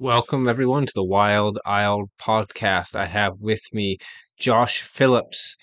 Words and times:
Welcome, 0.00 0.48
everyone, 0.48 0.86
to 0.86 0.92
the 0.94 1.02
Wild 1.02 1.58
Isle 1.66 2.08
podcast. 2.20 2.94
I 2.94 3.06
have 3.06 3.40
with 3.40 3.62
me 3.72 3.98
Josh 4.38 4.80
Phillips. 4.82 5.56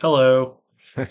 Hello. 0.00 0.60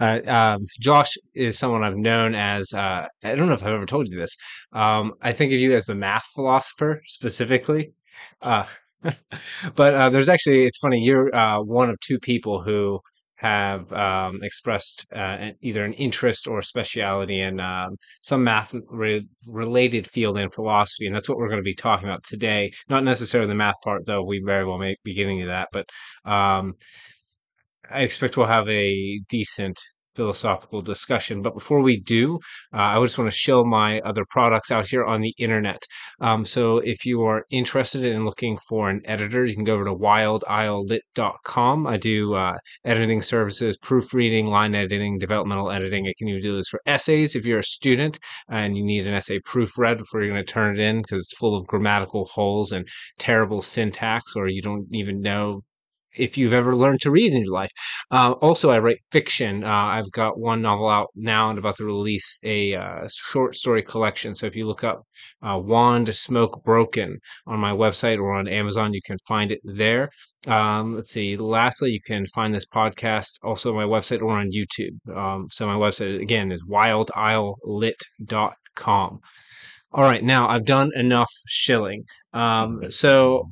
Uh, 0.00 0.20
um, 0.26 0.64
Josh 0.80 1.12
is 1.34 1.58
someone 1.58 1.84
I've 1.84 1.98
known 1.98 2.34
as, 2.34 2.72
uh, 2.72 3.06
I 3.22 3.34
don't 3.34 3.46
know 3.46 3.52
if 3.52 3.62
I've 3.62 3.74
ever 3.74 3.84
told 3.84 4.10
you 4.10 4.18
this. 4.18 4.34
Um, 4.72 5.12
I 5.20 5.34
think 5.34 5.52
of 5.52 5.60
you 5.60 5.76
as 5.76 5.84
the 5.84 5.94
math 5.94 6.24
philosopher 6.34 7.02
specifically. 7.06 7.92
Uh, 8.40 8.64
but 9.74 9.94
uh, 9.94 10.08
there's 10.08 10.30
actually, 10.30 10.64
it's 10.64 10.78
funny, 10.78 11.04
you're 11.04 11.32
uh, 11.36 11.60
one 11.60 11.90
of 11.90 12.00
two 12.00 12.18
people 12.18 12.62
who 12.62 13.00
have 13.36 13.92
um, 13.92 14.40
expressed 14.42 15.06
uh, 15.14 15.50
either 15.60 15.84
an 15.84 15.92
interest 15.94 16.46
or 16.46 16.62
speciality 16.62 17.40
in 17.40 17.60
um, 17.60 17.96
some 18.22 18.42
math 18.42 18.74
re- 18.88 19.26
related 19.46 20.08
field 20.08 20.38
in 20.38 20.50
philosophy. 20.50 21.06
And 21.06 21.14
that's 21.14 21.28
what 21.28 21.38
we're 21.38 21.48
going 21.48 21.60
to 21.60 21.62
be 21.62 21.74
talking 21.74 22.08
about 22.08 22.24
today. 22.24 22.72
Not 22.88 23.04
necessarily 23.04 23.48
the 23.48 23.54
math 23.54 23.80
part, 23.84 24.06
though 24.06 24.24
we 24.24 24.42
very 24.44 24.64
well 24.64 24.78
may 24.78 24.96
be 25.04 25.14
getting 25.14 25.40
to 25.40 25.46
that. 25.48 25.68
But 25.72 25.86
um, 26.24 26.74
I 27.90 28.00
expect 28.00 28.36
we'll 28.36 28.46
have 28.46 28.68
a 28.68 29.20
decent 29.28 29.78
philosophical 30.16 30.82
discussion. 30.82 31.42
But 31.42 31.54
before 31.54 31.80
we 31.82 32.00
do, 32.00 32.38
uh, 32.72 32.98
I 32.98 33.02
just 33.02 33.18
want 33.18 33.30
to 33.30 33.36
show 33.36 33.64
my 33.64 34.00
other 34.00 34.24
products 34.28 34.72
out 34.72 34.88
here 34.88 35.04
on 35.04 35.20
the 35.20 35.34
internet. 35.38 35.82
Um, 36.20 36.44
so 36.44 36.78
if 36.78 37.04
you 37.04 37.22
are 37.24 37.44
interested 37.50 38.04
in 38.04 38.24
looking 38.24 38.58
for 38.68 38.88
an 38.90 39.02
editor, 39.04 39.44
you 39.44 39.54
can 39.54 39.64
go 39.64 39.74
over 39.74 39.84
to 39.84 39.94
wildislelit.com. 39.94 41.86
I 41.86 41.96
do 41.96 42.34
uh, 42.34 42.54
editing 42.84 43.20
services, 43.20 43.76
proofreading, 43.76 44.46
line 44.46 44.74
editing, 44.74 45.18
developmental 45.18 45.70
editing. 45.70 46.06
I 46.06 46.14
can 46.18 46.28
even 46.28 46.40
do 46.40 46.56
this 46.56 46.68
for 46.68 46.80
essays 46.86 47.36
if 47.36 47.44
you're 47.44 47.60
a 47.60 47.64
student 47.64 48.18
and 48.48 48.76
you 48.76 48.84
need 48.84 49.06
an 49.06 49.14
essay 49.14 49.38
proofread 49.40 49.98
before 49.98 50.22
you're 50.22 50.32
going 50.32 50.44
to 50.44 50.52
turn 50.52 50.74
it 50.74 50.80
in 50.80 51.02
because 51.02 51.20
it's 51.20 51.36
full 51.36 51.56
of 51.56 51.66
grammatical 51.66 52.24
holes 52.24 52.72
and 52.72 52.88
terrible 53.18 53.60
syntax, 53.60 54.34
or 54.36 54.48
you 54.48 54.62
don't 54.62 54.86
even 54.92 55.20
know 55.20 55.62
if 56.16 56.36
you've 56.36 56.52
ever 56.52 56.76
learned 56.76 57.00
to 57.02 57.10
read 57.10 57.32
in 57.32 57.44
your 57.44 57.52
life. 57.52 57.70
Uh, 58.10 58.32
also, 58.40 58.70
I 58.70 58.78
write 58.78 59.00
fiction. 59.10 59.64
Uh, 59.64 59.68
I've 59.68 60.10
got 60.12 60.38
one 60.38 60.62
novel 60.62 60.88
out 60.88 61.08
now 61.14 61.50
and 61.50 61.58
about 61.58 61.76
to 61.76 61.84
release 61.84 62.38
a 62.44 62.74
uh, 62.74 63.06
short 63.08 63.56
story 63.56 63.82
collection. 63.82 64.34
So 64.34 64.46
if 64.46 64.56
you 64.56 64.66
look 64.66 64.84
up 64.84 65.02
uh, 65.42 65.58
Wand 65.58 66.14
Smoke 66.14 66.64
Broken 66.64 67.18
on 67.46 67.58
my 67.58 67.72
website 67.72 68.18
or 68.18 68.32
on 68.32 68.48
Amazon, 68.48 68.94
you 68.94 69.02
can 69.04 69.18
find 69.26 69.52
it 69.52 69.60
there. 69.64 70.10
Um, 70.46 70.94
let's 70.94 71.10
see. 71.10 71.36
Lastly, 71.36 71.90
you 71.90 72.00
can 72.00 72.24
find 72.26 72.54
this 72.54 72.66
podcast 72.66 73.38
also 73.42 73.70
on 73.70 73.76
my 73.76 73.84
website 73.84 74.22
or 74.22 74.38
on 74.38 74.52
YouTube. 74.52 74.96
Um, 75.14 75.48
so 75.50 75.66
my 75.66 75.74
website 75.74 76.22
again 76.22 76.52
is 76.52 76.62
wildislelit.com. 76.64 79.20
All 79.92 80.02
right, 80.02 80.22
now 80.22 80.48
I've 80.48 80.66
done 80.66 80.92
enough 80.94 81.30
shilling. 81.46 82.04
Um, 82.32 82.90
so 82.90 83.50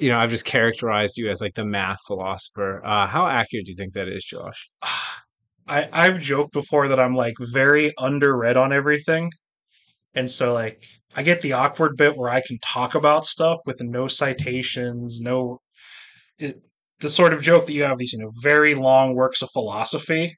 you 0.00 0.08
know, 0.08 0.18
I've 0.18 0.30
just 0.30 0.46
characterized 0.46 1.18
you 1.18 1.30
as 1.30 1.42
like 1.42 1.54
the 1.54 1.64
math 1.64 1.98
philosopher. 2.06 2.84
Uh, 2.84 3.06
how 3.06 3.26
accurate 3.26 3.66
do 3.66 3.72
you 3.72 3.76
think 3.76 3.92
that 3.92 4.08
is, 4.08 4.24
Josh? 4.24 4.68
I 5.68 5.88
I've 5.92 6.20
joked 6.20 6.52
before 6.52 6.88
that 6.88 6.98
I'm 6.98 7.14
like 7.14 7.34
very 7.38 7.92
underread 7.98 8.56
on 8.56 8.72
everything. 8.72 9.30
And 10.14 10.28
so 10.30 10.52
like 10.52 10.82
I 11.14 11.22
get 11.22 11.42
the 11.42 11.52
awkward 11.52 11.96
bit 11.96 12.16
where 12.16 12.30
I 12.30 12.42
can 12.44 12.58
talk 12.60 12.94
about 12.94 13.26
stuff 13.26 13.58
with 13.66 13.80
no 13.82 14.08
citations, 14.08 15.20
no 15.20 15.60
it, 16.38 16.60
the 17.00 17.10
sort 17.10 17.32
of 17.34 17.42
joke 17.42 17.66
that 17.66 17.74
you 17.74 17.84
have 17.84 17.98
these, 17.98 18.12
you 18.12 18.18
know, 18.20 18.30
very 18.42 18.74
long 18.74 19.14
works 19.14 19.42
of 19.42 19.50
philosophy 19.52 20.34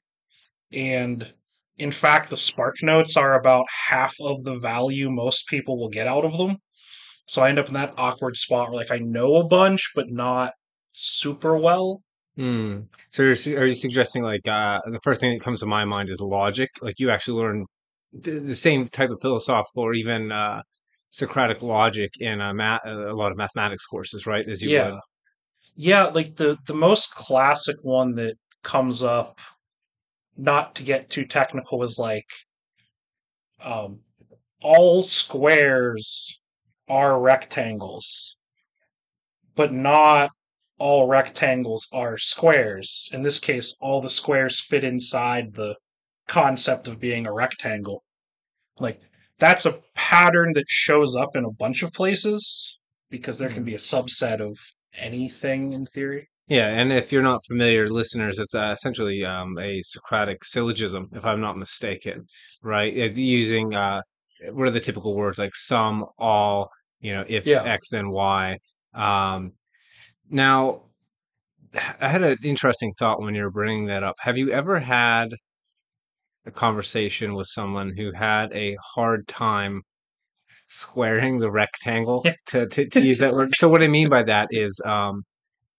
and 0.71 1.33
in 1.77 1.91
fact 1.91 2.29
the 2.29 2.37
spark 2.37 2.75
notes 2.83 3.15
are 3.17 3.39
about 3.39 3.65
half 3.87 4.15
of 4.21 4.43
the 4.43 4.57
value 4.59 5.09
most 5.09 5.47
people 5.47 5.79
will 5.79 5.89
get 5.89 6.07
out 6.07 6.25
of 6.25 6.37
them. 6.37 6.57
So 7.25 7.41
I 7.41 7.49
end 7.49 7.59
up 7.59 7.67
in 7.67 7.73
that 7.73 7.93
awkward 7.97 8.37
spot 8.37 8.69
where 8.69 8.79
like 8.79 8.91
I 8.91 8.97
know 8.97 9.35
a 9.37 9.43
bunch 9.43 9.91
but 9.95 10.09
not 10.09 10.53
super 10.93 11.57
well. 11.57 12.01
Hmm. 12.35 12.81
So 13.11 13.23
are 13.23 13.65
you 13.65 13.73
suggesting 13.73 14.23
like 14.23 14.47
uh, 14.47 14.79
the 14.91 14.99
first 15.03 15.21
thing 15.21 15.33
that 15.33 15.43
comes 15.43 15.59
to 15.59 15.65
my 15.65 15.85
mind 15.85 16.09
is 16.09 16.19
logic? 16.19 16.69
Like 16.81 16.99
you 16.99 17.09
actually 17.09 17.39
learn 17.41 17.65
the, 18.11 18.39
the 18.39 18.55
same 18.55 18.87
type 18.87 19.09
of 19.09 19.21
philosophical 19.21 19.83
or 19.83 19.93
even 19.93 20.31
uh, 20.31 20.61
Socratic 21.13 21.61
logic 21.61 22.09
in 22.19 22.41
a, 22.41 22.55
ma- 22.55 22.79
a 22.83 23.13
lot 23.13 23.31
of 23.31 23.37
mathematics 23.37 23.85
courses, 23.85 24.25
right? 24.25 24.49
As 24.49 24.63
you 24.63 24.69
would. 24.69 24.93
Yeah. 24.93 24.99
Yeah, 25.75 26.03
like 26.05 26.35
the 26.35 26.57
the 26.65 26.73
most 26.73 27.13
classic 27.13 27.75
one 27.83 28.15
that 28.15 28.35
comes 28.63 29.03
up, 29.03 29.39
not 30.37 30.73
to 30.75 30.83
get 30.83 31.11
too 31.11 31.25
technical, 31.25 31.83
is 31.83 31.99
like 31.99 32.27
um, 33.63 33.99
all 34.61 35.03
squares 35.03 36.41
are 36.87 37.19
rectangles, 37.19 38.37
but 39.55 39.73
not 39.73 40.31
all 40.77 41.07
rectangles 41.07 41.87
are 41.91 42.17
squares. 42.17 43.09
In 43.13 43.23
this 43.23 43.39
case, 43.39 43.77
all 43.81 44.01
the 44.01 44.09
squares 44.09 44.59
fit 44.59 44.83
inside 44.83 45.53
the 45.53 45.75
concept 46.27 46.87
of 46.87 46.99
being 46.99 47.25
a 47.25 47.33
rectangle. 47.33 48.03
Like 48.79 49.01
that's 49.39 49.65
a 49.65 49.81
pattern 49.95 50.53
that 50.53 50.65
shows 50.69 51.15
up 51.15 51.35
in 51.35 51.45
a 51.45 51.51
bunch 51.51 51.83
of 51.83 51.93
places 51.93 52.79
because 53.09 53.39
there 53.39 53.49
can 53.49 53.63
Hmm. 53.63 53.65
be 53.65 53.75
a 53.75 53.77
subset 53.79 54.41
of 54.41 54.57
anything 54.93 55.73
in 55.73 55.85
theory. 55.85 56.29
Yeah, 56.47 56.67
and 56.67 56.91
if 56.91 57.11
you're 57.11 57.23
not 57.23 57.45
familiar, 57.47 57.89
listeners, 57.89 58.37
it's 58.39 58.53
uh, 58.53 58.71
essentially 58.71 59.23
um, 59.25 59.57
a 59.59 59.81
Socratic 59.81 60.43
syllogism, 60.43 61.09
if 61.13 61.25
I'm 61.25 61.39
not 61.41 61.57
mistaken, 61.57 62.25
right? 62.61 62.95
It, 62.95 63.17
using 63.17 63.73
uh, 63.73 64.01
what 64.51 64.67
are 64.67 64.71
the 64.71 64.79
typical 64.79 65.15
words 65.15 65.39
like 65.39 65.55
some, 65.55 66.05
all, 66.17 66.69
you 66.99 67.13
know, 67.13 67.23
if 67.27 67.45
Yeah. 67.45 67.63
X, 67.63 67.89
then 67.89 68.09
Y. 68.09 68.57
Um, 68.93 69.53
now, 70.29 70.83
I 71.99 72.07
had 72.07 72.23
an 72.23 72.37
interesting 72.43 72.93
thought 72.99 73.21
when 73.21 73.35
you 73.35 73.43
were 73.43 73.51
bringing 73.51 73.87
that 73.87 74.03
up. 74.03 74.15
Have 74.19 74.37
you 74.37 74.51
ever 74.51 74.79
had 74.79 75.29
a 76.45 76.51
conversation 76.51 77.33
with 77.35 77.47
someone 77.47 77.93
who 77.95 78.11
had 78.11 78.51
a 78.53 78.77
hard 78.95 79.27
time 79.27 79.81
squaring 80.67 81.39
the 81.39 81.51
rectangle, 81.51 82.25
to, 82.47 82.67
to, 82.67 82.87
to 82.89 83.01
use 83.01 83.19
that 83.19 83.33
word? 83.33 83.53
So 83.55 83.69
what 83.69 83.81
I 83.81 83.87
mean 83.87 84.09
by 84.09 84.23
that 84.23 84.49
is, 84.51 84.79
um, 84.85 85.23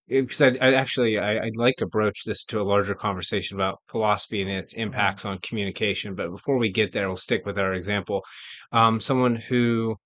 because 0.08 0.40
I, 0.42 0.48
I 0.60 0.74
actually 0.74 1.18
I, 1.18 1.38
I'd 1.44 1.56
like 1.56 1.76
to 1.76 1.86
broach 1.86 2.24
this 2.24 2.44
to 2.46 2.60
a 2.60 2.64
larger 2.64 2.94
conversation 2.94 3.56
about 3.56 3.80
philosophy 3.88 4.42
and 4.42 4.50
its 4.50 4.74
Mhm. 4.74 4.82
impacts 4.82 5.24
on 5.24 5.38
communication. 5.38 6.14
But 6.14 6.30
before 6.30 6.58
we 6.58 6.70
get 6.70 6.92
there, 6.92 7.08
we'll 7.08 7.16
stick 7.16 7.44
with 7.46 7.58
our 7.58 7.74
example. 7.74 8.22
Um, 8.72 9.00
someone 9.00 9.36
who 9.36 9.96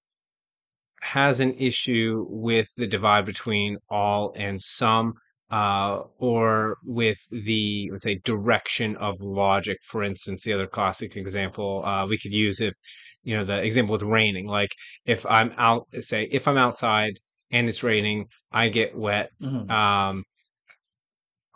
has 1.01 1.41
an 1.41 1.55
issue 1.55 2.27
with 2.29 2.69
the 2.77 2.87
divide 2.87 3.25
between 3.25 3.77
all 3.89 4.33
and 4.37 4.61
some, 4.61 5.15
uh, 5.51 6.01
or 6.19 6.77
with 6.85 7.19
the 7.31 7.89
let's 7.93 8.05
say 8.05 8.17
direction 8.25 8.97
of 8.97 9.21
logic. 9.21 9.79
For 9.85 10.03
instance, 10.03 10.43
the 10.45 10.53
other 10.53 10.67
classic 10.67 11.17
example 11.17 11.85
uh, 11.85 12.07
we 12.07 12.19
could 12.19 12.33
use 12.33 12.61
if 12.61 12.75
you 13.23 13.37
know 13.37 13.45
the 13.45 13.59
example 13.63 13.93
with 13.95 14.03
raining. 14.03 14.47
Like 14.47 14.71
if 15.07 15.25
I'm 15.27 15.53
out, 15.57 15.87
say 16.01 16.29
if 16.31 16.47
I'm 16.49 16.59
outside 16.59 17.15
and 17.51 17.69
it's 17.69 17.83
raining, 17.83 18.27
I 18.53 18.69
get 18.69 18.97
wet. 18.97 19.31
Mhm. 19.43 19.71
Um, 19.71 20.25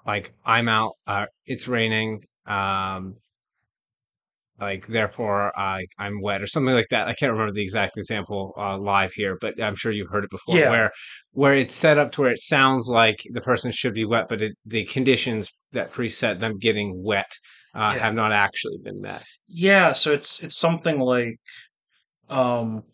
like 0.06 0.32
I'm 0.44 0.68
out, 0.68 0.92
uh, 1.06 1.26
it's 1.46 1.68
raining. 1.68 2.24
Um, 2.46 3.16
like 4.60 4.86
therefore 4.86 5.56
I 5.58 5.86
I'm 5.98 6.20
wet 6.20 6.42
or 6.42 6.46
something 6.46 6.74
like 6.74 6.88
that. 6.90 7.08
I 7.08 7.14
can't 7.14 7.32
remember 7.32 7.52
the 7.52 7.62
exact 7.62 7.96
example 7.96 8.52
uh, 8.56 8.78
live 8.78 9.12
here, 9.12 9.36
but 9.40 9.60
I'm 9.60 9.74
sure 9.74 9.90
you've 9.92 10.10
heard 10.10 10.24
it 10.24 10.30
before. 10.30 10.56
Yeah. 10.58 10.70
Where 10.70 10.90
where 11.32 11.56
it's 11.56 11.74
set 11.74 11.98
up 11.98 12.12
to 12.12 12.22
where 12.22 12.30
it 12.30 12.38
sounds 12.40 12.88
like 12.88 13.16
the 13.32 13.40
person 13.40 13.72
should 13.72 13.94
be 13.94 14.04
wet, 14.04 14.28
but 14.28 14.42
it, 14.42 14.52
the 14.66 14.84
conditions 14.84 15.50
that 15.72 15.90
preset 15.92 16.38
them 16.38 16.58
getting 16.58 17.02
wet 17.02 17.30
uh, 17.74 17.94
Yeah. 17.96 18.04
have 18.04 18.14
not 18.14 18.32
actually 18.32 18.78
been 18.84 19.00
met. 19.00 19.24
Yeah, 19.48 19.94
so 19.94 20.12
it's 20.12 20.40
it's 20.40 20.56
something 20.58 20.98
like 21.00 21.36
um 22.28 22.84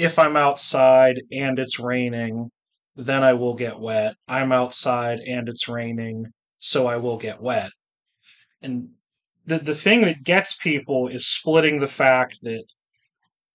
if 0.00 0.18
I'm 0.18 0.36
outside 0.36 1.20
and 1.30 1.58
it's 1.58 1.78
raining, 1.78 2.50
then 2.96 3.22
I 3.22 3.34
will 3.34 3.54
get 3.54 3.78
wet. 3.78 4.14
I'm 4.26 4.50
outside 4.50 5.18
and 5.20 5.48
it's 5.48 5.68
raining, 5.68 6.26
so 6.58 6.86
I 6.86 6.96
will 6.96 7.18
get 7.18 7.40
wet. 7.40 7.70
And 8.62 8.88
the 9.46 9.58
the 9.58 9.74
thing 9.74 10.02
that 10.02 10.24
gets 10.24 10.56
people 10.56 11.08
is 11.08 11.26
splitting 11.26 11.78
the 11.80 11.86
fact 11.86 12.38
that 12.42 12.64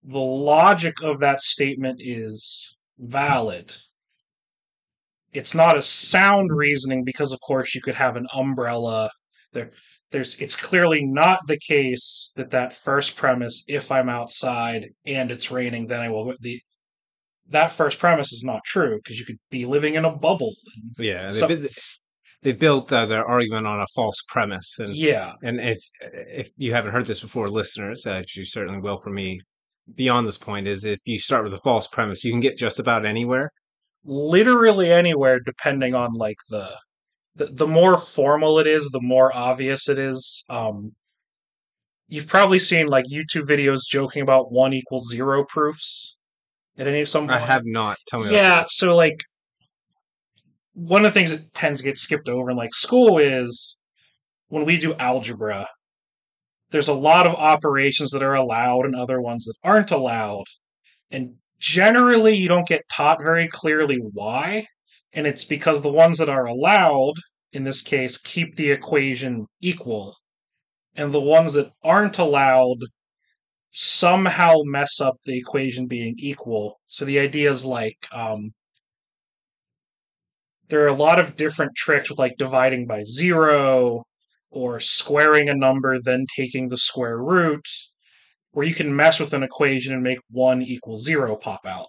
the 0.03 0.19
logic 0.19 1.01
of 1.01 1.19
that 1.19 1.42
statement 1.42 2.00
is 2.00 2.75
valid. 3.00 3.75
It's 5.33 5.56
not 5.56 5.77
a 5.77 5.81
sound 5.81 6.51
reasoning 6.51 7.03
because 7.03 7.31
of 7.31 7.39
course 7.41 7.74
you 7.74 7.81
could 7.81 7.95
have 7.95 8.15
an 8.15 8.27
umbrella 8.33 9.09
there 9.53 9.71
there's 10.11 10.39
it's 10.39 10.55
clearly 10.55 11.03
not 11.03 11.39
the 11.47 11.57
case 11.57 12.31
that 12.35 12.51
that 12.51 12.73
first 12.73 13.15
premise 13.15 13.63
if 13.67 13.91
I'm 13.91 14.09
outside 14.09 14.89
and 15.05 15.31
it's 15.31 15.51
raining 15.51 15.87
then 15.87 16.01
I 16.01 16.09
will 16.09 16.33
the 16.39 16.61
that 17.49 17.71
first 17.71 17.99
premise 17.99 18.33
is 18.33 18.43
not 18.43 18.63
true 18.65 18.97
because 18.97 19.19
you 19.19 19.25
could 19.25 19.39
be 19.51 19.65
living 19.65 19.95
in 19.95 20.05
a 20.05 20.11
bubble. 20.11 20.53
Yeah, 20.97 21.31
they 21.31 21.39
so 21.39 21.67
they 22.41 22.53
built 22.53 22.91
uh, 22.91 23.05
their 23.05 23.25
argument 23.25 23.67
on 23.67 23.81
a 23.81 23.87
false 23.95 24.21
premise, 24.27 24.79
and 24.79 24.95
yeah, 24.95 25.33
and 25.43 25.59
if 25.59 25.79
if 26.01 26.49
you 26.57 26.73
haven't 26.73 26.91
heard 26.91 27.05
this 27.05 27.19
before, 27.19 27.47
listeners, 27.47 28.05
uh, 28.05 28.23
you 28.35 28.45
certainly 28.45 28.79
will 28.79 28.97
for 28.97 29.11
me 29.11 29.39
beyond 29.95 30.27
this 30.27 30.37
point 30.37 30.67
is 30.67 30.85
if 30.85 30.99
you 31.05 31.19
start 31.19 31.43
with 31.43 31.53
a 31.53 31.59
false 31.59 31.87
premise, 31.87 32.23
you 32.23 32.31
can 32.31 32.39
get 32.39 32.57
just 32.57 32.79
about 32.79 33.05
anywhere. 33.05 33.51
Literally 34.03 34.91
anywhere, 34.91 35.39
depending 35.39 35.93
on 35.93 36.13
like 36.13 36.37
the 36.49 36.69
the, 37.35 37.47
the 37.51 37.67
more 37.67 37.97
formal 37.97 38.59
it 38.59 38.67
is, 38.67 38.89
the 38.89 39.01
more 39.01 39.35
obvious 39.35 39.89
it 39.89 39.99
is. 39.99 40.43
Um, 40.49 40.93
you've 42.07 42.27
probably 42.27 42.59
seen 42.59 42.87
like 42.87 43.05
YouTube 43.05 43.47
videos 43.47 43.81
joking 43.89 44.21
about 44.21 44.51
one 44.51 44.73
equals 44.73 45.09
zero 45.09 45.43
proofs 45.45 46.17
at 46.77 46.87
any 46.87 47.05
some 47.05 47.27
point. 47.27 47.41
I 47.41 47.45
have 47.45 47.63
not. 47.65 47.97
Tell 48.07 48.21
me. 48.21 48.31
yeah, 48.31 48.63
so 48.67 48.95
like 48.95 49.23
one 50.73 51.05
of 51.05 51.13
the 51.13 51.19
things 51.19 51.31
that 51.31 51.53
tends 51.53 51.81
to 51.81 51.85
get 51.85 51.97
skipped 51.97 52.29
over 52.29 52.51
in 52.51 52.57
like 52.57 52.73
school 52.73 53.17
is 53.17 53.77
when 54.49 54.65
we 54.65 54.77
do 54.77 54.93
algebra, 54.95 55.67
there's 56.71 56.88
a 56.88 56.93
lot 56.93 57.27
of 57.27 57.35
operations 57.35 58.11
that 58.11 58.23
are 58.23 58.35
allowed 58.35 58.85
and 58.85 58.95
other 58.95 59.21
ones 59.21 59.45
that 59.45 59.55
aren't 59.63 59.91
allowed. 59.91 60.45
And 61.11 61.35
generally 61.59 62.35
you 62.35 62.47
don't 62.47 62.67
get 62.67 62.88
taught 62.89 63.21
very 63.21 63.47
clearly 63.47 63.97
why. 64.13 64.67
And 65.15 65.25
it's 65.25 65.45
because 65.45 65.81
the 65.81 65.91
ones 65.91 66.17
that 66.17 66.29
are 66.29 66.45
allowed, 66.45 67.13
in 67.53 67.63
this 67.63 67.81
case, 67.81 68.17
keep 68.17 68.56
the 68.56 68.69
equation 68.71 69.47
equal. 69.62 70.15
And 70.94 71.12
the 71.12 71.21
ones 71.21 71.53
that 71.53 71.71
aren't 71.83 72.19
allowed 72.19 72.79
somehow 73.71 74.57
mess 74.65 75.01
up 75.01 75.15
the 75.25 75.38
equation 75.38 75.88
being 75.88 76.15
equal. 76.17 76.79
So 76.88 77.06
the 77.06 77.19
idea 77.19 77.50
is 77.50 77.65
like 77.65 77.97
um, 78.12 78.51
there 80.67 80.83
are 80.83 80.88
a 80.88 80.94
lot 80.94 81.19
of 81.19 81.35
different 81.38 81.75
tricks 81.75 82.09
with 82.09 82.19
like 82.19 82.38
dividing 82.38 82.85
by 82.85 83.03
zero 83.03 84.03
or 84.50 84.79
squaring 84.79 85.50
a 85.50 85.53
number, 85.53 86.00
then 86.01 86.25
taking 86.35 86.69
the 86.69 86.77
square 86.77 87.17
root, 87.17 87.65
where 88.51 88.65
you 88.65 88.75
can 88.75 88.95
mess 88.95 89.19
with 89.19 89.33
an 89.33 89.44
equation 89.44 89.94
and 89.94 90.03
make 90.03 90.19
one 90.29 90.62
equal 90.62 90.97
zero 90.97 91.35
pop 91.35 91.65
out. 91.65 91.88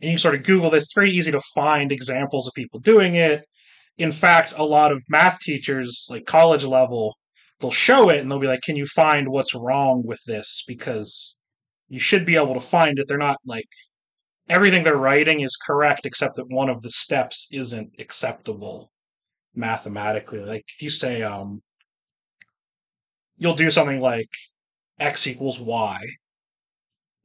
And 0.00 0.10
you 0.10 0.14
can 0.14 0.18
sort 0.18 0.34
of 0.34 0.42
Google 0.42 0.70
this. 0.70 0.84
It's 0.84 0.94
very 0.94 1.10
easy 1.10 1.32
to 1.32 1.40
find 1.54 1.90
examples 1.90 2.46
of 2.46 2.54
people 2.54 2.80
doing 2.80 3.14
it. 3.14 3.44
In 3.98 4.12
fact, 4.12 4.52
a 4.56 4.64
lot 4.64 4.92
of 4.92 5.02
math 5.08 5.40
teachers, 5.40 6.06
like 6.10 6.26
college 6.26 6.64
level, 6.64 7.16
they'll 7.60 7.70
show 7.70 8.10
it 8.10 8.18
and 8.20 8.30
they'll 8.30 8.38
be 8.38 8.46
like, 8.46 8.62
Can 8.62 8.76
you 8.76 8.86
find 8.86 9.28
what's 9.28 9.54
wrong 9.54 10.02
with 10.04 10.20
this? 10.26 10.64
Because 10.66 11.40
you 11.88 12.00
should 12.00 12.26
be 12.26 12.36
able 12.36 12.54
to 12.54 12.60
find 12.60 12.98
it. 12.98 13.06
They're 13.08 13.16
not 13.16 13.38
like 13.46 13.68
everything 14.48 14.82
they're 14.82 14.96
writing 14.96 15.40
is 15.40 15.56
correct 15.56 16.06
except 16.06 16.36
that 16.36 16.48
one 16.48 16.68
of 16.68 16.82
the 16.82 16.90
steps 16.90 17.48
isn't 17.52 17.90
acceptable 17.98 18.92
mathematically. 19.54 20.40
Like 20.40 20.64
if 20.76 20.82
you 20.82 20.90
say 20.90 21.22
um 21.22 21.62
you'll 23.38 23.54
do 23.54 23.70
something 23.70 24.00
like 24.00 24.28
x 24.98 25.26
equals 25.26 25.60
y, 25.60 25.98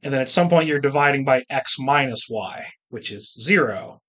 and 0.02 0.12
then 0.12 0.20
at 0.20 0.28
some 0.28 0.48
point 0.48 0.68
you're 0.68 0.80
dividing 0.80 1.24
by 1.24 1.44
x 1.50 1.78
minus 1.78 2.26
y, 2.28 2.66
which 2.88 3.12
is 3.12 3.32
zero. 3.40 4.00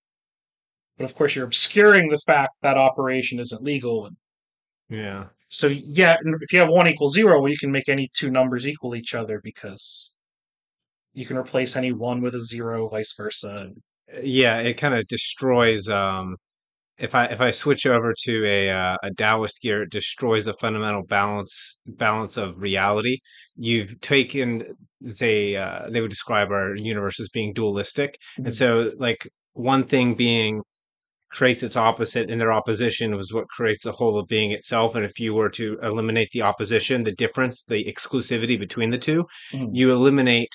But 0.98 1.06
of 1.06 1.16
course 1.16 1.36
you're 1.36 1.46
obscuring 1.46 2.10
the 2.10 2.20
fact 2.26 2.54
that 2.62 2.78
operation 2.78 3.40
isn't 3.40 3.64
legal. 3.64 4.06
And 4.06 4.18
Yeah. 4.90 5.28
so 5.50 5.68
yeah, 5.68 6.16
if 6.42 6.54
you 6.54 6.60
have 6.60 6.70
one 6.70 6.88
equals 6.88 7.14
zero, 7.14 7.42
well 7.42 7.52
you 7.52 7.58
can 7.58 7.72
make 7.72 7.90
any 7.90 8.10
two 8.14 8.30
numbers 8.32 8.68
equal 8.68 8.96
each 8.96 9.14
other 9.14 9.40
because 9.44 10.14
you 11.14 11.26
can 11.26 11.38
replace 11.38 11.76
any 11.76 11.92
one 11.92 12.22
with 12.22 12.36
a 12.36 12.42
zero, 12.42 12.88
vice 12.88 13.14
versa. 13.16 13.70
Yeah, 14.22 14.58
it 14.60 14.76
kind 14.76 14.94
of 14.94 15.08
destroys 15.08 15.90
um 15.90 16.38
if 16.98 17.16
I 17.16 17.26
if 17.26 17.42
I 17.42 17.52
switch 17.52 17.86
over 17.86 18.14
to 18.26 18.46
a 18.46 18.70
uh, 18.70 18.98
a 19.04 19.12
Taoist 19.14 19.62
gear, 19.62 19.84
it 19.84 19.90
destroys 19.92 20.46
the 20.46 20.54
fundamental 20.54 21.04
balance 21.04 21.80
balance 21.88 22.38
of 22.38 22.58
reality. 22.62 23.18
You've 23.56 24.00
taken 24.02 24.76
say 25.06 25.56
uh, 25.56 25.90
they 25.90 26.02
would 26.02 26.10
describe 26.10 26.52
our 26.52 26.76
universe 26.76 27.20
as 27.20 27.30
being 27.30 27.54
dualistic, 27.54 28.18
and 28.38 28.48
Mhm. 28.48 28.54
so 28.54 28.92
like 28.98 29.28
one 29.54 29.84
thing 29.86 30.16
being 30.16 30.62
creates 31.32 31.64
its 31.64 31.76
opposite, 31.76 32.30
and 32.30 32.40
their 32.40 32.54
opposition 32.54 33.16
was 33.16 33.34
what 33.34 33.48
creates 33.50 33.84
the 33.84 33.92
whole 33.92 34.20
of 34.20 34.28
being 34.28 34.52
itself. 34.52 34.94
And 34.96 35.04
if 35.04 35.20
you 35.20 35.34
were 35.34 35.50
to 35.50 35.80
eliminate 35.82 36.30
the 36.32 36.44
opposition, 36.44 37.04
the 37.04 37.12
difference, 37.12 37.64
the 37.64 37.84
exclusivity 37.92 38.58
between 38.60 38.92
the 38.92 39.00
two, 39.00 39.26
Mhm. 39.52 39.70
you 39.74 39.92
eliminate 39.92 40.54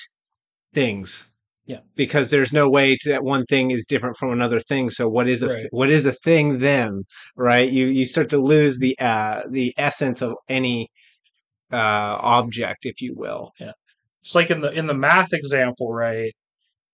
things 0.72 1.30
Yeah. 1.68 1.80
because 1.96 2.30
there's 2.30 2.52
no 2.52 2.68
way 2.68 2.96
to, 3.02 3.08
that 3.10 3.22
one 3.24 3.44
thing 3.44 3.70
is 3.70 3.86
different 3.86 4.16
from 4.16 4.32
another 4.32 4.58
thing 4.60 4.88
so 4.90 5.06
what 5.08 5.28
is 5.28 5.42
a 5.42 5.48
Right. 5.48 5.66
what 5.70 5.90
is 5.90 6.06
a 6.06 6.12
thing 6.28 6.58
then 6.60 7.04
right 7.36 7.70
you 7.70 7.86
you 7.98 8.06
start 8.06 8.30
to 8.30 8.38
lose 8.38 8.78
the 8.78 8.98
uh 8.98 9.42
the 9.50 9.74
essence 9.78 10.22
of 10.22 10.32
any 10.48 10.88
uh 11.72 11.76
object 12.38 12.86
if 12.86 13.00
you 13.02 13.14
will 13.16 13.52
Yeah. 13.60 13.72
It's 14.22 14.34
like 14.34 14.50
in 14.50 14.60
the 14.60 14.70
in 14.72 14.86
the 14.86 14.94
math 15.08 15.32
example, 15.32 15.92
right? 15.92 16.32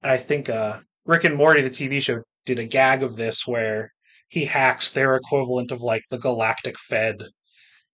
I 0.02 0.18
think 0.18 0.48
uh, 0.50 0.80
Rick 1.06 1.24
and 1.24 1.36
Morty, 1.36 1.62
the 1.62 1.70
TV 1.70 2.00
show, 2.02 2.18
did 2.46 2.58
a 2.60 2.64
gag 2.66 3.02
of 3.02 3.16
this 3.16 3.46
where 3.46 3.90
he 4.28 4.44
hacks 4.44 4.92
their 4.92 5.16
equivalent 5.16 5.72
of 5.72 5.80
like 5.82 6.02
the 6.10 6.18
Galactic 6.18 6.76
Fed 6.78 7.16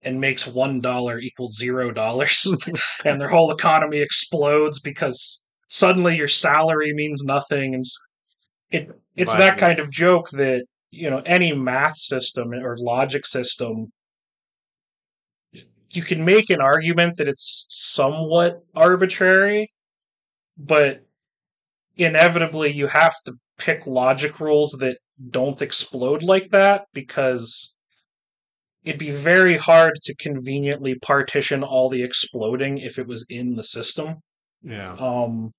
and 0.02 0.20
makes 0.20 0.46
one 0.46 0.80
dollar 0.80 1.18
equals 1.18 1.56
zero 1.58 1.90
dollars, 1.92 2.46
and 3.04 3.20
their 3.20 3.28
whole 3.30 3.50
economy 3.52 3.98
explodes 4.00 4.80
because 4.80 5.39
suddenly 5.70 6.16
your 6.16 6.28
salary 6.28 6.92
means 6.92 7.24
nothing, 7.24 7.74
and 7.74 7.84
it 8.70 8.90
it's 9.16 9.34
that 9.34 9.58
kind 9.58 9.78
of 9.78 9.90
joke 9.90 10.30
that 10.30 10.64
you 10.90 11.08
know 11.08 11.22
any 11.24 11.54
math 11.54 11.96
system 11.96 12.52
or 12.52 12.76
logic 12.78 13.26
system 13.26 13.90
you 15.92 16.02
can 16.02 16.24
make 16.24 16.50
an 16.50 16.60
argument 16.60 17.16
that 17.16 17.28
it's 17.28 17.66
somewhat 17.68 18.60
arbitrary, 18.74 19.72
but 20.56 21.02
inevitably 21.96 22.70
you 22.70 22.86
have 22.86 23.14
to 23.24 23.34
pick 23.58 23.86
logic 23.86 24.40
rules 24.40 24.72
that 24.80 24.98
don't 25.30 25.60
explode 25.60 26.22
like 26.22 26.50
that 26.50 26.84
because 26.94 27.74
it'd 28.84 28.98
be 28.98 29.10
very 29.10 29.56
hard 29.56 29.94
to 30.02 30.14
conveniently 30.14 30.94
partition 30.94 31.62
all 31.62 31.90
the 31.90 32.02
exploding 32.02 32.78
if 32.78 32.98
it 32.98 33.06
was 33.06 33.26
in 33.28 33.56
the 33.56 33.62
system. 33.62 34.16
yeah 34.62 34.94
Um, 34.94 35.52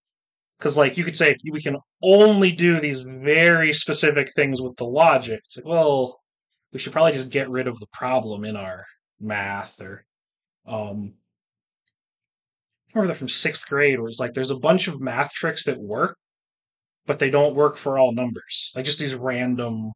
because 0.61 0.77
like 0.77 0.95
you 0.95 1.03
could 1.03 1.15
say 1.15 1.35
we 1.51 1.61
can 1.61 1.75
only 2.03 2.51
do 2.51 2.79
these 2.79 3.01
very 3.01 3.73
specific 3.73 4.31
things 4.35 4.61
with 4.61 4.75
the 4.77 4.85
logic. 4.85 5.39
It's 5.43 5.57
like, 5.57 5.65
well, 5.65 6.19
we 6.71 6.77
should 6.77 6.93
probably 6.93 7.13
just 7.13 7.31
get 7.31 7.49
rid 7.49 7.67
of 7.67 7.79
the 7.79 7.87
problem 7.91 8.45
in 8.45 8.55
our 8.55 8.85
math 9.19 9.81
or 9.81 10.05
um 10.67 11.13
I 12.93 12.99
remember 12.99 13.13
that 13.13 13.19
from 13.19 13.29
sixth 13.29 13.67
grade 13.67 13.99
where 13.99 14.07
it's 14.09 14.19
like 14.19 14.33
there's 14.33 14.51
a 14.51 14.59
bunch 14.59 14.87
of 14.87 15.01
math 15.01 15.31
tricks 15.33 15.63
that 15.63 15.79
work, 15.79 16.17
but 17.07 17.19
they 17.19 17.29
don't 17.29 17.55
work 17.55 17.77
for 17.77 17.97
all 17.97 18.13
numbers. 18.13 18.71
Like 18.75 18.85
just 18.85 18.99
these 18.99 19.15
random 19.15 19.91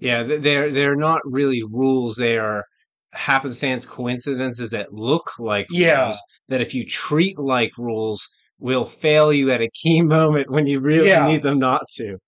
yeah 0.00 0.22
they're 0.24 0.72
they're 0.72 0.96
not 0.96 1.20
really 1.24 1.62
rules 1.62 2.16
they 2.16 2.36
are 2.36 2.64
happenstance 3.12 3.86
coincidences 3.86 4.70
that 4.70 4.92
look 4.92 5.38
like 5.38 5.66
Yeah. 5.70 6.06
rules 6.06 6.20
that 6.48 6.60
if 6.60 6.74
you 6.74 6.84
treat 6.84 7.38
like 7.38 7.76
rules 7.78 8.26
will 8.60 8.84
fail 8.84 9.32
you 9.32 9.50
at 9.50 9.60
a 9.60 9.70
key 9.70 10.02
moment 10.16 10.50
when 10.50 10.66
you 10.66 10.80
really 10.80 11.08
Yeah. 11.08 11.26
need 11.26 11.42
them 11.42 11.58
not 11.58 11.82
to 11.96 12.18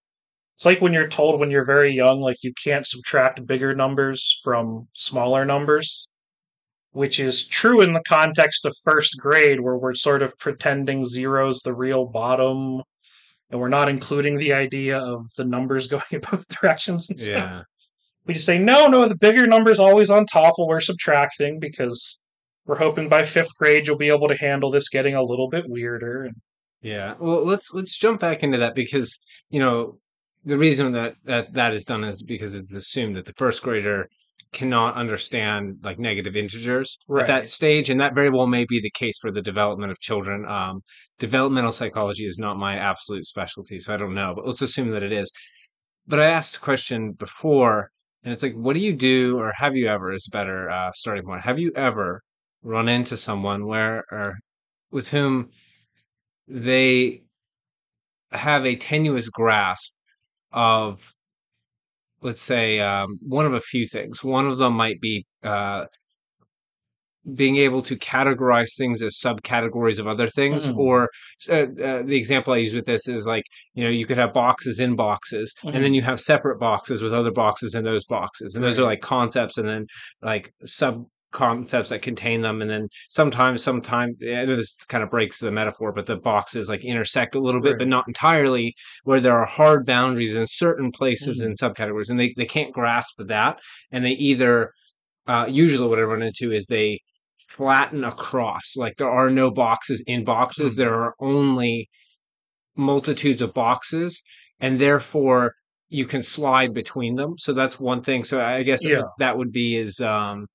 it's 0.54 0.66
like 0.66 0.80
when 0.80 0.92
you're 0.92 1.08
told 1.08 1.40
when 1.40 1.50
you're 1.50 1.64
very 1.64 1.90
young, 1.90 2.20
like 2.20 2.36
you 2.44 2.52
can't 2.62 2.86
subtract 2.86 3.44
bigger 3.46 3.74
numbers 3.74 4.38
from 4.44 4.86
smaller 4.92 5.44
numbers, 5.44 6.08
which 6.92 7.18
is 7.18 7.48
true 7.48 7.80
in 7.80 7.94
the 7.94 8.02
context 8.06 8.64
of 8.64 8.76
first 8.84 9.18
grade, 9.18 9.60
where 9.60 9.76
we're 9.76 9.94
sort 9.94 10.22
of 10.22 10.38
pretending 10.38 11.04
zero's 11.04 11.62
the 11.62 11.74
real 11.74 12.04
bottom, 12.04 12.82
and 13.50 13.60
we're 13.60 13.68
not 13.68 13.88
including 13.88 14.36
the 14.38 14.52
idea 14.52 14.98
of 14.98 15.26
the 15.36 15.44
numbers 15.44 15.88
going 15.94 16.02
in 16.12 16.20
both 16.20 16.46
directions 16.48 17.10
and 17.10 17.18
stuff. 17.18 17.34
yeah 17.34 17.62
We 18.26 18.34
just 18.34 18.46
say, 18.46 18.58
no, 18.60 18.86
no, 18.86 19.08
the 19.08 19.16
bigger 19.18 19.48
number's 19.48 19.80
always 19.80 20.10
on 20.10 20.26
top 20.26 20.54
while 20.58 20.68
we're 20.68 20.80
subtracting 20.80 21.58
because 21.58 22.21
we're 22.66 22.78
hoping 22.78 23.08
by 23.08 23.22
fifth 23.22 23.56
grade 23.58 23.86
you'll 23.86 23.96
be 23.96 24.08
able 24.08 24.28
to 24.28 24.36
handle 24.36 24.70
this 24.70 24.88
getting 24.88 25.14
a 25.14 25.22
little 25.22 25.48
bit 25.48 25.64
weirder. 25.68 26.30
Yeah. 26.80 27.14
Well, 27.18 27.46
let's 27.46 27.72
let's 27.72 27.96
jump 27.96 28.20
back 28.20 28.42
into 28.42 28.58
that 28.58 28.74
because, 28.74 29.20
you 29.50 29.60
know, 29.60 29.98
the 30.44 30.58
reason 30.58 30.92
that 30.92 31.14
that, 31.24 31.52
that 31.54 31.72
is 31.72 31.84
done 31.84 32.04
is 32.04 32.22
because 32.22 32.54
it's 32.54 32.74
assumed 32.74 33.16
that 33.16 33.24
the 33.24 33.34
first 33.34 33.62
grader 33.62 34.08
cannot 34.52 34.96
understand 34.96 35.78
like 35.82 35.98
negative 35.98 36.36
integers 36.36 36.98
at 37.18 37.26
that 37.26 37.48
stage, 37.48 37.88
and 37.88 38.00
that 38.00 38.14
very 38.14 38.28
well 38.28 38.46
may 38.46 38.66
be 38.66 38.80
the 38.80 38.90
case 38.90 39.18
for 39.18 39.30
the 39.30 39.40
development 39.40 39.90
of 39.90 39.98
children. 40.00 40.44
Um, 40.44 40.82
developmental 41.18 41.72
psychology 41.72 42.24
is 42.24 42.38
not 42.38 42.58
my 42.58 42.76
absolute 42.76 43.24
specialty, 43.24 43.80
so 43.80 43.94
I 43.94 43.96
don't 43.96 44.14
know, 44.14 44.34
but 44.34 44.44
let's 44.44 44.60
assume 44.60 44.90
that 44.90 45.02
it 45.02 45.12
is. 45.12 45.32
But 46.06 46.20
I 46.20 46.26
asked 46.26 46.56
a 46.56 46.60
question 46.60 47.12
before, 47.12 47.90
and 48.24 48.34
it's 48.34 48.42
like, 48.42 48.54
what 48.54 48.74
do 48.74 48.80
you 48.80 48.92
do, 48.92 49.38
or 49.38 49.52
have 49.56 49.76
you 49.76 49.86
ever, 49.86 50.12
is 50.12 50.28
a 50.28 50.36
better 50.36 50.68
uh, 50.68 50.90
starting 50.94 51.24
point. 51.24 51.42
Have 51.42 51.58
you 51.58 51.72
ever 51.74 52.22
run 52.62 52.88
into 52.88 53.16
someone 53.16 53.66
where, 53.66 54.04
or 54.10 54.38
with 54.90 55.08
whom 55.08 55.50
they 56.48 57.22
have 58.30 58.64
a 58.66 58.76
tenuous 58.76 59.28
grasp 59.28 59.92
of, 60.52 61.12
let's 62.22 62.42
say, 62.42 62.80
um, 62.80 63.18
one 63.22 63.46
of 63.46 63.54
a 63.54 63.60
few 63.60 63.86
things. 63.86 64.22
One 64.22 64.46
of 64.46 64.58
them 64.58 64.74
might 64.74 65.00
be 65.00 65.26
uh, 65.42 65.86
being 67.34 67.56
able 67.56 67.82
to 67.82 67.96
categorize 67.96 68.70
things 68.76 69.00
as 69.00 69.16
subcategories 69.16 70.00
of 70.00 70.08
other 70.08 70.28
things 70.28 70.68
Mhm. 70.70 70.76
or 70.76 71.08
uh, 71.48 71.52
uh, 71.52 72.02
the 72.02 72.16
example 72.16 72.52
i 72.52 72.56
use 72.56 72.74
with 72.74 72.84
this 72.84 73.06
is 73.06 73.28
like 73.28 73.44
you 73.74 73.84
know 73.84 73.90
you 73.90 74.04
could 74.06 74.18
have 74.18 74.32
boxes 74.32 74.80
in 74.80 74.96
boxes 74.96 75.54
and 75.62 75.84
then 75.84 75.94
you 75.94 76.02
have 76.02 76.18
separate 76.18 76.58
boxes 76.58 77.00
with 77.00 77.12
other 77.12 77.30
boxes 77.30 77.76
in 77.76 77.84
those 77.84 78.04
boxes 78.06 78.56
and 78.56 78.64
those 78.64 78.76
are 78.80 78.82
like 78.84 79.00
concepts 79.00 79.56
and 79.56 79.68
then 79.68 79.86
like 80.20 80.52
sub 80.64 81.06
concepts 81.32 81.88
that 81.88 82.02
contain 82.02 82.42
them 82.42 82.60
and 82.62 82.70
then 82.70 82.88
sometimes 83.08 83.62
sometimes 83.62 84.14
know 84.20 84.54
this 84.54 84.74
kind 84.88 85.02
of 85.02 85.10
breaks 85.10 85.38
the 85.38 85.50
metaphor 85.50 85.90
but 85.92 86.06
the 86.06 86.16
boxes 86.16 86.68
like 86.68 86.84
intersect 86.84 87.34
a 87.34 87.40
little 87.40 87.60
bit 87.60 87.78
but 87.78 87.88
not 87.88 88.04
entirely 88.06 88.74
where 89.04 89.20
there 89.20 89.38
are 89.38 89.46
hard 89.46 89.84
boundaries 89.86 90.34
in 90.34 90.46
certain 90.46 90.92
places 90.92 91.42
Mhm. 91.42 91.46
in 91.46 91.54
subcategories 91.54 92.10
and 92.10 92.20
they, 92.20 92.34
they 92.36 92.46
can't 92.46 92.72
grasp 92.72 93.14
that 93.18 93.58
and 93.90 94.04
they 94.04 94.12
either 94.12 94.72
uh, 95.26 95.46
usually 95.48 95.88
what 95.88 95.98
I 95.98 96.02
run 96.02 96.22
into 96.22 96.52
is 96.52 96.66
they 96.66 97.00
flatten 97.48 98.02
across. 98.04 98.76
Like 98.76 98.96
there 98.96 99.10
are 99.10 99.30
no 99.30 99.50
boxes 99.50 100.02
in 100.06 100.24
boxes. 100.24 100.74
Mhm. 100.74 100.76
There 100.78 100.94
are 100.94 101.14
only 101.20 101.88
multitudes 102.76 103.42
of 103.42 103.54
boxes, 103.54 104.22
and 104.60 104.78
therefore 104.78 105.54
you 105.88 106.06
can 106.06 106.22
slide 106.22 106.72
between 106.72 107.16
them. 107.16 107.34
So 107.38 107.52
that's 107.52 107.78
one 107.78 108.02
thing. 108.02 108.24
So 108.24 108.42
I 108.44 108.62
guess 108.62 108.82
Yeah. 108.84 109.02
that 109.18 109.36
would 109.36 109.52
be 109.52 109.76
is 109.76 110.00
um, 110.00 110.46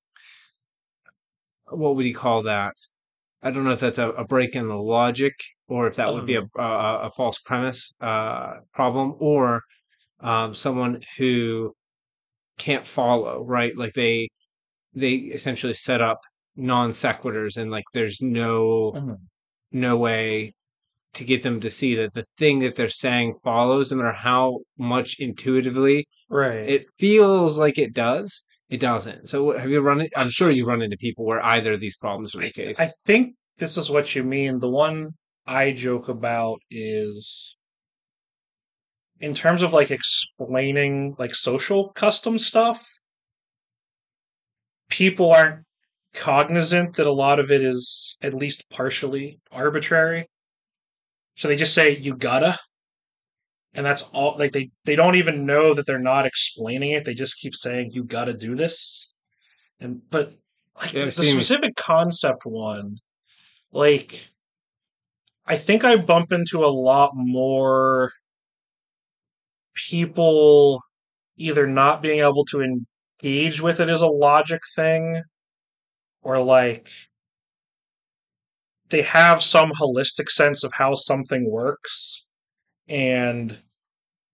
what 1.70 1.96
would 1.96 2.06
you 2.06 2.14
call 2.14 2.42
that? 2.44 2.74
I 3.42 3.50
don't 3.50 3.64
know 3.64 3.72
if 3.72 3.80
that's 3.80 3.98
a, 3.98 4.10
a 4.10 4.24
break 4.26 4.56
in 4.56 4.68
the 4.68 4.76
logic 4.76 5.34
or 5.68 5.86
if 5.86 5.96
that 5.96 6.12
would 6.12 6.26
be 6.26 6.36
a, 6.36 6.42
Uh-huh. 6.42 6.62
a, 6.62 7.06
a 7.06 7.10
false 7.10 7.38
premise 7.40 7.94
uh, 8.00 8.60
problem 8.74 9.16
or 9.20 9.62
um, 10.20 10.54
someone 10.54 11.02
who 11.18 11.74
can't 12.58 12.86
follow, 12.86 13.44
right? 13.44 13.76
Like 13.76 13.94
they 13.94 14.28
they 14.94 15.14
essentially 15.16 15.74
set 15.74 16.00
up 16.02 16.20
non 16.56 16.90
sequiturs 16.90 17.56
and 17.58 17.70
like 17.70 17.84
there's 17.94 18.20
no 18.22 18.92
Mhm. 18.94 19.18
no 19.72 19.96
way 19.96 20.54
to 21.14 21.24
get 21.24 21.42
them 21.42 21.60
to 21.60 21.70
see 21.70 21.94
that 21.96 22.14
the 22.14 22.24
thing 22.38 22.60
that 22.60 22.76
they're 22.76 22.88
saying 22.90 23.36
follows 23.44 23.90
no 23.92 23.98
matter 23.98 24.12
how 24.12 24.60
much 24.78 25.16
intuitively 25.20 26.06
Right. 26.30 26.68
it 26.68 26.86
feels 26.98 27.58
like 27.58 27.78
it 27.78 27.94
does 27.94 28.46
it 28.70 28.80
doesn't 28.80 29.28
so 29.28 29.56
have 29.56 29.70
you 29.70 29.80
run 29.80 30.00
it 30.00 30.12
i'm 30.16 30.28
sure 30.28 30.50
you 30.50 30.66
run 30.66 30.82
into 30.82 30.96
people 30.96 31.24
where 31.24 31.44
either 31.44 31.72
of 31.72 31.80
these 31.80 31.96
problems 31.96 32.34
are 32.34 32.40
the 32.40 32.50
case 32.50 32.78
I 32.78 32.90
think 33.06 33.34
this 33.58 33.76
is 33.76 33.90
what 33.90 34.14
you 34.14 34.22
mean. 34.22 34.58
The 34.60 34.70
one 34.70 35.10
I 35.46 35.72
joke 35.72 36.08
about 36.08 36.60
is 36.70 37.56
in 39.20 39.34
terms 39.34 39.62
of 39.62 39.72
like 39.72 39.90
explaining 39.90 41.16
like 41.18 41.34
social 41.34 41.90
custom 41.92 42.38
stuff, 42.38 42.86
people 44.88 45.32
aren't 45.32 45.64
cognizant 46.14 46.96
that 46.96 47.06
a 47.06 47.12
lot 47.12 47.40
of 47.40 47.50
it 47.50 47.62
is 47.62 48.16
at 48.22 48.32
least 48.32 48.64
partially 48.70 49.40
arbitrary. 49.50 50.28
So 51.36 51.48
they 51.48 51.56
just 51.56 51.74
say 51.74 51.96
you 51.96 52.16
gotta 52.16 52.58
and 53.78 53.86
that's 53.86 54.10
all 54.10 54.34
like 54.36 54.50
they 54.50 54.70
they 54.86 54.96
don't 54.96 55.14
even 55.14 55.46
know 55.46 55.72
that 55.72 55.86
they're 55.86 56.00
not 56.00 56.26
explaining 56.26 56.90
it. 56.90 57.04
They 57.04 57.14
just 57.14 57.38
keep 57.38 57.54
saying 57.54 57.92
you 57.92 58.02
gotta 58.02 58.34
do 58.34 58.56
this. 58.56 59.14
And 59.78 60.00
but 60.10 60.32
like 60.80 60.92
Yeah, 60.94 61.04
the 61.04 61.12
specific 61.12 61.76
concept 61.76 62.44
one, 62.44 62.96
like 63.70 64.30
I 65.46 65.56
think 65.56 65.84
I 65.84 65.94
bump 65.94 66.32
into 66.32 66.64
a 66.64 66.66
lot 66.66 67.12
more 67.14 68.10
people 69.76 70.82
either 71.36 71.68
not 71.68 72.02
being 72.02 72.18
able 72.18 72.46
to 72.46 72.62
engage 73.22 73.60
with 73.60 73.78
it 73.78 73.88
as 73.88 74.02
a 74.02 74.08
logic 74.08 74.60
thing 74.74 75.22
or 76.22 76.42
like 76.42 76.90
they 78.90 79.02
have 79.02 79.40
some 79.40 79.70
holistic 79.70 80.28
sense 80.30 80.64
of 80.64 80.72
how 80.72 80.94
something 80.94 81.48
works 81.48 82.26
and 82.88 83.58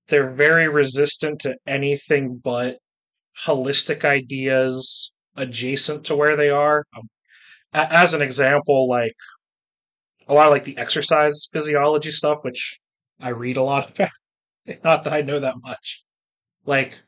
they're 0.09 0.31
very 0.31 0.69
resistant 0.69 1.41
to 1.41 1.57
anything 1.67 2.41
but 2.43 2.79
holistic 3.47 4.05
ideas 4.05 5.13
adjacent 5.37 6.05
to 6.07 6.17
where 6.17 6.37
they 6.37 6.51
are. 6.51 6.85
Um, 6.97 7.09
as 7.73 8.15
an 8.15 8.23
example 8.23 8.89
like 8.89 9.17
a 10.29 10.35
lot 10.35 10.47
of 10.47 10.53
like 10.53 10.65
the 10.65 10.79
exercise 10.79 11.49
physiology 11.53 12.11
stuff 12.11 12.39
which 12.43 12.79
i 13.21 13.29
read 13.31 13.57
a 13.57 13.63
lot 13.63 13.91
about 13.99 14.11
not 14.85 15.05
that 15.05 15.13
i 15.13 15.21
know 15.21 15.41
that 15.41 15.57
much. 15.63 16.05
Like 16.67 16.99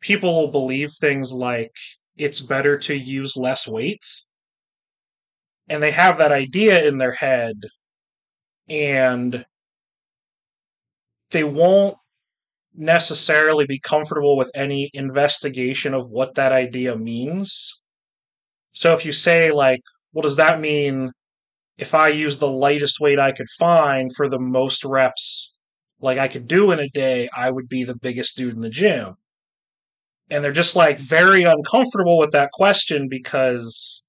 people 0.00 0.34
will 0.34 0.52
believe 0.52 0.90
things 0.92 1.32
like 1.32 1.72
it's 2.16 2.40
better 2.40 2.78
to 2.78 2.94
use 2.94 3.36
less 3.36 3.66
weight 3.66 4.04
and 5.68 5.82
they 5.82 5.90
have 5.90 6.18
that 6.18 6.32
idea 6.32 6.86
in 6.86 6.98
their 6.98 7.12
head 7.12 7.54
and 8.68 9.44
they 11.32 11.44
won't 11.44 11.96
necessarily 12.74 13.66
be 13.66 13.78
comfortable 13.78 14.36
with 14.36 14.50
any 14.54 14.90
investigation 14.94 15.94
of 15.94 16.10
what 16.10 16.34
that 16.36 16.52
idea 16.52 16.96
means. 16.96 17.80
So 18.72 18.94
if 18.94 19.04
you 19.04 19.12
say 19.12 19.52
like 19.52 19.80
what 20.12 20.22
does 20.22 20.36
that 20.36 20.60
mean 20.60 21.10
if 21.78 21.94
i 21.94 22.08
use 22.08 22.38
the 22.38 22.48
lightest 22.48 23.00
weight 23.00 23.18
i 23.18 23.32
could 23.32 23.48
find 23.58 24.10
for 24.14 24.28
the 24.28 24.38
most 24.38 24.84
reps 24.84 25.56
like 26.00 26.18
i 26.18 26.28
could 26.28 26.46
do 26.46 26.70
in 26.70 26.78
a 26.78 26.88
day 26.88 27.28
i 27.34 27.50
would 27.50 27.68
be 27.68 27.84
the 27.84 27.96
biggest 27.96 28.36
dude 28.36 28.54
in 28.54 28.60
the 28.60 28.70
gym? 28.70 29.14
And 30.30 30.42
they're 30.42 30.52
just 30.52 30.76
like 30.76 30.98
very 30.98 31.42
uncomfortable 31.42 32.16
with 32.18 32.32
that 32.32 32.52
question 32.52 33.08
because 33.08 34.08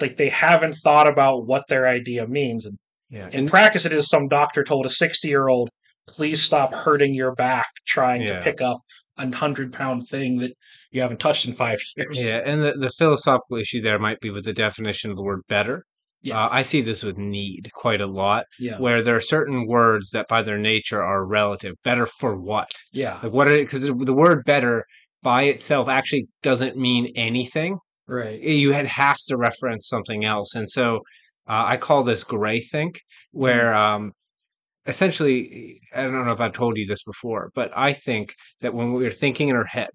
like 0.00 0.16
they 0.16 0.28
haven't 0.28 0.74
thought 0.74 1.08
about 1.08 1.46
what 1.46 1.66
their 1.68 1.86
idea 1.86 2.26
means. 2.26 2.64
And 2.64 2.78
yeah. 3.10 3.28
In 3.32 3.46
practice 3.48 3.84
it 3.86 3.92
is 3.92 4.08
some 4.08 4.28
doctor 4.28 4.62
told 4.64 4.86
a 4.86 4.90
60 4.90 5.28
year 5.28 5.48
old 5.48 5.70
please 6.08 6.42
stop 6.42 6.72
hurting 6.72 7.14
your 7.14 7.34
back 7.34 7.66
trying 7.86 8.22
Yeah. 8.22 8.38
to 8.38 8.42
pick 8.44 8.60
up 8.60 8.80
a 9.18 9.34
hundred 9.34 9.72
pound 9.72 10.08
thing 10.08 10.38
that 10.38 10.52
you 10.90 11.02
haven't 11.02 11.20
touched 11.20 11.46
in 11.46 11.52
five 11.52 11.78
years. 11.96 12.18
Yeah 12.18 12.40
and 12.44 12.62
the, 12.62 12.72
the 12.72 12.90
philosophical 12.90 13.56
issue 13.58 13.80
there 13.80 13.98
might 13.98 14.20
be 14.20 14.30
with 14.30 14.44
the 14.44 14.52
definition 14.52 15.10
of 15.10 15.16
the 15.16 15.22
word 15.22 15.42
better. 15.48 15.84
Yeah. 16.22 16.44
uh, 16.44 16.48
i 16.50 16.62
see 16.62 16.80
this 16.80 17.04
with 17.04 17.16
need 17.16 17.70
quite 17.74 18.00
a 18.00 18.06
lot 18.06 18.44
yeah. 18.58 18.76
where 18.78 19.04
there 19.04 19.14
are 19.14 19.20
certain 19.20 19.68
words 19.68 20.10
that 20.10 20.26
by 20.28 20.42
their 20.42 20.58
nature 20.58 21.02
are 21.02 21.24
relative. 21.24 21.74
Better 21.84 22.06
for 22.06 22.36
what? 22.36 22.70
Yeah. 22.92 23.20
Like 23.22 23.32
what 23.32 23.46
because 23.46 23.82
the 23.82 24.14
word 24.14 24.42
better 24.44 24.84
by 25.22 25.42
itself 25.44 25.88
actually 25.88 26.26
doesn't 26.42 26.76
mean 26.76 27.12
anything. 27.16 27.78
Right. 28.06 28.40
You 28.40 28.72
had 28.72 28.86
has 28.86 29.24
to 29.26 29.36
reference 29.36 29.86
something 29.88 30.24
else 30.24 30.54
and 30.54 30.68
so 30.70 31.00
uh, 31.48 31.64
i 31.66 31.76
call 31.76 32.02
this 32.02 32.24
gray 32.24 32.60
think 32.60 33.00
where 33.32 33.74
um 33.74 34.12
essentially 34.86 35.80
i 35.94 36.02
don't 36.02 36.24
know 36.24 36.32
if 36.32 36.40
i've 36.40 36.52
told 36.52 36.78
you 36.78 36.86
this 36.86 37.02
before 37.04 37.50
but 37.54 37.70
i 37.76 37.92
think 37.92 38.34
that 38.60 38.74
when 38.74 38.92
we're 38.92 39.10
thinking 39.10 39.48
in 39.48 39.56
our 39.56 39.64
head 39.64 39.88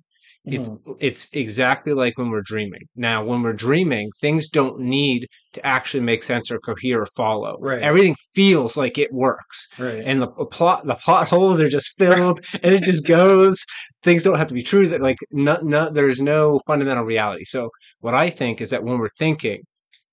it's 0.46 0.68
Mhm. 0.68 0.98
it's 1.00 1.30
exactly 1.32 1.94
like 1.94 2.18
when 2.18 2.30
we're 2.30 2.42
dreaming. 2.42 2.82
Now 2.98 3.24
when 3.24 3.44
we're 3.44 3.54
dreaming 3.54 4.10
things 4.20 4.50
don't 4.50 4.78
need 4.82 5.26
to 5.54 5.66
actually 5.66 6.04
make 6.04 6.22
sense 6.22 6.52
or 6.52 6.60
cohere 6.60 7.00
or 7.04 7.08
follow. 7.16 7.56
Right. 7.62 7.82
everything 7.82 8.18
feels 8.36 8.76
like 8.76 8.98
it 8.98 9.10
works 9.14 9.70
right. 9.80 10.04
and 10.06 10.22
the 10.22 10.28
plot 10.28 10.86
the 10.86 10.96
plot 10.96 11.30
holes 11.30 11.62
are 11.62 11.70
just 11.70 11.94
filled 11.98 12.42
and 12.62 12.76
it 12.76 12.84
just 12.84 13.08
goes. 13.08 13.64
Things 14.04 14.22
don't 14.24 14.38
have 14.38 14.50
to 14.50 14.54
be 14.54 14.62
true 14.62 14.88
that 14.90 15.00
like 15.00 15.16
no, 15.32 15.58
no 15.64 15.90
there's 15.90 16.20
no 16.20 16.60
fundamental 16.68 17.06
reality. 17.06 17.46
So 17.46 17.70
what 18.02 18.14
i 18.14 18.30
think 18.30 18.60
is 18.60 18.70
that 18.72 18.84
when 18.84 18.98
we're 19.00 19.18
thinking 19.18 19.62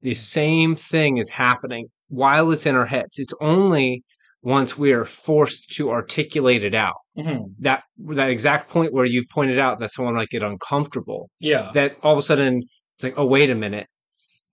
the 0.02 0.14
same 0.14 0.76
thing 0.76 1.18
is 1.18 1.28
happening 1.30 1.88
while 2.08 2.50
it's 2.50 2.66
in 2.66 2.74
our 2.74 2.86
heads. 2.86 3.18
It's 3.18 3.34
only 3.40 4.02
once 4.42 4.78
we 4.78 4.92
are 4.92 5.04
forced 5.04 5.70
to 5.76 5.90
articulate 5.90 6.64
it 6.64 6.74
out. 6.74 6.96
Mhm. 7.18 7.54
that 7.58 7.82
that 7.98 8.30
exact 8.30 8.70
point 8.70 8.92
where 8.94 9.04
you 9.04 9.24
pointed 9.26 9.58
out 9.58 9.78
that 9.80 9.92
someone 9.92 10.14
might 10.14 10.30
get 10.30 10.42
uncomfortable 10.42 11.28
yeah. 11.40 11.70
that 11.74 11.96
all 12.02 12.12
of 12.12 12.18
a 12.18 12.22
sudden 12.22 12.62
it's 12.96 13.04
like 13.04 13.14
oh 13.18 13.26
wait 13.26 13.50
a 13.50 13.54
minute. 13.54 13.86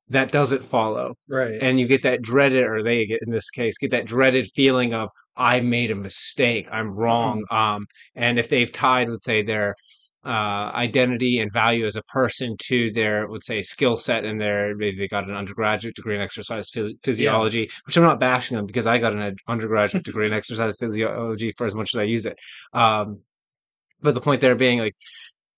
That 0.10 0.32
doesn't 0.32 0.64
follow. 0.64 1.16
Right. 1.30 1.62
And 1.62 1.80
you 1.80 1.86
get 1.88 2.04
that 2.04 2.22
dreaded 2.22 2.64
or 2.64 2.82
they 2.84 3.06
get 3.06 3.20
in 3.26 3.32
this 3.32 3.50
case 3.50 3.78
get 3.78 3.92
that 3.92 4.06
dreaded 4.06 4.50
feeling 4.56 4.94
of 4.94 5.10
i 5.38 5.62
made 5.62 5.92
a 5.92 5.96
mistake. 5.96 6.68
I'm 6.72 6.90
wrong. 6.92 7.46
Um 7.52 7.86
and 8.16 8.38
if 8.40 8.50
they've 8.50 8.72
tied 8.72 9.08
let's 9.10 9.24
say 9.26 9.44
their 9.44 9.76
uh 10.28 10.72
identity 10.76 11.40
and 11.40 11.52
value 11.54 11.86
as 11.86 11.96
a 11.96 12.04
person 12.04 12.56
to 12.60 12.92
their 12.92 13.28
let's 13.30 13.48
say 13.48 13.62
skill 13.62 13.96
set 13.96 14.26
and 14.26 14.42
their 14.42 14.76
maybe 14.76 14.98
they 14.98 15.08
got 15.08 15.28
an 15.28 15.36
undergraduate 15.36 15.96
degree 15.96 16.16
in 16.16 16.22
exercise 16.22 16.70
phys- 16.70 16.94
physiology 17.02 17.70
which 17.86 17.96
i'm 17.96 18.04
not 18.04 18.20
bashing 18.20 18.58
them 18.58 18.66
because 18.66 18.86
i 18.86 18.98
got 18.98 19.14
an 19.14 19.22
ed- 19.22 19.38
undergraduate 19.48 20.04
degree 20.04 20.28
in 20.28 20.34
exercise 20.42 20.76
physiology 20.78 21.54
for 21.58 21.66
as 21.66 21.74
much 21.74 21.96
as 21.96 22.00
i 22.00 22.04
use 22.04 22.26
it. 22.26 22.38
Um 22.74 23.22
but 24.02 24.14
the 24.14 24.22
point 24.22 24.42
there 24.42 24.56
being 24.56 24.80
like 24.80 24.96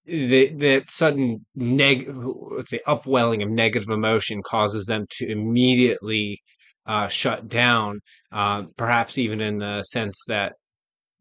the, 0.05 0.53
that 0.53 0.91
sudden 0.91 1.45
neg 1.55 2.07
let's 2.51 2.69
say 2.69 2.79
upwelling 2.87 3.41
of 3.41 3.49
negative 3.49 3.89
emotion 3.89 4.41
causes 4.43 4.85
them 4.85 5.05
to 5.09 5.27
immediately 5.27 6.41
uh, 6.85 7.07
shut 7.07 7.47
down 7.47 7.99
uh, 8.31 8.63
perhaps 8.77 9.17
even 9.17 9.41
in 9.41 9.59
the 9.59 9.83
sense 9.83 10.23
that 10.27 10.53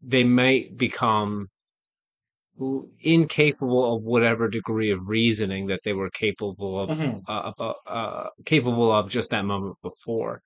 they 0.01 0.23
might 0.23 0.77
become 0.77 1.47
incapable 3.01 3.95
of 3.95 4.03
whatever 4.03 4.49
degree 4.49 4.91
of 4.91 5.07
reasoning 5.07 5.67
that 5.67 5.81
they 5.83 5.93
were 5.93 6.09
capable 6.09 6.79
of 6.81 6.89
Mhm. 6.97 7.21
uh, 7.27 7.51
uh, 7.59 7.73
uh, 7.87 8.29
capable 8.45 8.91
of 8.91 9.09
just 9.09 9.31
that 9.31 9.45
moment 9.45 9.77
before. 9.81 10.41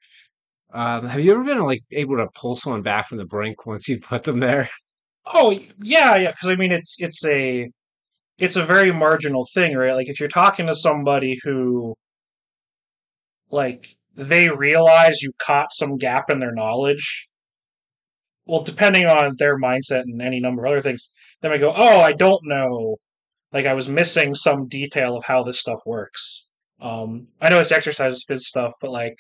Um, 0.74 1.08
have 1.08 1.22
you 1.22 1.34
ever 1.34 1.44
been 1.44 1.60
like 1.64 1.82
able 1.92 2.18
to 2.18 2.28
pull 2.36 2.56
someone 2.56 2.82
back 2.84 3.08
from 3.08 3.18
the 3.20 3.26
brink 3.26 3.66
once 3.66 3.88
you 3.90 4.00
put 4.00 4.24
them 4.24 4.40
there? 4.40 4.70
Oh 5.26 5.52
yeah, 5.82 6.16
yeah. 6.18 6.32
Because 6.32 6.50
I 6.50 6.56
mean, 6.56 6.72
it's 6.72 6.98
it's 7.00 7.26
a 7.26 7.70
it's 8.40 8.56
a 8.58 8.66
very 8.66 8.92
marginal 8.92 9.48
thing, 9.54 9.76
right? 9.78 9.94
Like 9.96 10.10
if 10.10 10.20
you're 10.20 10.30
talking 10.30 10.68
to 10.68 10.76
somebody 10.76 11.40
who 11.44 11.96
like 13.52 13.96
they 14.16 14.50
realize 14.50 15.22
you 15.22 15.32
caught 15.40 15.72
some 15.72 15.98
gap 15.98 16.30
in 16.30 16.40
their 16.40 16.54
knowledge. 16.54 17.28
Well, 18.46 18.64
depending 18.64 19.06
on 19.06 19.36
their 19.38 19.58
mindset 19.60 20.02
and 20.04 20.22
any 20.22 20.40
number 20.40 20.66
of 20.66 20.72
other 20.72 20.82
things, 20.82 21.12
they 21.42 21.50
might 21.50 21.60
go, 21.60 21.74
"Oh, 21.76 22.00
I 22.02 22.14
don't 22.14 22.42
know. 22.46 22.98
Like 23.54 23.66
I 23.66 23.74
was 23.74 23.90
missing 23.90 24.36
some 24.36 24.68
detail 24.68 25.18
of 25.18 25.26
how 25.26 25.44
this 25.44 25.60
stuff 25.60 25.80
works." 25.86 26.48
Um, 26.82 27.30
I 27.42 27.50
know 27.50 27.60
it's 27.60 27.72
exercises, 27.72 28.26
phys 28.30 28.40
stuff, 28.40 28.74
but 28.82 28.92
like 28.92 29.16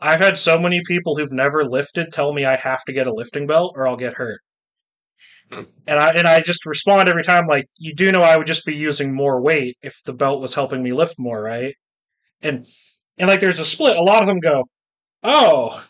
I've 0.00 0.20
had 0.20 0.38
so 0.38 0.58
many 0.58 0.82
people 0.86 1.16
who've 1.16 1.32
never 1.32 1.64
lifted 1.64 2.12
tell 2.12 2.32
me 2.34 2.44
I 2.44 2.56
have 2.56 2.84
to 2.86 2.92
get 2.92 3.06
a 3.06 3.14
lifting 3.14 3.46
belt 3.46 3.74
or 3.76 3.88
I'll 3.88 3.96
get 3.96 4.14
hurt. 4.14 4.40
Hmm. 5.52 5.62
And 5.86 5.98
I 5.98 6.10
and 6.12 6.26
I 6.28 6.40
just 6.40 6.64
respond 6.66 7.08
every 7.08 7.24
time 7.24 7.46
like, 7.46 7.66
you 7.76 7.94
do 7.94 8.12
know 8.12 8.22
I 8.22 8.36
would 8.36 8.46
just 8.46 8.64
be 8.64 8.74
using 8.74 9.14
more 9.14 9.40
weight 9.40 9.76
if 9.82 9.96
the 10.04 10.12
belt 10.12 10.40
was 10.40 10.54
helping 10.54 10.82
me 10.82 10.92
lift 10.92 11.16
more, 11.18 11.42
right? 11.42 11.74
And 12.42 12.66
and 13.18 13.28
like 13.28 13.40
there's 13.40 13.60
a 13.60 13.66
split. 13.66 13.96
A 13.96 14.02
lot 14.02 14.22
of 14.22 14.28
them 14.28 14.40
go, 14.40 14.64
"Oh," 15.24 15.86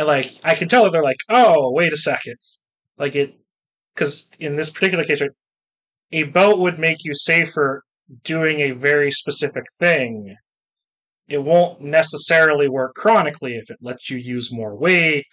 and 0.00 0.06
like 0.08 0.32
I 0.42 0.54
can 0.54 0.66
tell 0.66 0.84
that 0.84 0.92
they're 0.92 1.02
like, 1.02 1.20
"Oh, 1.28 1.70
wait 1.72 1.92
a 1.92 1.96
second. 1.98 2.36
Like 2.96 3.14
it, 3.14 3.34
because 3.94 4.30
in 4.40 4.56
this 4.56 4.70
particular 4.70 5.04
case, 5.04 5.20
right, 5.20 5.30
a 6.12 6.22
belt 6.24 6.58
would 6.58 6.78
make 6.78 7.04
you 7.04 7.12
safer 7.14 7.82
doing 8.24 8.60
a 8.60 8.70
very 8.70 9.10
specific 9.10 9.64
thing. 9.78 10.34
It 11.28 11.38
won't 11.44 11.82
necessarily 11.82 12.66
work 12.68 12.94
chronically 12.94 13.56
if 13.56 13.70
it 13.70 13.76
lets 13.82 14.08
you 14.10 14.16
use 14.16 14.50
more 14.50 14.74
weight 14.74 15.26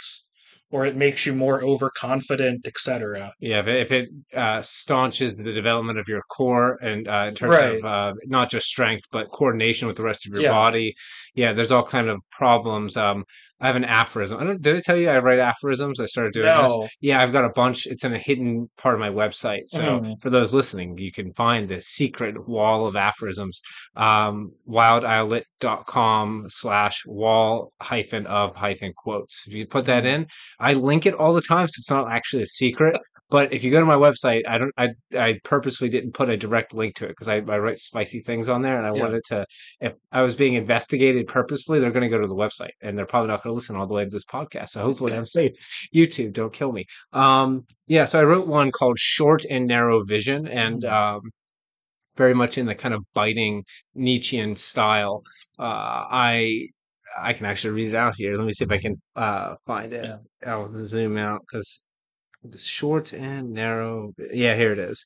or 0.70 0.86
it 0.86 0.98
makes 0.98 1.26
you 1.26 1.34
more 1.34 1.64
overconfident, 1.64 2.68
etc. 2.68 3.32
Yeah, 3.40 3.62
if 3.62 3.68
it, 3.68 3.82
if 3.84 3.92
it 3.94 4.10
uh, 4.38 4.62
staunches 4.62 5.38
the 5.38 5.54
development 5.54 5.98
of 5.98 6.10
your 6.10 6.22
core 6.30 6.78
and 6.84 7.08
uh, 7.08 7.26
in 7.30 7.36
terms 7.36 7.52
Right. 7.52 7.78
of 7.80 7.86
uh, 7.86 8.14
not 8.26 8.50
just 8.52 8.68
strength 8.68 9.06
but 9.12 9.32
coordination 9.32 9.88
with 9.88 9.96
the 9.96 10.04
rest 10.04 10.28
of 10.28 10.34
your 10.34 10.42
Yeah. 10.42 10.52
body, 10.52 10.94
yeah, 11.36 11.54
there's 11.54 11.72
all 11.72 11.86
kind 11.86 12.10
of 12.10 12.20
problems. 12.32 12.98
Um, 12.98 13.24
I 13.60 13.68
have 13.68 13.76
an 13.76 13.86
aphorism. 13.86 14.40
I 14.40 14.44
don't. 14.44 14.62
Did 14.62 14.76
I 14.76 14.80
tell 14.82 14.98
you 14.98 15.10
I 15.10 15.18
write 15.18 15.40
aphorisms? 15.40 16.00
I 16.00 16.06
started 16.06 16.34
doing 16.34 16.46
this. 16.46 16.90
Yeah, 17.02 17.22
I've 17.22 17.32
got 17.32 17.44
a 17.44 17.50
bunch. 17.50 17.88
It's 17.88 18.04
in 18.04 18.14
a 18.14 18.20
hidden 18.20 18.70
part 18.78 18.94
of 18.94 19.00
my 19.00 19.10
website. 19.10 19.64
So 19.68 20.00
Mhm. 20.00 20.22
for 20.22 20.30
those 20.30 20.54
listening, 20.54 20.98
you 21.00 21.12
can 21.12 21.34
find 21.34 21.68
the 21.68 21.82
secret 21.82 22.48
wall 22.48 22.86
of 22.86 22.96
aphorisms. 22.96 23.62
Um, 23.96 24.52
wildislelit.com 24.70 26.46
slash 26.50 27.04
wall 27.06 27.72
hyphen 27.82 28.28
of 28.28 28.56
hyphen 28.56 28.94
quotes. 28.96 29.48
If 29.48 29.54
you 29.54 29.66
put 29.66 29.86
that 29.86 30.04
Mhm. 30.04 30.14
in, 30.14 30.28
I 30.60 30.74
link 30.74 31.06
it 31.06 31.14
all 31.16 31.34
the 31.34 31.42
time, 31.42 31.68
so 31.68 31.80
it's 31.80 31.90
not 31.90 32.12
actually 32.12 32.44
a 32.44 32.48
secret. 32.48 33.02
But 33.30 33.52
if 33.54 33.64
you 33.64 33.72
go 33.72 33.80
to 33.82 33.86
my 33.86 33.96
website, 33.96 34.44
I 34.48 34.58
don't. 34.58 34.72
I 34.78 34.90
I 35.18 35.40
purposely 35.44 35.90
didn't 35.90 36.14
put 36.14 36.30
a 36.30 36.38
direct 36.38 36.74
link 36.74 36.96
to 36.96 37.06
it 37.06 37.10
because 37.10 37.28
I, 37.28 37.36
I 37.38 37.58
write 37.60 37.78
spicy 37.78 38.22
things 38.22 38.48
on 38.48 38.62
there, 38.62 38.78
and 38.78 38.88
I 38.88 38.94
Yeah. 38.96 39.02
wanted 39.02 39.24
to. 39.26 39.46
If 39.82 39.94
I 40.14 40.22
was 40.22 40.36
being 40.36 40.54
investigated 40.54 41.28
purposefully, 41.28 41.80
they're 41.80 41.92
going 41.92 42.10
to 42.10 42.10
go 42.10 42.22
to 42.22 42.28
the 42.28 42.36
website, 42.36 42.72
and 42.82 42.98
they're 42.98 43.06
probably 43.06 43.28
not 43.28 43.44
going 43.44 43.52
to 43.52 43.56
listen 43.56 43.76
all 43.76 43.86
the 43.88 43.94
way 43.94 44.06
to 44.06 44.10
this 44.10 44.24
podcast. 44.26 44.70
So 44.70 44.82
hopefully, 44.82 45.14
I'm 45.14 45.26
safe. 45.26 45.52
YouTube, 45.96 46.34
don't 46.34 46.54
kill 46.54 46.72
me. 46.72 46.86
Um, 47.12 47.66
yeah. 47.88 48.06
So 48.06 48.20
I 48.22 48.24
wrote 48.24 48.48
one 48.48 48.72
called 48.72 48.98
"Short 48.98 49.44
and 49.50 49.68
Narrow 49.68 50.04
Vision," 50.06 50.48
and 50.48 50.84
Mhm. 50.84 50.92
um, 50.92 51.22
very 52.16 52.34
much 52.34 52.58
in 52.58 52.66
the 52.66 52.76
kind 52.76 52.94
of 52.96 53.04
biting 53.14 53.64
Nietzschean 53.96 54.56
style. 54.56 55.24
Uh, 55.60 55.64
I 56.10 56.68
I 57.20 57.34
can 57.34 57.46
actually 57.48 57.74
read 57.74 57.90
it 57.90 57.96
out 57.96 58.14
here. 58.18 58.38
Let 58.38 58.46
me 58.46 58.54
see 58.54 58.64
if 58.66 58.72
I 58.72 58.78
can 58.78 59.02
uh, 59.16 59.56
find 59.66 59.92
it. 59.94 60.06
Yeah. 60.06 60.18
I'll 60.54 60.68
zoom 60.68 61.18
out 61.18 61.42
because 61.42 61.84
short 62.56 63.14
and 63.14 63.52
narrow. 63.52 64.14
Yeah, 64.32 64.56
here 64.56 64.72
it 64.74 64.80
is. 64.80 65.06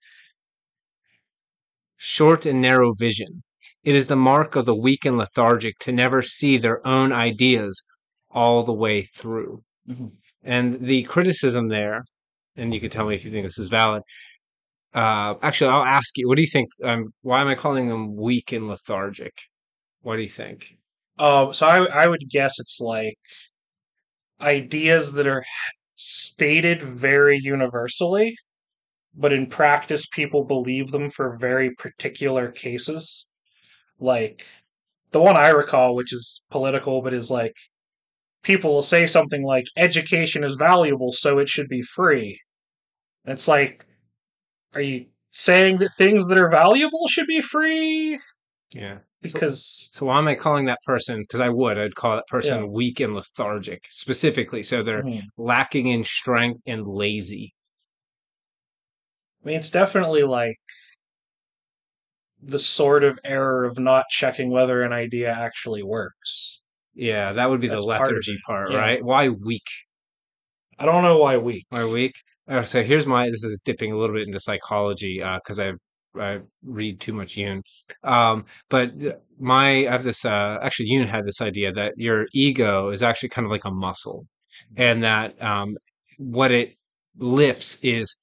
Short 1.97 2.45
and 2.45 2.61
narrow 2.61 2.93
vision. 2.93 3.43
It 3.83 3.95
is 3.95 4.07
the 4.07 4.15
mark 4.15 4.55
of 4.55 4.65
the 4.65 4.75
weak 4.75 5.05
and 5.05 5.17
lethargic 5.17 5.77
to 5.79 5.91
never 5.91 6.21
see 6.21 6.57
their 6.57 6.85
own 6.85 7.11
ideas 7.11 7.83
all 8.29 8.63
the 8.63 8.73
way 8.73 9.03
through. 9.03 9.63
Mhm. 9.89 10.11
And 10.43 10.85
the 10.85 11.03
criticism 11.03 11.67
there, 11.69 12.03
and 12.55 12.73
you 12.73 12.79
can 12.79 12.89
tell 12.89 13.07
me 13.07 13.15
if 13.15 13.23
you 13.25 13.31
think 13.31 13.45
this 13.45 13.59
is 13.59 13.67
valid. 13.67 14.03
Uh, 14.93 15.35
actually, 15.41 15.69
I'll 15.71 15.83
ask 15.83 16.17
you. 16.17 16.27
What 16.27 16.35
do 16.37 16.41
you 16.41 16.49
think? 16.51 16.69
Um, 16.83 17.13
why 17.21 17.41
am 17.41 17.47
I 17.47 17.55
calling 17.55 17.87
them 17.89 18.15
weak 18.15 18.51
and 18.51 18.67
lethargic? 18.67 19.33
What 20.01 20.17
do 20.17 20.21
you 20.23 20.29
think? 20.29 20.75
Um, 21.19 21.53
so 21.53 21.67
I 21.67 21.85
I 21.85 22.07
would 22.07 22.23
guess 22.29 22.59
it's 22.59 22.79
like 22.81 23.15
ideas 24.41 25.13
that 25.13 25.27
are 25.27 25.43
stated 26.03 26.81
very 26.81 27.37
universally, 27.37 28.35
but 29.13 29.31
in 29.31 29.45
practice 29.45 30.07
people 30.07 30.43
believe 30.43 30.89
them 30.89 31.11
for 31.11 31.37
very 31.37 31.75
particular 31.75 32.51
cases. 32.51 33.27
Like 33.99 34.47
the 35.11 35.21
one 35.21 35.37
I 35.37 35.49
recall, 35.49 35.95
which 35.95 36.11
is 36.11 36.43
political, 36.49 37.03
but 37.03 37.13
is 37.13 37.29
like 37.29 37.53
people 38.43 38.73
will 38.73 38.81
say 38.81 39.05
something 39.05 39.43
like 39.43 39.65
education 39.77 40.43
is 40.43 40.55
valuable, 40.55 41.11
so 41.11 41.37
it 41.37 41.47
should 41.47 41.67
be 41.67 41.83
free. 41.83 42.39
And 43.25 43.33
it's 43.33 43.47
like, 43.47 43.85
are 44.73 44.81
you 44.81 45.05
saying 45.29 45.77
that 45.79 45.95
things 45.97 46.27
that 46.27 46.37
are 46.39 46.49
valuable 46.49 47.07
should 47.09 47.27
be 47.27 47.41
free? 47.41 48.19
Yeah. 48.73 48.99
Because 49.21 49.89
So 49.91 50.05
why 50.07 50.17
am 50.17 50.27
I 50.27 50.35
calling 50.35 50.65
that 50.65 50.79
person? 50.85 51.21
Because 51.21 51.39
I 51.41 51.49
would, 51.49 51.77
I'd 51.77 51.95
call 51.95 52.15
that 52.15 52.27
person 52.27 52.63
Yeah. 52.63 52.69
weak 52.69 52.99
and 52.99 53.13
lethargic 53.13 53.85
specifically. 53.89 54.63
So 54.63 54.81
they're 54.81 55.03
Mhm. 55.03 55.27
lacking 55.37 55.87
in 55.87 56.03
strength 56.03 56.61
and 56.65 56.87
lazy. 56.87 57.53
I 59.43 59.47
mean, 59.47 59.57
it's 59.59 59.71
definitely 59.71 60.23
like 60.23 60.57
the 62.41 62.59
sort 62.59 63.03
of 63.03 63.19
error 63.23 63.65
of 63.65 63.77
not 63.77 64.05
checking 64.09 64.49
whether 64.49 64.81
an 64.83 64.93
idea 64.93 65.31
actually 65.31 65.83
works. 65.83 66.61
Yeah, 66.93 67.33
that 67.33 67.49
would 67.49 67.61
be 67.61 67.67
That's 67.67 67.81
the 67.83 67.87
lethargy 67.87 68.33
it, 68.33 68.41
part, 68.45 68.71
yeah. 68.71 68.77
right? 68.77 69.03
Why 69.03 69.29
weak? 69.29 69.67
I 70.79 70.85
don't 70.85 71.03
know 71.03 71.17
why 71.19 71.37
weak. 71.37 71.65
Why 71.69 71.85
weak? 71.85 72.13
Oh, 72.47 72.63
so 72.63 72.83
here's 72.83 73.05
my. 73.05 73.29
This 73.29 73.43
is 73.43 73.61
dipping 73.63 73.91
a 73.91 73.97
little 73.97 74.15
bit 74.15 74.27
into 74.27 74.39
psychology 74.39 75.19
because 75.19 75.59
I 75.59 75.73
I 76.19 76.39
read 76.63 76.99
too 76.99 77.13
much 77.13 77.37
Jung. 77.37 77.63
Um, 78.03 78.45
but 78.69 78.91
my 79.39 79.87
I 79.87 79.91
have 79.91 80.03
this. 80.03 80.25
Uh, 80.25 80.57
actually, 80.61 80.87
Jung 80.89 81.07
had 81.07 81.25
this 81.25 81.41
idea 81.41 81.71
that 81.73 81.93
your 81.97 82.27
ego 82.33 82.89
is 82.89 83.03
actually 83.03 83.29
kind 83.29 83.45
of 83.45 83.51
like 83.51 83.65
a 83.65 83.71
muscle, 83.71 84.25
and 84.75 85.03
that 85.03 85.41
um, 85.41 85.77
what 86.17 86.51
it 86.51 86.75
lifts 87.17 87.79
is 87.83 88.17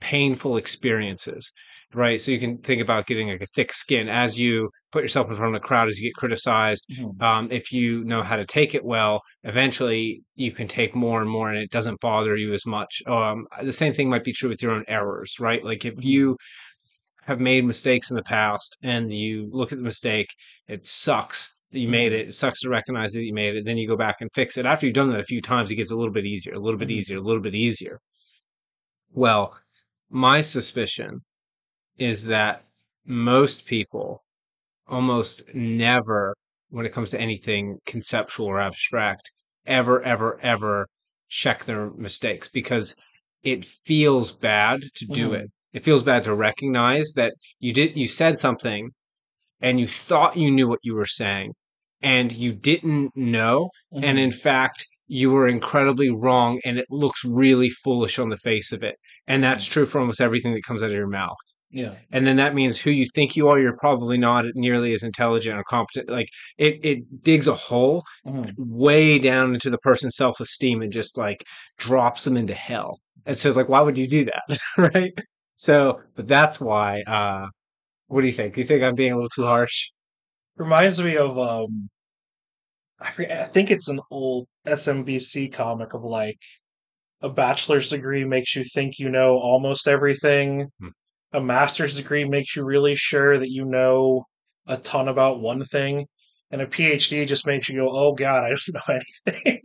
painful 0.00 0.56
experiences, 0.56 1.52
right? 1.94 2.20
So 2.20 2.30
you 2.30 2.40
can 2.40 2.58
think 2.58 2.80
about 2.80 3.06
getting 3.06 3.28
like 3.28 3.42
a 3.42 3.46
thick 3.54 3.72
skin 3.72 4.08
as 4.08 4.38
you 4.38 4.70
put 4.92 5.02
yourself 5.02 5.30
in 5.30 5.36
front 5.36 5.54
of 5.54 5.62
a 5.62 5.64
crowd, 5.64 5.88
as 5.88 5.98
you 5.98 6.08
get 6.08 6.14
criticized. 6.14 6.86
Um, 7.20 7.48
if 7.50 7.70
you 7.72 8.02
know 8.04 8.22
how 8.22 8.36
to 8.36 8.46
take 8.46 8.74
it 8.74 8.84
well, 8.84 9.20
eventually 9.44 10.22
you 10.36 10.52
can 10.52 10.68
take 10.68 10.94
more 10.94 11.20
and 11.20 11.30
more, 11.30 11.50
and 11.50 11.58
it 11.58 11.70
doesn't 11.70 12.00
bother 12.00 12.36
you 12.36 12.52
as 12.54 12.66
much. 12.66 13.02
Um, 13.06 13.46
the 13.62 13.72
same 13.72 13.92
thing 13.92 14.08
might 14.08 14.24
be 14.24 14.32
true 14.32 14.48
with 14.48 14.62
your 14.62 14.72
own 14.72 14.84
errors, 14.88 15.36
right? 15.38 15.64
Like 15.64 15.84
if 15.84 16.02
you 16.04 16.36
have 17.30 17.38
made 17.40 17.64
mistakes 17.64 18.10
in 18.10 18.16
the 18.16 18.22
past 18.24 18.76
and 18.82 19.14
you 19.14 19.48
look 19.52 19.70
at 19.70 19.78
the 19.78 19.84
mistake, 19.84 20.34
it 20.66 20.84
sucks 20.84 21.54
that 21.70 21.78
you 21.78 21.86
made 21.88 22.12
it. 22.12 22.28
It 22.28 22.34
sucks 22.34 22.60
to 22.62 22.68
recognize 22.68 23.12
that 23.12 23.22
you 23.22 23.32
made 23.32 23.54
it. 23.54 23.64
Then 23.64 23.78
you 23.78 23.86
go 23.86 23.96
back 23.96 24.16
and 24.20 24.28
fix 24.34 24.56
it. 24.58 24.66
After 24.66 24.86
you've 24.86 24.96
done 24.96 25.10
that 25.10 25.20
a 25.20 25.24
few 25.24 25.40
times, 25.40 25.70
it 25.70 25.76
gets 25.76 25.92
a 25.92 25.96
little 25.96 26.12
bit 26.12 26.26
easier, 26.26 26.54
a 26.54 26.58
little 26.58 26.78
bit 26.78 26.88
Mhm. 26.88 26.96
easier, 26.98 27.18
a 27.18 27.20
little 27.20 27.40
bit 27.40 27.54
easier. 27.54 28.00
Well, 29.12 29.56
my 30.08 30.40
suspicion 30.40 31.20
is 31.98 32.24
that 32.24 32.64
most 33.06 33.64
people 33.64 34.24
almost 34.88 35.54
never, 35.54 36.34
when 36.70 36.84
it 36.84 36.92
comes 36.92 37.10
to 37.10 37.20
anything 37.20 37.78
conceptual 37.86 38.46
or 38.46 38.60
abstract, 38.60 39.30
ever, 39.66 40.02
ever, 40.02 40.40
ever 40.40 40.88
check 41.28 41.64
their 41.64 41.90
mistakes 41.90 42.48
because 42.48 42.96
it 43.44 43.64
feels 43.64 44.32
bad 44.32 44.82
to 44.96 45.06
do 45.06 45.30
Mhm. 45.30 45.42
it. 45.42 45.50
It 45.72 45.84
feels 45.84 46.02
bad 46.02 46.24
to 46.24 46.34
recognize 46.34 47.12
that 47.14 47.34
you 47.60 47.72
did, 47.72 47.96
you 47.96 48.08
said 48.08 48.38
something 48.38 48.90
and 49.60 49.78
you 49.80 49.86
thought 49.88 50.36
you 50.36 50.50
knew 50.50 50.68
what 50.68 50.80
you 50.82 50.94
were 50.94 51.06
saying 51.06 51.52
and 52.02 52.32
you 52.32 52.52
didn't 52.52 53.12
know. 53.16 53.70
And 53.92 54.18
in 54.18 54.32
fact, 54.32 54.86
you 55.06 55.30
were 55.30 55.48
incredibly 55.48 56.10
wrong 56.10 56.60
and 56.64 56.78
it 56.78 56.86
looks 56.90 57.24
really 57.24 57.68
foolish 57.70 58.18
on 58.18 58.28
the 58.30 58.36
face 58.36 58.72
of 58.72 58.82
it. 58.82 58.96
And 59.26 59.42
that's 59.44 59.64
true 59.64 59.86
for 59.86 60.00
almost 60.00 60.20
everything 60.20 60.54
that 60.54 60.62
comes 60.64 60.82
out 60.82 60.90
of 60.90 60.96
your 60.96 61.06
mouth. 61.06 61.36
yeah, 61.70 61.94
And 62.10 62.26
then 62.26 62.36
that 62.36 62.54
means 62.54 62.80
who 62.80 62.90
you 62.90 63.06
think 63.14 63.36
you 63.36 63.48
are, 63.48 63.58
you're 63.60 63.76
probably 63.76 64.18
not 64.18 64.44
nearly 64.54 64.92
as 64.92 65.02
intelligent 65.02 65.56
or 65.58 65.64
competent. 65.64 66.08
Like 66.08 66.28
it, 66.58 66.80
it 66.84 67.22
digs 67.22 67.46
a 67.46 67.54
hole 67.54 68.04
Mhm. 68.26 68.54
way 68.56 69.18
down 69.18 69.54
into 69.54 69.70
the 69.70 69.78
person's 69.78 70.16
self 70.16 70.40
esteem 70.40 70.82
and 70.82 70.92
just 70.92 71.16
like 71.18 71.44
drops 71.78 72.24
them 72.24 72.36
into 72.36 72.54
hell. 72.54 72.98
And 73.26 73.36
so 73.38 73.48
it's 73.48 73.56
like, 73.56 73.68
why 73.68 73.80
would 73.80 73.98
you 73.98 74.08
do 74.08 74.24
that? 74.26 74.58
right? 74.94 75.12
So, 75.60 76.00
but 76.16 76.26
that's 76.26 76.58
why. 76.58 77.02
Uh, 77.02 77.48
what 78.06 78.22
do 78.22 78.26
you 78.26 78.32
think? 78.32 78.54
Do 78.54 78.62
you 78.62 78.66
think 78.66 78.82
I'm 78.82 78.94
being 78.94 79.12
a 79.12 79.14
little 79.14 79.28
too 79.28 79.44
harsh? 79.44 79.90
Reminds 80.56 81.02
me 81.02 81.18
of 81.18 81.38
um, 81.38 81.90
I, 82.98 83.10
forget- 83.12 83.42
I 83.42 83.52
think 83.52 83.70
it's 83.70 83.88
an 83.88 84.00
old 84.10 84.46
SMBC 84.66 85.52
comic 85.52 85.92
of 85.92 86.02
like 86.02 86.38
a 87.20 87.28
bachelor's 87.28 87.90
degree 87.90 88.24
makes 88.24 88.56
you 88.56 88.64
think 88.64 88.98
you 88.98 89.10
know 89.10 89.36
almost 89.36 89.86
everything. 89.86 90.68
Hmm. 90.80 90.88
A 91.34 91.40
master's 91.42 91.94
degree 91.94 92.24
makes 92.24 92.56
you 92.56 92.64
really 92.64 92.94
sure 92.94 93.38
that 93.38 93.50
you 93.50 93.66
know 93.66 94.24
a 94.66 94.78
ton 94.78 95.08
about 95.08 95.40
one 95.42 95.62
thing, 95.66 96.06
and 96.50 96.62
a 96.62 96.66
PhD 96.66 97.26
just 97.26 97.46
makes 97.46 97.68
you 97.68 97.76
go, 97.76 97.90
"Oh 97.92 98.14
God, 98.14 98.44
I 98.44 98.48
don't 98.48 98.60
know 98.88 98.98
anything." 99.26 99.60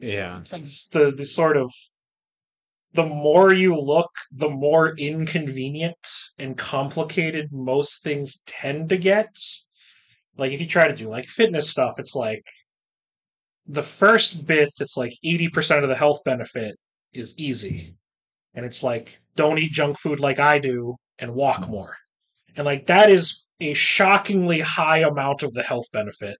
Yeah. 0.00 0.40
it's 0.50 0.88
the 0.88 1.12
the 1.12 1.24
sort 1.24 1.56
of 1.56 1.70
the 2.94 3.04
more 3.04 3.52
you 3.52 3.78
look, 3.78 4.10
the 4.30 4.48
more 4.48 4.94
inconvenient 4.96 6.08
and 6.38 6.56
complicated 6.56 7.52
most 7.52 8.02
things 8.02 8.42
tend 8.46 8.88
to 8.88 8.96
get. 8.96 9.36
Like 10.36 10.52
if 10.52 10.60
you 10.60 10.66
try 10.66 10.86
to 10.86 10.94
do 10.94 11.08
like 11.08 11.28
fitness 11.28 11.70
stuff, 11.70 11.98
it's 11.98 12.14
like 12.14 12.44
the 13.66 13.82
first 13.82 14.46
bit 14.46 14.72
that's 14.78 14.96
like 14.96 15.12
80% 15.24 15.82
of 15.82 15.88
the 15.88 15.96
health 15.96 16.20
benefit 16.24 16.76
is 17.12 17.36
easy. 17.36 17.96
And 18.54 18.64
it's 18.64 18.84
like, 18.84 19.18
don't 19.34 19.58
eat 19.58 19.72
junk 19.72 19.98
food 19.98 20.20
like 20.20 20.38
I 20.38 20.60
do 20.60 20.96
and 21.18 21.34
walk 21.34 21.64
hmm. 21.64 21.72
more. 21.72 21.96
And 22.56 22.64
like 22.64 22.86
that 22.86 23.10
is 23.10 23.44
a 23.58 23.74
shockingly 23.74 24.60
high 24.60 24.98
amount 24.98 25.42
of 25.42 25.52
the 25.52 25.62
health 25.62 25.86
benefit 25.92 26.36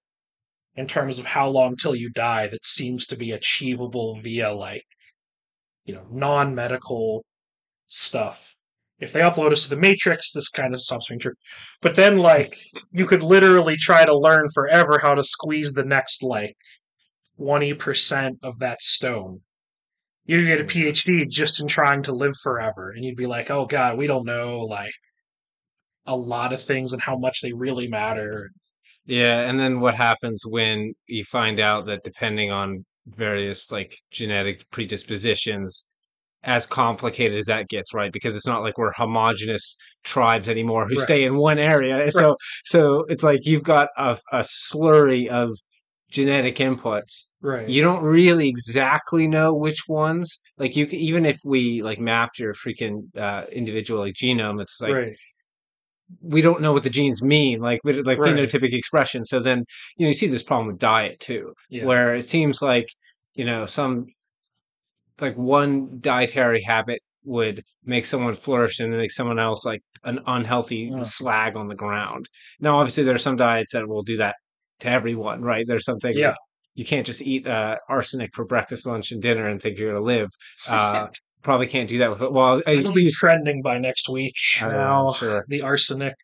in 0.77 0.87
terms 0.87 1.19
of 1.19 1.25
how 1.25 1.49
long 1.49 1.77
till 1.77 1.95
you 1.95 2.11
die 2.11 2.47
that 2.47 2.65
seems 2.65 3.07
to 3.09 3.17
be 3.17 3.33
achievable 3.33 4.21
via 4.21 4.53
like, 4.53 4.85
you 5.85 5.95
know, 5.95 6.07
non 6.11 6.55
medical 6.55 7.25
stuff. 7.87 8.55
If 9.01 9.13
they 9.13 9.21
upload 9.21 9.53
us 9.53 9.65
to 9.65 9.71
the 9.71 9.77
Matrix, 9.77 10.33
this 10.33 10.49
kind 10.49 10.75
of 10.75 10.81
stops 10.81 11.09
being 11.09 11.21
true. 11.21 11.35
But 11.83 11.95
then, 11.95 12.19
like, 12.19 12.57
you 12.93 13.07
could 13.07 13.23
literally 13.23 13.77
try 13.77 14.05
to 14.05 14.17
learn 14.17 14.47
forever 14.55 14.99
how 14.99 15.15
to 15.15 15.23
squeeze 15.23 15.73
the 15.73 15.85
next, 15.85 16.23
like, 16.23 16.57
20% 17.39 18.37
of 18.43 18.59
that 18.61 18.81
stone. 18.81 19.41
You 20.27 20.47
get 20.47 20.61
a 20.61 20.65
mm. 20.65 20.69
PhD 20.69 21.29
just 21.29 21.61
in 21.61 21.67
trying 21.67 22.03
to 22.05 22.13
live 22.13 22.35
forever, 22.43 22.91
and 22.91 23.05
you'd 23.05 23.17
be 23.17 23.27
like, 23.27 23.51
oh 23.51 23.67
god, 23.67 23.99
we 23.99 24.07
don't 24.07 24.25
know, 24.25 24.61
like, 24.61 24.93
a 26.07 26.17
lot 26.17 26.53
of 26.53 26.63
things 26.63 26.93
and 26.93 27.03
how 27.03 27.17
much 27.19 27.41
they 27.43 27.53
really 27.53 27.89
matter. 27.89 28.51
Yeah, 29.07 29.41
and 29.41 29.59
then 29.59 29.81
what 29.81 29.95
happens 29.95 30.45
when 30.47 30.95
you 31.07 31.25
find 31.25 31.61
out 31.61 31.87
that 31.87 32.05
depending 32.05 32.51
on 32.51 32.85
various 33.07 33.71
like 33.71 33.97
genetic 34.11 34.69
predispositions, 34.71 35.89
as 36.43 36.67
complicated 36.67 37.39
as 37.39 37.47
that 37.47 37.69
gets, 37.69 37.95
right? 37.95 38.13
Because 38.13 38.35
it's 38.35 38.47
not 38.47 38.63
like 38.63 38.77
we're 38.79 38.93
homogenous 38.93 39.77
tribes 40.05 40.49
anymore 40.49 40.87
who 40.87 40.97
Right. 40.97 41.05
stay 41.05 41.25
in 41.25 41.37
one 41.37 41.59
area. 41.59 42.11
So 42.11 42.37
so 42.65 43.05
it's 43.09 43.23
like 43.23 43.47
you've 43.47 43.63
got 43.63 43.89
a, 43.97 44.19
a 44.33 44.41
slurry 44.41 45.29
of 45.29 45.51
genetic 46.11 46.57
inputs. 46.57 47.27
Right. 47.41 47.69
You 47.69 47.83
don't 47.83 48.03
really 48.03 48.49
exactly 48.49 49.27
know 49.27 49.55
which 49.55 49.89
ones. 49.89 50.41
Like 50.59 50.77
you, 50.77 50.87
can, 50.87 50.99
even 50.99 51.27
if 51.27 51.39
we 51.45 51.83
like 51.83 51.99
mapped 51.99 52.39
your 52.39 52.55
freaking 52.55 53.15
uh, 53.17 53.45
individual 53.51 54.01
like 54.01 54.15
genome, 54.15 54.61
it's 54.61 54.81
like 54.81 54.93
right. 54.93 55.17
We 56.21 56.41
don't 56.43 56.61
know 56.61 56.73
what 56.73 56.83
the 56.83 56.91
genes 56.91 57.23
mean, 57.23 57.61
like 57.61 57.81
like 57.85 58.19
Right. 58.19 58.35
phenotypic 58.35 58.73
expression. 58.73 59.25
So 59.25 59.41
then 59.41 59.65
you 59.97 60.05
know 60.05 60.09
you 60.09 60.15
see 60.15 60.27
this 60.29 60.43
problem 60.43 60.69
with 60.69 60.79
diet 60.79 61.21
too, 61.21 61.53
Yeah. 61.69 61.85
where 61.85 62.15
it 62.15 62.29
seems 62.29 62.61
like 62.63 62.89
you 63.35 63.45
know 63.45 63.67
some 63.67 64.07
like 65.21 65.37
one 65.37 65.99
dietary 66.01 66.63
habit 66.63 67.01
would 67.25 67.63
make 67.85 68.05
someone 68.05 68.35
flourish 68.35 68.81
and 68.81 68.91
make 68.97 69.13
someone 69.13 69.39
else 69.39 69.65
like 69.65 69.81
an 70.05 70.19
unhealthy 70.27 70.91
Yeah. 70.93 71.03
slag 71.03 71.57
on 71.57 71.69
the 71.69 71.75
ground. 71.75 72.29
Now, 72.61 72.79
obviously, 72.79 73.05
there 73.05 73.15
are 73.15 73.19
some 73.19 73.37
diets 73.37 73.73
that 73.73 73.89
will 73.89 74.03
do 74.03 74.17
that 74.19 74.35
to 74.81 74.89
everyone, 74.91 75.41
right? 75.43 75.65
There's 75.67 75.85
something 75.85 76.13
Yeah. 76.17 76.35
you 76.75 76.85
can't 76.85 77.07
just 77.07 77.23
eat 77.23 77.47
uh, 77.47 77.77
arsenic 77.89 78.35
for 78.35 78.45
breakfast, 78.45 78.87
lunch, 78.87 79.13
and 79.13 79.23
dinner 79.23 79.47
and 79.49 79.63
think 79.63 79.79
you're 79.79 79.93
gonna 79.93 80.05
live. 80.05 80.31
Uh, 80.69 81.09
probably 81.45 81.67
can't 81.69 81.89
do 81.89 81.99
that 81.99 82.11
with 82.11 82.31
well. 82.33 82.61
I, 82.67 82.73
It'll 82.73 82.93
be 82.93 83.13
trending 83.13 83.63
by 83.63 83.79
next 83.79 84.09
week. 84.09 84.35
Now, 84.61 85.13
sure. 85.13 85.45
the 85.47 85.63
arsenic. 85.63 86.15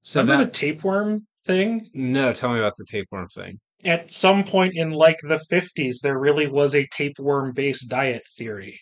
So 0.00 0.20
Remember 0.22 0.44
that 0.44 0.52
the 0.52 0.58
tapeworm 0.58 1.26
thing? 1.44 1.88
no, 1.94 2.32
tell 2.32 2.52
me 2.52 2.58
about 2.58 2.74
the 2.76 2.86
tapeworm 2.88 3.28
thing. 3.28 3.60
At 3.84 4.10
some 4.10 4.44
point 4.44 4.74
in 4.76 4.90
like 4.90 5.16
the 5.22 5.40
50s, 5.50 6.00
there 6.02 6.18
really 6.18 6.46
was 6.46 6.74
a 6.74 6.86
tapeworm 6.88 7.52
based 7.52 7.88
diet 7.88 8.22
theory 8.36 8.78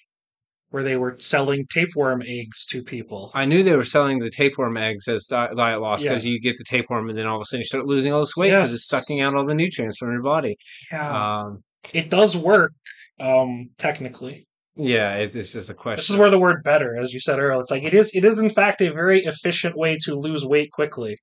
where 0.71 0.83
they 0.83 0.97
were 0.97 1.16
selling 1.18 1.66
tapeworm 1.71 2.23
eggs 2.27 2.66
to 2.66 2.83
people. 2.83 3.31
I 3.33 3.44
knew 3.47 3.62
they 3.62 3.77
were 3.77 3.85
selling 3.85 4.18
the 4.18 4.29
tapeworm 4.31 4.77
eggs 4.77 5.09
as 5.09 5.27
diet 5.27 5.81
loss 5.81 6.03
Yeah. 6.03 6.11
because 6.11 6.27
you 6.27 6.40
get 6.40 6.57
the 6.59 6.64
tapeworm 6.64 7.09
and 7.09 7.16
then 7.16 7.27
all 7.27 7.37
of 7.37 7.42
a 7.42 7.44
sudden 7.47 7.61
you 7.61 7.64
start 7.66 7.87
losing 7.87 8.12
all 8.12 8.21
this 8.21 8.37
weight 8.37 8.51
because 8.51 8.75
it's 8.75 8.88
sucking 8.88 9.21
out 9.21 9.35
all 9.35 9.47
the 9.47 9.55
nutrients 9.55 9.99
from 9.99 10.12
your 10.12 10.23
body. 10.23 10.57
Yeah. 10.92 11.42
Um, 11.42 11.62
it 11.94 12.11
does 12.11 12.37
work, 12.37 12.73
um, 13.21 13.71
technically. 13.79 14.48
Yeah, 14.79 15.14
it's, 15.17 15.35
it's 15.35 15.53
just 15.53 15.71
a 15.71 15.75
question. 15.75 15.97
This 16.01 16.11
is 16.11 16.17
where 16.17 16.31
the 16.31 16.38
word 16.38 16.62
better, 16.62 16.97
as 16.97 17.12
you 17.12 17.21
said 17.21 17.38
earlier, 17.38 17.61
it's 17.61 17.71
like 17.71 17.83
it 17.83 17.95
is 17.95 18.14
it 18.14 18.25
is 18.25 18.38
in 18.38 18.51
fact 18.51 18.81
a 18.81 18.91
very 18.93 19.25
efficient 19.25 19.77
way 19.77 19.97
to 20.05 20.14
lose 20.14 20.45
weight 20.45 20.71
quickly. 20.73 21.19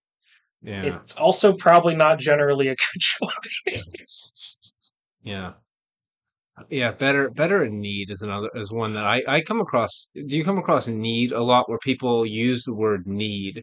yeah, 0.61 0.83
It's 0.83 1.15
also 1.15 1.53
probably 1.53 1.95
not 1.95 2.19
generally 2.19 2.67
a 2.67 2.75
good 2.75 2.99
choice. 3.79 4.75
yeah, 5.23 5.53
yeah. 6.69 6.91
Better, 6.91 7.29
better 7.29 7.63
in 7.63 7.79
need 7.79 8.09
is 8.11 8.21
another 8.21 8.49
is 8.55 8.71
one 8.71 8.93
that 8.95 9.05
I 9.05 9.23
I 9.27 9.41
come 9.41 9.61
across. 9.61 10.11
Do 10.13 10.35
you 10.37 10.43
come 10.43 10.57
across 10.57 10.87
need 10.87 11.31
a 11.31 11.41
lot 11.43 11.69
where 11.69 11.79
people 11.79 12.25
use 12.25 12.63
the 12.63 12.75
word 12.75 13.07
need 13.07 13.61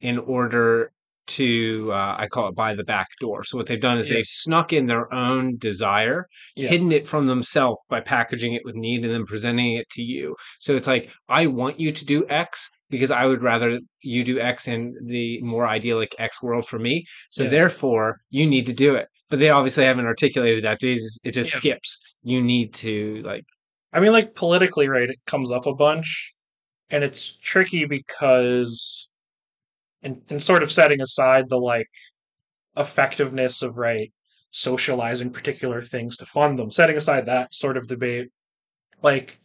in 0.00 0.18
order 0.18 0.92
to 1.38 1.90
uh, 1.92 2.16
I 2.18 2.26
call 2.28 2.48
it 2.48 2.54
by 2.54 2.74
the 2.74 2.84
back 2.84 3.06
door. 3.20 3.44
So 3.44 3.56
what 3.56 3.66
they've 3.66 3.80
done 3.80 3.98
is 3.98 4.08
Yeah. 4.08 4.16
they've 4.16 4.26
snuck 4.26 4.72
in 4.72 4.86
their 4.86 5.12
own 5.12 5.56
desire 5.58 6.26
Yeah. 6.56 6.68
hidden 6.68 6.92
it 6.92 7.06
from 7.06 7.26
themselves 7.26 7.84
by 7.88 8.00
packaging 8.00 8.54
it 8.54 8.62
with 8.64 8.74
need 8.74 9.04
and 9.04 9.12
then 9.14 9.26
presenting 9.26 9.74
it 9.74 9.88
to 9.90 10.02
you. 10.02 10.34
So 10.58 10.76
it's 10.76 10.86
like, 10.86 11.10
I 11.28 11.46
want 11.46 11.78
you 11.78 11.92
to 11.92 12.04
do 12.04 12.26
X 12.28 12.70
because 12.88 13.10
I 13.10 13.26
would 13.26 13.42
rather 13.42 13.78
you 14.02 14.24
do 14.24 14.40
X 14.40 14.68
in 14.68 14.94
the 15.06 15.40
more 15.42 15.66
idyllic 15.66 16.14
X 16.18 16.42
world 16.42 16.66
for 16.66 16.78
me. 16.78 17.04
So 17.30 17.44
Yeah. 17.44 17.50
therefore, 17.50 18.20
you 18.30 18.46
need 18.46 18.66
to 18.66 18.72
do 18.72 18.94
it. 18.94 19.06
But 19.28 19.38
they 19.38 19.50
obviously 19.50 19.84
haven't 19.84 20.06
articulated 20.06 20.64
that. 20.64 20.78
They 20.80 20.94
just, 20.96 21.20
it 21.22 21.32
just 21.32 21.52
skips. 21.52 22.00
You 22.22 22.42
need 22.42 22.74
to 22.74 23.22
like, 23.24 23.44
I 23.92 24.00
mean, 24.00 24.12
like 24.12 24.34
politically, 24.34 24.88
right? 24.88 25.08
It 25.10 25.18
comes 25.26 25.50
up 25.50 25.66
a 25.66 25.74
bunch, 25.74 26.32
and 26.90 27.04
it's 27.04 27.36
tricky 27.38 27.84
because, 27.86 29.09
and 30.02 30.22
and 30.28 30.42
sort 30.42 30.62
of 30.62 30.72
setting 30.72 31.00
aside 31.00 31.48
the 31.48 31.58
like 31.58 31.88
effectiveness 32.76 33.62
of 33.62 33.76
right 33.78 34.12
socializing 34.52 35.30
particular 35.30 35.80
things 35.80 36.16
to 36.16 36.26
fund 36.26 36.58
them, 36.58 36.70
setting 36.70 36.96
aside 36.96 37.26
that 37.26 37.54
sort 37.54 37.76
of 37.76 37.86
debate, 37.86 38.28
like 39.02 39.38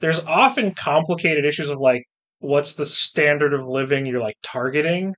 there's 0.00 0.20
often 0.24 0.74
complicated 0.74 1.44
issues 1.44 1.68
of 1.68 1.78
like 1.78 2.04
what's 2.40 2.74
the 2.74 2.86
standard 2.86 3.54
of 3.54 3.68
living 3.68 4.06
you're 4.06 4.20
like 4.20 4.36
targeting, 4.42 5.14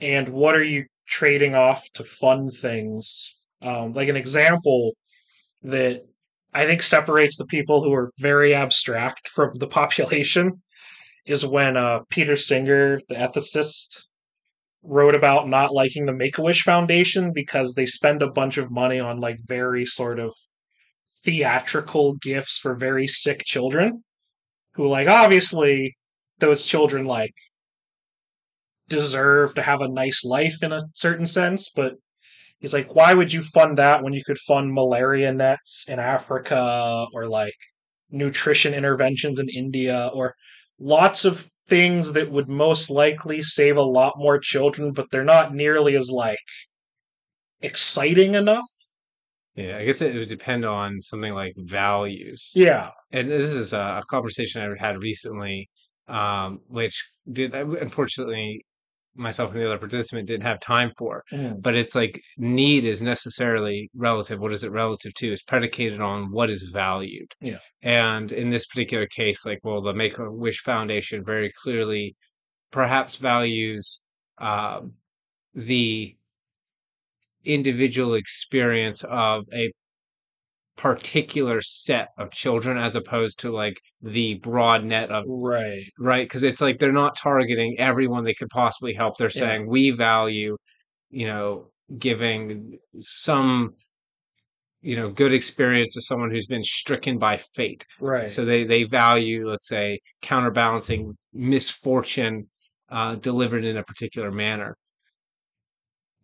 and 0.00 0.28
what 0.28 0.54
are 0.54 0.62
you 0.62 0.86
trading 1.08 1.54
off 1.54 1.84
to 1.94 2.04
fund 2.04 2.52
things. 2.52 3.36
Um, 3.62 3.94
like 3.94 4.08
an 4.08 4.16
example 4.16 4.92
that 5.62 6.02
I 6.52 6.66
think 6.66 6.82
separates 6.82 7.36
the 7.36 7.46
people 7.46 7.82
who 7.82 7.92
are 7.94 8.12
very 8.18 8.54
abstract 8.54 9.28
from 9.28 9.54
the 9.54 9.66
population 9.80 10.62
is 11.26 11.44
when 11.44 11.76
uh, 11.76 12.00
Peter 12.08 12.36
Singer, 12.36 13.00
the 13.08 13.14
ethicist, 13.14 14.02
wrote 14.82 15.16
about 15.16 15.48
not 15.48 15.72
liking 15.72 16.06
the 16.06 16.12
Make 16.12 16.38
a 16.38 16.42
Wish 16.42 16.62
Foundation 16.62 17.32
because 17.34 17.74
they 17.74 17.86
spend 17.86 18.22
a 18.22 18.30
bunch 18.30 18.56
of 18.56 18.70
money 18.70 19.00
on 19.00 19.18
like 19.18 19.36
very 19.46 19.84
sort 19.84 20.20
of 20.20 20.32
theatrical 21.24 22.14
gifts 22.22 22.58
for 22.58 22.76
very 22.76 23.06
sick 23.06 23.42
children 23.44 24.04
who 24.74 24.88
like 24.88 25.08
obviously 25.08 25.96
those 26.38 26.66
children 26.66 27.04
like 27.04 27.34
deserve 28.88 29.54
to 29.54 29.62
have 29.62 29.80
a 29.80 29.88
nice 29.88 30.24
life 30.24 30.62
in 30.62 30.72
a 30.72 30.84
certain 30.94 31.26
sense 31.26 31.70
but 31.74 31.94
he's 32.60 32.72
like 32.72 32.94
why 32.94 33.12
would 33.12 33.32
you 33.32 33.42
fund 33.42 33.76
that 33.78 34.04
when 34.04 34.12
you 34.12 34.22
could 34.24 34.38
fund 34.38 34.72
malaria 34.72 35.32
nets 35.32 35.86
in 35.88 35.98
africa 35.98 37.06
or 37.12 37.26
like 37.26 37.56
nutrition 38.10 38.72
interventions 38.72 39.40
in 39.40 39.48
india 39.48 40.08
or 40.14 40.34
lots 40.78 41.24
of 41.24 41.48
things 41.68 42.12
that 42.12 42.30
would 42.30 42.48
most 42.48 42.90
likely 42.90 43.42
save 43.42 43.76
a 43.76 43.82
lot 43.82 44.14
more 44.16 44.38
children 44.38 44.92
but 44.92 45.10
they're 45.10 45.24
not 45.24 45.54
nearly 45.54 45.96
as 45.96 46.10
like 46.10 46.38
exciting 47.60 48.34
enough 48.34 48.66
yeah, 49.56 49.78
I 49.78 49.86
guess 49.86 50.02
it 50.02 50.14
would 50.14 50.28
depend 50.28 50.66
on 50.66 51.00
something 51.00 51.32
like 51.32 51.54
values. 51.56 52.52
yeah 52.54 52.90
and 53.10 53.30
this 53.30 53.52
is 53.52 53.72
a, 53.72 53.78
a 53.78 54.02
conversation 54.10 54.60
I 54.60 54.86
had 54.86 54.98
recently, 54.98 55.70
um, 56.08 56.60
which 56.68 57.10
did 57.30 57.54
unfortunately 57.54 58.65
myself 59.16 59.52
and 59.52 59.60
the 59.60 59.66
other 59.66 59.78
participant 59.78 60.26
didn't 60.26 60.46
have 60.46 60.60
time 60.60 60.92
for. 60.96 61.22
Mm. 61.32 61.62
But 61.62 61.74
it's 61.74 61.94
like 61.94 62.20
need 62.36 62.84
is 62.84 63.02
necessarily 63.02 63.90
relative. 63.94 64.38
What 64.38 64.52
is 64.52 64.64
it 64.64 64.72
relative 64.72 65.14
to? 65.14 65.32
It's 65.32 65.42
predicated 65.42 66.00
on 66.00 66.30
what 66.30 66.50
is 66.50 66.70
valued. 66.72 67.32
Yeah. 67.40 67.58
And 67.82 68.32
in 68.32 68.50
this 68.50 68.66
particular 68.66 69.06
case, 69.06 69.46
like, 69.46 69.60
well, 69.62 69.82
the 69.82 69.92
Make 69.94 70.18
a 70.18 70.30
Wish 70.30 70.60
Foundation 70.60 71.24
very 71.24 71.52
clearly 71.62 72.16
perhaps 72.70 73.16
values 73.16 74.04
um, 74.38 74.92
the 75.54 76.14
individual 77.44 78.14
experience 78.14 79.04
of 79.04 79.44
a 79.54 79.72
particular 80.76 81.60
set 81.62 82.08
of 82.18 82.30
children 82.30 82.76
as 82.76 82.96
opposed 82.96 83.40
to 83.40 83.50
like 83.50 83.80
the 84.02 84.34
broad 84.34 84.84
net 84.84 85.10
of 85.10 85.24
Right. 85.26 85.84
right 85.98 86.26
because 86.28 86.42
it's 86.42 86.60
like 86.60 86.78
they're 86.78 86.92
not 86.92 87.16
targeting 87.16 87.76
everyone 87.78 88.24
they 88.24 88.34
could 88.34 88.50
possibly 88.50 88.92
help 88.92 89.16
they're 89.16 89.28
Yeah. 89.34 89.40
saying 89.40 89.66
we 89.66 89.90
value 89.90 90.56
you 91.10 91.26
know 91.26 91.70
giving 91.98 92.78
some 92.98 93.74
you 94.82 94.96
know 94.96 95.10
good 95.10 95.32
experience 95.32 95.94
to 95.94 96.02
someone 96.02 96.30
who's 96.30 96.46
been 96.46 96.62
stricken 96.62 97.18
by 97.18 97.38
fate 97.38 97.86
Right. 97.98 98.30
so 98.30 98.44
they 98.44 98.64
they 98.64 98.84
value 98.84 99.48
let's 99.48 99.66
say 99.68 100.00
counterbalancing 100.20 101.16
misfortune 101.32 102.48
uh 102.90 103.14
delivered 103.16 103.64
in 103.64 103.78
a 103.78 103.82
particular 103.82 104.30
manner 104.30 104.76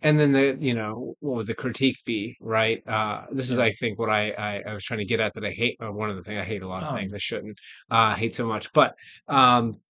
and 0.03 0.19
then 0.19 0.33
the 0.33 0.57
you 0.61 0.75
know 0.75 1.15
what 1.21 1.37
would 1.37 1.47
the 1.47 1.55
critique 1.55 1.97
be 2.05 2.37
right 2.41 2.87
uh 2.88 3.23
this 3.33 3.51
is 3.51 3.59
i 3.59 3.73
think 3.73 3.99
what 3.99 4.11
i 4.11 4.31
i, 4.33 4.62
I 4.69 4.75
was 4.75 4.85
trying 4.85 4.99
to 4.99 5.05
get 5.05 5.21
at 5.21 5.33
that 5.35 5.45
i 5.45 5.51
hate 5.51 5.77
uh, 5.83 5.91
one 5.93 6.11
of 6.11 6.17
the 6.17 6.23
things 6.23 6.41
i 6.41 6.45
hate 6.45 6.62
a 6.62 6.69
lot 6.69 6.83
of 6.83 6.93
Oh. 6.93 6.97
things 6.97 7.15
i 7.15 7.19
shouldn't 7.19 7.57
uh 7.91 8.15
hate 8.15 8.35
so 8.35 8.47
much 8.47 8.73
but 8.73 8.95
um 9.29 9.81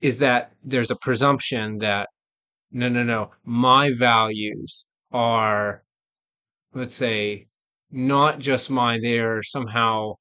is 0.00 0.18
that 0.18 0.52
there's 0.64 0.90
a 0.90 0.96
presumption 0.96 1.78
that 1.78 2.08
no 2.72 2.88
no 2.88 3.02
no 3.02 3.30
my 3.44 3.92
values 3.98 4.90
are 5.12 5.82
let's 6.74 6.94
say 6.94 7.46
not 7.90 8.38
just 8.38 8.70
mine 8.70 9.02
they're 9.02 9.42
somehow 9.42 10.14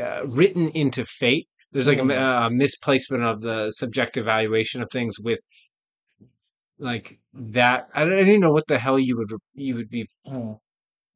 uh, 0.00 0.26
written 0.26 0.68
into 0.70 1.04
fate 1.04 1.48
there's 1.72 1.86
like 1.88 1.98
a, 1.98 2.02
Mm. 2.02 2.46
a 2.46 2.50
misplacement 2.50 3.22
of 3.24 3.40
the 3.42 3.70
subjective 3.70 4.24
valuation 4.24 4.80
of 4.82 4.88
things 4.90 5.18
with 5.20 5.40
like 6.78 7.18
that 7.34 7.88
I 7.94 8.02
I 8.02 8.24
don't 8.24 8.40
know 8.40 8.52
what 8.52 8.66
the 8.66 8.78
hell 8.78 8.98
you 8.98 9.16
would 9.18 9.30
you 9.54 9.74
would 9.76 9.90
be 9.90 10.08
Mm. 10.26 10.58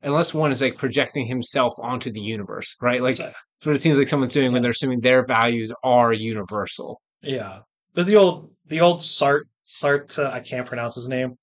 unless 0.02 0.34
one 0.34 0.50
is 0.52 0.60
like 0.60 0.76
projecting 0.76 1.26
himself 1.26 1.74
onto 1.78 2.10
the 2.10 2.20
universe 2.20 2.76
right 2.80 3.02
like 3.02 3.16
So- 3.16 3.24
that's 3.24 3.66
what 3.66 3.76
it 3.76 3.80
seems 3.80 3.98
like 3.98 4.08
someone's 4.08 4.32
doing 4.34 4.52
when 4.52 4.60
they're 4.62 4.72
assuming 4.72 5.00
their 5.00 5.24
values 5.24 5.72
are 5.84 6.12
universal 6.12 7.00
yeah. 7.22 7.60
There's 7.94 8.08
the 8.08 8.16
old 8.16 8.50
the 8.66 8.80
old 8.80 9.00
Sart 9.02 9.46
Sart 9.62 10.18
I 10.18 10.40
can't 10.40 10.66
pronounce 10.66 10.96
his 10.96 11.08
name. 11.08 11.38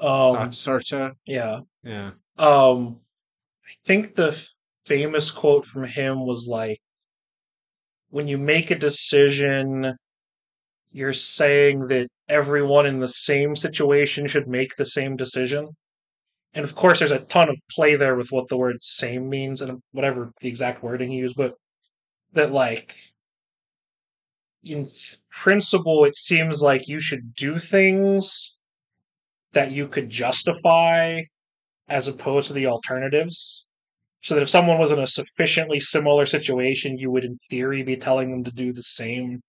Um 0.00 0.50
Sarcha 0.52 1.12
yeah. 1.26 1.60
yeah 1.84 2.12
Um 2.38 3.00
I 3.66 3.72
think 3.84 4.14
the 4.14 4.28
f- 4.28 4.48
famous 4.86 5.30
quote 5.30 5.66
from 5.66 5.84
him 5.84 6.24
was 6.26 6.46
like 6.48 6.80
when 8.08 8.26
you 8.28 8.38
make 8.38 8.70
a 8.70 8.74
decision 8.78 9.94
you're 10.92 11.12
saying 11.12 11.80
that 11.88 12.08
everyone 12.28 12.86
in 12.86 13.00
the 13.00 13.08
same 13.08 13.56
situation 13.56 14.26
should 14.26 14.48
make 14.48 14.76
the 14.76 14.84
same 14.84 15.16
decision. 15.16 15.68
And 16.54 16.64
of 16.64 16.74
course 16.74 16.98
there's 16.98 17.10
a 17.10 17.20
ton 17.20 17.48
of 17.48 17.56
play 17.70 17.96
there 17.96 18.16
with 18.16 18.30
what 18.30 18.48
the 18.48 18.56
word 18.56 18.76
same 18.82 19.28
means 19.28 19.62
and 19.62 19.80
whatever 19.92 20.32
the 20.40 20.48
exact 20.48 20.82
wording 20.82 21.10
he 21.10 21.18
used, 21.18 21.36
but 21.36 21.54
that 22.32 22.52
like 22.52 22.94
in 24.64 24.86
principle 25.30 26.04
it 26.04 26.16
seems 26.16 26.62
like 26.62 26.88
you 26.88 27.00
should 27.00 27.34
do 27.34 27.58
things 27.58 28.56
that 29.52 29.72
you 29.72 29.88
could 29.88 30.08
justify 30.08 31.22
as 31.88 32.08
opposed 32.08 32.48
to 32.48 32.52
the 32.52 32.66
alternatives. 32.66 33.66
So 34.22 34.36
that 34.36 34.42
if 34.42 34.48
someone 34.48 34.78
was 34.78 34.92
in 34.92 35.00
a 35.00 35.06
sufficiently 35.06 35.80
similar 35.80 36.26
situation, 36.26 36.96
you 36.96 37.10
would, 37.10 37.24
in 37.24 37.38
theory, 37.50 37.82
be 37.82 37.96
telling 37.96 38.30
them 38.30 38.44
to 38.44 38.52
do 38.52 38.72
the 38.72 38.82
same. 38.82 39.40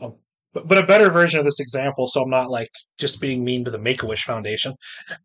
Um, 0.00 0.14
But, 0.54 0.66
but 0.66 0.78
a 0.78 0.86
better 0.86 1.10
version 1.10 1.38
of 1.38 1.44
this 1.44 1.60
example, 1.60 2.06
so 2.06 2.22
I'm 2.22 2.30
not 2.30 2.50
like 2.50 2.70
just 2.98 3.20
being 3.20 3.44
mean 3.44 3.64
to 3.64 3.70
the 3.70 3.78
Make 3.78 4.02
a 4.02 4.06
Wish 4.06 4.24
Foundation, 4.24 4.74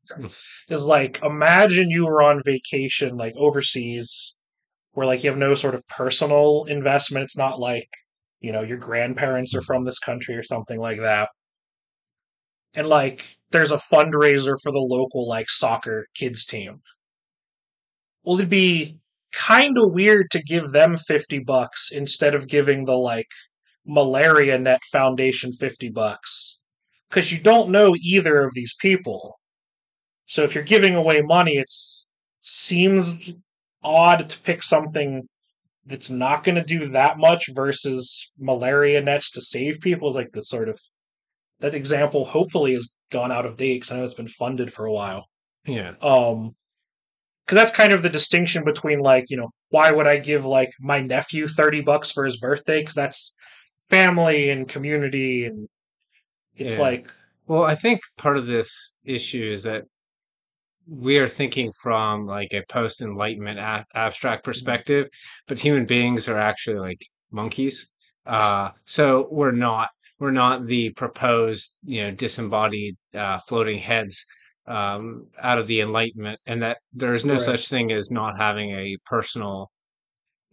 is 0.70 0.84
like 0.84 1.22
imagine 1.24 1.90
you 1.90 2.06
were 2.06 2.22
on 2.22 2.42
vacation, 2.46 3.16
like 3.16 3.34
overseas, 3.38 4.36
where 4.92 5.08
like 5.08 5.24
you 5.24 5.30
have 5.30 5.40
no 5.40 5.56
sort 5.56 5.76
of 5.76 5.88
personal 5.88 6.66
investment. 6.66 7.24
It's 7.24 7.38
not 7.38 7.60
like 7.60 7.88
you 8.44 8.52
know 8.52 8.62
your 8.62 8.78
grandparents 8.78 9.56
are 9.56 9.62
from 9.62 9.86
this 9.86 9.98
country 9.98 10.36
or 10.36 10.44
something 10.44 10.80
like 10.80 11.00
that 11.00 11.30
and 12.76 12.88
like 12.88 13.38
there's 13.52 13.72
a 13.72 13.78
fundraiser 13.78 14.56
for 14.62 14.72
the 14.72 14.80
local 14.80 15.28
like 15.28 15.50
soccer 15.50 16.06
kids 16.14 16.46
team 16.46 16.82
well 18.24 18.36
it'd 18.38 18.50
be 18.50 18.98
kind 19.32 19.78
of 19.78 19.94
weird 19.94 20.30
to 20.30 20.44
give 20.44 20.72
them 20.72 20.96
50 20.96 21.40
bucks 21.40 21.90
instead 21.92 22.36
of 22.36 22.48
giving 22.48 22.86
the 22.86 22.94
like 22.94 23.30
malaria 23.86 24.58
net 24.58 24.82
foundation 24.92 25.52
50 25.52 25.90
bucks. 25.90 26.60
Because 27.10 27.32
you 27.32 27.40
don't 27.40 27.70
know 27.70 27.96
either 28.02 28.42
of 28.42 28.54
these 28.54 28.76
people. 28.80 29.40
So 30.26 30.44
if 30.44 30.56
you're 30.56 30.64
giving 30.64 30.96
away 30.96 31.22
money 31.22 31.58
it's 31.58 32.06
seems 32.42 33.32
odd 33.84 34.30
to 34.30 34.40
pick 34.40 34.62
something 34.64 35.28
that's 35.86 36.10
not 36.10 36.44
going 36.44 36.56
to 36.56 36.64
do 36.64 36.90
that 36.90 37.18
much 37.18 37.50
versus 37.54 38.32
malaria 38.38 39.02
nets 39.02 39.32
to 39.32 39.42
save 39.42 39.80
people 39.82 40.10
is 40.10 40.16
like 40.16 40.32
the 40.34 40.42
sort 40.42 40.70
of 40.70 40.80
that 41.60 41.76
example 41.76 42.26
hopefully 42.26 42.74
has 42.74 42.96
gone 43.12 43.32
out 43.32 43.46
of 43.46 43.58
date 43.58 43.76
because 43.76 43.92
I 43.92 43.98
know 43.98 44.04
it's 44.04 44.14
been 44.14 44.28
funded 44.28 44.72
for 44.72 44.86
a 44.86 44.92
while. 44.92 45.26
yeah. 45.66 45.94
Um, 46.02 46.56
because 47.46 47.58
that's 47.58 47.76
kind 47.76 47.92
of 47.92 48.02
the 48.02 48.10
distinction 48.10 48.64
between 48.64 49.00
like 49.00 49.26
you 49.30 49.38
know 49.38 49.50
why 49.70 49.92
would 49.92 50.08
I 50.08 50.18
give 50.18 50.46
like 50.46 50.72
my 50.80 51.02
nephew 51.02 51.48
thirty 51.48 51.82
bucks 51.82 52.10
for 52.12 52.24
his 52.24 52.38
birthday? 52.38 52.80
Because 52.80 52.96
that's 52.96 53.34
family 53.90 54.50
and 54.50 54.68
community 54.68 55.46
and 55.46 55.68
it's 56.56 56.78
Yeah. 56.78 56.84
like 56.84 57.12
Well, 57.48 57.64
I 57.64 57.76
think 57.76 58.02
part 58.18 58.38
of 58.38 58.46
this 58.46 58.94
issue 59.06 59.52
is 59.52 59.64
that 59.64 59.84
we 60.88 61.20
are 61.20 61.30
thinking 61.30 61.72
from 61.82 62.26
like 62.26 62.54
a 62.54 62.64
post 62.70 63.02
enlightenment 63.02 63.60
a- 63.60 63.86
abstract 63.96 64.44
perspective, 64.44 65.08
but 65.48 65.60
human 65.60 65.86
beings 65.86 66.28
are 66.28 66.40
actually 66.40 66.80
like 66.80 67.02
monkeys. 67.32 67.90
Uh, 68.26 68.70
so 68.86 69.28
we're 69.32 69.52
not 69.52 69.90
we're 70.20 70.32
not 70.32 70.66
the 70.66 70.90
proposed 70.92 71.76
you 71.84 72.04
know 72.04 72.12
disembodied 72.12 72.96
uh, 73.14 73.40
floating 73.48 73.80
heads 73.80 74.26
um, 74.68 75.28
out 75.42 75.58
of 75.58 75.68
the 75.68 75.82
enlightenment, 75.82 76.40
and 76.46 76.62
that 76.64 76.78
there 76.94 77.14
is 77.14 77.26
no 77.26 77.34
Right. 77.34 77.42
such 77.42 77.68
thing 77.70 77.92
as 77.92 78.12
not 78.12 78.38
having 78.38 78.72
a 78.72 78.98
personal 79.06 79.72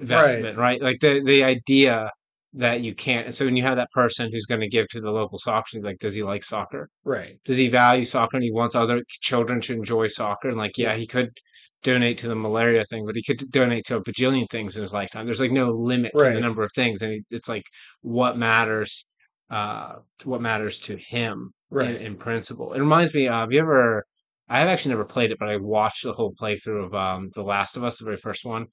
investment, 0.01 0.59
right? 0.59 0.81
Like 0.81 1.01
the 1.01 1.23
the 1.25 1.45
idea 1.45 2.11
that 2.55 2.81
you 2.81 2.95
can't. 2.95 3.27
And 3.27 3.35
so 3.35 3.45
when 3.45 3.57
you 3.57 3.63
have 3.63 3.77
that 3.77 3.93
person 3.93 4.31
who's 4.33 4.47
going 4.47 4.61
to 4.61 4.69
give 4.69 4.89
to 4.89 5.01
the 5.01 5.11
local 5.11 5.39
soccer, 5.39 5.81
like, 5.81 5.99
does 5.99 6.15
he 6.15 6.23
like 6.23 6.43
soccer? 6.43 6.89
right. 7.05 7.39
Does 7.45 7.57
he 7.57 7.69
value 7.69 8.05
soccer 8.05 8.37
and 8.37 8.45
he 8.45 8.51
wants 8.51 8.75
other 8.75 9.03
children 9.09 9.61
to 9.63 9.75
enjoy 9.75 10.09
soccer? 10.09 10.49
And 10.49 10.59
like 10.59 10.77
yeah 10.77 10.97
he 10.97 11.07
could 11.07 11.31
donate 11.83 12.19
to 12.19 12.29
the 12.29 12.35
malaria 12.35 12.85
thing 12.85 13.07
but 13.07 13.17
he 13.17 13.23
could 13.23 13.51
donate 13.51 13.87
to 13.87 13.97
a 13.97 14.05
bajillion 14.05 14.47
things 14.51 14.77
in 14.77 14.83
his 14.83 14.93
lifetime. 14.93 15.27
There's 15.27 15.41
like 15.41 15.53
no 15.53 15.71
limit 15.71 16.13
to 16.17 16.25
the 16.25 16.41
number 16.41 16.63
of 16.63 16.73
things 16.75 17.03
and 17.03 17.25
it's 17.31 17.49
like 17.49 17.65
what 18.03 18.37
matters 18.37 19.09
uh 19.51 19.95
what 20.25 20.43
matters 20.43 20.79
to 20.81 20.97
him 20.97 21.53
right. 21.71 21.95
in, 21.95 21.97
in 21.97 22.17
principle. 22.17 22.73
It 22.73 22.81
reminds 22.81 23.15
me 23.15 23.29
of 23.29 23.35
have 23.35 23.53
you 23.53 23.61
ever 23.61 24.05
i 24.49 24.59
have 24.59 24.69
actually 24.69 24.91
never 24.91 25.05
played 25.05 25.31
it 25.31 25.39
but 25.39 25.49
i 25.49 25.57
watched 25.57 26.05
the 26.05 26.13
whole 26.13 26.35
playthrough 26.41 26.87
of 26.87 26.95
um 26.95 27.31
the 27.35 27.43
last 27.43 27.77
of 27.77 27.85
us 27.85 27.99
the 27.99 28.05
very 28.05 28.17
first 28.17 28.45
one. 28.45 28.67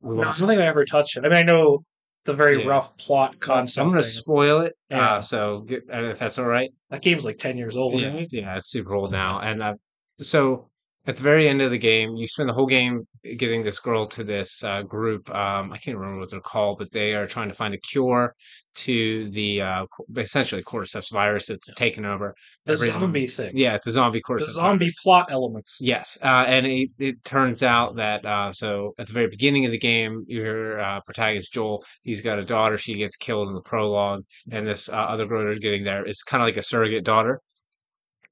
We 0.00 0.16
no, 0.16 0.22
I 0.22 0.24
don't 0.36 0.48
think 0.48 0.60
I 0.60 0.66
ever 0.66 0.84
touched. 0.84 1.16
It. 1.16 1.24
I 1.24 1.28
mean, 1.28 1.38
I 1.38 1.42
know 1.42 1.84
the 2.24 2.34
very 2.34 2.62
Yeah. 2.62 2.68
rough 2.68 2.96
plot 2.98 3.40
concept. 3.40 3.84
i'm 3.84 3.90
gonna 3.90 4.02
spoil 4.02 4.60
it 4.60 4.74
Yeah. 4.90 5.14
uh 5.16 5.20
so 5.22 5.66
if 5.68 6.18
that's 6.18 6.38
all 6.38 6.46
right 6.46 6.70
that 6.90 7.02
game's 7.02 7.24
like 7.24 7.38
ten 7.38 7.56
years 7.56 7.76
old. 7.76 8.00
Yeah, 8.00 8.24
yeah, 8.30 8.56
it's 8.56 8.68
super 8.70 8.94
old 8.94 9.10
now. 9.12 9.40
And 9.40 9.62
uh, 9.62 9.74
so 10.20 10.68
at 11.06 11.16
the 11.16 11.22
very 11.22 11.48
end 11.48 11.60
of 11.60 11.70
the 11.70 11.78
game, 11.78 12.14
you 12.14 12.26
spend 12.26 12.48
the 12.48 12.52
whole 12.52 12.66
game 12.66 13.06
getting 13.36 13.64
this 13.64 13.80
girl 13.80 14.06
to 14.06 14.22
this 14.22 14.62
uh, 14.62 14.82
group. 14.82 15.28
Um, 15.34 15.72
I 15.72 15.78
can't 15.78 15.96
remember 15.96 16.20
what 16.20 16.30
they're 16.30 16.40
called, 16.40 16.78
but 16.78 16.92
they 16.92 17.14
are 17.14 17.26
trying 17.26 17.48
to 17.48 17.54
find 17.54 17.74
a 17.74 17.78
cure 17.78 18.34
to 18.74 19.30
the 19.30 19.60
uh, 19.60 19.86
essentially 20.16 20.62
cordyceps 20.62 21.10
virus 21.10 21.46
that's 21.46 21.72
taken 21.74 22.04
over. 22.04 22.34
the 22.66 22.74
everyone. 22.74 23.00
zombie 23.00 23.26
thing. 23.26 23.56
Yeah, 23.56 23.78
the 23.84 23.90
zombie 23.90 24.22
the 24.26 24.40
zombie 24.40 24.84
virus. 24.86 25.02
plot 25.02 25.26
elements. 25.30 25.78
Yes, 25.80 26.18
uh, 26.22 26.44
and 26.46 26.66
it, 26.66 26.90
it 26.98 27.24
turns 27.24 27.64
out 27.64 27.96
that 27.96 28.24
uh, 28.24 28.52
so 28.52 28.94
at 28.98 29.08
the 29.08 29.12
very 29.12 29.28
beginning 29.28 29.66
of 29.66 29.72
the 29.72 29.78
game, 29.78 30.24
your 30.28 30.80
uh, 30.80 31.00
protagonist 31.00 31.52
Joel, 31.52 31.84
he's 32.02 32.22
got 32.22 32.38
a 32.38 32.44
daughter. 32.44 32.76
She 32.76 32.94
gets 32.94 33.16
killed 33.16 33.48
in 33.48 33.54
the 33.54 33.60
prologue, 33.60 34.22
and 34.50 34.66
this 34.66 34.88
uh, 34.88 34.92
other 34.92 35.26
girl 35.26 35.44
they're 35.44 35.58
getting 35.58 35.84
there 35.84 36.06
is 36.06 36.22
kind 36.22 36.42
of 36.42 36.46
like 36.46 36.56
a 36.56 36.62
surrogate 36.62 37.04
daughter. 37.04 37.40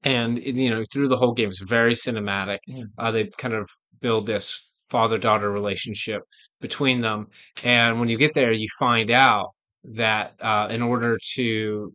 And 0.03 0.37
you 0.43 0.69
know, 0.69 0.83
through 0.91 1.09
the 1.09 1.17
whole 1.17 1.33
game, 1.33 1.49
it's 1.49 1.61
very 1.61 1.93
cinematic. 1.93 2.57
Mm. 2.69 2.85
Uh, 2.97 3.11
they 3.11 3.25
kind 3.37 3.53
of 3.53 3.69
build 4.01 4.25
this 4.25 4.67
father-daughter 4.89 5.49
relationship 5.49 6.21
between 6.59 7.01
them, 7.01 7.27
and 7.63 7.99
when 7.99 8.09
you 8.09 8.17
get 8.17 8.33
there, 8.33 8.51
you 8.51 8.67
find 8.79 9.11
out 9.11 9.49
that 9.83 10.33
uh, 10.41 10.67
in 10.69 10.81
order 10.81 11.17
to 11.35 11.93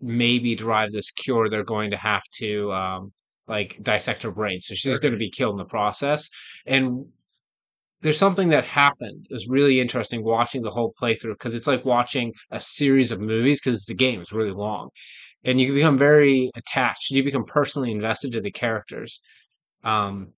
maybe 0.00 0.54
derive 0.54 0.90
this 0.90 1.10
cure, 1.12 1.48
they're 1.48 1.64
going 1.64 1.90
to 1.90 1.96
have 1.96 2.22
to 2.34 2.72
um, 2.72 3.12
like 3.46 3.78
dissect 3.82 4.22
her 4.22 4.30
brain, 4.30 4.60
so 4.60 4.74
she's 4.74 4.98
going 4.98 5.12
to 5.12 5.18
be 5.18 5.30
killed 5.30 5.52
in 5.52 5.58
the 5.58 5.64
process. 5.64 6.28
And 6.66 7.06
there's 8.02 8.18
something 8.18 8.48
that 8.48 8.66
happened. 8.66 9.26
It 9.30 9.34
was 9.34 9.48
really 9.48 9.80
interesting 9.80 10.24
watching 10.24 10.62
the 10.62 10.70
whole 10.70 10.92
playthrough 11.00 11.34
because 11.34 11.54
it's 11.54 11.68
like 11.68 11.84
watching 11.84 12.32
a 12.50 12.58
series 12.58 13.12
of 13.12 13.20
movies 13.20 13.60
because 13.60 13.84
the 13.84 13.94
game 13.94 14.20
is 14.20 14.32
really 14.32 14.50
long, 14.50 14.90
and 15.44 15.60
you 15.60 15.72
become 15.74 15.98
very 15.98 16.50
attached. 16.56 17.10
You 17.10 17.22
become 17.24 17.44
personally 17.44 17.90
invested 17.90 18.32
to 18.32 18.40
the 18.40 18.50
characters. 18.52 19.20
Um, 19.84 20.32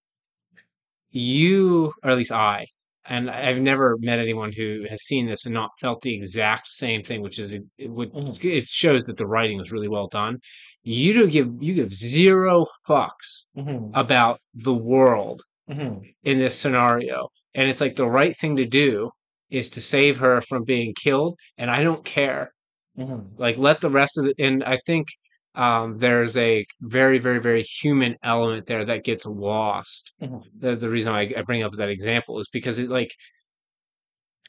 you, 1.11 1.93
or 2.03 2.11
at 2.11 2.17
least 2.17 2.33
I, 2.33 2.67
and 3.07 3.31
I've 3.31 3.59
never 3.59 3.97
met 4.01 4.19
anyone 4.19 4.53
who 4.53 4.87
has 4.88 5.03
seen 5.05 5.27
this 5.27 5.45
and 5.45 5.55
not 5.55 5.71
felt 5.79 6.01
the 6.03 6.14
exact 6.14 6.69
same 6.69 7.03
thing, 7.03 7.21
which 7.21 7.38
is 7.38 7.53
it, 7.53 7.62
it 7.77 7.90
Mhm. 7.90 8.45
it 8.45 8.64
shows 8.64 9.05
that 9.05 9.17
the 9.19 9.27
writing 9.27 9.59
was 9.59 9.71
really 9.73 9.88
well 9.88 10.09
done. 10.09 10.38
You 10.83 11.12
do 11.12 11.27
give 11.29 11.62
you 11.62 11.75
give 11.75 11.93
zero 11.95 12.67
fucks 12.88 13.47
Mhm. 13.57 13.90
about 13.95 14.40
the 14.55 14.73
world 14.75 15.43
Mhm. 15.69 16.14
in 16.23 16.38
this 16.38 16.59
scenario, 16.59 17.29
and 17.55 17.69
it's 17.69 17.81
like 17.81 17.97
the 17.97 18.09
right 18.09 18.35
thing 18.37 18.57
to 18.57 18.64
do 18.64 19.11
is 19.51 19.69
to 19.71 19.81
save 19.81 20.17
her 20.17 20.40
from 20.40 20.64
being 20.64 20.95
killed, 20.95 21.38
and 21.59 21.71
I 21.71 21.83
don't 21.83 22.05
care. 22.05 22.54
Mhm. 22.98 23.38
Like 23.38 23.57
let 23.59 23.80
the 23.80 23.90
rest 23.90 24.18
of 24.18 24.24
the 24.24 24.35
and 24.38 24.62
I 24.64 24.76
think 24.76 25.09
um, 25.57 25.98
there's 25.98 26.37
a 26.37 26.64
very 26.80 27.18
very 27.18 27.38
very 27.40 27.62
human 27.62 28.16
element 28.24 28.66
there 28.66 28.85
that 28.85 29.04
gets 29.04 29.24
lost 29.26 30.12
Mhm. 30.22 30.42
the, 30.59 30.76
the 30.76 30.90
reason 30.90 31.12
I, 31.14 31.33
I 31.37 31.42
bring 31.42 31.62
up 31.62 31.72
that 31.74 31.88
example 31.88 32.38
is 32.40 32.48
because 32.52 32.78
it 32.78 32.88
like 32.88 33.11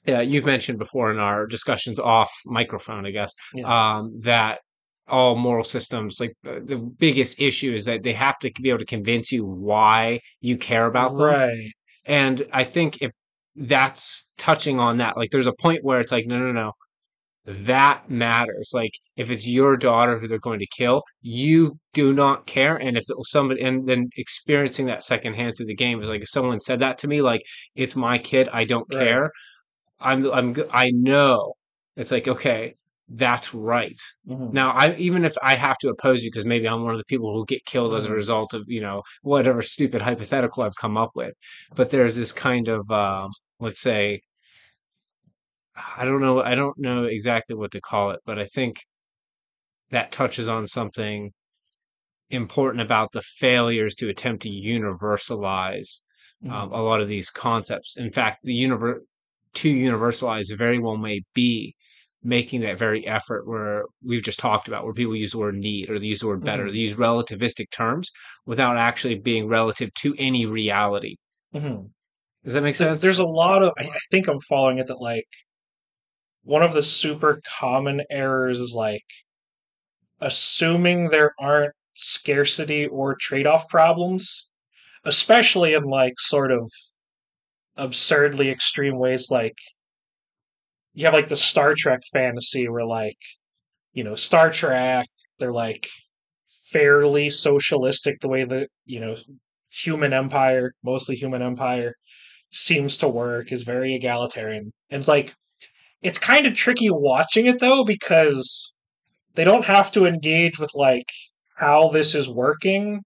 yeah 0.06 0.22
you've 0.22 0.46
mentioned 0.46 0.78
before 0.78 1.12
in 1.12 1.20
our 1.20 1.48
discussions 1.48 2.00
off 2.00 2.32
microphone 2.46 3.06
i 3.06 3.12
guess 3.12 3.34
um 3.66 4.20
that 4.24 4.60
all 5.08 5.36
moral 5.36 5.64
systems 5.64 6.20
like 6.20 6.34
the, 6.44 6.62
the 6.66 6.78
biggest 6.78 7.40
issue 7.40 7.74
is 7.74 7.86
that 7.86 8.04
they 8.04 8.14
have 8.14 8.38
to 8.40 8.52
be 8.62 8.70
able 8.70 8.80
to 8.80 8.86
convince 8.86 9.32
you 9.32 9.46
why 9.46 10.20
you 10.42 10.58
care 10.58 10.86
about 10.88 11.16
them 11.16 11.26
Right. 11.26 11.72
and 12.06 12.46
i 12.52 12.64
think 12.64 13.02
if 13.02 13.12
that's 13.56 14.30
touching 14.38 14.80
on 14.80 14.98
that 14.98 15.16
like 15.18 15.30
there's 15.32 15.48
a 15.48 15.54
point 15.54 15.84
where 15.84 16.00
it's 16.00 16.12
like 16.12 16.26
no 16.28 16.38
no 16.40 16.52
no 16.52 16.74
that 17.46 18.10
matters 18.10 18.72
like 18.74 18.92
if 19.18 19.30
it's 19.30 19.48
your 19.48 19.78
daughter 19.78 20.18
who 20.20 20.28
they're 20.28 20.40
going 20.40 20.60
to 20.60 20.68
kill 20.76 21.04
you 21.22 21.78
do 21.94 22.12
not 22.14 22.48
care 22.48 22.76
and 22.76 22.98
if 22.98 23.04
it 23.10 23.18
was 23.18 23.30
somebody 23.30 23.62
and 23.62 23.88
then 23.88 24.10
experiencing 24.18 24.88
that 24.88 25.04
secondhand 25.04 25.54
through 25.56 25.66
the 25.68 25.76
game 25.76 26.02
is 26.02 26.08
like 26.10 26.22
if 26.22 26.30
someone 26.30 26.60
said 26.60 26.80
that 26.80 26.98
to 26.98 27.08
me 27.08 27.22
like 27.22 27.42
it's 27.76 27.96
my 27.96 28.18
kid 28.18 28.50
i 28.52 28.64
don't 28.66 28.88
Right. 28.92 29.08
care 29.08 29.32
i'm 30.00 30.32
i'm 30.32 30.56
i 30.72 30.90
know 30.92 31.54
it's 31.96 32.12
like 32.12 32.28
okay 32.28 32.76
that's 33.10 33.54
right 33.54 33.98
Mhm. 34.28 34.52
now 34.52 34.72
i 34.72 34.96
even 34.98 35.24
if 35.26 35.36
i 35.44 35.56
have 35.56 35.78
to 35.80 35.90
oppose 35.90 36.24
you 36.24 36.32
because 36.32 36.46
maybe 36.46 36.68
i'm 36.68 36.84
one 36.84 36.94
of 36.94 36.98
the 36.98 37.06
people 37.06 37.34
who 37.34 37.46
get 37.46 37.64
killed 37.66 37.94
as 37.94 38.06
a 38.06 38.10
Mhm. 38.10 38.14
result 38.16 38.54
of 38.56 38.64
you 38.68 38.82
know 38.82 39.04
whatever 39.22 39.62
stupid 39.62 40.02
hypothetical 40.02 40.64
i've 40.64 40.76
come 40.76 40.98
up 40.98 41.12
with 41.16 41.34
but 41.76 41.92
there's 41.92 42.16
this 42.16 42.32
kind 42.32 42.68
of 42.70 42.90
um 42.92 43.30
let's 43.60 43.80
say 43.82 44.22
I 45.76 46.06
don't 46.06 46.22
know. 46.22 46.42
I 46.42 46.56
don't 46.56 46.78
know 46.78 47.04
exactly 47.04 47.56
what 47.56 47.72
to 47.72 47.82
call 47.82 48.12
it, 48.12 48.20
but 48.26 48.40
I 48.40 48.46
think 48.46 48.78
that 49.92 50.12
touches 50.12 50.48
on 50.50 50.68
something 50.68 51.32
important 52.30 52.82
about 52.82 53.12
the 53.12 53.22
failures 53.22 53.96
to 53.96 54.10
attempt 54.10 54.44
to 54.44 54.50
universalize 54.50 56.02
um, 56.44 56.70
Mhm. 56.70 56.78
a 56.78 56.82
lot 56.82 57.02
of 57.02 57.08
these 57.08 57.30
concepts. 57.30 57.98
In 57.98 58.12
fact, 58.12 58.40
the 58.44 58.54
univer- 58.54 59.00
to 59.56 59.74
universalize 59.74 60.56
very 60.56 60.78
well 60.80 60.98
may 60.98 61.22
be 61.34 61.76
making 62.24 62.62
that 62.62 62.78
very 62.78 63.06
effort 63.08 63.48
where 63.48 63.86
we've 64.04 64.22
just 64.24 64.38
talked 64.40 64.68
about, 64.68 64.84
where 64.84 64.94
people 64.94 65.16
use 65.16 65.32
the 65.32 65.38
word 65.38 65.56
need 65.56 65.90
or 65.90 65.98
they 66.00 66.08
use 66.08 66.20
the 66.20 66.28
word 66.28 66.44
better, 66.44 66.66
Mhm. 66.66 66.72
they 66.74 66.80
use 66.80 66.94
relativistic 66.96 67.70
terms 67.72 68.12
without 68.46 68.78
actually 68.78 69.16
being 69.16 69.48
relative 69.48 69.94
to 69.94 70.14
any 70.18 70.46
reality. 70.46 71.16
Mhm. 71.54 71.92
Does 72.44 72.54
that 72.54 72.62
make 72.64 72.76
sense? 72.76 73.02
There's 73.02 73.20
a 73.20 73.26
lot 73.26 73.64
of. 73.64 73.72
I 73.78 73.90
think 74.12 74.28
I'm 74.28 74.40
following 74.42 74.78
it 74.80 74.88
that 74.88 75.00
like 75.00 75.28
one 76.46 76.62
of 76.62 76.74
the 76.74 76.84
super 76.84 77.42
common 77.60 78.04
errors 78.10 78.60
is 78.60 78.74
like 78.74 79.04
assuming 80.22 81.10
there 81.10 81.34
aren't 81.40 81.74
scarcity 81.96 82.88
or 82.88 83.16
trade-off 83.16 83.68
problems, 83.68 84.50
especially 85.04 85.74
in 85.74 85.84
like 85.84 86.14
sort 86.20 86.52
of 86.52 86.72
absurdly 87.76 88.50
extreme 88.50 88.98
ways. 88.98 89.30
Like 89.32 89.58
you 90.94 91.06
have 91.06 91.16
like 91.16 91.30
the 91.30 91.36
Star 91.36 91.74
Trek 91.76 92.02
fantasy 92.14 92.70
where 92.70 92.86
like 92.86 93.18
you 93.94 94.04
know 94.04 94.16
Star 94.16 94.52
Trek 94.52 95.08
they're 95.40 95.52
like 95.52 95.90
fairly 96.70 97.32
socialistic 97.32 98.20
the 98.20 98.30
way 98.30 98.46
that 98.46 98.70
you 98.86 99.00
know 99.00 99.16
human 99.72 100.14
empire 100.14 100.74
mostly 100.84 101.16
human 101.16 101.42
empire 101.42 101.96
seems 102.52 102.98
to 102.98 103.10
work 103.10 103.52
is 103.52 103.64
very 103.64 103.96
egalitarian 103.96 104.72
and 104.90 105.06
like 105.08 105.34
it's 106.06 106.20
kind 106.20 106.46
of 106.46 106.54
tricky 106.54 106.92
watching 106.92 107.48
it 107.48 107.60
though 107.60 107.84
because 107.84 108.76
they 109.34 109.44
don't 109.44 109.66
have 109.66 109.92
to 109.92 110.06
engage 110.06 110.60
with 110.60 110.70
like 110.76 111.10
how 111.58 111.90
this 111.90 112.14
is 112.14 112.30
working 112.30 113.02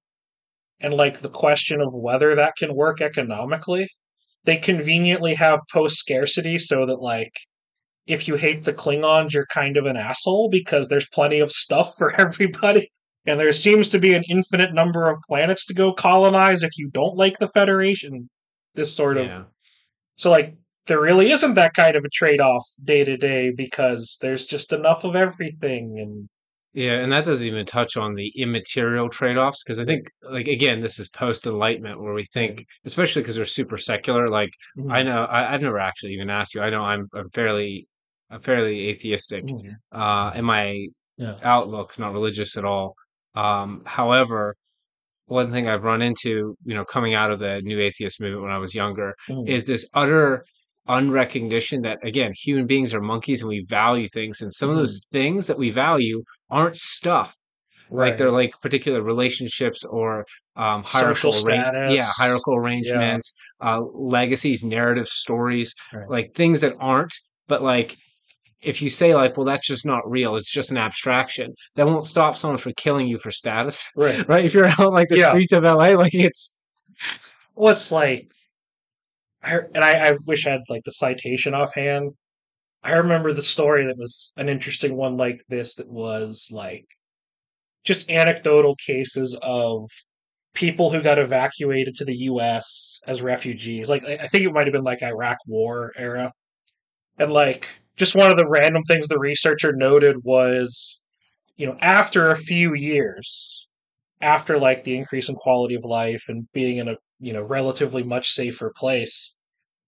and 0.82 0.94
like 0.94 1.22
the 1.22 1.30
question 1.30 1.80
of 1.80 1.94
whether 1.94 2.36
that 2.36 2.58
can 2.58 2.76
work 2.76 3.00
economically 3.00 3.88
they 4.44 4.58
conveniently 4.58 5.34
have 5.34 5.62
post 5.72 5.96
scarcity 5.96 6.60
so 6.60 6.86
that 6.86 7.02
like 7.02 7.32
if 8.06 8.28
you 8.28 8.36
hate 8.36 8.66
the 8.66 8.74
klingons 8.74 9.32
you're 9.32 9.46
kind 9.46 9.78
of 9.78 9.86
an 9.86 9.96
asshole 9.96 10.50
because 10.50 10.90
there's 10.90 11.08
plenty 11.14 11.40
of 11.40 11.54
stuff 11.54 11.96
for 11.98 12.14
everybody 12.20 12.92
and 13.26 13.40
there 13.40 13.54
seems 13.54 13.88
to 13.88 14.00
be 14.00 14.14
an 14.14 14.24
infinite 14.30 14.74
number 14.74 15.10
of 15.10 15.22
planets 15.26 15.66
to 15.66 15.74
go 15.74 15.94
colonize 15.94 16.64
if 16.64 16.78
you 16.78 16.90
don't 16.94 17.16
like 17.16 17.40
the 17.40 17.48
federation 17.48 18.30
this 18.76 18.94
sort 18.94 19.16
of 19.16 19.26
yeah. 19.26 19.44
so 20.18 20.30
like 20.30 20.59
there 20.90 21.00
really 21.00 21.32
isn't 21.32 21.54
that 21.54 21.74
kind 21.74 21.96
of 21.96 22.04
a 22.04 22.10
trade-off 22.10 22.66
day 22.84 23.06
to 23.06 23.16
day 23.16 23.52
because 23.56 24.18
there's 24.22 24.46
just 24.46 24.74
enough 24.74 25.06
of 25.06 25.16
everything 25.16 25.98
and 26.00 26.28
Yeah, 26.74 27.00
and 27.00 27.12
that 27.14 27.24
doesn't 27.26 27.46
even 27.46 27.66
touch 27.66 27.98
on 27.98 28.14
the 28.14 28.32
immaterial 28.36 29.10
trade-offs 29.10 29.64
because 29.64 29.80
I 29.80 29.86
think, 29.86 30.10
like, 30.22 30.48
again, 30.48 30.82
this 30.82 31.00
is 31.00 31.08
post-enlightenment 31.10 32.00
where 32.02 32.14
we 32.14 32.26
think, 32.34 32.66
especially 32.86 33.22
because 33.22 33.38
we're 33.38 33.46
super 33.46 33.78
secular. 33.78 34.30
Like, 34.30 34.52
I 34.90 35.02
know 35.02 35.24
I, 35.24 35.54
I've 35.54 35.62
never 35.62 35.80
actually 35.80 36.14
even 36.14 36.30
asked 36.30 36.54
you. 36.54 36.62
I 36.62 36.70
know 36.70 36.84
I'm, 36.84 37.08
I'm 37.14 37.30
fairly, 37.32 37.88
I'm 38.30 38.42
fairly 38.42 38.90
atheistic 38.90 39.44
Mhm. 39.46 39.76
uh, 39.92 40.32
in 40.36 40.46
my 40.46 40.88
Yeah. 41.18 41.36
outlook, 41.44 41.98
not 42.00 42.14
religious 42.14 42.56
at 42.58 42.66
all. 42.66 42.96
Um, 43.36 43.82
however, 43.86 44.56
one 45.26 45.52
thing 45.52 45.68
I've 45.68 45.84
run 45.84 46.02
into, 46.02 46.56
you 46.66 46.76
know, 46.76 46.86
coming 46.86 47.14
out 47.14 47.32
of 47.32 47.40
the 47.40 47.62
new 47.62 47.80
atheist 47.80 48.22
movement 48.22 48.44
when 48.44 48.52
I 48.52 48.58
was 48.60 48.74
younger, 48.76 49.16
Mhm. 49.30 49.48
is 49.48 49.66
this 49.66 49.88
utter 49.94 50.44
unrecognition 50.90 51.82
that 51.84 51.98
again 52.04 52.32
human 52.36 52.66
beings 52.66 52.94
are 52.94 53.02
monkeys 53.02 53.42
and 53.42 53.50
we 53.50 53.64
value 53.68 54.10
things 54.10 54.42
and 54.42 54.54
some 54.54 54.70
of 54.70 54.76
those 54.76 55.06
things 55.12 55.48
that 55.48 55.58
we 55.58 55.70
value 55.70 56.24
aren't 56.50 56.76
stuff. 56.76 57.34
Right. 57.92 58.10
like 58.10 58.18
they're 58.18 58.32
like 58.32 58.54
particular 58.62 59.02
relationships 59.02 59.84
or 59.84 60.26
um 60.56 60.84
hierarchical 60.84 61.32
yeah 61.92 62.08
hierarchical 62.18 62.56
arrangements 62.56 63.34
uh 63.62 63.82
legacies 63.82 64.64
narrative 64.64 65.08
stories 65.08 65.74
Right. 65.94 66.10
like 66.10 66.34
things 66.36 66.62
that 66.62 66.76
aren't. 66.80 67.14
But 67.48 67.64
like 67.64 67.96
if 68.62 68.82
you 68.82 68.90
say 68.90 69.16
like 69.16 69.38
well 69.38 69.46
that's 69.46 69.66
just 69.66 69.86
not 69.86 70.02
real 70.10 70.36
it's 70.36 70.52
just 70.52 70.70
an 70.70 70.78
abstraction 70.78 71.54
that 71.76 71.86
won't 71.88 72.06
stop 72.06 72.36
someone 72.38 72.58
from 72.58 72.74
killing 72.78 73.08
you 73.08 73.18
for 73.18 73.32
status 73.32 73.78
right. 73.96 74.28
right? 74.32 74.46
If 74.46 74.54
you're 74.54 74.68
out 74.68 74.94
like 74.94 75.10
the 75.10 75.18
Yeah. 75.18 75.32
streets 75.32 75.54
of 75.54 75.64
la 75.64 75.74
like 76.04 76.14
it's 76.14 76.56
well 77.56 77.72
it's 77.72 77.92
like 77.92 78.30
I, 79.42 79.60
and 79.74 79.84
I, 79.84 80.10
I 80.10 80.18
wish 80.26 80.46
I 80.46 80.52
had 80.52 80.62
like 80.70 80.84
the 80.84 80.92
citation 80.92 81.54
offhand. 81.54 82.12
I 82.84 82.94
remember 82.94 83.34
the 83.34 83.42
story 83.42 83.86
that 83.86 83.98
was 83.98 84.34
an 84.38 84.50
interesting 84.50 84.96
one 84.96 85.18
like 85.18 85.44
this 85.50 85.76
that 85.76 85.90
was 85.90 86.50
like 86.52 86.86
just 87.84 88.10
anecdotal 88.10 88.76
cases 88.76 89.38
of 89.42 89.90
people 90.54 90.90
who 90.92 91.02
got 91.02 91.20
evacuated 91.20 91.96
to 91.96 92.06
the 92.06 92.14
us 92.16 93.02
as 93.08 93.22
refugees. 93.22 93.90
Like 93.90 94.04
i 94.06 94.16
I 94.16 94.28
think 94.28 94.46
it 94.46 94.54
might 94.54 94.68
have 94.68 94.74
been 94.74 94.84
like 94.84 95.04
iraq 95.04 95.38
war 95.48 95.92
era. 95.98 96.32
And 97.18 97.32
like 97.32 97.68
just 97.98 98.16
one 98.16 98.32
of 98.32 98.38
the 98.38 98.48
random 98.48 98.84
things 98.84 99.08
the 99.08 99.20
researcher 99.20 99.74
noted 99.74 100.24
was 100.24 101.04
you 101.58 101.68
know 101.68 101.78
after 101.82 102.32
a 102.32 102.38
few 102.38 102.74
years 102.74 103.68
after 104.22 104.58
like 104.58 104.84
the 104.84 104.98
increase 104.98 105.30
in 105.30 105.36
quality 105.36 105.76
of 105.76 105.84
life 105.86 106.24
and 106.30 106.48
being 106.54 106.78
in 106.78 106.88
a 106.90 106.96
you 107.20 107.34
know 107.34 107.42
relatively 107.42 108.04
much 108.04 108.32
safer 108.32 108.72
place. 108.76 109.34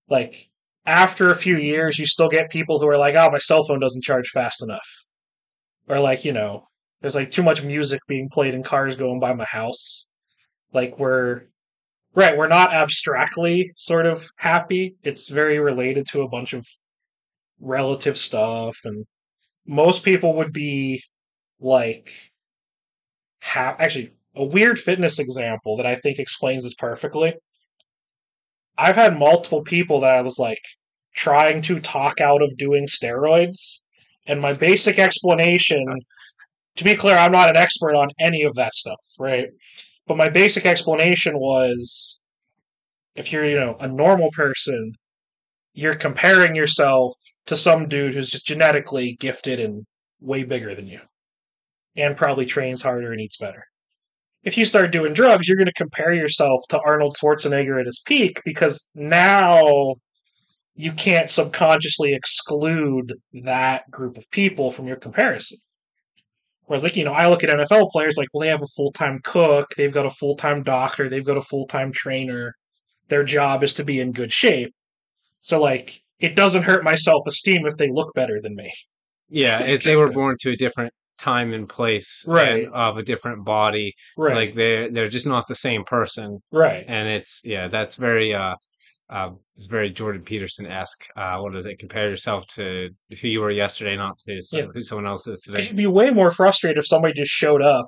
Like 0.09 0.49
after 0.86 1.29
a 1.29 1.36
few 1.36 1.57
years 1.57 1.99
you 1.99 2.05
still 2.05 2.29
get 2.29 2.51
people 2.51 2.79
who 2.79 2.88
are 2.88 2.97
like 2.97 3.15
oh 3.15 3.29
my 3.32 3.38
cell 3.38 3.63
phone 3.63 3.79
doesn't 3.79 4.03
charge 4.03 4.29
fast 4.29 4.63
enough. 4.63 4.88
Or 5.88 5.99
like 5.99 6.25
you 6.25 6.34
know 6.34 6.67
there's 7.01 7.15
like 7.15 7.32
too 7.32 7.43
much 7.43 7.63
music 7.63 8.01
being 8.07 8.29
played 8.29 8.53
in 8.53 8.63
cars 8.63 8.95
going 8.95 9.19
by 9.19 9.34
my 9.34 9.45
house. 9.45 10.07
Like 10.73 10.97
we're 10.99 11.43
right 12.15 12.38
we're 12.38 12.47
not 12.47 12.73
abstractly 12.73 13.71
sort 13.75 14.05
of 14.05 14.25
happy. 14.38 14.95
It's 15.03 15.29
very 15.29 15.59
related 15.59 16.05
to 16.11 16.21
a 16.21 16.29
bunch 16.29 16.53
of 16.53 16.65
relative 17.59 18.17
stuff 18.17 18.75
and 18.86 19.05
most 19.65 20.03
people 20.03 20.36
would 20.36 20.51
be 20.51 21.01
like 21.59 22.11
how 23.39 23.75
actually 23.79 24.13
a 24.36 24.43
weird 24.43 24.79
fitness 24.79 25.19
example 25.19 25.77
that 25.77 25.86
I 25.86 25.95
think 25.95 26.19
explains 26.19 26.63
this 26.63 26.73
perfectly. 26.73 27.34
I've 28.77 28.95
had 28.95 29.19
multiple 29.19 29.61
people 29.63 29.99
that 30.01 30.13
I 30.15 30.21
was 30.21 30.39
like 30.39 30.61
trying 31.15 31.61
to 31.63 31.79
talk 31.79 32.21
out 32.21 32.41
of 32.41 32.57
doing 32.57 32.86
steroids, 32.86 33.79
and 34.25 34.39
my 34.39 34.53
basic 34.53 34.97
explanation 34.97 35.86
to 36.77 36.84
be 36.84 36.95
clear, 36.95 37.17
I'm 37.17 37.32
not 37.32 37.49
an 37.49 37.57
expert 37.57 37.95
on 37.95 38.09
any 38.19 38.43
of 38.43 38.55
that 38.55 38.73
stuff, 38.73 38.99
right? 39.19 39.49
But 40.07 40.17
my 40.17 40.29
basic 40.29 40.65
explanation 40.65 41.38
was 41.38 42.21
if 43.15 43.32
you're, 43.32 43.45
you 43.45 43.59
know, 43.59 43.75
a 43.79 43.88
normal 43.88 44.29
person, 44.32 44.93
you're 45.73 45.95
comparing 45.95 46.55
yourself 46.55 47.13
to 47.47 47.57
some 47.57 47.88
dude 47.88 48.13
who's 48.13 48.29
just 48.29 48.45
genetically 48.45 49.17
gifted 49.19 49.59
and 49.59 49.86
way 50.21 50.43
bigger 50.43 50.73
than 50.75 50.88
you 50.88 51.01
and 51.95 52.15
probably 52.15 52.45
trains 52.45 52.82
harder 52.82 53.11
and 53.11 53.21
eats 53.21 53.38
better. 53.38 53.65
If 54.43 54.57
you 54.57 54.65
start 54.65 54.91
doing 54.91 55.13
drugs, 55.13 55.47
you're 55.47 55.57
going 55.57 55.67
to 55.67 55.73
compare 55.73 56.13
yourself 56.13 56.61
to 56.69 56.79
Arnold 56.79 57.15
Schwarzenegger 57.21 57.79
at 57.79 57.85
his 57.85 58.01
peak 58.03 58.41
because 58.43 58.89
now 58.95 59.95
you 60.75 60.91
can't 60.93 61.29
subconsciously 61.29 62.13
exclude 62.13 63.13
that 63.43 63.89
group 63.91 64.17
of 64.17 64.29
people 64.31 64.71
from 64.71 64.87
your 64.87 64.95
comparison. 64.95 65.59
Whereas, 66.65 66.83
like, 66.83 66.95
you 66.95 67.03
know, 67.03 67.13
I 67.13 67.27
look 67.27 67.43
at 67.43 67.49
NFL 67.49 67.91
players 67.91 68.17
like, 68.17 68.29
well, 68.33 68.41
they 68.41 68.47
have 68.47 68.63
a 68.63 68.75
full 68.77 68.91
time 68.93 69.19
cook, 69.23 69.71
they've 69.75 69.91
got 69.91 70.05
a 70.05 70.11
full 70.11 70.35
time 70.35 70.63
doctor, 70.63 71.09
they've 71.09 71.25
got 71.25 71.37
a 71.37 71.41
full 71.41 71.67
time 71.67 71.91
trainer. 71.91 72.55
Their 73.09 73.23
job 73.23 73.63
is 73.63 73.73
to 73.73 73.83
be 73.83 73.99
in 73.99 74.13
good 74.13 74.31
shape. 74.31 74.73
So, 75.41 75.59
like, 75.59 76.01
it 76.19 76.35
doesn't 76.35 76.63
hurt 76.63 76.83
my 76.83 76.95
self 76.95 77.23
esteem 77.27 77.65
if 77.65 77.75
they 77.77 77.89
look 77.91 78.13
better 78.13 78.39
than 78.41 78.55
me. 78.55 78.71
Yeah, 79.29 79.61
if 79.63 79.83
they 79.83 79.97
were 79.97 80.09
born 80.09 80.37
to 80.41 80.51
a 80.51 80.55
different 80.55 80.93
time 81.22 81.53
and 81.53 81.67
place 81.69 82.26
Right. 82.28 82.65
and 82.65 82.74
of 82.74 82.97
a 82.97 83.03
different 83.03 83.45
body, 83.45 83.93
Right. 84.17 84.36
like 84.36 84.55
they're 84.55 84.89
they're 84.91 85.09
just 85.09 85.28
not 85.28 85.47
the 85.47 85.55
same 85.55 85.84
person. 85.86 86.39
right. 86.51 86.84
And 86.88 87.07
it's 87.07 87.41
yeah, 87.45 87.67
that's 87.69 87.95
very 87.95 88.34
uh 88.34 88.55
uh, 89.09 89.32
it's 89.57 89.65
very 89.67 89.89
Jordan 89.89 90.22
Peterson 90.24 90.65
esque. 90.65 91.05
Uh, 91.17 91.38
what 91.39 91.53
is 91.57 91.65
it? 91.65 91.78
Compare 91.80 92.09
yourself 92.09 92.47
to 92.47 92.89
who 93.19 93.28
you 93.28 93.41
were 93.41 93.51
yesterday, 93.51 93.97
not 93.97 94.17
to 94.19 94.41
some, 94.41 94.59
Yeah. 94.59 94.65
who 94.74 94.82
someone 94.82 95.05
else 95.05 95.28
is 95.28 95.41
today. 95.41 95.63
It'd 95.63 95.76
be 95.76 95.86
way 95.86 96.11
more 96.11 96.32
frustrated 96.32 96.78
if 96.78 96.88
somebody 96.88 97.13
just 97.13 97.30
showed 97.32 97.61
up 97.61 97.88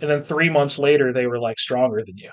and 0.00 0.10
then 0.10 0.22
three 0.22 0.48
months 0.48 0.78
later 0.78 1.12
they 1.12 1.26
were 1.26 1.38
like 1.38 1.58
stronger 1.58 2.02
than 2.06 2.16
you. 2.16 2.30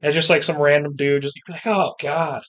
And 0.00 0.08
it's 0.08 0.14
just 0.14 0.30
like 0.30 0.44
some 0.44 0.56
random 0.60 0.94
dude 0.94 1.22
just 1.22 1.36
like, 1.48 1.66
oh 1.66 1.94
God. 2.00 2.42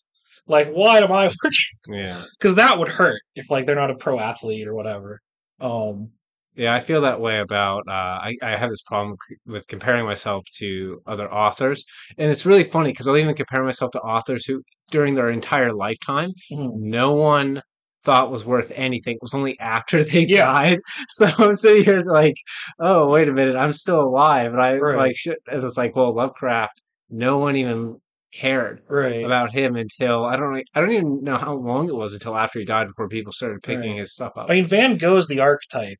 Like, 0.45 0.69
why 0.69 0.99
am 0.99 1.11
I 1.11 1.23
working? 1.43 1.97
Yeah, 2.03 2.25
Because 2.39 2.55
that 2.55 2.77
would 2.77 2.89
hurt 2.89 3.21
if 3.35 3.49
like 3.49 3.65
they're 3.65 3.75
not 3.83 3.89
a 3.91 3.95
pro 3.95 4.19
athlete 4.19 4.67
or 4.67 4.75
whatever. 4.75 5.19
Um 5.59 6.11
yeah, 6.59 6.73
I 6.75 6.79
feel 6.81 7.01
that 7.01 7.19
way 7.21 7.39
about. 7.39 7.83
Uh, 7.87 7.91
I 8.27 8.35
I 8.43 8.57
have 8.57 8.69
this 8.69 8.81
problem 8.83 9.15
c- 9.27 9.35
with 9.45 9.67
comparing 9.67 10.05
myself 10.05 10.43
to 10.59 11.01
other 11.07 11.31
authors, 11.31 11.85
and 12.17 12.29
it's 12.31 12.45
really 12.45 12.63
funny 12.63 12.91
because 12.91 13.07
I'll 13.07 13.17
even 13.17 13.35
compare 13.35 13.63
myself 13.63 13.91
to 13.91 14.01
authors 14.01 14.45
who, 14.45 14.61
during 14.91 15.15
their 15.15 15.29
entire 15.29 15.73
lifetime, 15.73 16.31
mhm. 16.51 16.71
no 16.75 17.13
one 17.13 17.61
thought 18.03 18.31
was 18.31 18.45
worth 18.45 18.71
anything. 18.75 19.15
It 19.15 19.21
was 19.21 19.33
only 19.33 19.59
after 19.59 20.03
they 20.11 20.25
Yeah. 20.25 20.45
died. 20.45 20.79
So 21.09 21.27
I'm 21.37 21.53
sitting 21.53 21.83
here 21.83 22.03
like, 22.05 22.35
oh, 22.79 23.09
wait 23.11 23.27
a 23.27 23.33
minute, 23.33 23.55
I'm 23.55 23.73
still 23.73 24.01
alive. 24.01 24.51
And 24.53 24.61
I 24.61 24.75
Right. 24.77 24.97
like 24.97 25.15
shit. 25.17 25.37
And 25.51 25.63
it's 25.63 25.77
like, 25.77 25.95
well, 25.95 26.13
Lovecraft, 26.15 26.81
no 27.09 27.37
one 27.39 27.55
even 27.55 27.97
cared 28.33 28.81
right. 28.87 29.25
about 29.25 29.51
him 29.51 29.75
until 29.75 30.23
I 30.25 30.35
don't 30.37 30.63
I 30.75 30.79
don't 30.81 30.91
even 30.91 31.23
know 31.23 31.37
how 31.37 31.55
long 31.55 31.87
it 31.89 31.95
was 31.95 32.13
until 32.13 32.37
after 32.37 32.59
he 32.59 32.65
died 32.65 32.87
before 32.87 33.07
people 33.09 33.31
started 33.33 33.63
picking 33.63 33.91
Right. 33.91 33.99
his 33.99 34.13
stuff 34.13 34.33
up. 34.37 34.47
I 34.49 34.55
mean, 34.55 34.65
Van 34.65 34.97
Gogh's 34.97 35.27
the 35.27 35.39
archetype. 35.39 35.97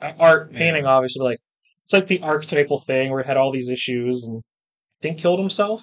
Uh, 0.00 0.12
Art 0.18 0.52
Yeah. 0.52 0.58
painting, 0.58 0.86
obviously, 0.86 1.24
like 1.24 1.38
it's 1.84 1.92
like 1.92 2.06
the 2.06 2.20
archetypal 2.20 2.80
thing 2.80 3.10
where 3.10 3.22
he 3.22 3.26
had 3.26 3.36
all 3.36 3.52
these 3.52 3.68
issues 3.68 4.24
and 4.26 4.42
I 5.00 5.02
think 5.02 5.18
killed 5.18 5.38
himself. 5.38 5.82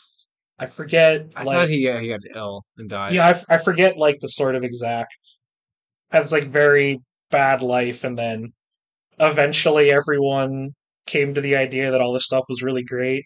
I 0.60 0.66
forget. 0.68 1.28
I 1.36 1.44
like, 1.44 1.58
thought 1.58 1.70
he 1.70 1.88
uh, 1.90 2.00
he 2.00 2.10
got 2.10 2.20
ill 2.36 2.64
and 2.78 2.90
died. 2.90 3.14
yeah, 3.14 3.26
I, 3.28 3.32
f- 3.32 3.46
I 3.50 3.58
forget 3.58 3.98
like 3.98 4.20
the 4.20 4.28
sort 4.28 4.56
of 4.56 4.64
exact. 4.64 5.14
Had 6.12 6.24
this 6.24 6.32
like 6.32 6.48
very 6.50 7.00
bad 7.32 7.62
life, 7.62 8.04
and 8.04 8.18
then 8.18 8.54
eventually 9.20 9.92
everyone 9.92 10.70
came 11.08 11.34
to 11.34 11.42
the 11.42 11.56
idea 11.56 11.92
that 11.92 12.02
all 12.02 12.14
this 12.14 12.26
stuff 12.26 12.46
was 12.50 12.62
really 12.62 12.84
great. 12.84 13.26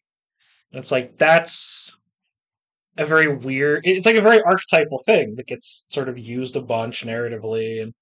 And 0.72 0.80
it's 0.80 0.92
like 0.92 1.18
that's 1.18 1.96
a 2.98 3.06
very 3.06 3.28
weird. 3.28 3.82
It's 3.84 4.06
like 4.06 4.16
a 4.16 4.22
very 4.22 4.42
archetypal 4.42 5.00
thing 5.06 5.36
that 5.36 5.48
gets 5.48 5.84
sort 5.90 6.10
of 6.10 6.18
used 6.18 6.56
a 6.56 6.62
bunch 6.62 7.06
narratively. 7.06 7.82
And 7.82 7.94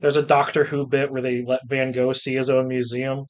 there's 0.00 0.16
a 0.16 0.22
Doctor 0.22 0.64
Who 0.64 0.86
bit 0.86 1.10
where 1.10 1.22
they 1.22 1.44
let 1.46 1.60
Van 1.66 1.92
Gogh 1.92 2.12
see 2.12 2.34
his 2.34 2.50
own 2.50 2.68
museum. 2.68 3.26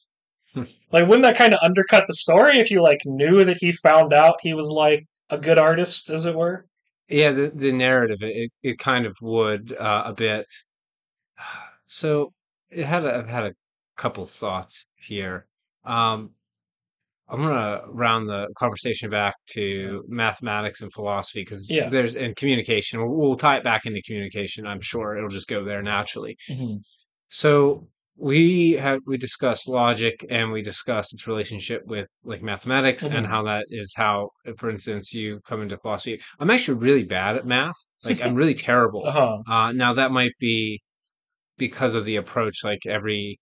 Hmm. 0.54 0.64
like, 0.90 1.06
wouldn't 1.06 1.22
that 1.22 1.36
kind 1.36 1.54
of 1.54 1.60
undercut 1.62 2.04
the 2.06 2.14
story 2.14 2.58
if 2.58 2.70
you 2.72 2.82
like 2.82 3.00
knew 3.04 3.44
that 3.44 3.58
he 3.58 3.70
found 3.70 4.12
out 4.12 4.40
he 4.42 4.52
was 4.52 4.68
like 4.68 5.04
a 5.28 5.38
good 5.38 5.58
artist, 5.58 6.10
as 6.10 6.26
it 6.26 6.34
were? 6.34 6.66
Yeah, 7.08 7.30
the 7.30 7.52
the 7.54 7.72
narrative 7.72 8.18
it 8.22 8.36
it, 8.36 8.50
it 8.62 8.78
kind 8.78 9.06
of 9.06 9.16
would 9.20 9.76
uh, 9.78 10.04
a 10.06 10.12
bit. 10.12 10.46
So 11.86 12.32
it 12.70 12.84
had 12.84 13.04
a, 13.04 13.16
I've 13.16 13.28
had 13.28 13.44
a 13.44 13.52
couple 13.96 14.24
thoughts 14.24 14.86
here. 14.94 15.46
Um, 15.84 16.30
I'm 17.30 17.42
gonna 17.42 17.82
round 17.88 18.28
the 18.28 18.48
conversation 18.58 19.08
back 19.10 19.34
to 19.52 20.04
mathematics 20.08 20.80
and 20.82 20.92
philosophy 20.92 21.42
because 21.42 21.70
Yeah. 21.70 21.88
there's 21.88 22.16
and 22.16 22.34
communication. 22.36 23.00
We'll, 23.00 23.16
we'll 23.16 23.36
tie 23.36 23.58
it 23.58 23.64
back 23.64 23.86
into 23.86 24.02
communication. 24.02 24.66
I'm 24.66 24.80
sure 24.80 25.16
it'll 25.16 25.28
just 25.28 25.48
go 25.48 25.64
there 25.64 25.82
naturally. 25.82 26.36
So 27.28 27.86
we 28.16 28.72
have 28.72 29.00
we 29.06 29.16
discussed 29.16 29.68
logic 29.68 30.26
and 30.28 30.50
we 30.52 30.60
discussed 30.62 31.14
its 31.14 31.26
relationship 31.26 31.82
with 31.86 32.06
like 32.24 32.42
mathematics 32.42 33.04
and 33.04 33.24
Mhm. 33.26 33.28
how 33.30 33.42
that 33.44 33.66
is 33.70 33.94
how, 33.96 34.30
for 34.58 34.68
instance, 34.68 35.14
you 35.14 35.40
come 35.46 35.62
into 35.62 35.78
philosophy. 35.78 36.20
I'm 36.38 36.50
actually 36.50 36.78
really 36.78 37.04
bad 37.04 37.36
at 37.36 37.46
math. 37.46 37.76
Like 38.04 38.20
I'm 38.20 38.34
really 38.34 38.54
terrible. 38.54 39.04
Uh-huh. 39.06 39.38
Uh, 39.50 39.72
now 39.72 39.94
that 39.94 40.10
might 40.10 40.32
be 40.38 40.82
because 41.56 41.94
of 41.94 42.04
the 42.04 42.16
approach. 42.16 42.64
Like 42.64 42.84
every 42.86 43.38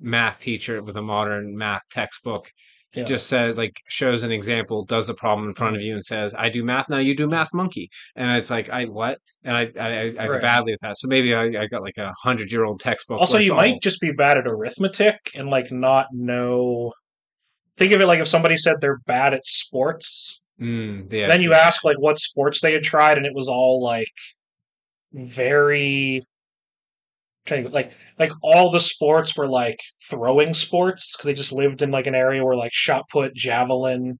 math 0.00 0.40
teacher 0.40 0.82
with 0.82 0.96
a 0.96 1.02
modern 1.02 1.56
math 1.56 1.82
textbook 1.90 2.50
Yeah. 2.94 3.04
just 3.04 3.26
says 3.26 3.56
like 3.58 3.76
shows 3.88 4.22
an 4.22 4.32
example, 4.32 4.84
does 4.84 5.08
a 5.10 5.14
problem 5.14 5.48
in 5.48 5.54
front 5.54 5.76
of 5.76 5.82
you, 5.82 5.92
and 5.94 6.02
says, 6.04 6.34
"I 6.34 6.48
do 6.48 6.64
math 6.64 6.88
now. 6.88 6.98
You 6.98 7.14
do 7.14 7.28
math, 7.28 7.52
monkey." 7.52 7.90
And 8.16 8.30
it's 8.36 8.50
like, 8.50 8.70
I 8.70 8.86
what? 8.86 9.18
And 9.44 9.54
I 9.56 9.68
I, 9.78 9.86
I, 9.88 10.14
I 10.20 10.26
Right. 10.28 10.42
badly 10.42 10.72
at 10.72 10.80
that. 10.80 10.96
So 10.98 11.06
maybe 11.06 11.34
I, 11.34 11.44
I 11.62 11.66
got 11.66 11.82
like 11.82 11.98
a 11.98 12.12
hundred 12.22 12.50
year 12.50 12.64
old 12.64 12.80
textbook. 12.80 13.20
Also, 13.20 13.36
you 13.38 13.52
all- 13.52 13.58
might 13.58 13.82
just 13.82 14.00
be 14.00 14.10
bad 14.12 14.38
at 14.38 14.46
arithmetic 14.46 15.18
and 15.34 15.48
like 15.50 15.70
not 15.70 16.06
know. 16.12 16.92
Think 17.76 17.92
of 17.92 18.00
it 18.00 18.06
like 18.06 18.20
if 18.20 18.26
somebody 18.28 18.56
said 18.56 18.76
they're 18.80 18.98
bad 19.06 19.34
at 19.34 19.44
sports, 19.44 20.40
Mm, 20.60 21.12
yeah. 21.12 21.28
then 21.28 21.40
you 21.42 21.52
ask 21.54 21.84
like 21.84 21.98
what 22.00 22.18
sports 22.18 22.60
they 22.62 22.72
had 22.72 22.82
tried, 22.82 23.18
and 23.18 23.26
it 23.26 23.34
was 23.34 23.48
all 23.48 23.82
like 23.82 24.08
very 25.12 26.22
trying 27.48 27.64
to- 27.64 27.70
like 27.70 27.92
like 28.18 28.30
all 28.42 28.70
the 28.70 28.80
sports 28.80 29.36
were 29.36 29.48
like 29.48 29.78
throwing 30.10 30.54
sports 30.54 31.14
because 31.16 31.24
they 31.26 31.34
just 31.34 31.52
lived 31.52 31.82
in 31.82 31.90
like 31.90 32.06
an 32.06 32.14
area 32.14 32.44
where 32.44 32.56
like 32.56 32.72
shot 32.72 33.04
put, 33.10 33.34
javelin, 33.34 34.18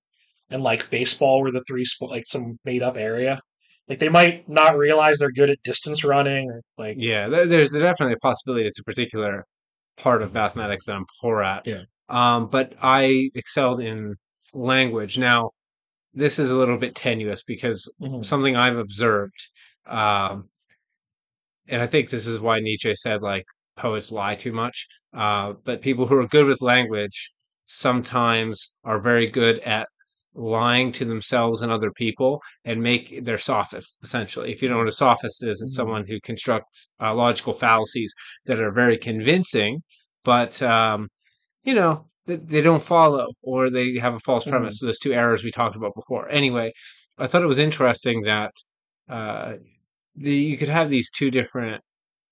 and 0.51 0.63
like 0.63 0.91
baseball 0.91 1.41
were 1.43 1.53
the 1.53 1.63
three 1.69 1.85
sport 1.85 2.11
like 2.11 2.27
some 2.27 2.59
made 2.65 2.83
up 2.83 2.97
area. 2.97 3.41
Like 3.89 4.01
they 4.01 4.09
might 4.09 4.49
not 4.49 4.77
realize 4.77 5.19
they're 5.19 5.31
good 5.33 5.51
at 5.51 5.63
distance 5.63 6.05
running 6.05 6.51
or 6.51 6.63
like 6.77 6.97
Yeah, 6.99 7.29
there's 7.29 7.71
definitely 7.73 8.15
a 8.15 8.19
possibility 8.19 8.67
it's 8.67 8.79
a 8.81 8.85
particular 8.85 9.45
part 9.97 10.23
of 10.23 10.33
mathematics 10.33 10.87
that 10.87 10.97
I'm 10.97 11.07
poor 11.21 11.43
at. 11.43 11.67
Yeah. 11.67 11.83
Um, 12.09 12.49
but 12.49 12.75
I 12.83 13.31
excelled 13.35 13.81
in 13.81 14.15
language. 14.55 15.19
Now, 15.19 15.51
this 16.15 16.39
is 16.39 16.51
a 16.51 16.57
little 16.57 16.79
bit 16.79 16.95
tenuous 16.95 17.43
because 17.45 17.93
Mhm. 18.01 18.25
something 18.25 18.57
I've 18.57 18.77
observed, 18.79 19.49
um, 19.87 20.49
and 21.69 21.83
I 21.83 21.87
think 21.87 22.11
this 22.11 22.27
is 22.27 22.41
why 22.41 22.61
Nietzsche 22.61 22.95
said 22.95 23.23
like 23.23 23.45
poets 23.77 24.11
lie 24.13 24.35
too 24.35 24.53
much. 24.53 24.87
Uh, 25.17 25.55
but 25.65 25.81
people 25.83 26.07
who 26.07 26.17
are 26.19 26.27
good 26.29 26.47
with 26.47 26.61
language 26.63 27.33
sometimes 27.67 28.73
are 28.85 28.99
very 29.01 29.27
good 29.27 29.59
at 29.61 29.89
lying 30.35 30.93
to 30.93 31.05
themselves 31.05 31.63
and 31.63 31.73
other 31.73 31.91
people 31.93 32.41
and 32.65 32.83
make 32.83 33.25
their 33.25 33.39
sophists 33.39 33.97
essentially. 34.03 34.53
If 34.53 34.63
you 34.63 34.69
know 34.69 34.79
what 34.79 34.89
a 34.89 34.93
sophist 34.93 35.43
is, 35.43 35.61
it's 35.63 35.75
Mhm. 35.75 35.77
someone 35.77 36.07
who 36.07 36.21
constructs 36.21 36.91
uh, 37.01 37.15
logical 37.15 37.53
fallacies 37.53 38.15
that 38.47 38.61
are 38.61 38.71
very 38.71 38.97
convincing, 38.99 39.83
but 40.25 40.61
um, 40.63 41.09
you 41.65 41.75
know 41.75 42.07
they, 42.27 42.37
they 42.37 42.61
don't 42.61 42.83
follow 42.83 43.27
or 43.43 43.71
they 43.71 43.99
have 43.99 44.15
a 44.15 44.21
false 44.21 44.45
premise. 44.45 44.75
Mhm. 44.77 44.79
So 44.79 44.87
those 44.87 44.99
two 45.01 45.13
errors 45.15 45.43
we 45.45 45.51
talked 45.51 45.77
about 45.77 45.95
before. 45.95 46.29
Anyway, 46.31 46.73
I 47.19 47.27
thought 47.27 47.43
it 47.43 47.47
was 47.47 47.59
interesting 47.59 48.23
that 48.23 48.53
uh, 49.09 49.55
the, 50.19 50.35
you 50.35 50.57
could 50.59 50.69
have 50.69 50.89
these 50.91 51.11
two 51.11 51.31
different 51.31 51.83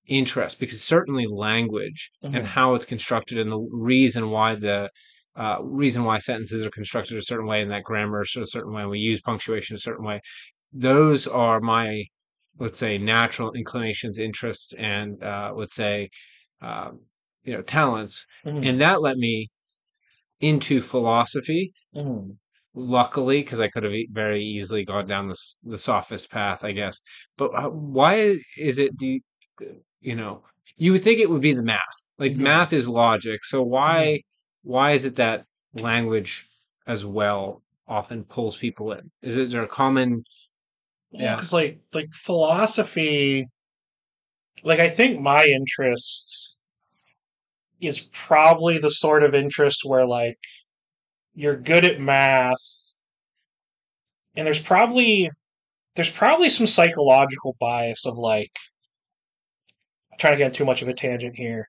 interests 0.06 0.58
because 0.58 0.82
certainly 0.82 1.26
language 1.26 2.10
Mhm. 2.24 2.36
and 2.36 2.46
how 2.46 2.74
it's 2.74 2.84
constructed 2.84 3.38
and 3.38 3.50
the 3.52 3.68
reason 3.72 4.30
why 4.30 4.54
the 4.54 4.90
uh, 5.36 5.58
reason 5.62 6.04
why 6.04 6.18
sentences 6.18 6.64
are 6.66 6.70
constructed 6.70 7.16
a 7.18 7.22
certain 7.22 7.46
way 7.46 7.60
and 7.62 7.70
that 7.70 7.84
grammar 7.84 8.22
is 8.22 8.36
a 8.36 8.46
certain 8.46 8.72
way 8.72 8.82
and 8.82 8.90
we 8.90 8.98
use 8.98 9.20
punctuation 9.20 9.76
a 9.76 9.78
certain 9.78 10.04
way 10.06 10.20
those 10.72 11.26
are 11.26 11.60
my 11.60 12.04
let's 12.58 12.78
say 12.78 12.98
natural 12.98 13.52
inclinations 13.52 14.18
interests 14.18 14.72
and 14.74 15.22
uh, 15.22 15.52
let's 15.54 15.74
say 15.74 16.08
um, 16.62 17.00
you 17.44 17.52
know 17.54 17.62
talents 17.62 18.26
Mhm. 18.46 18.66
and 18.66 18.80
that 18.80 19.02
let 19.02 19.16
me 19.18 19.48
into 20.40 20.80
philosophy. 20.80 21.72
Mhm. 21.94 22.36
Luckily, 22.78 23.40
because 23.40 23.58
I 23.58 23.68
could 23.68 23.84
have 23.84 23.94
very 24.10 24.44
easily 24.44 24.84
gone 24.84 25.06
down 25.06 25.28
this 25.28 25.58
the 25.64 25.78
sophist 25.78 26.30
path, 26.30 26.62
I 26.62 26.72
guess. 26.72 27.00
But 27.38 27.54
uh, 27.54 27.70
why 27.70 28.36
is 28.58 28.78
it? 28.78 28.94
Do 28.98 29.06
you, 29.06 29.20
you 30.02 30.14
know? 30.14 30.44
You 30.76 30.92
would 30.92 31.02
think 31.02 31.18
it 31.18 31.30
would 31.30 31.40
be 31.40 31.54
the 31.54 31.62
math. 31.62 31.80
Like 32.18 32.32
Mhm. 32.32 32.38
math 32.38 32.74
is 32.74 32.86
logic. 32.86 33.44
So 33.44 33.62
why 33.62 34.20
why 34.62 34.92
is 34.92 35.06
it 35.06 35.16
that 35.16 35.46
language 35.72 36.46
as 36.86 37.06
well 37.06 37.62
often 37.88 38.24
pulls 38.24 38.58
people 38.58 38.92
in? 38.92 39.10
Is 39.22 39.38
it 39.38 39.50
there 39.50 39.62
a 39.62 39.68
common? 39.68 40.22
Yeah, 41.12 41.22
Yeah. 41.22 41.34
because 41.36 41.54
like 41.54 41.80
like 41.94 42.12
philosophy, 42.12 43.46
like 44.64 44.80
I 44.80 44.90
think 44.90 45.18
my 45.20 45.44
interest 45.44 46.56
is 47.80 48.00
probably 48.12 48.76
the 48.78 48.90
sort 48.90 49.22
of 49.22 49.34
interest 49.34 49.80
where 49.84 50.04
like 50.06 50.36
you're 51.36 51.56
good 51.56 51.84
at 51.84 52.00
math, 52.00 52.96
and 54.34 54.46
there's 54.46 54.60
probably 54.60 55.30
there's 55.94 56.10
probably 56.10 56.48
some 56.48 56.66
psychological 56.66 57.56
bias 57.60 58.06
of 58.06 58.18
like 58.18 58.50
I'm 60.10 60.18
trying 60.18 60.32
to 60.32 60.38
get 60.38 60.54
too 60.54 60.64
much 60.64 60.82
of 60.82 60.88
a 60.88 60.94
tangent 60.94 61.36
here. 61.36 61.68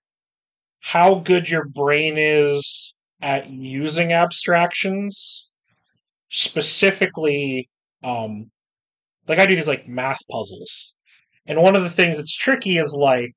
How 0.79 1.15
good 1.15 1.49
your 1.49 1.65
brain 1.65 2.15
is 2.17 2.95
at 3.21 3.49
using 3.49 4.13
abstractions, 4.13 5.49
specifically, 6.29 7.69
um, 8.03 8.51
like 9.27 9.39
I 9.39 9.45
do 9.45 9.55
these 9.55 9.67
like 9.67 9.87
math 9.87 10.19
puzzles, 10.31 10.95
and 11.45 11.61
one 11.61 11.75
of 11.75 11.83
the 11.83 11.89
things 11.89 12.17
that's 12.17 12.35
tricky 12.35 12.77
is 12.77 12.95
like, 12.97 13.35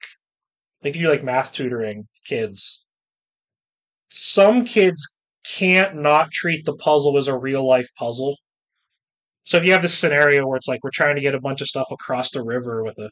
if 0.85 0.97
you 0.97 1.09
like 1.11 1.25
math 1.25 1.53
tutoring 1.53 2.07
kids, 2.25 2.85
some 4.11 4.65
kids 4.65 5.20
can't 5.45 5.97
not 5.97 6.31
treat 6.31 6.65
the 6.65 6.77
puzzle 6.77 7.17
as 7.17 7.29
a 7.29 7.39
real 7.39 7.67
life 7.67 7.89
puzzle. 7.97 8.37
So 9.45 9.57
if 9.57 9.65
you 9.65 9.73
have 9.73 9.83
this 9.83 9.99
scenario 9.99 10.47
where 10.47 10.57
it's 10.57 10.69
like 10.69 10.85
we're 10.85 10.91
trying 10.93 11.17
to 11.17 11.23
get 11.23 11.35
a 11.35 11.41
bunch 11.41 11.61
of 11.61 11.69
stuff 11.69 11.89
across 11.91 12.31
the 12.31 12.43
river 12.43 12.83
with 12.85 12.99
a 12.99 13.11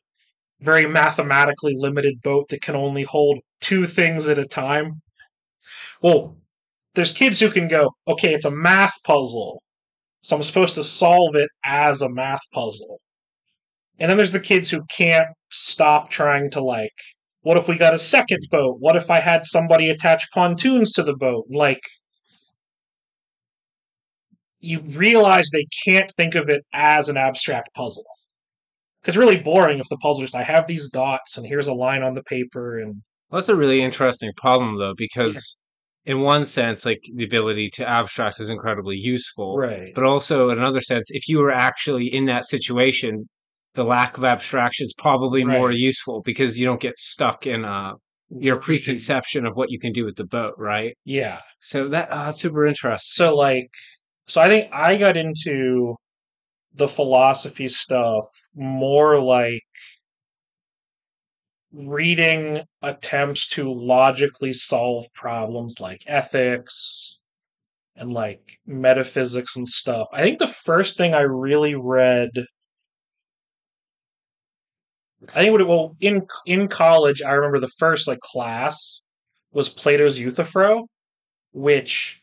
very 0.60 0.86
mathematically 0.86 1.74
limited 1.76 2.20
boat 2.22 2.48
that 2.48 2.62
can 2.62 2.76
only 2.76 3.02
hold 3.02 3.38
two 3.60 3.86
things 3.86 4.28
at 4.28 4.38
a 4.38 4.46
time. 4.46 5.00
Well, 6.02 6.36
there's 6.94 7.12
kids 7.12 7.40
who 7.40 7.50
can 7.50 7.68
go, 7.68 7.92
okay, 8.06 8.34
it's 8.34 8.44
a 8.44 8.50
math 8.50 8.94
puzzle. 9.04 9.62
So 10.22 10.36
I'm 10.36 10.42
supposed 10.42 10.74
to 10.74 10.84
solve 10.84 11.36
it 11.36 11.48
as 11.64 12.02
a 12.02 12.12
math 12.12 12.42
puzzle. 12.52 13.00
And 13.98 14.10
then 14.10 14.16
there's 14.16 14.32
the 14.32 14.40
kids 14.40 14.70
who 14.70 14.82
can't 14.96 15.28
stop 15.50 16.10
trying 16.10 16.50
to 16.50 16.62
like, 16.62 16.92
what 17.42 17.56
if 17.56 17.68
we 17.68 17.76
got 17.76 17.94
a 17.94 17.98
second 17.98 18.40
boat? 18.50 18.76
What 18.80 18.96
if 18.96 19.10
I 19.10 19.20
had 19.20 19.44
somebody 19.44 19.90
attach 19.90 20.30
pontoons 20.32 20.92
to 20.92 21.02
the 21.02 21.16
boat? 21.16 21.46
Like, 21.50 21.80
you 24.60 24.80
realize 24.80 25.50
they 25.50 25.66
can't 25.84 26.10
think 26.16 26.34
of 26.34 26.48
it 26.48 26.64
as 26.72 27.08
an 27.08 27.16
abstract 27.16 27.68
puzzle. 27.74 28.04
Because 29.00 29.14
it's 29.14 29.18
really 29.18 29.40
boring 29.40 29.78
if 29.78 29.88
the 29.88 29.96
puzzle 29.98 30.22
just 30.22 30.34
I 30.34 30.42
have 30.42 30.66
these 30.66 30.90
dots 30.90 31.38
and 31.38 31.46
here's 31.46 31.68
a 31.68 31.74
line 31.74 32.02
on 32.02 32.14
the 32.14 32.22
paper 32.24 32.78
and 32.78 33.02
Well, 33.30 33.40
that's 33.40 33.48
a 33.48 33.56
really 33.56 33.80
interesting 33.80 34.32
problem 34.36 34.78
though, 34.78 34.94
because 34.96 35.58
in 36.04 36.20
one 36.20 36.44
sense, 36.44 36.84
like 36.84 37.00
the 37.14 37.24
ability 37.24 37.70
to 37.74 37.88
abstract 37.88 38.40
is 38.40 38.48
incredibly 38.48 38.96
useful. 38.96 39.56
right. 39.56 39.94
But 39.94 40.04
also 40.04 40.50
in 40.50 40.58
another 40.58 40.80
sense, 40.80 41.08
if 41.10 41.28
you 41.28 41.38
were 41.38 41.52
actually 41.52 42.12
in 42.12 42.24
that 42.26 42.44
situation, 42.44 43.28
the 43.74 43.84
lack 43.84 44.18
of 44.18 44.24
abstraction 44.24 44.86
is 44.86 44.94
probably 44.98 45.44
more 45.44 45.70
useful 45.70 46.22
because 46.22 46.58
you 46.58 46.64
don't 46.64 46.80
get 46.80 46.96
stuck 46.96 47.46
in 47.46 47.64
uh, 47.64 47.92
your 48.30 48.56
preconception 48.56 49.46
of 49.46 49.54
what 49.54 49.70
you 49.70 49.78
can 49.78 49.92
do 49.92 50.04
with 50.04 50.16
the 50.16 50.26
boat, 50.26 50.54
right? 50.58 50.96
Yeah. 51.04 51.40
So 51.60 51.88
that 51.88 52.10
uh, 52.10 52.32
super 52.32 52.66
interesting. 52.66 52.98
So 53.04 53.36
like 53.36 53.70
so 54.28 54.40
I 54.40 54.48
think 54.48 54.72
I 54.72 54.96
got 54.96 55.16
into 55.16 55.96
the 56.74 56.86
philosophy 56.86 57.66
stuff 57.66 58.26
more 58.54 59.20
like 59.20 59.62
reading 61.72 62.62
attempts 62.82 63.48
to 63.48 63.72
logically 63.72 64.52
solve 64.52 65.04
problems 65.14 65.80
like 65.80 66.02
ethics 66.06 67.20
and 67.96 68.12
like 68.12 68.40
metaphysics 68.66 69.56
and 69.56 69.68
stuff. 69.68 70.08
I 70.12 70.22
think 70.22 70.38
the 70.38 70.46
first 70.46 70.96
thing 70.96 71.14
I 71.14 71.22
really 71.22 71.74
read 71.74 72.30
I 75.34 75.42
think 75.42 75.52
what 75.52 75.60
it, 75.60 75.66
well 75.66 75.96
in 76.00 76.26
in 76.46 76.68
college 76.68 77.22
I 77.22 77.32
remember 77.32 77.60
the 77.60 77.72
first 77.78 78.06
like 78.06 78.20
class 78.20 79.02
was 79.52 79.68
Plato's 79.68 80.18
Euthyphro, 80.18 80.86
which 81.52 82.22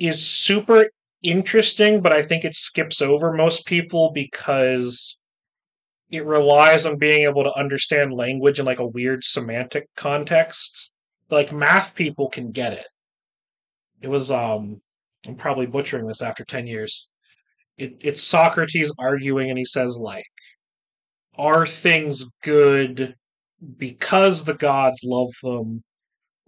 is 0.00 0.26
super 0.26 0.90
interesting, 1.22 2.00
but 2.00 2.12
I 2.12 2.22
think 2.22 2.44
it 2.44 2.54
skips 2.54 3.02
over 3.02 3.32
most 3.32 3.66
people 3.66 4.10
because 4.12 5.20
it 6.10 6.24
relies 6.24 6.86
on 6.86 6.98
being 6.98 7.22
able 7.22 7.44
to 7.44 7.56
understand 7.56 8.12
language 8.12 8.58
in 8.58 8.66
like 8.66 8.80
a 8.80 8.86
weird 8.86 9.22
semantic 9.22 9.86
context. 9.94 10.90
Like 11.30 11.52
math 11.52 11.94
people 11.94 12.28
can 12.28 12.50
get 12.50 12.72
it. 12.72 12.86
It 14.00 14.08
was 14.08 14.30
um 14.32 14.80
I'm 15.26 15.36
probably 15.36 15.66
butchering 15.66 16.06
this 16.06 16.22
after 16.22 16.44
10 16.44 16.66
years. 16.66 17.08
It, 17.76 17.98
it's 18.00 18.22
Socrates 18.22 18.92
arguing 18.98 19.50
and 19.50 19.58
he 19.58 19.64
says 19.64 19.98
like 19.98 20.24
are 21.36 21.66
things 21.66 22.26
good 22.42 23.14
because 23.76 24.44
the 24.44 24.54
gods 24.54 25.02
love 25.04 25.30
them 25.42 25.84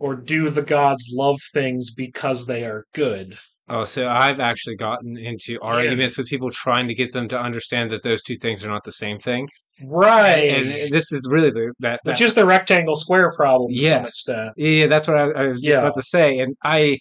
or 0.02 0.16
do 0.16 0.50
the 0.50 0.62
gods 0.62 1.12
love 1.14 1.38
things 1.54 1.92
because 1.94 2.44
they 2.44 2.64
are 2.64 2.84
good? 2.92 3.38
Oh, 3.68 3.84
so 3.84 4.08
I've 4.10 4.40
actually 4.40 4.74
gotten 4.74 5.16
into 5.16 5.60
arguments 5.62 6.18
with 6.18 6.26
people 6.26 6.50
trying 6.50 6.88
to 6.88 6.94
get 6.94 7.12
them 7.12 7.28
to 7.28 7.38
understand 7.38 7.88
that 7.92 8.02
those 8.02 8.20
two 8.22 8.34
things 8.36 8.64
are 8.64 8.68
not 8.68 8.82
the 8.82 8.90
same 8.90 9.18
thing. 9.20 9.46
Right. 9.84 10.48
And 10.50 10.92
this 10.92 11.12
is 11.12 11.28
really 11.30 11.50
the 11.50 11.72
that, 11.78 12.00
that 12.04 12.10
Which 12.10 12.20
is 12.20 12.34
the 12.34 12.44
rectangle 12.44 12.96
square 12.96 13.30
problem 13.32 13.70
to 13.72 13.76
some 13.76 13.84
Yes. 14.02 14.08
extent. 14.08 14.50
Yeah, 14.56 14.68
yeah, 14.70 14.86
that's 14.88 15.06
what 15.06 15.16
I, 15.16 15.30
I 15.30 15.46
was 15.46 15.62
Yeah. 15.64 15.78
about 15.78 15.94
to 15.94 16.02
say, 16.02 16.40
and 16.40 16.56
I, 16.64 16.98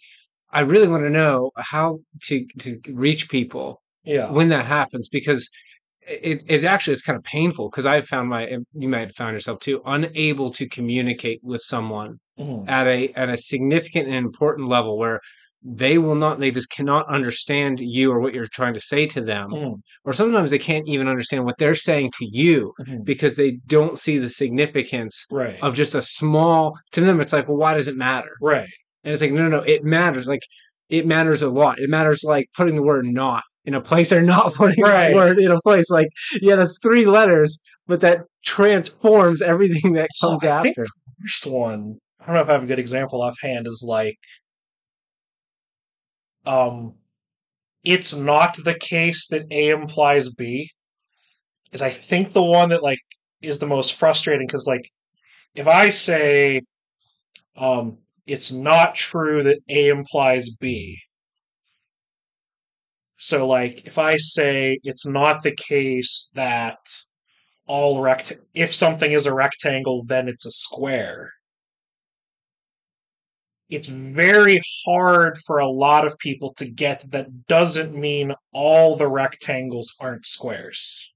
I 0.52 0.62
really 0.62 0.88
want 0.88 1.04
to 1.04 1.10
know 1.10 1.50
how 1.58 2.00
to 2.28 2.46
to 2.60 2.80
reach 2.90 3.30
people 3.30 3.82
Yeah. 4.04 4.30
when 4.30 4.50
that 4.50 4.68
happens 4.68 5.10
because 5.10 5.50
it 6.08 6.44
it 6.48 6.66
actually 6.66 6.94
is 6.94 7.02
kind 7.02 7.18
of 7.18 7.24
painful 7.24 7.70
because 7.70 7.86
I've 7.86 8.08
found 8.08 8.30
my 8.30 8.48
you 8.74 8.88
might 8.88 9.08
have 9.08 9.16
found 9.16 9.34
yourself 9.34 9.60
too 9.60 9.82
unable 9.86 10.52
to 10.52 10.68
communicate 10.68 11.40
with 11.44 11.62
someone 11.62 12.18
Mhm. 12.40 12.68
at 12.68 12.88
a 12.88 13.10
at 13.16 13.30
a 13.30 13.38
significant 13.38 14.08
and 14.08 14.16
important 14.16 14.68
level 14.68 14.98
where 14.98 15.20
they 15.64 16.00
will 16.00 16.16
not 16.16 16.40
they 16.40 16.50
just 16.50 16.72
cannot 16.72 17.08
understand 17.08 17.80
you 17.80 18.12
or 18.12 18.20
what 18.20 18.34
you're 18.34 18.48
trying 18.52 18.74
to 18.74 18.80
say 18.80 19.06
to 19.06 19.22
them 19.22 19.50
Mhm. 19.52 19.76
or 20.06 20.12
sometimes 20.14 20.50
they 20.50 20.58
can't 20.58 20.88
even 20.88 21.08
understand 21.08 21.46
what 21.46 21.58
they're 21.60 21.76
saying 21.76 22.12
to 22.18 22.26
you 22.32 22.74
Mhm. 22.80 23.06
because 23.06 23.36
they 23.36 23.60
don't 23.68 24.00
see 24.00 24.18
the 24.18 24.30
significance 24.30 25.26
Right. 25.32 25.60
of 25.62 25.76
just 25.76 25.94
a 25.94 26.02
small 26.02 26.78
to 26.94 27.02
them 27.02 27.22
it's 27.22 27.34
like 27.34 27.48
well 27.48 27.58
why 27.58 27.76
does 27.76 27.88
it 27.88 27.96
matter 27.96 28.32
Right. 28.42 28.70
and 29.04 29.14
it's 29.14 29.22
like 29.22 29.34
no 29.34 29.44
no 29.48 29.58
no 29.60 29.64
it 29.64 29.84
matters 29.84 30.28
like 30.28 30.42
it 30.90 31.06
matters 31.06 31.42
a 31.44 31.50
lot 31.50 31.78
it 31.80 31.90
matters 31.92 32.24
like 32.24 32.48
putting 32.58 32.76
the 32.76 32.82
word 32.84 33.06
not 33.06 33.44
in 33.66 33.74
a 33.74 33.82
place 33.82 34.12
or 34.12 34.22
not 34.22 34.54
putting 34.56 34.84
Right. 34.84 35.14
word 35.16 35.38
in 35.40 35.52
a 35.52 35.60
place 35.62 35.90
like 35.90 36.08
yeah 36.42 36.56
that's 36.56 36.80
three 36.82 37.06
letters 37.06 37.62
but 37.88 38.02
that 38.02 38.22
transforms 38.44 39.42
everything 39.42 39.94
that 39.94 40.10
comes 40.22 40.42
think- 40.42 40.52
after 40.78 40.86
First 41.22 41.46
one, 41.46 41.98
I 42.20 42.26
don't 42.26 42.36
know 42.36 42.42
if 42.42 42.50
I 42.50 42.54
have 42.54 42.64
a 42.64 42.66
good 42.66 42.80
example 42.80 43.22
offhand, 43.22 43.68
is 43.68 43.86
like, 43.88 44.18
um, 46.48 46.96
it's 47.84 48.14
not 48.16 48.58
the 48.64 48.74
case 48.74 49.28
that 49.28 49.44
A 49.52 49.70
implies 49.70 50.34
B. 50.34 50.70
Is 51.72 51.82
I 51.84 51.90
think 51.90 52.32
the 52.34 52.42
one 52.44 52.70
that 52.70 52.82
like 52.84 53.00
is 53.42 53.60
the 53.60 53.68
most 53.68 53.94
frustrating 53.94 54.48
because 54.48 54.66
like, 54.68 54.90
if 55.56 55.68
I 55.68 55.90
say, 55.90 56.62
um, 57.56 58.00
it's 58.26 58.52
not 58.52 58.96
true 58.96 59.44
that 59.44 59.60
A 59.70 59.90
implies 59.90 60.50
B. 60.60 61.00
So 63.24 63.46
like, 63.46 63.86
if 63.86 64.00
I 64.00 64.18
say 64.18 64.80
it's 64.84 65.06
not 65.06 65.44
the 65.44 65.56
case 65.56 66.32
that 66.34 66.80
all 67.68 68.02
rect 68.02 68.34
if 68.56 68.74
something 68.74 69.12
is 69.12 69.28
a 69.28 69.34
rectangle 69.34 70.04
then 70.04 70.28
it's 70.28 70.48
a 70.48 70.52
square. 70.52 71.32
It's 73.70 73.88
very 73.88 74.60
hard 74.86 75.38
for 75.46 75.60
a 75.60 75.70
lot 75.70 76.04
of 76.04 76.18
people 76.18 76.56
to 76.56 76.66
get 76.66 77.10
that 77.12 77.46
doesn't 77.46 77.94
mean 77.94 78.34
all 78.54 78.96
the 78.96 79.08
rectangles 79.08 79.94
aren't 80.02 80.26
squares. 80.26 81.14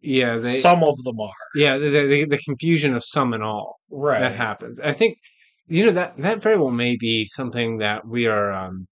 Yeah 0.00 0.38
they 0.38 0.50
some 0.50 0.84
of 0.84 1.02
them 1.02 1.18
are. 1.18 1.44
Yeah 1.56 1.76
the, 1.76 1.90
the, 1.90 2.24
the 2.24 2.38
confusion 2.38 2.94
of 2.94 3.02
some 3.02 3.34
and 3.34 3.42
all 3.42 3.80
right. 3.90 4.20
that 4.20 4.36
happens. 4.36 4.78
I 4.78 4.92
think 4.92 5.18
you 5.66 5.86
know 5.86 5.92
that 5.92 6.16
that 6.18 6.40
very 6.40 6.56
well 6.56 6.70
may 6.70 6.96
be 6.96 7.24
something 7.26 7.78
that 7.78 8.06
we 8.06 8.26
are 8.26 8.52
um 8.52 8.86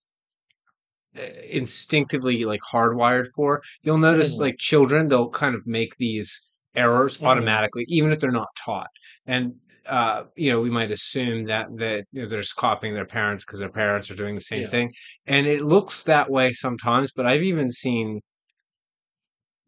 instinctively 1.19 2.45
like 2.45 2.61
hardwired 2.63 3.29
for. 3.35 3.63
You'll 3.83 3.99
notice 3.99 4.37
Mhm. 4.37 4.41
like 4.41 4.59
children 4.59 5.09
they'll 5.09 5.31
kind 5.31 5.55
of 5.55 5.67
make 5.67 5.97
these 5.99 6.41
errors 6.75 7.21
Mhm. 7.21 7.27
automatically 7.27 7.85
even 7.89 8.13
if 8.13 8.21
they're 8.21 8.31
not 8.31 8.49
taught. 8.65 8.91
And 9.27 9.55
uh, 9.87 10.25
you 10.37 10.51
know, 10.51 10.61
we 10.61 10.71
might 10.71 10.91
assume 10.91 11.45
that 11.47 11.67
that 11.77 12.05
you 12.13 12.23
know, 12.23 12.29
they're 12.29 12.41
just 12.41 12.57
copying 12.57 12.95
their 12.95 13.07
parents 13.07 13.45
because 13.45 13.61
their 13.61 13.69
parents 13.71 14.11
are 14.11 14.17
doing 14.17 14.35
the 14.35 14.41
same 14.41 14.63
Yeah. 14.63 14.71
thing, 14.71 14.93
and 15.27 15.47
it 15.47 15.63
looks 15.63 16.03
that 16.05 16.29
way 16.31 16.53
sometimes. 16.53 17.13
But 17.15 17.27
I've 17.27 17.43
even 17.43 17.71
seen 17.71 18.21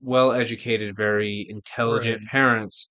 well-educated, 0.01 0.97
very 0.97 1.47
intelligent 1.49 2.21
Right. 2.21 2.31
parents, 2.31 2.91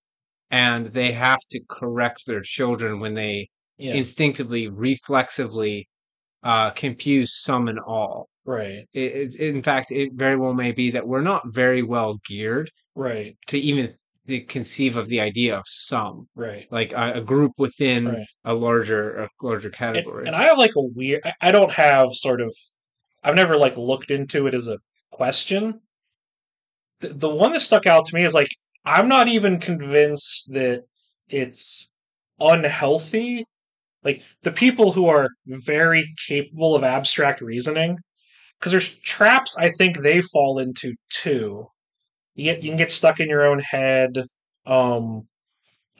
and 0.52 0.88
they 0.88 1.12
have 1.14 1.40
to 1.52 1.60
correct 1.70 2.26
their 2.26 2.42
children 2.42 3.00
when 3.00 3.14
they 3.14 3.50
Yeah. 3.78 3.94
instinctively, 3.96 4.68
reflexively 4.68 5.88
uh, 6.44 6.72
confuse 6.72 7.36
some 7.36 7.68
and 7.70 7.80
all. 7.80 8.30
Right. 8.48 8.88
It, 8.94 9.36
it, 9.36 9.36
in 9.36 9.62
fact, 9.62 9.92
it 9.92 10.14
very 10.14 10.36
well 10.38 10.54
may 10.56 10.72
be 10.72 10.90
that 10.92 11.08
we're 11.08 11.22
not 11.22 11.54
very 11.54 11.84
well 11.84 12.20
geared 12.28 12.72
Right. 12.96 13.38
to 13.48 13.60
even 13.60 13.90
to 14.28 14.42
conceive 14.42 14.98
of 14.98 15.08
the 15.08 15.20
idea 15.22 15.56
of 15.58 15.64
some, 15.68 16.28
Right. 16.36 16.68
like 16.72 16.92
a, 16.94 17.14
a 17.16 17.22
group 17.22 17.52
within 17.58 18.08
Right. 18.08 18.28
a 18.46 18.54
larger 18.54 19.18
a 19.24 19.30
larger 19.42 19.68
And, 19.70 19.76
category. 19.76 20.26
and 20.28 20.36
I 20.36 20.44
have 20.46 20.58
like 20.58 20.76
a 20.76 20.82
weird. 20.82 21.22
I- 21.26 21.36
I 21.42 21.52
don't 21.52 21.72
have 21.74 22.10
sort 22.14 22.42
of. 22.42 22.52
I've 23.24 23.36
never 23.36 23.56
like 23.58 23.78
looked 23.78 24.10
into 24.12 24.48
it 24.48 24.54
as 24.56 24.68
a 24.68 24.80
question. 25.12 25.82
The, 27.02 27.10
the 27.10 27.30
one 27.30 27.52
that 27.54 27.60
stuck 27.62 27.86
out 27.86 28.06
to 28.06 28.16
me 28.16 28.24
is 28.26 28.34
like 28.34 28.50
I'm 28.86 29.08
not 29.10 29.28
even 29.28 29.60
convinced 29.60 30.52
that 30.54 30.84
it's 31.30 31.90
unhealthy. 32.40 33.46
Like 34.04 34.24
the 34.44 34.52
people 34.52 34.92
who 34.94 35.08
are 35.08 35.28
very 35.46 36.14
capable 36.28 36.76
of 36.76 36.84
abstract 36.84 37.42
reasoning, 37.42 37.98
because 38.60 38.72
there's 38.72 38.96
traps 39.00 39.58
I 39.58 39.72
think 39.72 39.98
they 39.98 40.22
fall 40.22 40.60
into 40.60 40.94
too. 41.10 41.68
You 42.36 42.46
get 42.46 42.64
you 42.64 42.70
can 42.70 42.78
get 42.78 42.92
stuck 42.92 43.20
in 43.20 43.30
your 43.30 43.46
own 43.46 43.60
head. 43.60 44.24
Um, 44.66 45.28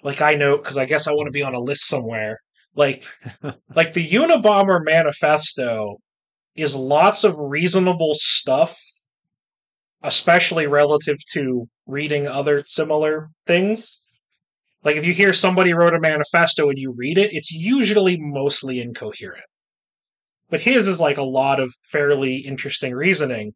like 0.04 0.22
I 0.22 0.36
know 0.36 0.58
because 0.58 0.78
I 0.78 0.86
guess 0.86 1.08
I 1.08 1.14
want 1.14 1.28
to 1.28 1.32
be 1.32 1.44
on 1.44 1.54
a 1.54 1.60
list 1.60 1.88
somewhere. 1.88 2.40
Like 2.76 3.04
like 3.76 3.94
the 3.94 4.08
Unabomber 4.10 4.84
manifesto 4.84 5.98
is 6.56 6.76
lots 6.76 7.24
of 7.24 7.38
reasonable 7.38 8.14
stuff, 8.14 8.78
especially 10.04 10.68
relative 10.68 11.18
to 11.34 11.68
reading 11.86 12.28
other 12.28 12.64
similar 12.66 13.30
things. 13.46 14.04
Like 14.84 14.96
if 14.96 15.06
you 15.06 15.14
hear 15.14 15.34
somebody 15.34 15.74
wrote 15.74 15.94
a 15.94 16.00
manifesto 16.00 16.70
and 16.70 16.78
you 16.78 16.94
read 16.96 17.18
it, 17.18 17.34
it's 17.34 17.52
usually 17.52 18.18
mostly 18.20 18.80
incoherent. 18.80 19.46
But 20.50 20.62
his 20.62 20.88
is 20.88 21.00
like 21.00 21.18
a 21.18 21.24
lot 21.24 21.60
of 21.60 21.74
fairly 21.84 22.38
interesting 22.38 22.94
reasoning. 22.94 23.54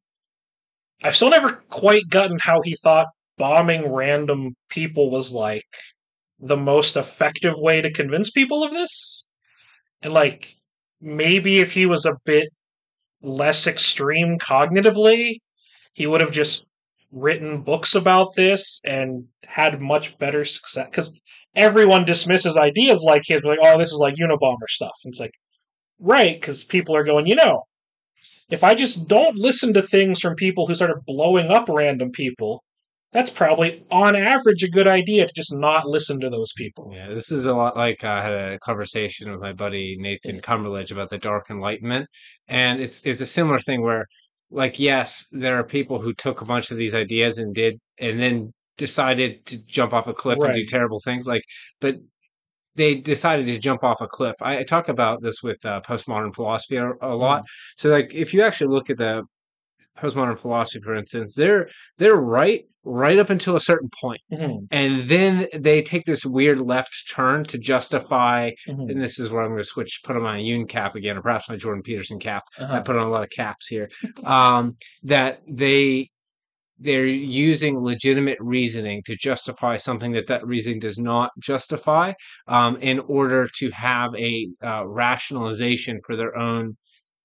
I've 1.03 1.15
still 1.15 1.29
never 1.29 1.63
quite 1.69 2.03
gotten 2.09 2.37
how 2.41 2.61
he 2.61 2.75
thought 2.75 3.07
bombing 3.37 3.91
random 3.91 4.55
people 4.69 5.09
was 5.09 5.31
like 5.31 5.65
the 6.39 6.57
most 6.57 6.97
effective 6.97 7.53
way 7.57 7.81
to 7.81 7.91
convince 7.91 8.29
people 8.29 8.63
of 8.63 8.71
this. 8.71 9.25
And 10.01 10.13
like 10.13 10.53
maybe 10.99 11.59
if 11.59 11.71
he 11.71 11.85
was 11.85 12.05
a 12.05 12.17
bit 12.25 12.49
less 13.21 13.67
extreme 13.67 14.37
cognitively, 14.37 15.35
he 15.93 16.07
would 16.07 16.21
have 16.21 16.31
just 16.31 16.69
written 17.11 17.61
books 17.61 17.95
about 17.95 18.35
this 18.35 18.81
and 18.85 19.25
had 19.45 19.81
much 19.81 20.17
better 20.17 20.45
success. 20.45 20.87
Because 20.89 21.13
everyone 21.55 22.05
dismisses 22.05 22.57
ideas 22.57 23.03
like 23.03 23.23
his, 23.25 23.41
like, 23.43 23.59
oh, 23.61 23.77
this 23.77 23.91
is 23.91 23.99
like 23.99 24.15
Unabomber 24.15 24.67
stuff. 24.69 24.97
And 25.03 25.11
it's 25.11 25.19
like, 25.19 25.33
right, 26.01 26.39
because 26.39 26.63
people 26.63 26.95
are 26.95 27.03
going, 27.03 27.27
you 27.27 27.35
know, 27.35 27.63
if 28.49 28.63
I 28.63 28.75
just 28.75 29.07
don't 29.07 29.37
listen 29.37 29.73
to 29.75 29.81
things 29.81 30.19
from 30.19 30.35
people 30.35 30.67
who 30.67 30.75
started 30.75 31.05
blowing 31.05 31.47
up 31.47 31.69
random 31.69 32.11
people, 32.11 32.63
that's 33.13 33.29
probably 33.29 33.83
on 33.91 34.15
average 34.15 34.63
a 34.63 34.69
good 34.69 34.87
idea 34.87 35.27
to 35.27 35.33
just 35.33 35.53
not 35.53 35.87
listen 35.87 36.19
to 36.21 36.29
those 36.29 36.53
people. 36.53 36.91
Yeah, 36.93 37.09
this 37.13 37.31
is 37.31 37.45
a 37.45 37.53
lot 37.53 37.75
like 37.75 38.03
I 38.03 38.23
had 38.23 38.33
a 38.33 38.59
conversation 38.59 39.31
with 39.31 39.41
my 39.41 39.53
buddy 39.53 39.97
Nathan 39.99 40.39
Cumberledge 40.39 40.91
about 40.91 41.09
the 41.09 41.17
Dark 41.17 41.49
Enlightenment, 41.49 42.07
and 42.47 42.81
it's 42.81 43.05
it's 43.05 43.21
a 43.21 43.25
similar 43.25 43.59
thing 43.59 43.81
where, 43.81 44.05
like, 44.49 44.79
yes, 44.79 45.25
there 45.31 45.57
are 45.59 45.63
people 45.63 45.99
who 45.99 46.13
took 46.13 46.41
a 46.41 46.45
bunch 46.45 46.71
of 46.71 46.77
these 46.77 46.95
ideas 46.95 47.37
and 47.37 47.53
did, 47.53 47.79
and 47.99 48.19
then 48.19 48.53
decided 48.77 49.45
to 49.45 49.63
jump 49.65 49.93
off 49.93 50.07
a 50.07 50.13
cliff 50.13 50.39
and 50.41 50.53
do 50.53 50.65
terrible 50.65 50.99
things, 51.03 51.27
like, 51.27 51.43
but 51.79 51.97
they 52.75 52.95
decided 52.95 53.47
to 53.47 53.59
jump 53.59 53.83
off 53.83 54.01
a 54.01 54.07
cliff. 54.07 54.35
I, 54.41 54.59
I 54.59 54.63
talk 54.63 54.89
about 54.89 55.21
this 55.21 55.41
with 55.43 55.63
uh, 55.65 55.81
postmodern 55.81 56.33
philosophy 56.33 56.77
a, 56.77 56.91
a 57.01 57.15
lot. 57.15 57.43
So, 57.77 57.89
like, 57.89 58.11
if 58.13 58.33
you 58.33 58.43
actually 58.43 58.73
look 58.73 58.89
at 58.89 58.97
the 58.97 59.23
postmodern 59.97 60.37
philosophy, 60.37 60.81
for 60.83 60.95
instance, 60.95 61.35
they're 61.35 61.69
they're 61.97 62.15
right 62.15 62.63
right 62.83 63.19
up 63.19 63.29
until 63.29 63.55
a 63.55 63.59
certain 63.59 63.89
point 64.01 64.21
Mhm, 64.31 64.67
and 64.71 65.07
then 65.07 65.47
they 65.55 65.83
take 65.83 66.03
this 66.05 66.25
weird 66.25 66.59
left 66.59 67.11
turn 67.13 67.43
to 67.45 67.59
justify 67.59 68.51
mhm, 68.67 68.89
and 68.89 68.99
this 68.99 69.19
is 69.19 69.29
where 69.29 69.43
i'm 69.43 69.49
going 69.49 69.59
to 69.59 69.63
switch 69.63 70.01
put 70.03 70.15
on 70.15 70.23
my 70.23 70.37
Jung 70.37 70.65
cap 70.65 70.95
again 70.95 71.15
or 71.15 71.21
perhaps 71.21 71.47
my 71.47 71.57
jordan 71.57 71.83
peterson 71.83 72.17
cap 72.17 72.43
i 72.57 72.63
uh-huh. 72.63 72.81
put 72.81 72.95
on 72.95 73.05
a 73.05 73.09
lot 73.11 73.21
of 73.21 73.29
caps 73.29 73.67
here 73.67 73.87
um, 74.23 74.77
that 75.03 75.41
they 75.47 76.09
they're 76.81 77.05
using 77.05 77.79
legitimate 77.79 78.37
reasoning 78.39 79.03
to 79.05 79.15
justify 79.15 79.77
something 79.77 80.11
that 80.13 80.27
that 80.27 80.45
reasoning 80.45 80.79
does 80.79 80.97
not 80.97 81.31
justify 81.39 82.11
um, 82.47 82.77
in 82.77 82.99
order 83.01 83.47
to 83.55 83.69
have 83.71 84.13
a 84.15 84.47
uh, 84.63 84.85
rationalization 84.87 85.99
for 86.05 86.15
their 86.15 86.35
own 86.37 86.75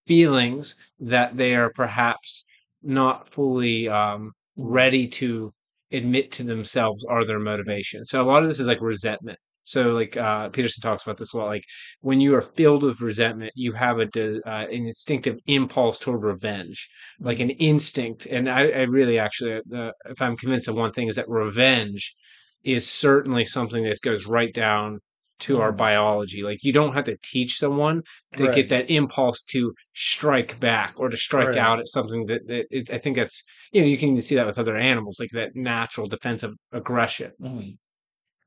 feelings 0.07 0.76
that 1.00 1.36
they 1.36 1.54
are 1.54 1.72
perhaps 1.74 2.44
not 2.82 3.28
fully 3.32 3.88
um, 3.88 4.32
ready 4.57 5.09
to 5.09 5.52
admit 5.92 6.32
to 6.32 6.42
themselves 6.42 7.04
are 7.09 7.24
their 7.24 7.38
motivation. 7.38 8.04
So 8.04 8.22
a 8.22 8.24
lot 8.24 8.42
of 8.42 8.48
this 8.48 8.61
is 8.61 8.68
like 8.68 8.80
resentment. 8.80 9.38
So 9.67 9.91
like 9.91 10.17
uh, 10.17 10.49
Peterson 10.51 10.81
talks 10.81 11.03
about 11.03 11.17
this 11.17 11.33
a 11.33 11.39
lot. 11.39 11.47
Like 11.47 11.64
when 12.01 12.21
you 12.21 12.37
are 12.37 12.41
filled 12.41 12.85
with 12.85 13.01
resentment, 13.01 13.51
you 13.57 13.73
have 13.73 13.99
a 13.99 14.07
de- 14.07 14.41
uh, 14.49 14.67
an 14.67 14.87
instinctive 14.87 15.39
impulse 15.47 15.99
toward 15.99 16.23
revenge, 16.23 16.89
like 17.19 17.41
an 17.41 17.51
instinct. 17.51 18.27
And 18.27 18.49
I, 18.49 18.69
I 18.69 18.83
really 18.83 19.19
actually, 19.19 19.61
uh, 19.75 19.91
if 20.09 20.23
I'm 20.23 20.37
convinced 20.37 20.69
of 20.69 20.77
one 20.77 20.93
thing, 20.93 21.09
is 21.09 21.17
that 21.17 21.29
revenge 21.29 22.14
is 22.62 22.89
certainly 22.89 23.45
something 23.45 23.83
that 23.83 24.01
goes 24.03 24.25
right 24.25 24.55
down 24.55 25.01
to 25.41 25.61
our 25.61 25.73
Mhm. 25.73 25.79
biology. 25.79 26.45
Like 26.45 26.62
you 26.62 26.73
don't 26.73 26.95
have 26.95 27.05
to 27.07 27.17
teach 27.25 27.59
someone 27.59 28.03
to 28.37 28.45
Right. 28.45 28.55
get 28.55 28.69
that 28.69 28.89
impulse 28.89 29.43
to 29.51 29.75
strike 29.95 30.61
back 30.61 30.95
or 30.97 31.09
to 31.09 31.17
strike 31.17 31.49
Right. 31.49 31.59
out 31.59 31.81
at 31.81 31.89
something 31.89 32.27
that, 32.27 32.47
that 32.47 32.67
it, 32.71 32.89
I 32.91 32.99
think 32.99 33.17
that's 33.17 33.43
you 33.73 33.81
know 33.81 33.89
you 33.89 33.99
can 33.99 34.21
see 34.21 34.37
that 34.37 34.47
with 34.47 34.61
other 34.61 34.77
animals 34.77 35.19
like 35.19 35.31
that 35.33 35.57
natural 35.57 36.07
defensive 36.07 36.53
aggression. 36.73 37.33
Mhm. 37.41 37.77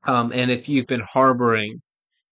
Um, 0.04 0.32
and 0.32 0.50
if 0.50 0.68
you've 0.68 0.86
been 0.86 1.00
harboring 1.02 1.80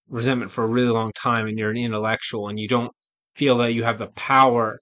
resentment 0.09 0.51
for 0.51 0.65
a 0.65 0.69
really 0.69 0.91
long 0.91 1.13
time 1.15 1.47
and 1.49 1.59
you're 1.59 1.71
an 1.71 1.77
intellectual 1.77 2.49
and 2.49 2.59
you 2.59 2.69
don't 2.69 2.93
feel 3.37 3.59
that 3.59 3.73
you 3.75 3.85
have 3.85 3.99
the 3.99 4.09
power 4.09 4.81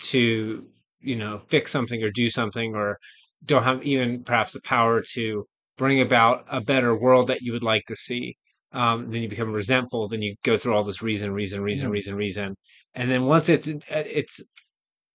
to 0.00 0.66
you 1.00 1.16
know 1.16 1.40
fix 1.48 1.70
something 1.72 2.02
or 2.02 2.10
do 2.10 2.30
something 2.30 2.74
or 2.74 2.98
don't 3.44 3.64
have 3.64 3.82
even 3.84 4.22
perhaps 4.24 4.52
the 4.52 4.60
power 4.62 5.02
to 5.14 5.44
bring 5.76 6.00
about 6.00 6.44
a 6.50 6.60
better 6.60 6.96
world 6.96 7.28
that 7.28 7.42
you 7.42 7.52
would 7.52 7.62
like 7.62 7.84
to 7.86 7.96
see 7.96 8.36
um, 8.72 9.10
then 9.10 9.22
you 9.22 9.28
become 9.28 9.52
resentful 9.52 10.08
then 10.08 10.22
you 10.22 10.34
go 10.44 10.56
through 10.56 10.74
all 10.74 10.82
this 10.84 11.02
reason 11.02 11.32
reason 11.32 11.62
reason 11.62 11.88
Mhm. 11.88 11.92
reason 11.92 12.16
reason 12.16 12.56
and 12.94 13.10
then 13.10 13.24
once 13.24 13.48
it's 13.48 13.68
it's 13.90 14.40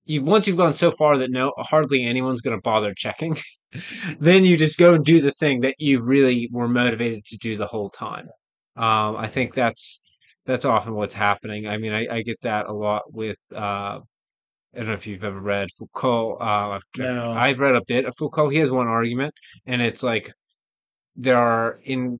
you 0.05 0.23
once 0.23 0.47
you've 0.47 0.57
gone 0.57 0.73
so 0.73 0.91
far 0.91 1.17
that 1.17 1.31
no 1.31 1.53
hardly 1.57 2.05
anyone's 2.05 2.41
going 2.41 2.57
to 2.57 2.61
bother 2.61 2.93
checking 2.95 3.37
then 4.19 4.45
you 4.45 4.57
just 4.57 4.77
go 4.77 4.93
and 4.93 5.05
do 5.05 5.21
the 5.21 5.31
thing 5.31 5.61
that 5.61 5.75
you 5.79 6.03
really 6.03 6.49
were 6.51 6.67
motivated 6.67 7.23
to 7.25 7.37
do 7.37 7.57
the 7.57 7.67
whole 7.67 7.89
time 7.89 8.27
um, 8.77 9.15
i 9.15 9.27
think 9.27 9.53
that's 9.53 9.99
that's 10.45 10.65
often 10.65 10.93
what's 10.93 11.13
happening 11.13 11.67
i 11.67 11.77
mean 11.77 11.93
i, 11.93 12.07
I 12.17 12.21
get 12.21 12.39
that 12.41 12.67
a 12.67 12.73
lot 12.73 13.03
with 13.13 13.37
uh, 13.55 13.99
I 14.75 14.79
don't 14.79 14.87
know 14.87 14.93
if 14.93 15.05
you've 15.05 15.23
ever 15.23 15.39
read 15.39 15.67
Foucault. 15.77 16.37
Uh, 16.41 16.43
I've, 16.43 16.81
No. 16.97 17.31
I've 17.31 17.59
read 17.59 17.75
a 17.75 17.83
bit 17.87 18.05
of 18.05 18.15
Foucault. 18.17 18.49
He 18.49 18.57
has 18.57 18.71
one 18.71 18.87
argument, 18.87 19.31
and 19.67 19.83
it's 19.83 20.01
like 20.01 20.33
there 21.15 21.37
are 21.37 21.79
in 21.83 22.17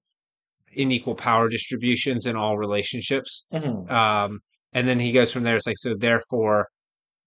unequal 0.75 1.15
power 1.15 1.49
distributions 1.49 2.27
in 2.27 2.36
all 2.36 2.57
relationships. 2.57 3.47
Mhm. 3.51 3.89
Um, 3.89 4.39
and 4.71 4.88
then 4.88 4.99
he 4.99 5.11
goes 5.11 5.34
from 5.34 5.41
there. 5.43 5.55
It's 5.55 5.65
like 5.65 5.79
so. 5.79 5.95
Therefore, 5.97 6.67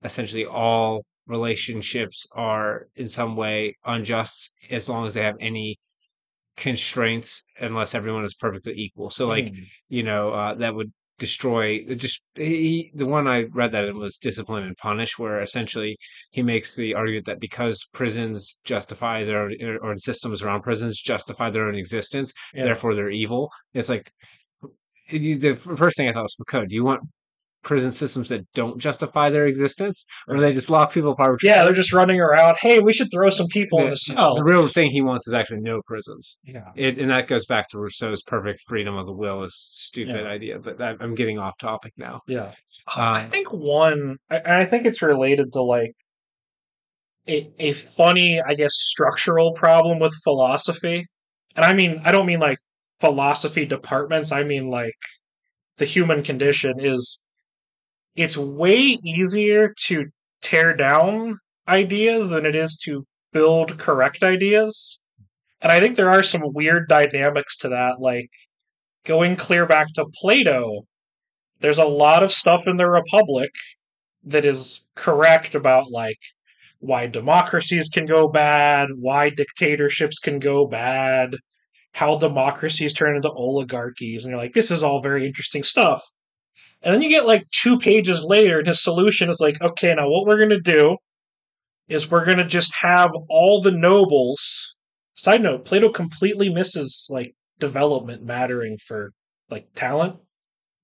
essentially, 0.06 0.46
all 0.46 1.04
relationships 1.26 2.26
are 2.32 2.88
in 2.96 3.08
some 3.08 3.36
way 3.36 3.76
unjust 3.84 4.52
as 4.70 4.88
long 4.88 5.06
as 5.06 5.14
they 5.14 5.22
have 5.22 5.36
any 5.40 5.76
constraints, 6.56 7.42
unless 7.60 7.94
everyone 7.94 8.24
is 8.24 8.34
perfectly 8.34 8.72
equal. 8.76 9.10
So, 9.10 9.28
like 9.28 9.46
Mhm. 9.46 9.66
you 9.88 10.02
know, 10.02 10.30
uh, 10.32 10.54
that 10.54 10.74
would 10.74 10.92
destroy 11.18 11.82
just 11.96 12.20
he, 12.34 12.90
the 12.94 13.06
one 13.06 13.26
I 13.26 13.44
read 13.44 13.72
that 13.72 13.84
in 13.86 13.98
was 13.98 14.18
discipline 14.18 14.64
and 14.64 14.76
punish, 14.76 15.18
where 15.18 15.40
essentially 15.42 15.96
he 16.30 16.42
makes 16.42 16.76
the 16.76 16.94
argument 16.94 17.26
that 17.26 17.40
because 17.40 17.84
prisons 17.92 18.56
justify 18.64 19.24
their 19.24 19.40
own, 19.44 19.78
or 19.82 19.96
systems 19.98 20.42
around 20.42 20.62
prisons 20.62 21.00
justify 21.00 21.48
their 21.50 21.68
own 21.68 21.74
existence, 21.74 22.32
Yeah. 22.54 22.64
therefore 22.64 22.94
they're 22.94 23.10
evil. 23.10 23.50
It's 23.74 23.88
like 23.88 24.10
the 25.10 25.56
first 25.76 25.96
thing 25.96 26.08
I 26.08 26.12
thought 26.12 26.22
was 26.24 26.34
Foucault. 26.34 26.66
Do 26.66 26.74
you 26.74 26.84
want 26.84 27.02
prison 27.66 27.92
systems 27.92 28.30
that 28.30 28.40
don't 28.54 28.78
justify 28.78 29.28
their 29.28 29.46
existence, 29.46 30.06
or 30.28 30.40
they 30.40 30.52
just 30.52 30.70
lock 30.70 30.92
people 30.92 31.14
up. 31.18 31.42
Yeah, 31.42 31.64
they're 31.64 31.74
just 31.74 31.92
running 31.92 32.20
around. 32.20 32.56
Hey, 32.60 32.78
we 32.80 32.94
should 32.94 33.08
throw 33.12 33.28
some 33.28 33.48
people 33.48 33.80
in 33.82 33.90
The- 33.90 33.96
cell. 33.96 34.36
The 34.36 34.44
real 34.44 34.66
thing 34.68 34.90
he 34.90 35.02
wants 35.02 35.26
is 35.28 35.34
actually 35.34 35.60
no 35.60 35.82
prisons. 35.86 36.38
Yeah. 36.44 36.70
It, 36.76 36.98
and 36.98 37.10
that 37.10 37.26
goes 37.26 37.44
back 37.44 37.68
to 37.70 37.78
Rousseau's 37.78 38.22
perfect 38.22 38.60
freedom 38.66 38.96
of 38.96 39.04
the 39.06 39.12
will 39.12 39.42
is 39.44 39.54
stupid 39.54 40.14
Yeah. 40.22 40.30
idea. 40.30 40.58
But 40.58 40.80
I, 40.80 40.94
I'm 41.00 41.14
getting 41.14 41.38
off 41.38 41.58
topic 41.58 41.92
now. 41.98 42.20
Yeah. 42.26 42.52
I 42.88 43.24
Um, 43.24 43.30
think 43.30 43.52
one, 43.52 44.16
I, 44.30 44.60
I 44.60 44.64
think 44.64 44.86
it's 44.86 45.02
related 45.02 45.52
to 45.52 45.62
like 45.62 45.92
a, 47.28 47.50
a 47.58 47.72
funny, 47.72 48.40
I 48.40 48.54
guess, 48.54 48.72
structural 48.74 49.52
problem 49.52 49.98
with 49.98 50.14
philosophy. 50.22 51.04
And 51.56 51.64
I 51.64 51.72
mean, 51.72 52.00
I 52.04 52.12
don't 52.12 52.26
mean 52.26 52.38
like 52.38 52.58
philosophy 53.00 53.64
departments. 53.66 54.30
I 54.30 54.44
mean 54.44 54.70
like 54.70 54.94
the 55.78 55.84
human 55.84 56.22
condition 56.22 56.74
is 56.78 57.25
it's 58.16 58.36
way 58.36 58.98
easier 59.04 59.74
to 59.84 60.06
tear 60.42 60.74
down 60.74 61.38
ideas 61.68 62.30
than 62.30 62.46
it 62.46 62.54
is 62.54 62.76
to 62.84 63.06
build 63.32 63.78
correct 63.78 64.22
ideas. 64.22 65.00
And 65.60 65.70
I 65.70 65.80
think 65.80 65.96
there 65.96 66.10
are 66.10 66.22
some 66.22 66.42
weird 66.44 66.88
dynamics 66.88 67.56
to 67.58 67.68
that, 67.68 68.00
like 68.00 68.30
going 69.04 69.36
clear 69.36 69.66
back 69.66 69.92
to 69.94 70.06
Plato, 70.20 70.82
there's 71.60 71.78
a 71.78 71.84
lot 71.84 72.22
of 72.22 72.32
stuff 72.32 72.62
in 72.66 72.76
the 72.76 72.88
Republic 72.88 73.50
that 74.24 74.44
is 74.44 74.84
correct 74.94 75.54
about 75.54 75.90
like 75.90 76.18
why 76.80 77.06
democracies 77.06 77.88
can 77.88 78.04
go 78.04 78.28
bad, 78.28 78.88
why 78.96 79.30
dictatorships 79.30 80.18
can 80.18 80.38
go 80.38 80.66
bad, 80.66 81.36
how 81.92 82.16
democracies 82.16 82.92
turn 82.92 83.16
into 83.16 83.30
oligarchies, 83.30 84.24
and 84.24 84.32
you're 84.32 84.40
like, 84.40 84.52
this 84.52 84.70
is 84.70 84.82
all 84.82 85.00
very 85.00 85.26
interesting 85.26 85.62
stuff. 85.62 86.02
And 86.82 86.94
then 86.94 87.02
you 87.02 87.08
get 87.08 87.26
like 87.26 87.50
two 87.50 87.78
pages 87.78 88.24
later, 88.24 88.58
and 88.58 88.66
his 88.66 88.82
solution 88.82 89.28
is 89.28 89.40
like, 89.40 89.60
okay, 89.60 89.94
now 89.94 90.08
what 90.08 90.26
we're 90.26 90.38
gonna 90.38 90.60
do 90.60 90.96
is 91.88 92.10
we're 92.10 92.24
gonna 92.24 92.46
just 92.46 92.74
have 92.82 93.10
all 93.28 93.60
the 93.60 93.72
nobles. 93.72 94.76
Side 95.14 95.42
note: 95.42 95.64
Plato 95.64 95.88
completely 95.90 96.48
misses 96.52 97.08
like 97.10 97.34
development 97.58 98.22
mattering 98.22 98.76
for 98.78 99.12
like 99.50 99.66
talent. 99.74 100.16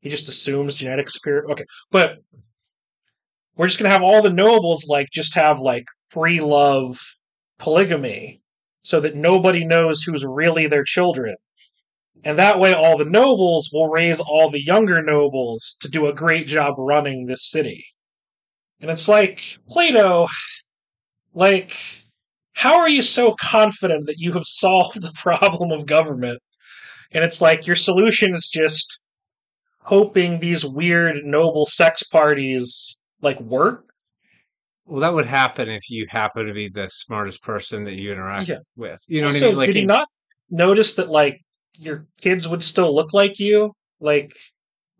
He 0.00 0.08
just 0.08 0.28
assumes 0.28 0.74
genetic 0.74 1.08
superior. 1.08 1.50
Okay, 1.50 1.64
but 1.90 2.18
we're 3.56 3.68
just 3.68 3.78
gonna 3.78 3.90
have 3.90 4.02
all 4.02 4.22
the 4.22 4.30
nobles 4.30 4.86
like 4.88 5.08
just 5.12 5.34
have 5.34 5.60
like 5.60 5.84
free 6.10 6.40
love 6.40 6.98
polygamy, 7.58 8.40
so 8.82 9.00
that 9.00 9.14
nobody 9.14 9.64
knows 9.64 10.02
who's 10.02 10.24
really 10.24 10.66
their 10.66 10.84
children. 10.84 11.36
And 12.24 12.38
that 12.38 12.60
way, 12.60 12.72
all 12.72 12.96
the 12.96 13.04
nobles 13.04 13.70
will 13.72 13.88
raise 13.88 14.20
all 14.20 14.50
the 14.50 14.64
younger 14.64 15.02
nobles 15.02 15.76
to 15.80 15.88
do 15.88 16.06
a 16.06 16.14
great 16.14 16.46
job 16.46 16.74
running 16.78 17.26
this 17.26 17.50
city. 17.50 17.84
And 18.80 18.90
it's 18.90 19.08
like, 19.08 19.58
Plato, 19.68 20.28
like, 21.34 21.76
how 22.54 22.78
are 22.78 22.88
you 22.88 23.02
so 23.02 23.34
confident 23.40 24.06
that 24.06 24.18
you 24.18 24.32
have 24.32 24.44
solved 24.46 25.02
the 25.02 25.12
problem 25.14 25.72
of 25.72 25.86
government? 25.86 26.40
And 27.10 27.24
it's 27.24 27.40
like, 27.42 27.66
your 27.66 27.76
solution 27.76 28.32
is 28.34 28.48
just 28.52 29.00
hoping 29.80 30.38
these 30.38 30.64
weird 30.64 31.24
noble 31.24 31.66
sex 31.66 32.02
parties, 32.04 33.02
like, 33.20 33.40
work? 33.40 33.84
well, 34.84 35.00
that 35.00 35.14
would 35.14 35.26
happen 35.26 35.68
if 35.68 35.88
you 35.88 36.06
happen 36.08 36.46
to 36.46 36.52
be 36.52 36.68
the 36.68 36.88
smartest 36.88 37.42
person 37.42 37.84
that 37.84 37.94
you 37.94 38.12
interact 38.12 38.48
Yeah. 38.48 38.58
with. 38.76 39.00
You 39.06 39.20
know 39.22 39.28
what 39.28 39.36
I 39.36 39.40
mean? 39.40 39.56
Like 39.56 39.66
did 39.66 39.76
he 39.76 39.84
not 39.86 40.08
notice 40.50 40.94
that 40.96 41.08
like 41.08 41.40
your 41.76 42.06
kids 42.20 42.46
would 42.48 42.62
still 42.62 42.94
look 42.94 43.12
like 43.12 43.38
you? 43.38 43.72
Like, 44.00 44.32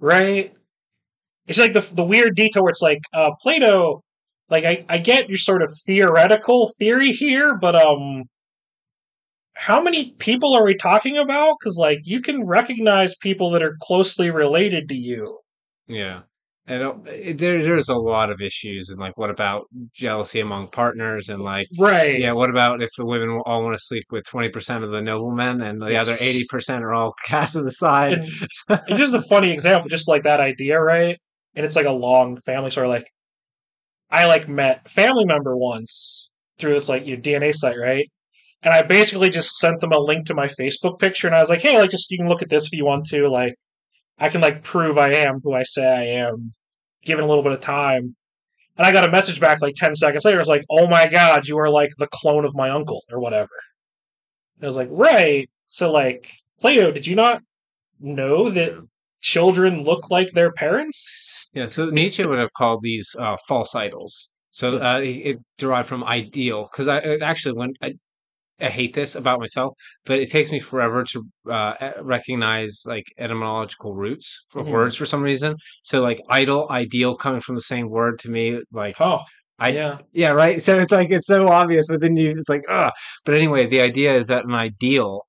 right? 0.01 0.53
It's 1.47 1.59
like 1.59 1.73
the 1.73 1.81
the 1.81 2.05
weird 2.05 2.37
detail 2.37 2.63
where 2.63 2.71
it's 2.71 2.83
like 2.83 3.01
uh, 3.13 3.31
Plato. 3.41 4.03
Like, 4.49 4.65
I 4.65 4.85
I 4.89 4.99
get 4.99 5.29
your 5.29 5.39
sort 5.39 5.63
of 5.63 5.71
theoretical 5.87 6.71
theory 6.79 7.13
here, 7.13 7.57
but 7.57 7.75
um, 7.75 8.25
how 9.55 9.81
many 9.81 10.11
people 10.19 10.55
are 10.55 10.65
we 10.65 10.75
talking 10.75 11.19
about? 11.19 11.57
Because 11.59 11.77
like 11.79 12.01
you 12.05 12.21
can 12.21 12.47
recognize 12.47 13.15
people 13.17 13.51
that 13.51 13.63
are 13.63 13.77
closely 13.81 14.31
related 14.31 14.89
to 14.89 14.95
you. 14.95 15.39
Yeah. 15.87 16.23
And 16.67 16.83
uh, 16.83 16.95
it- 17.07 17.39
there, 17.39 17.61
there's 17.63 17.89
a 17.89 17.97
lot 17.97 18.31
of 18.31 18.41
issues, 18.41 18.89
and 18.91 18.99
like, 19.01 19.19
what 19.19 19.31
about 19.31 19.65
jealousy 19.95 20.39
among 20.41 20.69
partners, 20.71 21.29
and 21.29 21.43
like, 21.43 21.67
Right. 21.79 22.19
yeah, 22.21 22.33
what 22.33 22.51
about 22.51 22.83
if 22.83 22.91
the 22.97 23.05
women 23.05 23.41
all 23.47 23.65
want 23.65 23.77
to 23.77 23.83
sleep 23.83 24.05
with 24.11 24.25
twenty 24.25 24.49
percent 24.49 24.85
of 24.85 24.93
the 24.93 25.01
noblemen, 25.03 25.61
and 25.61 25.81
the 25.83 25.97
other 25.97 26.15
eighty 26.21 26.47
percent 26.49 26.85
are 26.85 26.95
all 26.95 27.15
cast 27.27 27.55
to 27.55 27.63
the 27.63 27.73
side? 27.73 28.13
and 28.69 28.81
it's 28.89 28.99
just 28.99 29.15
a 29.15 29.23
funny 29.23 29.51
example, 29.53 29.89
just 29.89 30.09
like 30.09 30.23
that 30.23 30.41
idea, 30.41 30.81
right? 30.81 31.19
And 31.55 31.67
it's 31.67 31.77
like 31.77 31.87
a 31.87 31.91
long 31.93 32.39
family 32.47 32.71
story. 32.71 32.89
Like, 32.89 33.07
I 34.11 34.27
like 34.27 34.49
met 34.49 34.89
family 34.89 35.25
member 35.25 35.57
once 35.57 36.31
through 36.59 36.75
this 36.75 36.89
like 36.89 37.07
your 37.07 37.17
DNA 37.19 37.53
site, 37.55 37.77
right? 37.79 38.07
And 38.63 38.73
I 38.73 38.83
basically 38.83 39.31
just 39.31 39.57
sent 39.59 39.81
them 39.81 39.91
a 39.91 39.99
link 39.99 40.27
to 40.27 40.35
my 40.35 40.47
Facebook 40.47 41.01
picture, 41.01 41.27
and 41.27 41.35
I 41.35 41.41
was 41.41 41.51
like, 41.51 41.61
"Hey, 41.63 41.77
like, 41.77 41.91
just 41.91 42.09
you 42.11 42.19
can 42.19 42.29
look 42.29 42.43
at 42.43 42.49
this 42.51 42.67
if 42.67 42.73
you 42.73 42.85
want 42.85 43.07
to. 43.07 43.29
Like, 43.29 43.55
I 44.19 44.29
can 44.29 44.41
like 44.41 44.63
prove 44.63 44.99
I 44.99 45.13
am 45.15 45.41
who 45.43 45.53
I 45.55 45.63
say 45.65 45.87
I 45.87 46.05
am, 46.21 46.55
given 47.05 47.25
a 47.25 47.29
little 47.29 47.43
bit 47.43 47.53
of 47.53 47.61
time." 47.61 48.17
And 48.77 48.87
I 48.87 48.93
got 48.93 49.05
a 49.05 49.11
message 49.11 49.41
back 49.41 49.61
like 49.61 49.75
ten 49.75 49.95
seconds 49.95 50.25
later. 50.25 50.39
It 50.39 50.41
was 50.41 50.49
like, 50.49 50.65
"Oh 50.71 50.87
my 50.87 51.07
god, 51.07 51.47
you 51.49 51.59
are 51.59 51.71
like 51.71 51.91
the 51.99 52.07
clone 52.09 52.45
of 52.45 52.55
my 52.55 52.71
uncle 52.71 53.03
or 53.11 53.21
whatever." 53.21 53.51
And 54.57 54.65
I 54.65 54.67
was 54.67 54.77
like, 54.77 54.89
"Right." 54.91 55.49
So 55.67 55.91
like, 55.93 56.31
Plato, 56.61 56.91
did 56.93 57.07
you 57.07 57.17
not 57.17 57.43
know 58.01 58.51
that 58.51 58.75
children 59.21 59.85
look 59.85 60.11
like 60.11 60.33
their 60.33 60.53
parents? 60.53 61.49
Yeah, 61.55 61.67
so 61.67 61.91
Nietzsche 61.91 62.25
would 62.25 62.39
have 62.39 62.53
called 62.55 62.83
these 62.83 63.15
uh, 63.19 63.37
false 63.49 63.75
idols. 63.75 64.35
So 64.51 64.79
uh, 64.79 64.99
it 65.01 65.09
it 65.09 65.39
derived 65.59 65.89
from 65.89 66.05
ideal, 66.05 66.69
because 66.71 66.89
I 66.89 66.99
actually 67.23 67.55
when 67.59 67.75
I, 67.83 67.95
I 68.63 68.69
hate 68.71 68.95
this 68.95 69.15
about 69.15 69.41
myself, 69.41 69.75
but 70.07 70.19
it 70.21 70.31
takes 70.31 70.51
me 70.51 70.61
forever 70.61 71.05
to 71.05 71.25
uh, 71.51 71.93
recognize 72.03 72.83
like 72.87 73.05
etymological 73.19 73.95
roots 73.95 74.47
for 74.51 74.63
Mhm. 74.63 74.71
words 74.71 74.97
for 74.97 75.07
some 75.07 75.23
reason. 75.23 75.57
So 75.83 76.01
like 76.03 76.21
idol, 76.31 76.69
ideal, 76.71 77.17
coming 77.17 77.41
from 77.41 77.57
the 77.57 77.63
same 77.63 77.89
word 77.91 78.19
to 78.21 78.31
me, 78.31 78.61
like 78.73 79.01
Oh, 79.01 79.21
I 79.59 79.69
yeah. 79.71 79.99
yeah, 80.13 80.31
right. 80.31 80.61
So 80.63 80.79
it's 80.79 80.93
like 80.93 81.11
it's 81.11 81.27
so 81.27 81.49
obvious, 81.49 81.89
but 81.89 82.01
then 82.01 82.17
you 82.17 82.31
it's 82.31 82.49
like 82.49 82.63
ah. 82.69 82.93
But 83.25 83.35
anyway, 83.35 83.67
the 83.67 83.81
idea 83.81 84.15
is 84.17 84.27
that 84.29 84.45
an 84.45 84.55
ideal 84.55 85.23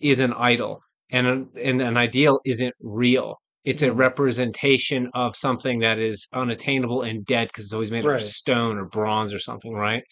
is 0.00 0.20
an 0.20 0.32
idol, 0.34 0.80
and 1.10 1.26
an, 1.26 1.48
and 1.62 1.82
an 1.82 1.96
ideal 1.96 2.40
isn't 2.44 2.74
real. 2.80 3.36
It's 3.64 3.82
a 3.82 3.88
Mhm. 3.90 3.98
representation 3.98 5.10
of 5.14 5.36
something 5.36 5.80
that 5.80 5.98
is 5.98 6.26
unattainable 6.32 7.02
and 7.02 7.24
dead 7.26 7.48
because 7.48 7.66
it's 7.66 7.74
always 7.74 7.90
made 7.90 8.04
Right. 8.04 8.14
of 8.20 8.22
stone 8.22 8.78
or 8.78 8.86
bronze 8.86 9.34
or 9.34 9.38
something, 9.38 9.72
right? 9.72 10.02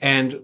And 0.00 0.36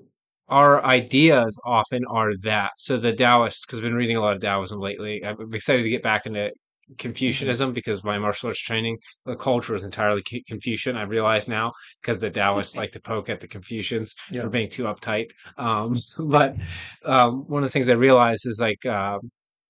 our 0.48 0.84
ideas 0.84 1.60
often 1.64 2.04
are 2.08 2.32
that. 2.42 2.72
So 2.78 2.96
the 2.96 3.12
Taoists, 3.12 3.64
because 3.66 3.78
I've 3.78 3.84
been 3.84 3.94
reading 3.94 4.16
a 4.16 4.20
lot 4.20 4.34
of 4.36 4.40
Taoism 4.42 4.80
lately, 4.80 5.22
I'm 5.24 5.52
excited 5.54 5.82
to 5.82 5.90
get 5.90 6.02
back 6.02 6.26
into 6.26 6.50
Confucianism 6.96 7.74
because 7.74 8.02
my 8.02 8.18
martial 8.18 8.48
arts 8.48 8.60
training, 8.60 8.96
the 9.26 9.36
culture 9.36 9.74
is 9.74 9.84
entirely 9.84 10.22
Confucian. 10.48 10.96
I 10.96 11.02
realize 11.02 11.46
now 11.46 11.72
because 12.00 12.18
the 12.18 12.30
Taoists 12.30 12.76
like 12.76 12.92
to 12.92 13.00
poke 13.00 13.28
at 13.28 13.40
the 13.40 13.48
Confucians 13.48 14.14
Yeah. 14.30 14.42
for 14.42 14.48
being 14.48 14.70
too 14.70 14.84
uptight. 14.84 15.26
Um, 15.58 16.00
but 16.18 16.56
um, 17.04 17.44
one 17.46 17.62
of 17.62 17.68
the 17.68 17.72
things 17.72 17.90
I 17.90 17.92
realized 17.94 18.46
is 18.46 18.58
like 18.58 18.84
um, 18.86 19.20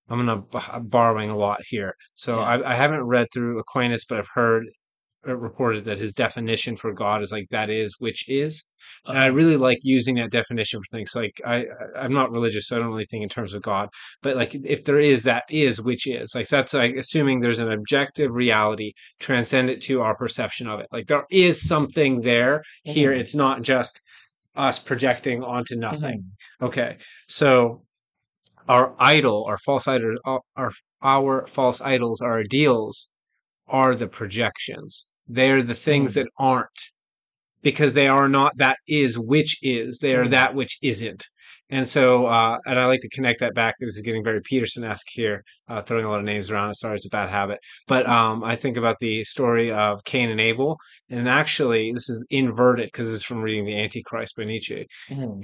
I'm 0.09 0.25
gonna 0.25 0.45
I'm 0.73 0.87
borrowing 0.87 1.31
a 1.31 1.37
lot 1.37 1.59
here. 1.67 1.95
So 2.15 2.37
Yeah. 2.37 2.43
I, 2.45 2.73
I 2.73 2.75
haven't 2.75 3.03
read 3.03 3.27
through 3.33 3.59
Aquinas, 3.59 4.05
but 4.09 4.19
I've 4.19 4.29
heard 4.35 4.67
reported 5.37 5.85
that 5.87 5.99
his 5.99 6.13
definition 6.15 6.77
for 6.77 6.93
God 6.93 7.23
is 7.23 7.33
like 7.33 7.49
that 7.51 7.71
is 7.71 7.97
which 7.99 8.29
is, 8.29 8.65
and 9.07 9.19
I 9.19 9.29
Uh-huh. 9.29 9.33
really 9.33 9.57
like 9.57 9.79
using 9.83 10.15
that 10.17 10.31
definition 10.31 10.81
for 10.81 10.97
things. 10.97 11.11
So 11.13 11.21
like 11.21 11.41
I 11.47 11.67
I'm 11.97 12.13
not 12.13 12.31
religious, 12.31 12.67
so 12.69 12.77
I 12.77 12.79
don't 12.81 12.89
really 12.91 13.07
think 13.07 13.23
in 13.23 13.29
terms 13.29 13.55
of 13.55 13.63
God. 13.63 13.89
But 14.23 14.37
like 14.37 14.55
if 14.55 14.85
there 14.85 14.99
is 15.01 15.23
that 15.25 15.45
is 15.51 15.81
which 15.81 16.07
is 16.07 16.35
like 16.35 16.49
that's 16.49 16.75
like 16.75 16.97
assuming 16.97 17.41
there's 17.41 17.59
an 17.59 17.73
objective 17.73 18.31
reality 18.33 18.93
transcendent 19.21 19.83
to 19.85 20.01
our 20.03 20.17
perception 20.17 20.69
of 20.69 20.81
it. 20.81 20.87
Like 20.93 21.07
there 21.09 21.27
is 21.31 21.67
something 21.67 22.21
there 22.23 22.63
here. 22.85 23.13
Mhm. 23.13 23.21
It's 23.21 23.35
not 23.35 23.63
just 23.63 24.01
us 24.57 24.79
projecting 24.79 25.43
onto 25.43 25.77
nothing. 25.77 26.25
Mhm. 26.61 26.67
Okay, 26.67 26.97
so 27.29 27.83
our 28.69 28.95
idol, 28.99 29.45
our 29.49 29.59
false 29.59 29.87
idol, 29.89 30.17
our 30.57 30.73
our 31.03 31.47
false 31.47 31.81
idols, 31.81 32.21
our 32.21 32.41
ideals, 32.41 33.11
are 33.69 33.95
the 33.95 34.09
projections. 34.09 35.09
They're 35.29 35.63
the 35.63 35.75
things 35.75 36.13
Mm. 36.13 36.15
that 36.15 36.27
aren't, 36.39 36.81
because 37.63 37.95
they 37.95 38.09
are 38.09 38.29
not 38.29 38.53
that 38.57 38.79
is 38.87 39.19
which 39.19 39.59
is. 39.63 39.99
They 39.99 40.15
are 40.15 40.25
Mm. 40.25 40.31
that 40.31 40.55
which 40.55 40.79
isn't. 40.83 41.27
And 41.71 41.87
so, 41.87 42.25
uh, 42.27 42.57
and 42.65 42.79
I 42.79 42.87
like 42.87 43.01
to 43.01 43.11
connect 43.11 43.41
that 43.41 43.53
back. 43.55 43.75
This 43.79 43.97
is 43.97 44.03
getting 44.03 44.25
very 44.25 44.41
Peterson-esque 44.41 45.07
here, 45.11 45.45
uh, 45.69 45.83
throwing 45.83 46.07
a 46.07 46.09
lot 46.11 46.19
of 46.19 46.25
names 46.25 46.51
around. 46.51 46.75
Sorry, 46.75 46.95
it's 46.97 47.05
a 47.05 47.11
bad 47.11 47.29
habit. 47.29 47.59
But 47.87 48.09
um, 48.09 48.43
I 48.43 48.57
think 48.57 48.79
about 48.79 48.97
the 49.01 49.23
story 49.25 49.71
of 49.71 50.03
Cain 50.05 50.31
and 50.31 50.41
Abel, 50.41 50.79
and 51.11 51.29
actually, 51.29 51.93
this 51.93 52.09
is 52.09 52.25
inverted 52.31 52.87
because 52.87 53.09
this 53.09 53.17
is 53.17 53.23
from 53.23 53.43
reading 53.43 53.67
the 53.67 53.79
Antichrist 53.79 54.35
by 54.37 54.45
Nietzsche. 54.45 54.87
Mhm. 55.11 55.43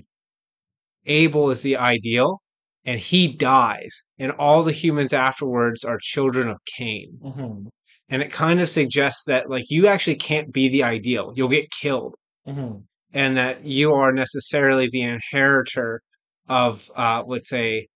Abel 1.05 1.51
is 1.51 1.61
the 1.61 1.76
ideal, 1.76 2.41
and 2.87 2.99
he 2.99 3.28
dies, 3.37 4.05
and 4.18 4.32
all 4.32 4.62
the 4.62 4.72
humans 4.72 5.12
afterwards 5.12 5.85
are 5.85 5.99
children 6.01 6.49
of 6.49 6.57
Cain. 6.64 7.18
Mhm. 7.22 7.66
And 8.09 8.23
it 8.23 8.33
kind 8.33 8.61
of 8.61 8.69
suggests 8.69 9.25
that 9.27 9.49
like 9.51 9.65
you 9.71 9.87
actually 9.87 10.17
can't 10.17 10.53
be 10.53 10.69
the 10.69 10.83
ideal. 10.83 11.33
You'll 11.37 11.49
get 11.49 11.71
killed, 11.71 12.15
Mhm. 12.47 12.85
and 13.13 13.37
that 13.37 13.65
you 13.65 13.93
are 13.95 14.13
necessarily 14.13 14.89
the 14.91 15.03
inheritor 15.03 16.03
of, 16.49 16.91
uh, 16.97 17.23
let's 17.27 17.49
say, 17.49 17.89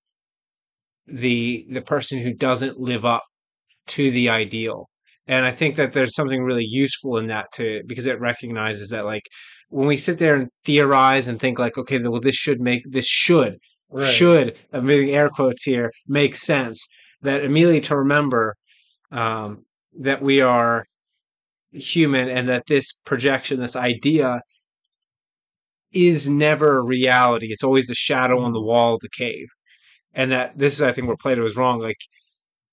the 1.06 1.66
the 1.70 1.80
person 1.82 2.18
who 2.20 2.32
doesn't 2.34 2.78
live 2.78 3.04
up 3.04 3.22
to 3.88 4.10
the 4.10 4.28
ideal. 4.28 4.88
And 5.26 5.44
I 5.44 5.50
think 5.52 5.76
that 5.76 5.92
there's 5.92 6.14
something 6.14 6.42
really 6.42 6.64
useful 6.64 7.18
in 7.18 7.26
that 7.28 7.46
too, 7.52 7.82
because 7.86 8.06
it 8.06 8.20
recognizes 8.20 8.90
that 8.90 9.04
like 9.04 9.24
when 9.70 9.86
we 9.86 9.96
sit 9.96 10.18
there 10.18 10.34
and 10.36 10.48
theorize 10.64 11.26
and 11.28 11.38
think 11.38 11.58
like, 11.58 11.76
okay, 11.78 11.98
well, 11.98 12.20
this 12.20 12.34
should 12.34 12.60
make 12.60 12.82
this 12.88 13.06
should 13.06 13.56
Right. 13.90 14.06
should 14.12 14.56
I'm 14.72 14.84
making 14.86 15.10
air 15.14 15.30
quotes 15.30 15.62
here 15.64 15.90
make 16.06 16.34
sense. 16.36 16.86
That 17.22 17.42
immediately 17.44 17.80
to 17.82 17.96
remember 17.96 18.54
um, 19.10 19.64
that 19.98 20.22
we 20.22 20.40
are 20.40 20.84
human 21.72 22.28
and 22.28 22.48
that 22.48 22.64
this 22.66 22.94
projection, 23.04 23.60
this 23.60 23.76
idea, 23.76 24.40
is 25.92 26.28
never 26.28 26.84
reality. 26.84 27.48
It's 27.50 27.64
always 27.64 27.86
the 27.86 27.94
shadow 27.94 28.40
on 28.40 28.52
the 28.52 28.60
wall 28.60 28.94
of 28.94 29.00
the 29.00 29.08
cave, 29.10 29.46
and 30.14 30.30
that 30.32 30.56
this 30.58 30.74
is, 30.74 30.82
I 30.82 30.92
think, 30.92 31.06
where 31.06 31.16
Plato 31.16 31.44
is 31.44 31.56
wrong. 31.56 31.80
Like 31.80 31.96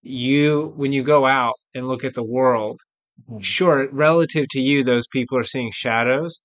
you, 0.01 0.73
when 0.75 0.91
you 0.91 1.03
go 1.03 1.25
out 1.25 1.55
and 1.73 1.87
look 1.87 2.03
at 2.03 2.13
the 2.13 2.23
world, 2.23 2.79
Mhm. 3.29 3.43
sure, 3.43 3.89
relative 3.91 4.47
to 4.49 4.61
you, 4.61 4.83
those 4.83 5.07
people 5.07 5.37
are 5.37 5.43
seeing 5.43 5.71
shadows, 5.71 6.41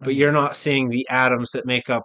but 0.00 0.14
Mhm. 0.14 0.16
you're 0.16 0.32
not 0.32 0.56
seeing 0.56 0.88
the 0.88 1.06
atoms 1.10 1.50
that 1.52 1.66
make 1.66 1.88
up 1.90 2.04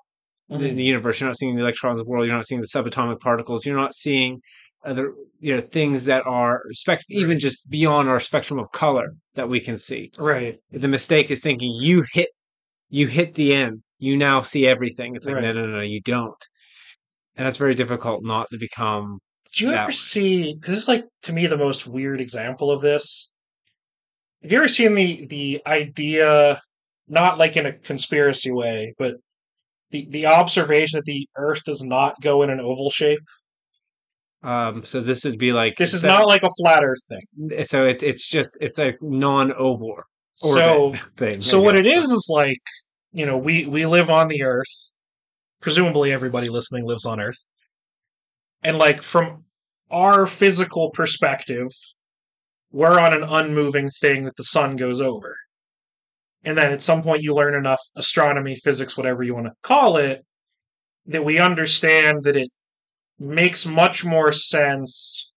the, 0.50 0.56
Mhm. 0.58 0.76
the 0.76 0.84
universe. 0.84 1.20
You're 1.20 1.30
not 1.30 1.38
seeing 1.38 1.56
the 1.56 1.62
electrons 1.62 2.00
of 2.00 2.06
the 2.06 2.10
world. 2.10 2.26
You're 2.26 2.36
not 2.36 2.48
seeing 2.48 2.62
the 2.62 2.68
subatomic 2.68 3.20
particles. 3.22 3.66
You're 3.66 3.78
not 3.78 3.96
seeing 3.96 4.42
other, 4.84 5.14
you 5.40 5.56
know, 5.56 5.62
things 5.62 6.06
that 6.06 6.26
are 6.26 6.64
spect- 6.72 7.06
even 7.10 7.40
just 7.40 7.70
beyond 7.70 8.08
our 8.10 8.20
spectrum 8.20 8.60
of 8.60 8.72
color 8.72 9.14
that 9.36 9.50
we 9.50 9.60
can 9.60 9.78
see. 9.78 10.12
Right. 10.18 10.58
The 10.72 10.88
mistake 10.88 11.30
is 11.32 11.42
thinking 11.42 11.72
you 11.72 12.06
hit, 12.12 12.30
you 12.90 13.08
hit 13.08 13.34
the 13.36 13.54
end. 13.54 13.82
You 13.98 14.16
now 14.16 14.42
see 14.42 14.66
everything. 14.66 15.16
It's 15.16 15.26
like 15.26 15.36
no, 15.36 15.42
Right. 15.42 15.56
no, 15.56 15.66
no, 15.66 15.72
no, 15.78 15.82
you 15.82 16.02
don't. 16.02 16.48
And 17.36 17.46
that's 17.46 17.58
very 17.58 17.76
difficult 17.76 18.24
not 18.24 18.48
to 18.52 18.58
become. 18.58 19.20
Did 19.46 19.62
you 19.62 19.72
ever 19.72 19.88
way. 19.88 19.92
see? 19.92 20.54
Because 20.54 20.74
this 20.76 20.84
is 20.84 20.88
like 20.88 21.06
to 21.24 21.34
me 21.34 21.48
the 21.48 21.58
most 21.58 21.86
weird 21.88 22.22
example 22.22 22.72
of 22.72 22.82
this. 22.82 23.32
Have 24.42 24.52
you 24.52 24.58
ever 24.58 24.68
seen 24.70 24.96
the 24.96 25.26
the 25.26 25.62
idea, 25.68 26.62
not 27.10 27.38
like 27.38 27.58
in 27.58 27.66
a 27.66 27.74
conspiracy 27.74 28.52
way, 28.52 28.94
but 28.98 29.16
the 29.92 30.08
the 30.10 30.28
observation 30.28 30.98
that 30.98 31.06
the 31.06 31.28
Earth 31.36 31.64
does 31.66 31.84
not 31.84 32.22
go 32.22 32.42
in 32.44 32.50
an 32.50 32.60
oval 32.62 32.90
shape? 32.90 33.20
Um, 34.42 34.86
so 34.86 35.02
this 35.02 35.26
would 35.26 35.38
be 35.38 35.52
like 35.52 35.76
This 35.78 35.94
is 35.94 36.02
so- 36.02 36.08
not 36.08 36.28
like 36.28 36.44
a 36.44 36.50
flat 36.60 36.84
Earth 36.84 37.04
thing. 37.10 37.64
So 37.66 37.86
it's 37.86 38.04
it's 38.04 38.28
just 38.28 38.58
it's 38.62 38.80
a 38.80 38.94
non-oval 39.02 39.96
So 40.36 40.96
thing. 41.18 41.42
so 41.42 41.60
what 41.62 41.76
it 41.76 41.86
is 41.86 42.10
is 42.10 42.28
like 42.30 42.58
you 43.12 43.26
know 43.26 43.38
we 43.38 43.66
we 43.66 43.86
live 43.86 44.10
on 44.10 44.28
the 44.30 44.44
Earth. 44.44 44.68
Presumably 45.62 46.14
everybody 46.14 46.48
listening 46.50 46.86
lives 46.86 47.06
on 47.06 47.20
Earth, 47.20 47.44
and 48.64 48.78
like 48.78 49.02
from 49.04 49.44
our 49.92 50.26
physical 50.26 50.90
perspective, 50.92 51.68
we're 52.72 52.98
on 52.98 53.14
an 53.14 53.24
unmoving 53.24 53.90
thing 54.00 54.24
that 54.24 54.38
the 54.38 54.44
sun 54.46 54.78
goes 54.78 55.02
over. 55.02 55.36
And 56.46 56.58
then 56.58 56.72
at 56.72 56.82
some 56.82 57.04
point 57.04 57.24
you 57.24 57.34
learn 57.36 57.56
enough 57.56 57.82
astronomy, 57.98 58.56
physics, 58.56 58.96
whatever 58.96 59.22
you 59.24 59.34
want 59.36 59.48
to 59.48 59.54
call 59.64 59.98
it, 59.98 60.24
that 61.08 61.26
we 61.26 61.40
understand 61.40 62.24
that 62.24 62.38
it 62.38 62.48
makes 63.20 63.66
much 63.66 64.06
more 64.06 64.32
sense 64.32 65.32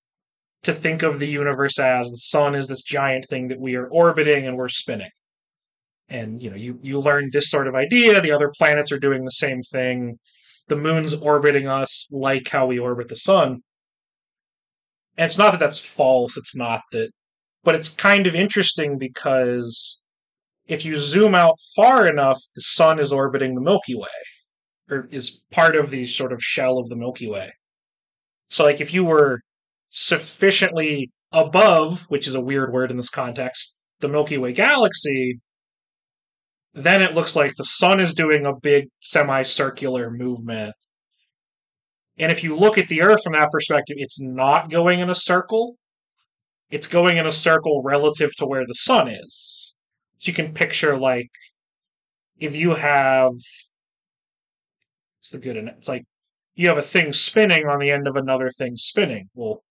to 0.63 0.73
think 0.73 1.03
of 1.03 1.19
the 1.19 1.27
universe 1.27 1.79
as 1.79 2.09
the 2.09 2.17
sun 2.17 2.55
is 2.55 2.69
this 2.69 2.83
giant 2.83 3.27
thing 3.29 3.49
that 3.49 3.61
we 3.61 3.75
are 3.75 3.89
orbiting 3.89 4.47
and 4.47 4.57
we're 4.57 4.69
spinning. 4.69 5.11
And 6.09 6.43
you 6.43 6.51
know, 6.51 6.57
you, 6.57 6.79
you 6.83 6.99
learn 6.99 7.31
this 7.33 7.51
sort 7.51 7.67
of 7.67 7.75
idea, 7.75 8.21
the 8.21 8.33
other 8.33 8.53
planets 8.57 8.93
are 8.93 8.99
doing 8.99 9.25
the 9.25 9.31
same 9.31 9.63
thing. 9.63 10.19
The 10.69 10.77
moon's 10.77 11.15
orbiting 11.15 11.69
us 11.69 12.09
like 12.13 12.49
how 12.49 12.67
we 12.67 12.79
orbit 12.79 13.09
the 13.09 13.17
sun. 13.17 13.63
And 15.17 15.27
it's 15.27 15.39
not 15.39 15.51
that 15.51 15.61
that's 15.61 15.81
false, 15.81 16.37
it's 16.37 16.57
not 16.57 16.83
that 16.93 17.11
but 17.65 17.75
it's 17.75 17.89
kind 17.91 18.27
of 18.27 18.35
interesting 18.35 18.99
because 18.99 20.03
if 20.67 20.85
you 20.85 20.97
zoom 20.97 21.35
out 21.35 21.57
far 21.77 22.07
enough, 22.07 22.41
the 22.55 22.63
sun 22.63 22.99
is 22.99 23.13
orbiting 23.13 23.55
the 23.55 23.61
Milky 23.61 23.95
Way, 23.95 24.09
or 24.91 25.09
is 25.11 25.43
part 25.51 25.77
of 25.77 25.91
the 25.91 26.05
sort 26.05 26.33
of 26.33 26.43
shell 26.43 26.79
of 26.79 26.89
the 26.89 26.97
Milky 26.97 27.29
Way. 27.29 27.53
So, 28.53 28.65
like, 28.65 28.81
if 28.81 28.93
you 28.95 29.05
were 29.05 29.41
sufficiently 29.91 31.11
above, 31.33 32.05
which 32.09 32.27
is 32.27 32.35
a 32.35 32.41
weird 32.41 32.73
word 32.73 32.91
in 32.91 32.97
this 32.97 33.09
context, 33.09 33.79
the 34.01 34.09
Milky 34.09 34.39
Way 34.39 34.53
galaxy, 34.53 35.41
then 36.75 37.03
it 37.03 37.15
looks 37.15 37.37
like 37.37 37.55
the 37.55 37.65
sun 37.65 38.01
is 38.01 38.15
doing 38.15 38.47
a 38.47 38.55
big 38.55 38.89
semicircular 39.01 40.11
movement. 40.11 40.75
And 42.19 42.31
if 42.31 42.45
you 42.45 42.57
look 42.57 42.79
at 42.79 42.89
the 42.89 43.03
Earth 43.03 43.23
from 43.25 43.33
that 43.33 43.51
perspective, 43.51 43.97
it's 43.99 44.21
not 44.21 44.71
going 44.71 45.01
in 45.01 45.11
a 45.11 45.15
circle 45.15 45.77
it's 46.73 46.87
going 46.87 47.19
in 47.19 47.27
a 47.27 47.31
circle 47.31 47.83
relative 47.85 48.35
to 48.37 48.47
where 48.47 48.67
the 48.67 48.75
sun 48.75 49.07
is. 49.07 49.75
So 50.19 50.29
you 50.29 50.33
can 50.33 50.55
picture 50.55 50.99
like 50.99 51.29
if 52.39 52.57
you 52.57 52.75
have 52.75 53.33
it's 55.21 55.31
the 55.31 55.39
good. 55.39 55.57
It's 55.57 55.89
like 55.89 56.05
you 56.55 56.69
have 56.69 56.79
a 56.79 56.83
thing 56.83 57.13
spinning 57.13 57.67
on 57.67 57.79
the 57.81 57.91
end 57.91 58.07
of 58.07 58.17
another 58.17 58.51
thing 58.51 58.77
spinning. 58.77 59.29
Well, 59.35 59.63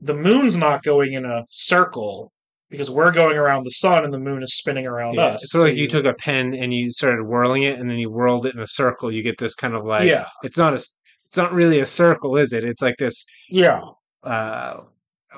the 0.00 0.14
moon's 0.14 0.56
not 0.56 0.82
going 0.82 1.12
in 1.12 1.24
a 1.24 1.44
circle 1.50 2.32
because 2.70 2.90
we're 2.90 3.10
going 3.10 3.36
around 3.36 3.64
the 3.64 3.70
sun 3.70 4.04
and 4.04 4.12
the 4.12 4.18
moon 4.18 4.42
is 4.42 4.56
spinning 4.56 4.86
around 4.86 5.14
Yeah, 5.14 5.26
us. 5.26 5.42
it's 5.44 5.54
of 5.54 5.62
like 5.62 5.74
you 5.76 5.86
took 5.88 6.04
a 6.04 6.14
pen 6.14 6.54
and 6.54 6.72
you 6.72 6.90
started 6.90 7.22
whirling 7.24 7.62
it, 7.64 7.78
and 7.78 7.90
then 7.90 7.98
you 7.98 8.10
whirled 8.10 8.46
it 8.46 8.54
in 8.54 8.60
a 8.60 8.66
circle. 8.66 9.12
You 9.12 9.22
get 9.22 9.38
this 9.38 9.54
kind 9.54 9.74
of 9.74 9.84
like 9.84 10.06
yeah, 10.06 10.26
it's 10.42 10.58
not 10.58 10.72
a 10.72 10.76
it's 10.76 11.36
not 11.36 11.52
really 11.52 11.80
a 11.80 11.86
circle, 11.86 12.36
is 12.36 12.52
it? 12.52 12.64
It's 12.64 12.80
like 12.82 12.96
this. 12.98 13.24
yeah, 13.50 13.82
Uh, 14.22 14.78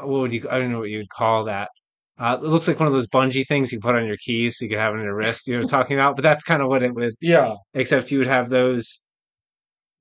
what 0.01 0.21
would 0.21 0.33
you? 0.33 0.47
I 0.51 0.59
don't 0.59 0.71
know 0.73 0.79
what 0.81 0.91
you 0.91 0.99
would 0.99 1.09
call 1.11 1.45
that. 1.45 1.69
Uh, 2.19 2.37
it 2.41 2.47
looks 2.47 2.69
like 2.69 2.79
one 2.79 2.87
of 2.87 2.93
those 2.93 3.09
bungee 3.09 3.47
things 3.49 3.73
you 3.73 3.81
put 3.81 3.95
on 3.95 4.07
your 4.07 4.17
keys 4.19 4.59
so 4.59 4.65
you 4.65 4.69
could 4.69 4.79
have 4.79 4.95
it 4.95 4.99
on 4.99 5.05
your 5.05 5.15
wrist. 5.17 5.49
You 5.49 5.59
know 5.61 5.67
talking 5.67 5.97
about? 5.97 6.17
But 6.17 6.23
that's 6.23 6.45
kind 6.45 6.61
of 6.63 6.69
what 6.69 6.83
it 6.83 6.95
would. 6.95 7.15
yeah. 7.21 7.55
Except 7.75 8.11
you 8.11 8.19
would 8.19 8.27
have 8.27 8.51
those 8.51 9.03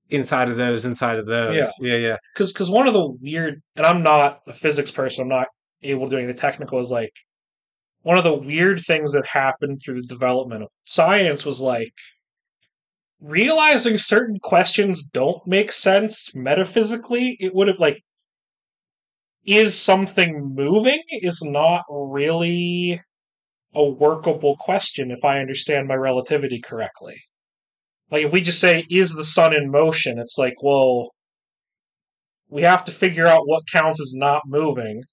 inside 0.09 0.49
of 0.49 0.57
those 0.57 0.85
inside 0.85 1.19
of 1.19 1.27
those. 1.27 1.55
Yeah. 1.55 1.69
yeah, 1.79 1.95
yeah. 1.95 2.17
because 2.33 2.51
because 2.51 2.69
one 2.69 2.87
of 2.87 2.93
the 2.93 3.07
weird 3.21 3.61
and 3.75 3.85
i'm 3.85 4.03
not 4.03 4.39
a 4.47 4.53
physics 4.53 4.91
person 4.91 5.23
i'm 5.23 5.29
not 5.29 5.47
able 5.83 6.05
to 6.05 6.11
do 6.11 6.17
any 6.17 6.29
of 6.29 6.35
the 6.35 6.41
technical 6.41 6.79
is 6.79 6.91
like 6.91 7.13
one 8.01 8.17
of 8.17 8.23
the 8.23 8.33
weird 8.33 8.79
things 8.79 9.11
that 9.13 9.25
happened 9.25 9.81
through 9.83 10.01
the 10.01 10.07
development 10.07 10.63
of 10.63 10.69
science 10.85 11.45
was 11.45 11.61
like 11.61 11.93
realizing 13.21 13.97
certain 13.97 14.39
questions 14.41 15.07
don't 15.07 15.45
make 15.45 15.71
sense 15.71 16.33
metaphysically 16.33 17.37
it 17.39 17.53
would 17.53 17.67
have 17.67 17.79
like 17.79 18.01
is 19.45 19.77
something 19.79 20.53
moving 20.55 21.01
is 21.09 21.41
not 21.43 21.83
really 21.89 23.01
a 23.75 23.83
workable 23.83 24.55
question 24.57 25.11
if 25.11 25.23
i 25.23 25.39
understand 25.39 25.87
my 25.87 25.95
relativity 25.95 26.59
correctly 26.59 27.15
like 28.11 28.25
if 28.25 28.31
we 28.33 28.41
just 28.41 28.59
say 28.59 28.85
is 28.89 29.13
the 29.13 29.23
sun 29.23 29.53
in 29.55 29.69
motion 29.71 30.19
it's 30.19 30.37
like 30.37 30.55
well 30.63 31.09
we 32.49 32.63
have 32.63 32.83
to 32.85 32.91
figure 32.91 33.27
out 33.27 33.43
what 33.47 33.67
counts 33.71 34.01
as 34.01 34.13
not 34.15 34.41
moving. 34.47 35.03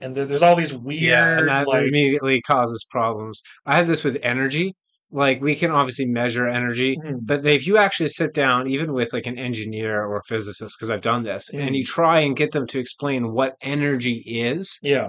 And 0.00 0.16
there's 0.16 0.42
all 0.42 0.56
these 0.56 0.72
weird, 0.72 1.02
Yeah, 1.02 1.38
and 1.38 1.48
that 1.48 1.68
like, 1.68 1.86
immediately 1.86 2.40
causes 2.40 2.86
problems. 2.90 3.42
I 3.66 3.76
have 3.76 3.86
this 3.86 4.02
with 4.02 4.16
energy. 4.22 4.74
Like 5.12 5.42
we 5.42 5.54
can 5.54 5.70
obviously 5.70 6.06
measure 6.06 6.48
energy, 6.48 6.96
Mhm. 6.96 7.18
but 7.22 7.44
if 7.44 7.66
you 7.66 7.76
actually 7.76 8.08
sit 8.08 8.32
down, 8.32 8.68
even 8.70 8.94
with 8.94 9.12
like 9.12 9.26
an 9.26 9.38
engineer 9.38 10.02
or 10.02 10.22
physicist, 10.26 10.76
because 10.78 10.88
I've 10.88 11.02
done 11.02 11.24
this, 11.24 11.50
and 11.50 11.68
Mm. 11.70 11.76
you 11.78 11.84
try 11.84 12.20
and 12.20 12.34
get 12.34 12.52
them 12.52 12.66
to 12.68 12.78
explain 12.78 13.32
what 13.34 13.56
energy 13.60 14.22
is, 14.26 14.78
yeah, 14.82 15.08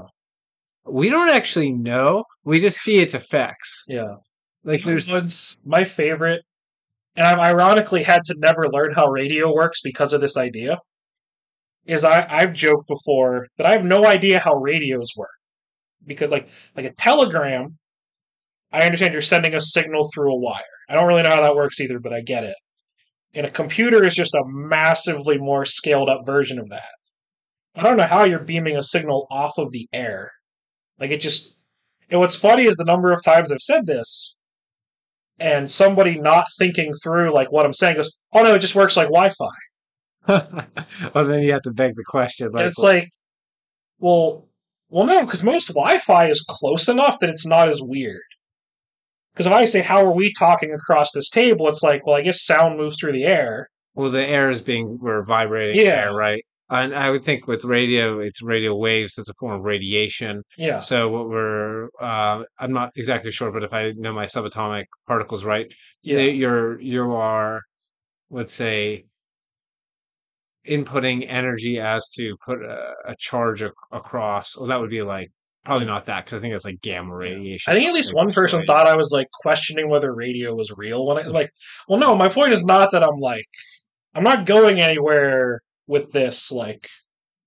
we 0.85 1.09
don't 1.09 1.29
actually 1.29 1.71
know. 1.71 2.25
We 2.43 2.59
just 2.59 2.79
see 2.79 2.97
its 2.99 3.13
effects. 3.13 3.85
yeah. 3.87 4.15
Like 4.65 4.83
there's 4.83 5.57
my 5.65 5.85
favorite, 5.85 6.41
and 7.15 7.27
I've 7.27 7.39
ironically 7.39 8.03
had 8.03 8.23
to 8.25 8.35
never 8.37 8.69
learn 8.69 8.93
how 8.93 9.07
radio 9.07 9.53
works 9.53 9.81
because 9.81 10.13
of 10.13 10.21
this 10.21 10.37
idea. 10.37 10.79
Is 11.85 12.05
I 12.05 12.27
I've 12.29 12.53
joked 12.53 12.87
before 12.87 13.47
that 13.57 13.65
I 13.65 13.71
have 13.71 13.83
no 13.83 14.05
idea 14.05 14.39
how 14.39 14.53
radios 14.53 15.09
work 15.17 15.31
because 16.05 16.29
like 16.29 16.47
like 16.75 16.85
a 16.85 16.93
telegram, 16.93 17.77
I 18.71 18.83
understand 18.83 19.13
you're 19.13 19.21
sending 19.21 19.55
a 19.55 19.61
signal 19.61 20.07
through 20.13 20.31
a 20.31 20.39
wire. 20.39 20.61
I 20.89 20.93
don't 20.93 21.07
really 21.07 21.23
know 21.23 21.31
how 21.31 21.41
that 21.41 21.55
works 21.55 21.79
either, 21.79 21.99
but 21.99 22.13
I 22.13 22.21
get 22.21 22.43
it. 22.43 22.55
And 23.33 23.47
a 23.47 23.51
computer 23.51 24.03
is 24.03 24.13
just 24.13 24.35
a 24.35 24.43
massively 24.45 25.37
more 25.37 25.65
scaled 25.65 26.09
up 26.09 26.25
version 26.25 26.59
of 26.59 26.69
that. 26.69 26.89
I 27.75 27.83
don't 27.83 27.97
know 27.97 28.03
how 28.03 28.25
you're 28.25 28.39
beaming 28.39 28.77
a 28.77 28.83
signal 28.83 29.27
off 29.31 29.57
of 29.57 29.71
the 29.71 29.87
air. 29.91 30.31
Like 30.99 31.11
it 31.11 31.21
just 31.21 31.57
and 32.09 32.19
what's 32.19 32.35
funny 32.35 32.65
is 32.65 32.75
the 32.75 32.85
number 32.85 33.11
of 33.11 33.23
times 33.23 33.51
I've 33.51 33.61
said 33.61 33.85
this 33.85 34.35
and 35.41 35.69
somebody 35.69 36.19
not 36.19 36.45
thinking 36.59 36.93
through 37.03 37.33
like 37.33 37.51
what 37.51 37.65
I'm 37.65 37.73
saying 37.73 37.95
goes, 37.97 38.11
"Oh 38.33 38.43
no, 38.43 38.53
it 38.55 38.59
just 38.59 38.75
works 38.75 38.95
like 38.95 39.07
Wi-Fi." 39.09 39.47
well, 41.15 41.25
then 41.25 41.41
you 41.41 41.51
have 41.53 41.63
to 41.63 41.71
beg 41.71 41.95
the 41.95 42.03
question. 42.07 42.51
Like, 42.51 42.67
it's 42.67 42.77
like, 42.79 43.09
well, 43.99 44.47
Well, 44.89 45.05
no, 45.07 45.25
because 45.25 45.43
most 45.43 45.69
Wi-Fi 45.69 46.27
is 46.29 46.45
close 46.47 46.87
enough 46.89 47.17
that 47.19 47.29
it's 47.29 47.45
not 47.45 47.67
as 47.69 47.81
weird. 47.81 48.21
Because 49.33 49.47
if 49.47 49.53
I 49.53 49.65
say, 49.65 49.81
"How 49.81 50.05
are 50.05 50.11
we 50.11 50.33
talking 50.33 50.73
across 50.73 51.11
this 51.11 51.29
table?" 51.29 51.67
It's 51.69 51.81
like, 51.83 52.05
well, 52.05 52.15
I 52.17 52.21
guess 52.21 52.43
sound 52.43 52.77
moves 52.77 52.99
through 52.99 53.13
the 53.13 53.23
air. 53.25 53.69
Well, 53.95 54.09
the 54.09 54.25
air 54.25 54.49
is 54.49 54.61
being 54.61 54.99
we're 55.01 55.23
vibrating 55.23 55.83
Yeah. 55.83 56.05
air, 56.05 56.13
right? 56.13 56.43
And 56.71 56.95
I 56.95 57.09
would 57.09 57.23
think 57.23 57.47
with 57.47 57.65
radio, 57.65 58.19
it's 58.19 58.41
radio 58.41 58.73
waves. 58.75 59.17
It's 59.17 59.29
a 59.29 59.33
form 59.33 59.55
of 59.59 59.63
radiation. 59.63 60.41
Yeah. 60.57 60.79
So 60.79 61.09
what 61.09 61.27
we're, 61.29 61.89
uh, 62.01 62.43
I'm 62.59 62.71
not 62.71 62.91
exactly 62.95 63.29
sure, 63.29 63.51
but 63.51 63.63
if 63.63 63.73
I 63.73 63.91
know 63.97 64.13
my 64.13 64.25
subatomic 64.25 64.85
particles 65.07 65.43
right, 65.43 65.67
Yeah. 66.01 66.19
you're 66.21 66.79
you 66.81 67.11
are, 67.11 67.61
let's 68.29 68.53
say, 68.53 69.05
inputting 70.67 71.25
energy 71.27 71.79
as 71.79 72.07
to 72.11 72.35
put 72.45 72.61
a, 72.61 72.93
a 73.07 73.15
charge 73.17 73.63
ac- 73.63 73.71
across. 73.91 74.57
Well, 74.57 74.67
that 74.67 74.79
would 74.79 74.89
be 74.91 75.01
like 75.01 75.29
probably 75.65 75.85
not 75.87 76.05
that 76.05 76.25
because 76.25 76.37
I 76.37 76.41
think 76.41 76.53
it's 76.53 76.65
like 76.65 76.81
gamma 76.81 77.13
radiation. 77.15 77.71
I 77.71 77.75
think 77.75 77.87
at 77.87 77.93
least 77.93 78.13
one 78.13 78.27
person 78.27 78.59
destroying- 78.61 78.67
thought 78.67 78.87
I 78.87 78.95
was 78.95 79.11
like 79.11 79.27
questioning 79.41 79.89
whether 79.89 80.13
radio 80.13 80.53
was 80.55 80.71
real 80.75 81.05
when 81.05 81.17
I 81.17 81.23
like. 81.27 81.51
Well, 81.87 81.99
no, 81.99 82.15
my 82.15 82.29
point 82.29 82.53
is 82.53 82.63
not 82.63 82.91
that 82.91 83.03
I'm 83.03 83.19
like 83.19 83.45
I'm 84.15 84.23
not 84.23 84.45
going 84.45 84.79
anywhere 84.79 85.61
with 85.91 86.11
this. 86.13 86.51
Like 86.51 86.87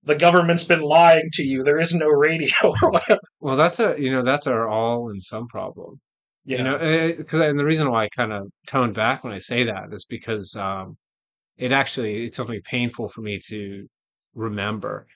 the 0.03 0.15
government's 0.15 0.63
been 0.63 0.81
lying 0.81 1.29
to 1.33 1.43
you. 1.43 1.63
There 1.63 1.79
is 1.79 1.93
no 1.93 2.07
radio 2.07 2.47
or 2.63 2.91
whatever. 2.91 3.19
Well, 3.39 3.57
that's 3.57 3.79
a 3.79 3.95
you 3.97 4.11
know 4.11 4.23
that's 4.23 4.47
our 4.47 4.69
all 4.69 5.09
in 5.09 5.19
some 5.19 5.47
problem. 5.47 5.99
Yeah. 6.45 6.57
You 6.59 6.63
know, 6.63 7.13
because 7.17 7.41
and 7.41 7.59
the 7.59 7.65
reason 7.65 7.89
why 7.91 8.03
I 8.05 8.09
kind 8.09 8.31
of 8.31 8.43
toned 8.67 8.93
back 8.93 9.23
when 9.23 9.33
I 9.33 9.39
say 9.39 9.63
that 9.63 9.85
is 9.91 10.05
because 10.05 10.55
um, 10.55 10.95
it 11.57 11.71
actually 11.71 12.25
it's 12.27 12.37
something 12.37 12.61
painful 12.63 13.09
for 13.09 13.21
me 13.21 13.39
to 13.47 13.87
remember. 14.35 15.07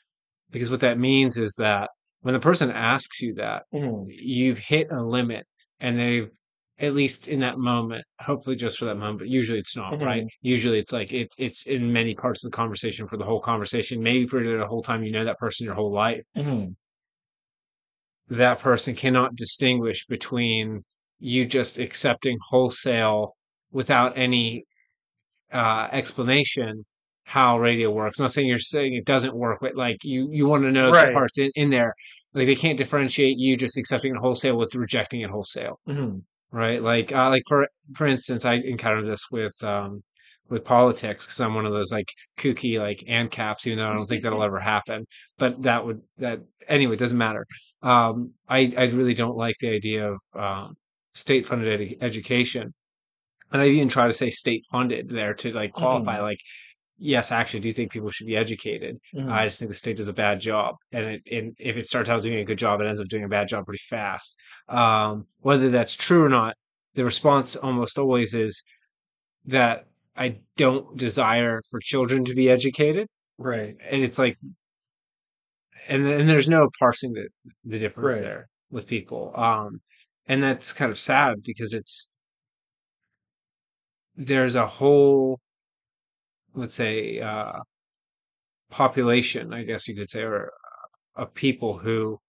Because 0.51 0.71
what 0.71 0.79
that 0.79 0.97
means 0.97 1.37
is 1.37 1.53
that 1.59 1.91
when 2.21 2.33
the 2.33 2.39
person 2.39 2.71
asks 2.71 3.21
you 3.21 3.35
that, 3.35 3.63
Mhm. 3.73 4.05
you've 4.09 4.57
hit 4.57 4.87
a 4.91 5.01
limit, 5.03 5.45
and 5.79 5.99
they've 5.99 6.29
at 6.79 6.93
least 6.95 7.27
in 7.27 7.39
that 7.41 7.57
moment, 7.57 8.05
hopefully 8.21 8.55
just 8.55 8.77
for 8.79 8.85
that 8.85 8.95
moment. 8.95 9.19
But 9.19 9.27
usually 9.27 9.59
it's 9.59 9.75
not, 9.75 9.93
right? 10.05 10.23
Usually 10.41 10.79
it's 10.79 10.93
like 10.93 11.11
it, 11.11 11.27
it's 11.37 11.65
in 11.67 11.91
many 11.91 12.15
parts 12.15 12.43
of 12.43 12.51
the 12.51 12.55
conversation 12.55 13.07
for 13.07 13.17
the 13.17 13.25
whole 13.25 13.41
conversation. 13.41 14.01
Maybe 14.01 14.25
for 14.27 14.41
the 14.43 14.65
whole 14.65 14.81
time 14.81 15.03
you 15.03 15.11
know 15.11 15.25
that 15.25 15.37
person 15.39 15.65
your 15.65 15.75
whole 15.75 15.91
life 15.91 16.23
Mhm. 16.37 16.75
that 18.29 18.59
person 18.59 18.95
cannot 18.95 19.35
distinguish 19.35 20.05
between 20.07 20.83
you 21.19 21.45
just 21.45 21.77
accepting 21.79 22.37
wholesale 22.49 23.35
without 23.71 24.17
any 24.17 24.63
uh, 25.51 25.87
explanation 25.91 26.85
how 27.23 27.59
radio 27.59 27.91
works. 27.91 28.19
I'm 28.19 28.23
not 28.23 28.31
saying 28.31 28.47
you're 28.47 28.57
saying 28.59 28.93
it 28.93 29.05
doesn't 29.05 29.35
work, 29.35 29.59
but 29.61 29.75
like 29.75 29.97
you, 30.03 30.29
you 30.31 30.47
want 30.47 30.63
to 30.63 30.71
know 30.71 30.91
the 31.07 31.13
parts 31.13 31.37
in, 31.37 31.51
in 31.55 31.69
there. 31.69 31.93
Like 32.33 32.45
they 32.47 32.55
can't 32.55 32.77
differentiate 32.77 33.37
you 33.37 33.55
just 33.57 33.77
accepting 33.77 34.15
it 34.15 34.19
wholesale 34.19 34.57
with 34.57 34.73
rejecting 34.75 35.21
it 35.21 35.29
wholesale, 35.29 35.79
Mhm. 35.87 36.21
Right? 36.51 36.81
Like, 36.81 37.11
uh, 37.13 37.29
like 37.29 37.43
for 37.47 37.67
for 37.95 38.07
instance, 38.07 38.45
I 38.45 38.55
encountered 38.55 39.05
this 39.05 39.25
with 39.31 39.53
um, 39.63 40.03
with 40.49 40.65
politics 40.65 41.25
because 41.25 41.39
I'm 41.39 41.55
one 41.55 41.65
of 41.65 41.73
those 41.73 41.91
like 41.91 42.11
kooky 42.37 42.79
like 42.79 42.99
ANCAPs, 43.07 43.67
even 43.67 43.79
though 43.79 43.89
I 43.89 43.93
don't 43.93 44.07
think 44.07 44.23
that'll 44.23 44.43
ever 44.43 44.59
happen. 44.59 45.05
But 45.37 45.61
that 45.63 45.85
would 45.85 46.01
that 46.17 46.39
anyway. 46.67 46.93
It 46.95 46.99
doesn't 46.99 47.17
matter. 47.17 47.45
Um, 47.81 48.33
I 48.47 48.73
I 48.77 48.85
really 48.85 49.13
don't 49.13 49.37
like 49.37 49.55
the 49.59 49.69
idea 49.69 50.11
of 50.13 50.17
um, 50.35 50.75
state 51.13 51.45
funded 51.45 51.79
edu- 51.79 51.97
education, 52.01 52.73
and 53.51 53.61
I 53.61 53.67
even 53.67 53.89
try 53.89 54.07
to 54.07 54.13
say 54.13 54.29
state 54.29 54.65
funded 54.71 55.09
there 55.09 55.33
to 55.35 55.53
like 55.53 55.73
qualify. 55.73 56.19
Like, 56.21 56.39
yes, 56.99 57.31
I 57.31 57.39
actually 57.39 57.61
do 57.61 57.71
think 57.73 57.91
people 57.91 58.09
should 58.11 58.27
be 58.27 58.35
educated. 58.35 58.97
Mhm. 59.15 59.31
I 59.31 59.45
just 59.45 59.59
think 59.59 59.69
the 59.71 59.75
state 59.75 59.97
does 59.97 60.07
a 60.07 60.13
bad 60.13 60.39
job, 60.41 60.75
and 60.91 61.05
it, 61.05 61.21
and 61.31 61.55
if 61.59 61.77
it 61.77 61.87
starts 61.87 62.09
out 62.09 62.21
doing 62.21 62.39
a 62.39 62.45
good 62.45 62.57
job, 62.59 62.81
it 62.81 62.85
ends 62.87 62.99
up 63.01 63.07
doing 63.07 63.23
a 63.23 63.27
bad 63.29 63.47
job 63.47 63.65
pretty 63.65 63.81
fast. 63.89 64.35
Um, 64.67 65.27
whether 65.39 65.69
that's 65.71 65.95
true 65.95 66.23
or 66.23 66.29
not, 66.29 66.55
the 66.95 67.03
response 67.05 67.55
almost 67.55 67.97
always 67.97 68.33
is 68.33 68.63
that 69.45 69.87
I 70.15 70.39
don't 70.57 70.97
desire 70.97 71.61
for 71.71 71.79
children 71.79 72.25
to 72.25 72.35
be 72.35 72.49
educated, 72.49 73.07
Right. 73.37 73.77
and 73.89 74.03
it's 74.03 74.19
like, 74.19 74.37
and 75.87 76.05
and 76.05 76.29
there's 76.29 76.49
no 76.49 76.69
parsing 76.79 77.13
the 77.13 77.29
the 77.63 77.79
difference 77.79 78.13
Right. 78.15 78.21
there 78.21 78.49
with 78.69 78.85
people, 78.87 79.33
um, 79.39 79.81
and 80.27 80.43
that's 80.43 80.73
kind 80.73 80.91
of 80.91 80.97
sad 80.99 81.41
because 81.43 81.73
it's 81.73 82.11
there's 84.15 84.55
a 84.55 84.67
whole, 84.67 85.39
let's 86.53 86.75
say, 86.75 87.19
uh, 87.19 87.59
population, 88.69 89.53
I 89.53 89.63
guess 89.63 89.87
you 89.87 89.95
could 89.95 90.11
say, 90.11 90.21
or 90.23 90.51
uh, 91.17 91.21
of 91.23 91.33
people 91.33 91.77
who, 91.77 92.19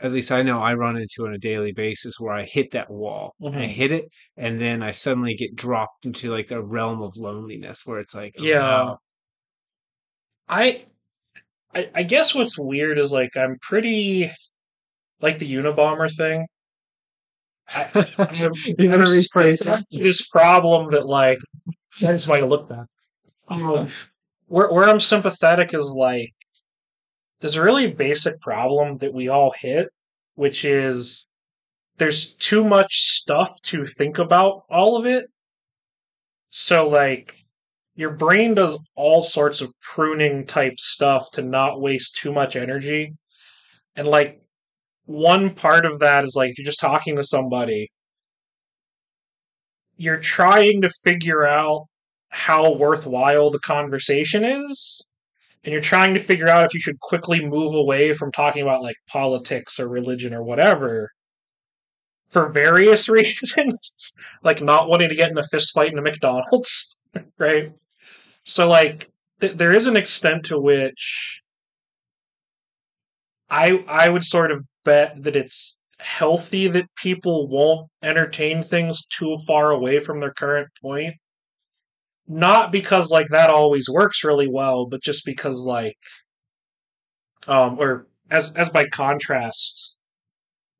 at 0.00 0.12
least 0.12 0.32
I 0.32 0.42
know 0.42 0.60
I 0.60 0.74
run 0.74 0.96
into 0.96 1.26
on 1.26 1.34
a 1.34 1.38
daily 1.38 1.72
basis 1.72 2.18
where 2.18 2.34
I 2.34 2.44
hit 2.44 2.72
that 2.72 2.90
wall. 2.90 3.34
I 3.42 3.46
Mhm. 3.46 3.68
hit 3.68 3.92
it, 3.92 4.08
and 4.36 4.60
then 4.60 4.82
I 4.82 4.90
suddenly 4.90 5.34
get 5.34 5.54
dropped 5.54 6.06
into 6.06 6.30
like 6.30 6.48
the 6.48 6.62
realm 6.62 7.02
of 7.02 7.16
loneliness 7.16 7.82
where 7.86 8.00
it's 8.00 8.14
like, 8.14 8.34
oh, 8.38 8.42
Yeah. 8.42 8.58
no. 8.60 8.98
I, 10.48 10.84
I 11.74 11.90
I 11.94 12.02
guess 12.02 12.34
what's 12.34 12.58
weird 12.58 12.98
is 12.98 13.12
like 13.12 13.36
I'm 13.36 13.58
pretty 13.60 14.30
like 15.20 15.38
the 15.38 15.52
Unabomber 15.54 16.10
thing. 16.14 16.46
I, 17.68 17.82
I'm- 18.18 18.52
I'm 18.78 19.00
this 19.90 20.26
problem 20.28 20.90
that 20.90 21.06
like 21.06 21.38
somebody 21.90 22.42
to 22.42 22.46
look 22.48 22.68
back. 22.68 22.86
Um, 23.52 23.88
where 24.46 24.70
where 24.70 24.88
I'm 24.88 25.00
sympathetic 25.00 25.74
is 25.74 25.94
like 25.96 26.32
there's 27.40 27.56
a 27.56 27.62
really 27.62 27.92
basic 27.92 28.40
problem 28.40 28.98
that 28.98 29.12
we 29.12 29.28
all 29.28 29.52
hit, 29.58 29.88
which 30.34 30.64
is 30.64 31.26
there's 31.98 32.34
too 32.34 32.64
much 32.64 32.92
stuff 32.92 33.50
to 33.62 33.84
think 33.84 34.18
about 34.18 34.62
all 34.70 34.96
of 34.96 35.06
it. 35.06 35.26
So 36.50 36.88
like 36.88 37.34
your 37.94 38.10
brain 38.10 38.54
does 38.54 38.78
all 38.96 39.22
sorts 39.22 39.60
of 39.60 39.72
pruning 39.80 40.46
type 40.46 40.78
stuff 40.78 41.30
to 41.32 41.42
not 41.42 41.80
waste 41.80 42.16
too 42.16 42.32
much 42.32 42.56
energy. 42.56 43.14
And 43.96 44.08
like 44.08 44.40
one 45.04 45.54
part 45.54 45.84
of 45.84 45.98
that 46.00 46.24
is 46.24 46.34
like 46.36 46.50
if 46.50 46.58
you're 46.58 46.64
just 46.64 46.80
talking 46.80 47.16
to 47.16 47.24
somebody, 47.24 47.90
you're 49.96 50.20
trying 50.20 50.82
to 50.82 50.90
figure 51.04 51.44
out 51.44 51.86
how 52.32 52.72
worthwhile 52.72 53.50
the 53.50 53.60
conversation 53.60 54.44
is. 54.44 55.10
And 55.64 55.72
you're 55.72 55.82
trying 55.82 56.14
to 56.14 56.20
figure 56.20 56.48
out 56.48 56.64
if 56.64 56.74
you 56.74 56.80
should 56.80 56.98
quickly 57.00 57.46
move 57.46 57.74
away 57.74 58.14
from 58.14 58.32
talking 58.32 58.62
about 58.62 58.82
like 58.82 58.96
politics 59.08 59.78
or 59.78 59.88
religion 59.88 60.34
or 60.34 60.42
whatever 60.42 61.10
for 62.30 62.48
various 62.48 63.08
reasons, 63.08 64.12
like 64.42 64.62
not 64.62 64.88
wanting 64.88 65.10
to 65.10 65.14
get 65.14 65.30
in 65.30 65.38
a 65.38 65.44
fist 65.44 65.72
fight 65.74 65.92
in 65.92 65.98
a 65.98 66.02
McDonald's, 66.02 67.00
right? 67.38 67.72
So 68.44 68.68
like 68.68 69.10
th- 69.40 69.56
there 69.56 69.72
is 69.72 69.86
an 69.86 69.96
extent 69.96 70.46
to 70.46 70.58
which 70.58 71.42
I 73.50 73.84
I 73.86 74.08
would 74.08 74.24
sort 74.24 74.50
of 74.50 74.64
bet 74.84 75.22
that 75.22 75.36
it's 75.36 75.78
healthy 76.00 76.66
that 76.68 76.86
people 76.96 77.46
won't 77.48 77.88
entertain 78.02 78.62
things 78.62 79.04
too 79.06 79.36
far 79.46 79.70
away 79.70 79.98
from 80.00 80.20
their 80.20 80.32
current 80.32 80.68
point. 80.82 81.14
Not 82.32 82.72
because 82.72 83.10
like 83.10 83.28
that 83.28 83.50
always 83.50 83.90
works 83.90 84.24
really 84.24 84.48
well, 84.48 84.86
but 84.86 85.02
just 85.02 85.26
because 85.26 85.66
like 85.66 85.98
um 87.46 87.78
or 87.78 88.06
as 88.30 88.54
as 88.54 88.70
by 88.70 88.86
contrast 88.86 89.96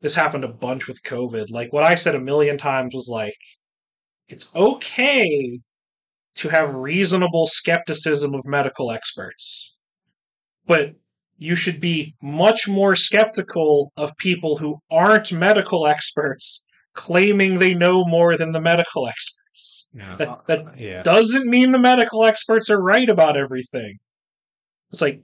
this 0.01 0.15
happened 0.15 0.45
a 0.45 0.49
bunch 0.49 0.89
with 0.89 1.03
COVID. 1.05 1.51
Like 1.51 1.73
what 1.73 1.85
I 1.85 1.95
said 1.95 2.15
a 2.15 2.21
million 2.21 2.57
times 2.57 2.95
was 2.95 3.09
like 3.11 3.37
it's 4.29 4.51
okay 4.55 5.59
to 6.37 6.49
have 6.49 6.75
reasonable 6.75 7.47
skepticism 7.47 8.35
of 8.35 8.47
medical 8.47 8.91
experts. 8.91 9.77
But 10.67 10.95
you 11.37 11.55
should 11.55 11.81
be 11.81 12.15
much 12.23 12.67
more 12.67 12.97
skeptical 12.97 13.93
of 13.99 14.17
people 14.17 14.57
who 14.57 14.79
aren't 14.91 15.33
medical 15.33 15.87
experts 15.87 16.67
claiming 16.95 17.59
they 17.59 17.75
know 17.75 18.05
more 18.07 18.39
than 18.39 18.53
the 18.53 18.61
medical 18.61 19.07
experts. 19.07 19.42
Yeah. 19.93 20.17
That, 20.17 20.47
that 20.47 20.59
uh, 20.61 20.71
yeah. 20.77 21.03
doesn't 21.03 21.47
mean 21.47 21.73
the 21.73 21.79
medical 21.79 22.25
experts 22.25 22.71
are 22.71 22.81
right 22.81 23.09
about 23.09 23.37
everything. 23.37 23.99
It's 24.91 25.03
like 25.03 25.23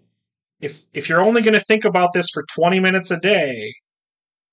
if 0.61 0.85
if 0.93 1.09
you're 1.09 1.21
only 1.21 1.43
going 1.43 1.55
to 1.55 1.61
think 1.61 1.85
about 1.85 2.13
this 2.13 2.29
for 2.33 2.45
20 2.55 2.81
minutes 2.81 3.11
a 3.11 3.21
day, 3.21 3.73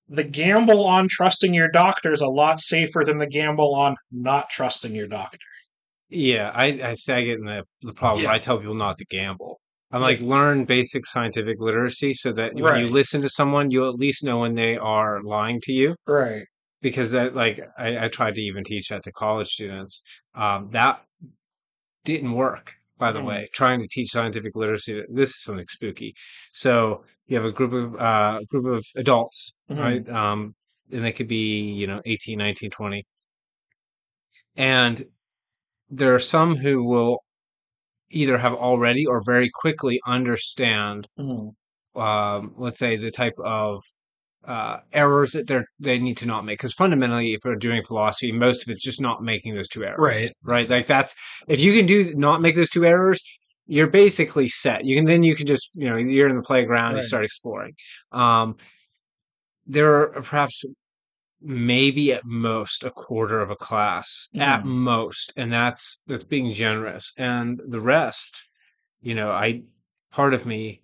the 0.08 0.24
gamble 0.24 0.84
on 0.84 1.08
trusting 1.08 1.52
your 1.54 1.68
doctor 1.68 2.12
is 2.12 2.20
a 2.20 2.28
lot 2.28 2.60
safer 2.60 3.04
than 3.04 3.18
the 3.18 3.26
gamble 3.26 3.74
on 3.74 3.96
not 4.10 4.50
trusting 4.50 4.94
your 4.94 5.08
doctor. 5.08 5.38
Yeah, 6.08 6.52
I, 6.54 6.66
I 6.82 6.92
say 6.94 7.16
I 7.16 7.22
get 7.22 7.38
in 7.38 7.44
the, 7.44 7.62
the 7.82 7.92
problem 7.92 8.24
Yeah. 8.24 8.30
I 8.30 8.38
tell 8.38 8.58
people 8.58 8.74
not 8.74 8.98
to 8.98 9.04
gamble. 9.06 9.58
I'm 9.90 10.00
like, 10.00 10.20
learn 10.20 10.64
basic 10.64 11.06
scientific 11.06 11.60
literacy 11.60 12.12
so 12.14 12.32
that 12.32 12.54
when 12.54 12.80
you 12.80 12.88
listen 12.88 13.22
to 13.22 13.28
someone, 13.28 13.70
you 13.70 13.88
at 13.88 13.94
least 13.94 14.24
know 14.24 14.38
when 14.38 14.54
they 14.54 14.76
are 14.76 15.22
lying 15.22 15.60
to 15.62 15.72
you. 15.72 15.94
Right. 16.06 16.44
Because 16.86 17.10
that, 17.10 17.34
like, 17.34 17.58
I, 17.76 18.04
I 18.04 18.08
tried 18.08 18.36
to 18.36 18.40
even 18.40 18.62
teach 18.62 18.90
that 18.90 19.02
to 19.02 19.10
college 19.12 19.48
students. 19.48 20.04
Um, 20.36 20.68
that 20.70 21.02
didn't 22.04 22.30
work, 22.32 22.74
by 22.96 23.10
the 23.10 23.18
Mm. 23.18 23.26
way. 23.26 23.48
Trying 23.52 23.80
to 23.80 23.88
teach 23.88 24.10
scientific 24.12 24.54
literacy, 24.54 25.02
this 25.12 25.30
is 25.30 25.42
something 25.42 25.66
spooky. 25.68 26.14
So 26.52 27.04
you 27.26 27.34
have 27.38 27.44
a 27.44 27.50
group 27.50 27.72
of 27.72 27.96
uh 28.00 28.38
group 28.50 28.66
of 28.66 28.84
adults, 28.94 29.56
Mhm. 29.68 29.78
right? 29.86 30.08
Um, 30.08 30.54
and 30.92 31.04
they 31.04 31.10
could 31.10 31.26
be 31.26 31.44
you 31.80 31.88
know 31.88 32.00
18, 32.04 32.38
19, 32.38 32.70
20. 32.70 33.04
and 34.54 35.04
there 35.90 36.14
are 36.14 36.18
some 36.36 36.56
who 36.56 36.84
will 36.84 37.18
either 38.10 38.38
have 38.38 38.54
already 38.54 39.04
or 39.06 39.20
very 39.24 39.50
quickly 39.62 40.00
understand 40.06 41.08
Mhm. 41.18 41.54
um, 41.96 42.54
let's 42.58 42.78
say 42.78 42.96
the 42.96 43.10
type 43.10 43.38
of 43.44 43.82
uh, 44.46 44.78
errors 44.92 45.32
that 45.32 45.46
they 45.46 45.60
they 45.80 45.98
need 45.98 46.16
to 46.18 46.26
not 46.26 46.44
make 46.44 46.58
because 46.58 46.72
fundamentally 46.72 47.34
if 47.34 47.40
we're 47.44 47.56
doing 47.56 47.82
philosophy 47.84 48.30
most 48.32 48.62
of 48.62 48.68
it's 48.68 48.84
just 48.84 49.00
not 49.00 49.22
making 49.22 49.54
those 49.54 49.68
two 49.68 49.84
errors 49.84 49.98
Right. 49.98 50.32
right 50.44 50.68
like 50.70 50.86
that's 50.86 51.14
if 51.48 51.60
you 51.60 51.72
can 51.72 51.86
do 51.86 52.14
not 52.14 52.40
make 52.40 52.54
those 52.54 52.70
two 52.70 52.84
errors 52.86 53.22
you're 53.66 53.88
basically 53.88 54.46
set 54.48 54.84
you 54.84 54.94
can 54.96 55.04
then 55.04 55.22
you 55.22 55.34
can 55.34 55.46
just 55.46 55.70
you 55.74 55.88
know 55.88 55.96
you're 55.96 56.28
in 56.28 56.36
the 56.36 56.42
playground 56.42 56.92
you 56.92 56.96
Right. 56.98 57.04
start 57.04 57.24
exploring 57.24 57.74
um 58.12 58.56
there 59.66 59.94
are 59.96 60.22
perhaps 60.22 60.64
maybe 61.40 62.12
at 62.12 62.24
most 62.24 62.84
a 62.84 62.90
quarter 62.90 63.40
of 63.40 63.50
a 63.50 63.56
class 63.56 64.28
at 64.36 64.62
Mhm. 64.62 64.66
most 64.66 65.32
and 65.36 65.52
that's 65.52 66.02
that's 66.06 66.24
being 66.24 66.52
generous 66.52 67.12
and 67.18 67.60
the 67.66 67.80
rest 67.80 68.48
you 69.00 69.14
know 69.14 69.30
i 69.30 69.62
part 70.12 70.32
of 70.34 70.46
me 70.46 70.82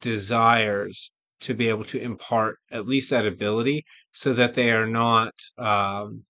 desires 0.00 1.10
to 1.40 1.54
be 1.54 1.68
able 1.68 1.84
to 1.84 2.00
impart 2.00 2.56
at 2.70 2.86
least 2.86 3.10
that 3.10 3.26
ability 3.26 3.84
so 4.12 4.32
that 4.32 4.54
they 4.54 4.70
are 4.70 4.86
not 4.86 5.34
um 5.58 6.24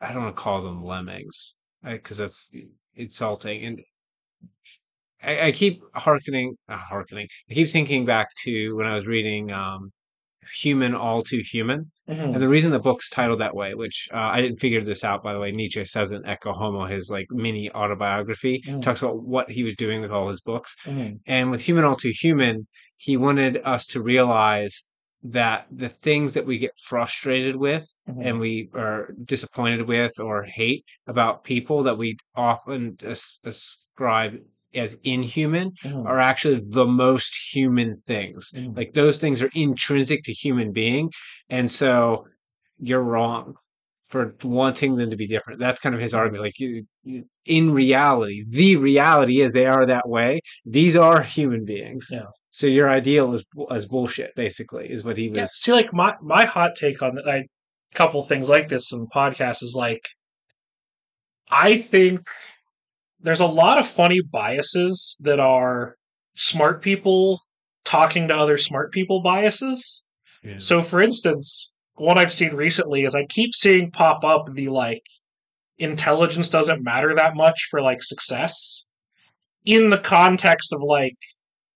i 0.00 0.12
don't 0.12 0.24
want 0.24 0.36
to 0.36 0.42
call 0.42 0.62
them 0.62 0.84
lemmings 0.84 1.54
because 1.84 2.18
that's 2.18 2.52
insulting 2.94 3.64
and 3.64 3.80
I, 5.22 5.48
I 5.48 5.52
keep 5.52 5.82
hearkening 5.94 6.56
uh, 6.68 6.76
hearkening 6.76 7.28
i 7.50 7.54
keep 7.54 7.68
thinking 7.68 8.04
back 8.04 8.28
to 8.44 8.76
when 8.76 8.86
i 8.86 8.94
was 8.94 9.06
reading 9.06 9.50
um 9.50 9.92
human 10.60 10.94
all 10.94 11.22
too 11.22 11.42
human 11.44 11.90
Mhm. 12.10 12.34
and 12.34 12.42
the 12.42 12.48
reason 12.48 12.70
the 12.70 12.78
book's 12.78 13.08
titled 13.10 13.38
that 13.40 13.54
way, 13.54 13.74
which 13.74 14.08
uh, 14.12 14.16
I 14.16 14.40
didn't 14.40 14.58
figure 14.58 14.82
this 14.82 15.04
out, 15.04 15.22
by 15.22 15.32
the 15.32 15.38
way, 15.38 15.52
Nietzsche 15.52 15.84
says 15.84 16.10
in 16.10 16.22
Ecce 16.22 16.52
Homo, 16.54 16.86
his 16.86 17.10
like 17.10 17.26
mini 17.30 17.70
autobiography, 17.72 18.62
Mm. 18.66 18.82
talks 18.82 19.02
about 19.02 19.22
what 19.22 19.50
he 19.50 19.62
was 19.62 19.74
doing 19.74 20.00
with 20.00 20.10
all 20.10 20.28
his 20.28 20.40
books. 20.40 20.74
Mhm. 20.86 21.20
And 21.26 21.50
with 21.50 21.60
Human 21.60 21.84
All 21.84 21.96
Too 21.96 22.12
Human, 22.20 22.66
he 22.96 23.16
wanted 23.16 23.60
us 23.64 23.86
to 23.86 24.02
realize 24.02 24.86
that 25.22 25.66
the 25.70 25.88
things 25.90 26.32
that 26.34 26.46
we 26.46 26.56
get 26.58 26.70
frustrated 26.82 27.54
with 27.56 27.84
Mhm. 28.08 28.26
and 28.26 28.40
we 28.40 28.70
are 28.74 29.12
disappointed 29.24 29.86
with 29.86 30.18
or 30.18 30.44
hate 30.44 30.84
about 31.06 31.44
people 31.44 31.82
that 31.82 31.98
we 31.98 32.16
often 32.34 32.96
as- 33.04 33.38
ascribe 33.44 34.38
as 34.74 34.96
inhuman 35.02 35.72
Mhm. 35.84 36.06
are 36.06 36.20
actually 36.20 36.62
the 36.68 36.86
most 36.86 37.36
human 37.52 38.00
things. 38.06 38.52
Mhm. 38.54 38.76
Like 38.76 38.92
those 38.94 39.18
things 39.18 39.42
are 39.42 39.50
intrinsic 39.54 40.22
to 40.24 40.32
human 40.32 40.72
being. 40.72 41.10
And 41.48 41.70
so 41.70 42.26
you're 42.78 43.02
wrong 43.02 43.54
for 44.08 44.34
wanting 44.42 44.96
them 44.96 45.10
to 45.10 45.16
be 45.16 45.26
different. 45.26 45.60
That's 45.60 45.78
kind 45.80 45.94
of 45.94 46.00
his 46.00 46.14
argument. 46.14 46.44
Like 46.44 46.58
you, 46.58 46.84
you 47.04 47.24
in 47.46 47.72
reality, 47.72 48.44
the 48.48 48.76
reality 48.76 49.40
is 49.40 49.52
they 49.52 49.66
are 49.66 49.86
that 49.86 50.08
way. 50.08 50.40
These 50.64 50.96
are 50.96 51.22
human 51.22 51.64
beings. 51.64 52.08
Yeah. 52.10 52.24
So 52.52 52.66
your 52.66 52.90
ideal 52.90 53.32
is 53.32 53.44
is 53.70 53.86
bullshit, 53.86 54.34
basically, 54.34 54.90
is 54.90 55.04
what 55.04 55.16
he 55.16 55.28
was. 55.28 55.38
Yeah, 55.38 55.46
see, 55.48 55.72
like 55.72 55.92
my 55.92 56.14
my 56.20 56.44
hot 56.44 56.74
take 56.74 57.00
on 57.02 57.16
like 57.24 57.46
a 57.92 57.96
couple 57.96 58.22
things 58.22 58.48
like 58.48 58.68
this 58.68 58.92
in 58.92 59.06
podcasts 59.06 59.62
is 59.62 59.74
like, 59.76 60.08
I 61.50 61.78
think 61.78 62.28
there's 63.22 63.40
a 63.40 63.46
lot 63.46 63.78
of 63.78 63.86
funny 63.86 64.20
biases 64.20 65.16
that 65.20 65.40
are 65.40 65.96
smart 66.36 66.82
people 66.82 67.40
talking 67.84 68.28
to 68.28 68.36
other 68.36 68.56
smart 68.56 68.92
people 68.92 69.22
biases. 69.22 70.06
Yeah. 70.42 70.56
So, 70.58 70.82
for 70.82 71.00
instance, 71.00 71.72
what 71.94 72.18
I've 72.18 72.32
seen 72.32 72.54
recently 72.54 73.04
is 73.04 73.14
I 73.14 73.26
keep 73.26 73.54
seeing 73.54 73.90
pop 73.90 74.24
up 74.24 74.54
the 74.54 74.68
like 74.68 75.02
intelligence 75.78 76.48
doesn't 76.48 76.82
matter 76.82 77.14
that 77.14 77.34
much 77.34 77.68
for 77.70 77.80
like 77.80 78.02
success 78.02 78.84
in 79.64 79.90
the 79.90 79.98
context 79.98 80.72
of 80.72 80.80
like 80.82 81.16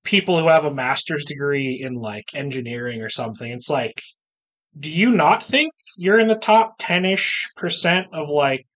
people 0.05 0.38
who 0.38 0.49
have 0.49 0.64
a 0.64 0.74
master's 0.74 1.24
degree 1.24 1.82
in 1.84 1.95
like 1.95 2.34
engineering 2.34 3.01
or 3.01 3.09
something. 3.09 3.51
It's 3.51 3.70
like, 3.70 4.01
do 4.78 4.90
you 4.90 5.11
not 5.11 5.42
think 5.42 5.72
you're 5.97 6.18
in 6.18 6.26
the 6.26 6.34
top 6.34 6.74
10 6.78 7.05
ish 7.05 7.49
percent 7.57 8.09
of 8.12 8.28
like 8.28 8.66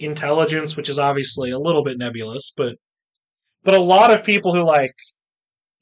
intelligence, 0.00 0.76
which 0.76 0.88
is 0.88 0.98
obviously 0.98 1.50
a 1.50 1.58
little 1.58 1.84
bit 1.84 1.98
nebulous, 1.98 2.52
but 2.56 2.76
but 3.62 3.74
a 3.74 3.80
lot 3.80 4.10
of 4.12 4.24
people 4.24 4.54
who 4.54 4.62
like 4.62 4.94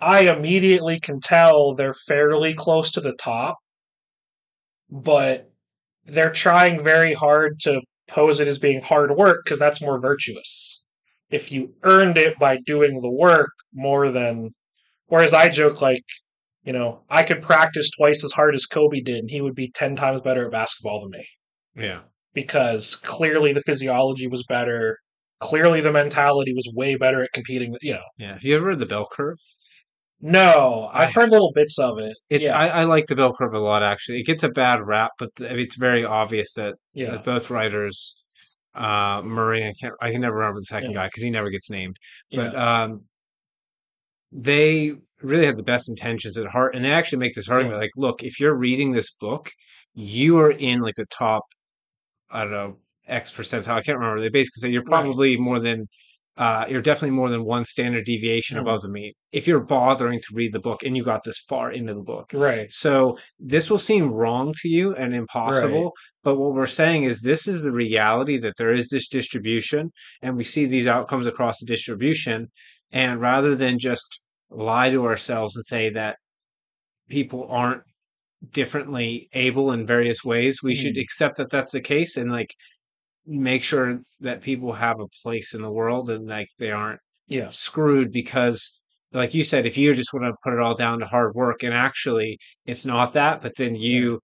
I 0.00 0.22
immediately 0.22 1.00
can 1.00 1.20
tell 1.20 1.74
they're 1.74 1.94
fairly 1.94 2.54
close 2.54 2.92
to 2.92 3.00
the 3.00 3.14
top, 3.14 3.56
but 4.90 5.50
they're 6.06 6.32
trying 6.32 6.84
very 6.84 7.14
hard 7.14 7.60
to 7.60 7.80
pose 8.08 8.40
it 8.40 8.48
as 8.48 8.58
being 8.58 8.80
hard 8.80 9.10
work 9.16 9.42
because 9.44 9.58
that's 9.58 9.82
more 9.82 10.00
virtuous. 10.00 10.84
If 11.30 11.52
you 11.52 11.74
earned 11.82 12.18
it 12.18 12.38
by 12.38 12.58
doing 12.64 13.00
the 13.00 13.10
work 13.10 13.50
more 13.74 14.10
than 14.10 14.50
whereas 15.06 15.34
I 15.34 15.48
joke 15.48 15.82
like, 15.82 16.04
you 16.64 16.72
know, 16.72 17.02
I 17.10 17.22
could 17.22 17.42
practice 17.42 17.90
twice 17.90 18.24
as 18.24 18.32
hard 18.32 18.54
as 18.54 18.66
Kobe 18.66 19.00
did 19.00 19.18
and 19.18 19.30
he 19.30 19.40
would 19.40 19.54
be 19.54 19.70
10 19.70 19.96
times 19.96 20.22
better 20.22 20.46
at 20.46 20.52
basketball 20.52 21.02
than 21.02 21.10
me 21.10 21.26
yeah. 21.78 22.00
Because 22.34 22.96
clearly 22.96 23.52
the 23.52 23.60
physiology 23.62 24.26
was 24.26 24.44
better. 24.48 24.98
Clearly 25.40 25.80
the 25.80 25.92
mentality 25.92 26.52
was 26.52 26.70
way 26.74 26.96
better 26.96 27.22
at 27.22 27.32
competing. 27.32 27.76
You 27.80 27.94
know, 27.94 28.02
Yeah. 28.18 28.32
Have 28.34 28.44
you 28.44 28.56
ever 28.56 28.66
read 28.66 28.78
the 28.80 28.86
bell 28.86 29.08
curve? 29.12 29.36
no, 30.20 30.90
I've 30.92 31.10
I- 31.10 31.12
heard 31.12 31.30
little 31.30 31.52
bits 31.54 31.78
of 31.78 31.98
it. 31.98 32.16
It's 32.28 32.44
yeah, 32.44 32.58
I, 32.58 32.66
I 32.80 32.84
like 32.84 33.06
the 33.06 33.14
bell 33.14 33.32
curve 33.32 33.54
a 33.54 33.60
lot 33.60 33.82
actually. 33.84 34.18
It 34.20 34.26
gets 34.26 34.42
a 34.42 34.48
bad 34.48 34.84
rap, 34.84 35.12
but 35.18 35.28
th- 35.36 35.50
it's 35.52 35.76
very 35.76 36.04
obvious 36.04 36.54
that 36.54 36.74
yeah, 36.92 37.12
that 37.12 37.24
both 37.24 37.50
writers, 37.50 38.20
uh, 38.74 39.22
Murray, 39.22 39.64
I 39.64 39.72
can't, 39.80 39.94
I 40.00 40.10
can 40.10 40.20
never 40.22 40.36
remember 40.36 40.58
the 40.60 40.64
second 40.64 40.90
Yeah. 40.90 40.96
guy 41.02 41.06
because 41.06 41.22
he 41.22 41.30
never 41.30 41.50
gets 41.50 41.70
named, 41.70 41.96
but 42.34 42.56
um, 42.56 43.04
they 44.32 44.92
really 45.22 45.46
have 45.46 45.56
the 45.56 45.62
best 45.62 45.88
intentions 45.88 46.36
at 46.36 46.46
heart, 46.46 46.74
and 46.74 46.84
they 46.84 46.90
actually 46.92 47.18
make 47.18 47.34
this 47.34 47.48
argument 47.48 47.80
like, 47.80 47.90
look, 47.96 48.22
if 48.22 48.38
you're 48.40 48.54
reading 48.56 48.92
this 48.92 49.12
book, 49.12 49.50
you 49.94 50.38
are 50.38 50.50
in 50.50 50.80
like 50.80 50.94
the 50.96 51.06
top, 51.06 51.44
I 52.30 52.42
don't 52.42 52.52
know, 52.52 52.76
X 53.06 53.32
percentile. 53.32 53.74
I 53.74 53.82
can't 53.82 53.98
remember. 53.98 54.20
They 54.20 54.28
basically 54.28 54.60
say 54.60 54.70
you're 54.72 54.82
Right. 54.82 54.90
probably 55.02 55.36
more 55.36 55.60
than. 55.60 55.86
Uh, 56.36 56.64
you're 56.68 56.80
definitely 56.80 57.10
more 57.16 57.28
than 57.30 57.42
one 57.44 57.64
standard 57.64 58.04
deviation 58.04 58.56
Mhm. 58.56 58.60
above 58.60 58.80
the 58.82 58.88
mean 58.88 59.12
if 59.32 59.48
you're 59.48 59.58
bothering 59.58 60.20
to 60.20 60.26
read 60.34 60.52
the 60.52 60.60
book 60.60 60.84
and 60.84 60.96
you 60.96 61.02
got 61.02 61.24
this 61.24 61.38
far 61.48 61.72
into 61.72 61.92
the 61.92 62.00
book. 62.00 62.30
right, 62.32 62.72
So 62.72 63.18
this 63.40 63.68
will 63.68 63.78
seem 63.80 64.12
wrong 64.12 64.54
to 64.58 64.68
you 64.68 64.94
and 64.94 65.12
impossible, 65.16 65.92
but 66.22 66.36
what 66.36 66.54
we're 66.54 66.66
saying 66.66 67.02
is 67.02 67.22
this 67.22 67.48
is 67.48 67.62
the 67.62 67.72
reality 67.72 68.38
that 68.38 68.54
there 68.56 68.70
is 68.72 68.88
this 68.88 69.08
distribution 69.08 69.90
and 70.22 70.36
we 70.36 70.44
see 70.44 70.64
these 70.64 70.86
outcomes 70.86 71.26
across 71.26 71.58
the 71.58 71.66
distribution. 71.66 72.46
And 72.92 73.20
rather 73.20 73.56
than 73.56 73.80
just 73.80 74.22
lie 74.48 74.90
to 74.90 75.06
ourselves 75.06 75.56
and 75.56 75.64
say 75.64 75.90
that 75.90 76.18
people 77.08 77.48
aren't 77.50 77.82
differently 78.50 79.28
able 79.32 79.72
in 79.72 79.86
various 79.86 80.24
ways, 80.24 80.62
we 80.62 80.74
should 80.74 80.94
Mhm. 80.96 81.02
accept 81.02 81.36
that 81.38 81.50
that's 81.50 81.72
the 81.72 81.80
case 81.80 82.16
and 82.16 82.30
like 82.30 82.54
make 83.26 83.62
sure 83.62 84.00
that 84.20 84.40
people 84.42 84.72
have 84.72 85.00
a 85.00 85.08
place 85.22 85.54
in 85.54 85.62
the 85.62 85.70
world 85.70 86.10
and 86.10 86.26
like 86.26 86.48
they 86.58 86.70
aren't 86.70 87.00
yeah, 87.28 87.48
screwed 87.50 88.10
because 88.10 88.80
like 89.12 89.34
you 89.34 89.44
said 89.44 89.66
if 89.66 89.76
you 89.76 89.94
just 89.94 90.14
want 90.14 90.24
to 90.24 90.32
put 90.42 90.54
it 90.54 90.60
all 90.60 90.74
down 90.74 90.98
to 90.98 91.06
hard 91.06 91.34
work 91.34 91.62
and 91.62 91.74
actually 91.74 92.38
it's 92.64 92.86
not 92.86 93.12
that 93.12 93.42
but 93.42 93.52
then 93.58 93.74
you 93.74 94.18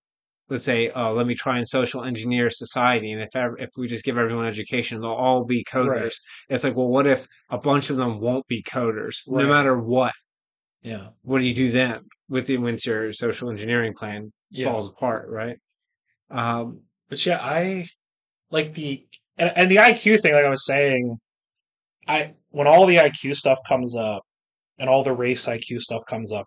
let's 0.49 0.65
say 0.65 0.91
oh 0.95 1.13
let 1.13 1.27
me 1.27 1.35
try 1.35 1.59
and 1.59 1.69
social 1.69 2.03
engineer 2.05 2.49
society 2.49 3.13
and 3.13 3.21
if 3.21 3.35
ever, 3.37 3.59
if 3.59 3.69
we 3.77 3.87
just 3.87 4.05
give 4.05 4.17
everyone 4.17 4.47
education 4.47 5.01
they'll 5.01 5.11
all 5.11 5.45
be 5.45 5.63
coders 5.65 5.89
Right. 5.89 6.13
it's 6.49 6.65
like 6.65 6.77
well 6.77 6.89
what 6.89 7.07
if 7.07 7.27
a 7.51 7.59
bunch 7.59 7.91
of 7.91 7.97
them 7.97 8.21
won't 8.21 8.47
be 8.47 8.63
coders 8.63 9.17
Right. 9.29 9.43
no 9.45 9.49
matter 9.51 9.79
what 9.79 10.13
yeah, 10.85 11.09
what 11.23 11.41
do 11.41 11.47
you 11.47 11.55
do 11.55 11.71
then 11.71 12.03
with 12.29 12.47
the 12.47 12.57
once 12.59 12.87
your 12.87 13.13
social 13.13 13.51
engineering 13.51 13.95
plan 13.95 14.33
yeah. 14.51 14.71
falls 14.71 14.89
apart 14.89 15.29
right 15.29 15.57
um 16.31 16.81
But 17.09 17.25
yeah, 17.27 17.39
I 17.41 17.89
like 18.51 18.75
the 18.75 19.07
and, 19.37 19.53
and 19.57 19.71
the 19.71 19.77
IQ 19.77 20.21
thing. 20.21 20.33
Like 20.33 20.45
I 20.45 20.49
was 20.49 20.65
saying, 20.65 21.19
I 22.07 22.35
when 22.51 22.67
all 22.67 22.87
the 22.87 22.97
IQ 22.97 23.37
stuff 23.37 23.59
comes 23.69 23.95
up 23.97 24.23
and 24.79 24.89
all 24.89 25.03
the 25.03 25.13
race 25.13 25.47
IQ 25.47 25.81
stuff 25.81 26.03
comes 26.09 26.33
up, 26.33 26.47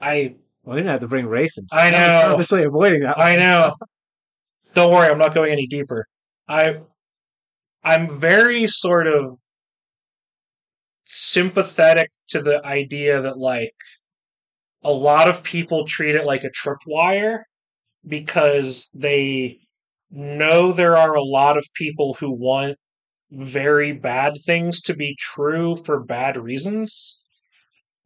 I 0.00 0.36
well, 0.62 0.74
we 0.74 0.80
didn't 0.80 0.92
have 0.92 1.00
to 1.00 1.08
bring 1.08 1.26
race 1.26 1.58
into 1.58 1.74
I 1.74 1.90
know. 1.90 2.32
Obviously 2.32 2.64
avoiding 2.64 3.00
that. 3.00 3.18
I 3.18 3.36
know. 3.36 3.74
Don't 4.74 4.92
worry, 4.92 5.08
I'm 5.08 5.18
not 5.18 5.34
going 5.34 5.52
any 5.52 5.66
deeper. 5.66 6.06
I 6.48 6.80
I'm 7.84 8.18
very 8.18 8.66
sort 8.66 9.06
of 9.06 9.36
sympathetic 11.04 12.10
to 12.28 12.40
the 12.40 12.64
idea 12.64 13.20
that 13.20 13.38
like 13.38 13.74
a 14.82 14.92
lot 14.92 15.28
of 15.28 15.42
people 15.42 15.86
treat 15.86 16.14
it 16.14 16.26
like 16.26 16.44
a 16.44 16.50
tripwire 16.50 17.42
because 18.06 18.88
they 18.94 19.58
know 20.10 20.72
there 20.72 20.96
are 20.96 21.14
a 21.14 21.24
lot 21.24 21.56
of 21.56 21.66
people 21.74 22.14
who 22.14 22.30
want 22.30 22.76
very 23.30 23.92
bad 23.92 24.34
things 24.44 24.80
to 24.82 24.94
be 24.94 25.16
true 25.18 25.74
for 25.74 26.04
bad 26.04 26.36
reasons. 26.36 27.22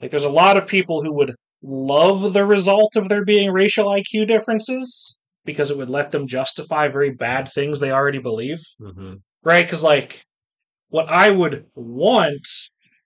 Like, 0.01 0.11
there's 0.11 0.25
a 0.25 0.31
lot 0.31 0.57
of 0.57 0.67
people 0.67 1.03
who 1.03 1.13
would 1.15 1.35
love 1.63 2.33
the 2.33 2.47
result 2.47 2.95
of 2.97 3.09
there 3.09 3.25
being 3.25 3.51
racial 3.51 3.87
IQ 3.87 4.29
differences 4.29 5.19
because 5.45 5.71
it 5.71 5.77
would 5.77 5.91
let 5.91 6.13
them 6.13 6.29
justify 6.29 6.89
very 6.89 7.11
bad 7.11 7.51
things 7.51 7.81
they 7.81 7.91
already 7.91 8.19
believe, 8.19 8.61
hmm 8.79 9.15
right? 9.43 9.65
Because, 9.65 9.83
like, 9.83 10.25
what 10.89 11.09
I 11.09 11.31
would 11.31 11.67
want 11.75 12.47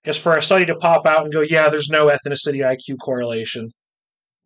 is 0.05 0.17
for 0.17 0.35
a 0.35 0.41
study 0.41 0.65
to 0.65 0.75
pop 0.75 1.05
out 1.05 1.23
and 1.23 1.33
go, 1.33 1.41
yeah, 1.41 1.69
there's 1.69 1.89
no 1.89 2.07
ethnicity 2.07 2.59
IQ 2.59 2.97
correlation. 3.01 3.69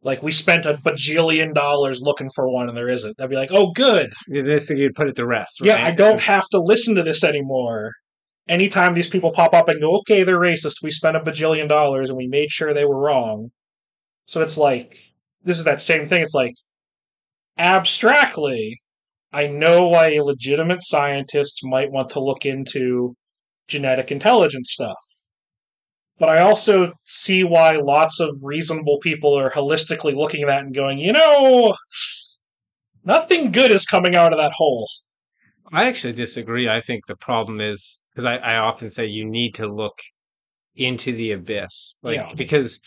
Like, 0.04 0.22
we 0.22 0.32
spent 0.32 0.66
a 0.66 0.76
bajillion 0.76 1.54
dollars 1.54 2.02
looking 2.02 2.30
for 2.36 2.48
one 2.48 2.70
and 2.70 2.78
there 2.78 2.90
isn't. 2.90 3.20
I'd 3.20 3.30
be 3.30 3.36
like, 3.36 3.52
oh, 3.52 3.72
good. 3.72 4.14
This 4.28 4.70
you'd 4.70 4.96
put 4.96 5.08
it 5.08 5.16
to 5.16 5.26
rest. 5.26 5.60
Yeah. 5.62 5.84
I 5.84 5.92
don't 5.92 6.22
have 6.22 6.48
to 6.52 6.60
listen 6.60 6.96
to 6.96 7.04
this 7.04 7.24
anymore. 7.24 7.92
Anytime 8.48 8.94
these 8.94 9.08
people 9.08 9.32
pop 9.32 9.54
up 9.54 9.68
and 9.68 9.82
go, 9.82 9.98
okay, 9.98 10.24
they're 10.24 10.40
racist, 10.40 10.84
we 10.84 10.92
spent 10.92 11.18
a 11.18 11.20
bajillion 11.20 11.68
dollars 11.68 12.10
and 12.10 12.18
we 12.18 12.28
made 12.28 12.52
sure 12.52 12.74
they 12.74 12.86
were 12.86 13.02
wrong. 13.02 13.50
So 14.28 14.42
it's 14.42 14.58
like, 14.58 14.98
this 15.44 15.58
is 15.58 15.66
that 15.66 15.82
same 15.82 16.08
thing. 16.08 16.22
It's 16.22 16.36
like, 16.36 16.54
abstractly, 17.58 18.80
I 19.34 19.48
know 19.48 19.88
why 19.88 20.14
a 20.14 20.24
legitimate 20.24 20.84
scientist 20.84 21.60
might 21.64 21.92
want 21.92 22.12
to 22.12 22.24
look 22.24 22.46
into 22.46 23.16
genetic 23.68 24.12
intelligence 24.12 24.70
stuff. 24.72 24.96
But 26.20 26.30
I 26.30 26.40
also 26.40 26.94
see 27.04 27.44
why 27.44 27.78
lots 27.78 28.20
of 28.20 28.36
reasonable 28.42 28.98
people 29.00 29.38
are 29.38 29.52
holistically 29.52 30.16
looking 30.16 30.42
at 30.42 30.48
that 30.48 30.64
and 30.64 30.74
going, 30.74 30.98
you 30.98 31.14
know, 31.14 31.76
nothing 33.06 33.52
good 33.52 33.72
is 33.72 33.86
coming 33.86 34.16
out 34.16 34.34
of 34.34 34.40
that 34.40 34.52
hole. 34.54 34.88
I 35.72 35.88
actually 35.88 36.14
disagree. 36.14 36.70
I 36.70 36.82
think 36.82 37.06
the 37.08 37.16
problem 37.18 37.60
is 37.62 38.04
because 38.12 38.26
I, 38.26 38.38
I 38.38 38.58
often 38.58 38.90
say 38.90 39.06
you 39.06 39.26
need 39.26 39.56
to 39.56 39.68
look 39.68 40.00
into 40.76 41.12
the 41.12 41.32
abyss, 41.34 41.98
like 42.02 42.16
Yeah. 42.16 42.34
because 42.36 42.80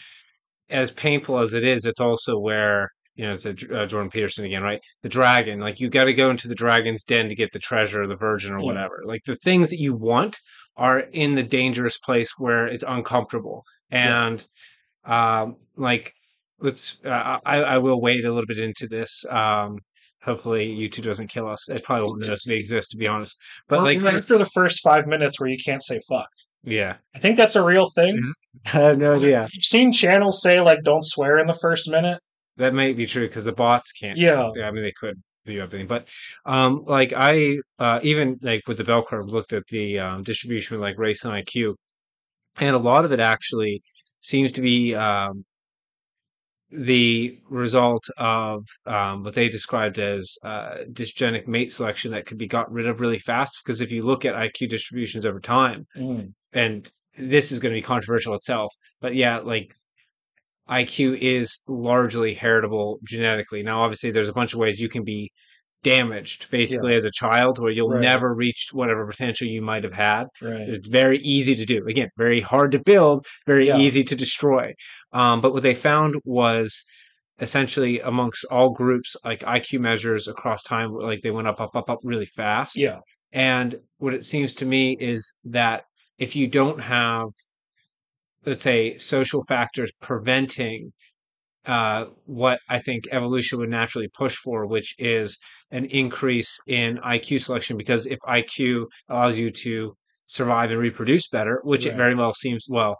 as 0.70 0.90
painful 0.90 1.38
as 1.40 1.52
it 1.54 1.64
is, 1.64 1.84
it's 1.84 2.00
also 2.00 2.38
where 2.38 2.88
you 3.16 3.26
know 3.26 3.32
it's 3.32 3.44
a, 3.44 3.50
uh, 3.50 3.86
Jordan 3.86 4.10
Peterson 4.10 4.44
again, 4.46 4.62
right? 4.62 4.80
The 5.02 5.08
dragon, 5.08 5.60
like 5.60 5.78
you 5.78 5.90
got 5.90 6.04
to 6.04 6.14
go 6.14 6.30
into 6.30 6.48
the 6.48 6.54
dragon's 6.54 7.04
den 7.04 7.28
to 7.28 7.34
get 7.34 7.52
the 7.52 7.58
treasure, 7.58 8.06
the 8.06 8.14
virgin, 8.14 8.54
or 8.54 8.60
Yeah. 8.60 8.64
whatever. 8.66 9.02
Like 9.04 9.22
the 9.26 9.36
things 9.36 9.68
that 9.70 9.78
you 9.80 9.94
want 9.94 10.38
are 10.76 11.00
in 11.00 11.34
the 11.34 11.42
dangerous 11.42 11.98
place 11.98 12.32
where 12.38 12.66
it's 12.66 12.84
uncomfortable, 12.86 13.64
Yeah. 13.92 14.26
and 14.26 14.46
um, 15.04 15.56
like 15.76 16.12
let's. 16.60 16.98
Uh, 17.04 17.38
I 17.44 17.56
I 17.62 17.78
will 17.78 18.00
wait 18.00 18.24
a 18.24 18.28
little 18.32 18.46
bit 18.46 18.58
into 18.58 18.86
this. 18.88 19.24
Um, 19.28 19.78
hopefully 20.22 20.68
YouTube 20.68 21.04
doesn't 21.04 21.28
kill 21.28 21.48
us. 21.48 21.68
It 21.68 21.82
probably 21.84 22.06
won't 22.06 22.20
know 22.20 22.34
we 22.46 22.54
exist, 22.56 22.90
to 22.92 22.96
be 22.96 23.06
honest. 23.06 23.36
But 23.68 23.82
like, 23.82 24.00
right 24.02 24.14
after 24.16 24.38
the 24.38 24.44
first 24.46 24.82
five 24.82 25.06
minutes 25.06 25.40
where 25.40 25.48
you 25.48 25.58
can't 25.64 25.82
say 25.82 25.98
fuck. 26.08 26.28
yeah, 26.62 26.96
I 27.14 27.18
think 27.18 27.36
that's 27.36 27.56
a 27.56 27.64
real 27.64 27.86
thing. 27.90 28.18
Is- 28.18 28.34
I 28.66 28.68
have 28.80 28.98
no 28.98 29.16
idea. 29.16 29.44
I've 29.44 29.62
seen 29.62 29.92
channels 29.92 30.42
say 30.42 30.60
like 30.60 30.82
don't 30.84 31.04
swear 31.04 31.38
in 31.38 31.46
the 31.46 31.54
first 31.54 31.88
minute. 31.90 32.20
That 32.56 32.74
might 32.74 32.96
be 32.96 33.06
true 33.06 33.26
because 33.26 33.44
the 33.44 33.52
bots 33.52 33.92
can't. 33.92 34.18
Yeah. 34.18 34.50
I 34.62 34.70
mean, 34.70 34.82
they 34.82 34.92
could 34.92 35.22
do 35.54 35.60
everything, 35.60 35.86
but 35.86 36.08
um, 36.46 36.84
like 36.86 37.12
I 37.16 37.58
uh, 37.78 38.00
even 38.02 38.38
like 38.42 38.62
with 38.68 38.78
the 38.78 38.84
bell 38.84 39.04
curve 39.04 39.26
looked 39.28 39.52
at 39.52 39.66
the 39.68 39.98
um, 39.98 40.22
distribution 40.22 40.76
with 40.76 40.82
like 40.82 40.98
race 40.98 41.24
and 41.24 41.32
IQ, 41.34 41.74
and 42.58 42.74
a 42.76 42.78
lot 42.78 43.04
of 43.04 43.12
it 43.12 43.20
actually 43.20 43.82
seems 44.20 44.52
to 44.52 44.60
be 44.60 44.94
um, 44.94 45.44
the 46.72 47.38
result 47.48 48.04
of 48.18 48.64
um, 48.86 49.24
what 49.24 49.34
they 49.34 49.48
described 49.48 49.98
as 49.98 50.36
uh, 50.44 50.76
dysgenic 50.92 51.48
mate 51.48 51.72
selection 51.72 52.12
that 52.12 52.26
could 52.26 52.38
be 52.38 52.46
got 52.46 52.70
rid 52.70 52.86
of 52.86 53.00
really 53.00 53.18
fast. 53.18 53.58
Because 53.64 53.80
if 53.80 53.90
you 53.90 54.02
look 54.02 54.24
at 54.24 54.34
IQ 54.34 54.68
distributions 54.68 55.26
over 55.26 55.40
time, 55.40 55.86
Mm. 55.96 56.32
and 56.52 56.90
this 57.18 57.50
is 57.50 57.58
going 57.58 57.74
to 57.74 57.78
be 57.78 57.82
controversial 57.82 58.34
itself, 58.34 58.72
but 59.00 59.14
yeah, 59.14 59.38
like 59.38 59.74
IQ 60.70 61.18
is 61.20 61.60
largely 61.66 62.34
heritable 62.34 62.98
genetically. 63.04 63.62
Now, 63.62 63.82
obviously, 63.82 64.10
there's 64.10 64.28
a 64.28 64.32
bunch 64.32 64.52
of 64.52 64.60
ways 64.60 64.80
you 64.80 64.88
can 64.88 65.04
be 65.04 65.30
damaged 65.82 66.50
basically 66.50 66.94
as 66.94 67.04
a 67.06 67.10
child 67.10 67.58
where 67.58 67.70
you'll 67.72 67.88
Right. 67.88 68.02
never 68.02 68.34
reach 68.34 68.68
whatever 68.72 69.06
potential 69.06 69.48
you 69.48 69.62
might 69.62 69.82
have 69.82 69.94
had. 69.94 70.26
Right. 70.42 70.68
It's 70.68 70.88
very 70.88 71.18
easy 71.20 71.56
to 71.56 71.64
do. 71.64 71.86
Again, 71.88 72.08
very 72.18 72.40
hard 72.42 72.72
to 72.72 72.78
build, 72.78 73.26
very 73.46 73.68
Yeah. 73.68 73.78
easy 73.78 74.04
to 74.04 74.14
destroy. 74.14 74.74
Um, 75.12 75.40
but 75.40 75.52
what 75.54 75.62
they 75.62 75.72
found 75.74 76.16
was 76.24 76.84
essentially 77.40 77.98
amongst 78.00 78.44
all 78.50 78.70
groups, 78.70 79.16
like 79.24 79.40
IQ 79.42 79.80
measures 79.80 80.28
across 80.28 80.62
time, 80.62 80.92
like 80.92 81.22
they 81.22 81.30
went 81.30 81.48
up, 81.48 81.60
up, 81.60 81.74
up, 81.74 81.88
up 81.88 82.00
really 82.04 82.26
fast. 82.26 82.76
Yeah. 82.76 82.98
And 83.32 83.76
what 83.98 84.12
it 84.12 84.26
seems 84.26 84.54
to 84.56 84.66
me 84.66 84.96
is 85.00 85.38
that 85.44 85.84
if 86.18 86.36
you 86.36 86.46
don't 86.46 86.80
have, 86.80 87.28
let's 88.46 88.62
say, 88.62 88.96
social 88.98 89.42
factors 89.48 89.90
preventing 90.00 90.92
uh, 91.66 92.06
what 92.24 92.58
I 92.68 92.78
think 92.78 93.04
evolution 93.12 93.58
would 93.58 93.68
naturally 93.68 94.08
push 94.16 94.34
for, 94.36 94.66
which 94.66 94.94
is 94.98 95.38
an 95.70 95.84
increase 95.86 96.58
in 96.66 96.98
IQ 97.04 97.42
selection, 97.42 97.76
because 97.76 98.06
if 98.06 98.18
IQ 98.26 98.86
allows 99.08 99.36
you 99.36 99.50
to 99.64 99.94
survive 100.26 100.70
and 100.70 100.80
reproduce 100.80 101.28
better, 101.28 101.60
which 101.64 101.84
it 101.86 101.94
very 101.96 102.14
well 102.14 102.32
seems, 102.32 102.64
well, 102.68 102.96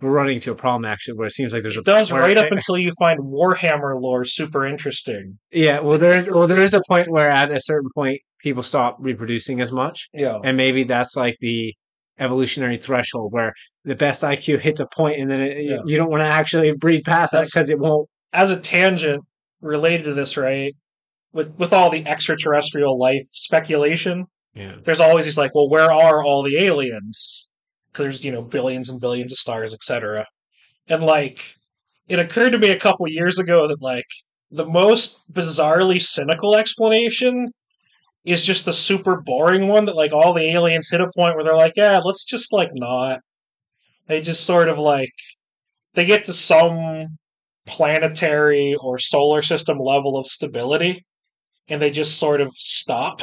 we're 0.00 0.10
running 0.10 0.36
into 0.36 0.50
a 0.50 0.54
problem 0.54 0.84
actually 0.84 1.14
where 1.14 1.26
it 1.28 1.32
seems 1.32 1.52
like 1.52 1.62
there's 1.62 1.76
a 1.76 1.80
It 1.80 1.86
does 1.86 2.10
right 2.12 2.36
up 2.36 2.50
until 2.50 2.76
you 2.76 2.90
find 2.98 3.20
Warhammer 3.20 4.00
lore 4.00 4.24
super 4.24 4.66
interesting. 4.66 5.38
yeah 5.52 5.78
well 5.78 5.96
there 5.96 6.16
is 6.16 6.28
well 6.28 6.48
there 6.48 6.58
is 6.58 6.74
a 6.74 6.82
point 6.88 7.08
where 7.08 7.30
at 7.30 7.52
a 7.52 7.60
certain 7.60 7.88
point 7.94 8.20
people 8.40 8.64
stop 8.64 8.96
reproducing 8.98 9.60
as 9.60 9.70
much 9.70 10.08
Yeah. 10.12 10.38
and 10.42 10.56
maybe 10.56 10.82
that's 10.82 11.14
like 11.14 11.36
the 11.40 11.72
evolutionary 12.18 12.78
threshold 12.78 13.32
where 13.32 13.52
the 13.84 13.94
best 13.94 14.22
IQ 14.22 14.60
hits 14.60 14.80
a 14.80 14.86
point 14.86 15.20
and 15.20 15.30
then 15.30 15.40
it, 15.40 15.64
Yeah. 15.64 15.78
you 15.84 15.96
don't 15.96 16.10
want 16.10 16.20
to 16.20 16.26
actually 16.26 16.72
breed 16.72 17.04
past 17.04 17.32
that 17.32 17.44
because 17.46 17.68
it 17.70 17.78
won't 17.78 18.08
As 18.32 18.50
a 18.50 18.60
tangent 18.60 19.24
related 19.60 20.04
to 20.04 20.14
this, 20.14 20.36
right? 20.36 20.74
With 21.32 21.54
with 21.58 21.72
all 21.72 21.90
the 21.90 22.06
extraterrestrial 22.06 22.98
life 22.98 23.22
speculation, 23.32 24.26
yeah 24.54 24.76
there's 24.84 25.00
always 25.00 25.24
these 25.24 25.38
like, 25.38 25.54
well, 25.54 25.68
where 25.68 25.90
are 25.90 26.22
all 26.22 26.42
the 26.42 26.58
aliens? 26.58 27.48
Because 27.90 28.04
there's 28.04 28.24
you 28.24 28.32
know 28.32 28.42
billions 28.42 28.88
and 28.90 29.00
billions 29.00 29.32
of 29.32 29.38
stars, 29.38 29.72
etc. 29.74 30.26
And 30.88 31.02
like, 31.02 31.54
it 32.08 32.18
occurred 32.18 32.50
to 32.52 32.58
me 32.58 32.70
a 32.70 32.78
couple 32.78 33.06
years 33.08 33.38
ago 33.38 33.66
that 33.68 33.80
like 33.82 34.06
the 34.50 34.66
most 34.66 35.24
bizarrely 35.32 36.00
cynical 36.00 36.54
explanation 36.56 37.48
is 38.24 38.44
just 38.44 38.64
the 38.64 38.72
super 38.72 39.20
boring 39.20 39.68
one 39.68 39.86
that 39.86 39.96
like 39.96 40.12
all 40.12 40.32
the 40.32 40.50
aliens 40.50 40.90
hit 40.90 41.00
a 41.00 41.08
point 41.16 41.34
where 41.34 41.44
they're 41.44 41.56
like, 41.56 41.72
yeah, 41.76 41.98
let's 42.04 42.24
just 42.24 42.52
like 42.52 42.70
not. 42.74 43.20
They 44.06 44.20
just 44.20 44.44
sort 44.44 44.68
of 44.68 44.78
like 44.78 45.12
they 45.94 46.04
get 46.04 46.24
to 46.24 46.32
some 46.32 47.18
planetary 47.66 48.74
or 48.80 48.98
solar 48.98 49.42
system 49.42 49.78
level 49.78 50.18
of 50.18 50.26
stability 50.26 51.04
and 51.68 51.80
they 51.80 51.90
just 51.90 52.18
sort 52.18 52.40
of 52.40 52.52
stop. 52.54 53.20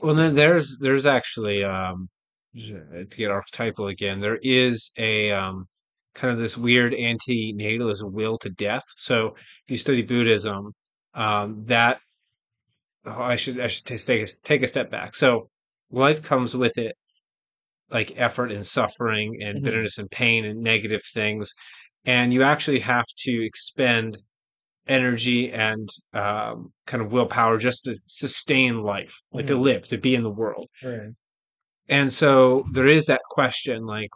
Well, 0.00 0.14
then 0.14 0.34
there's 0.34 0.78
there's 0.80 1.06
actually 1.06 1.64
um 1.64 2.08
to 2.54 3.06
get 3.16 3.30
archetypal 3.30 3.88
again. 3.88 4.20
There 4.20 4.38
is 4.42 4.90
a 4.96 5.30
um 5.30 5.66
kind 6.14 6.32
of 6.32 6.38
this 6.38 6.56
weird 6.56 6.94
anti-natalist 6.94 8.02
will 8.04 8.38
to 8.38 8.50
death. 8.50 8.82
So 8.96 9.28
if 9.36 9.70
you 9.70 9.76
study 9.76 10.02
Buddhism, 10.02 10.72
um, 11.14 11.64
that 11.66 11.98
oh, 13.06 13.22
I 13.22 13.36
should 13.36 13.60
I 13.60 13.66
should 13.66 13.84
take 13.84 14.22
a, 14.22 14.26
take 14.42 14.62
a 14.62 14.66
step 14.66 14.90
back. 14.90 15.14
So 15.14 15.48
life 15.90 16.22
comes 16.22 16.56
with 16.56 16.78
it 16.78 16.96
like 17.90 18.12
effort 18.16 18.52
and 18.52 18.64
suffering 18.66 19.42
and 19.42 19.58
Mhm. 19.58 19.64
bitterness 19.64 19.98
and 19.98 20.10
pain 20.10 20.44
and 20.44 20.60
negative 20.60 21.02
things, 21.12 21.54
and 22.04 22.32
you 22.32 22.42
actually 22.42 22.80
have 22.80 23.06
to 23.18 23.44
expend 23.44 24.18
energy 24.86 25.52
and 25.52 25.88
um, 26.14 26.72
kind 26.86 27.02
of 27.02 27.12
willpower 27.12 27.58
just 27.58 27.84
to 27.84 27.96
sustain 28.04 28.82
life, 28.82 29.14
like 29.32 29.46
to 29.46 29.54
Mhm. 29.54 29.62
live, 29.62 29.88
to 29.88 29.98
be 29.98 30.14
in 30.14 30.22
the 30.22 30.30
world. 30.30 30.68
Right. 30.82 31.10
And 31.88 32.12
so 32.12 32.64
there 32.72 32.86
is 32.86 33.06
that 33.06 33.20
question, 33.30 33.84
like, 33.84 34.10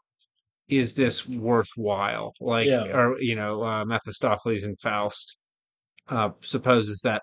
is 0.69 0.95
this 0.95 1.29
worthwhile? 1.29 2.35
Like, 2.41 2.69
Yeah. 2.69 2.85
or 2.97 3.21
you 3.21 3.35
know, 3.35 3.63
uh, 3.63 3.85
Mephistopheles 3.85 4.63
and 4.63 4.79
Faust 4.81 5.37
uh, 6.09 6.31
supposes 6.41 7.01
that 7.03 7.23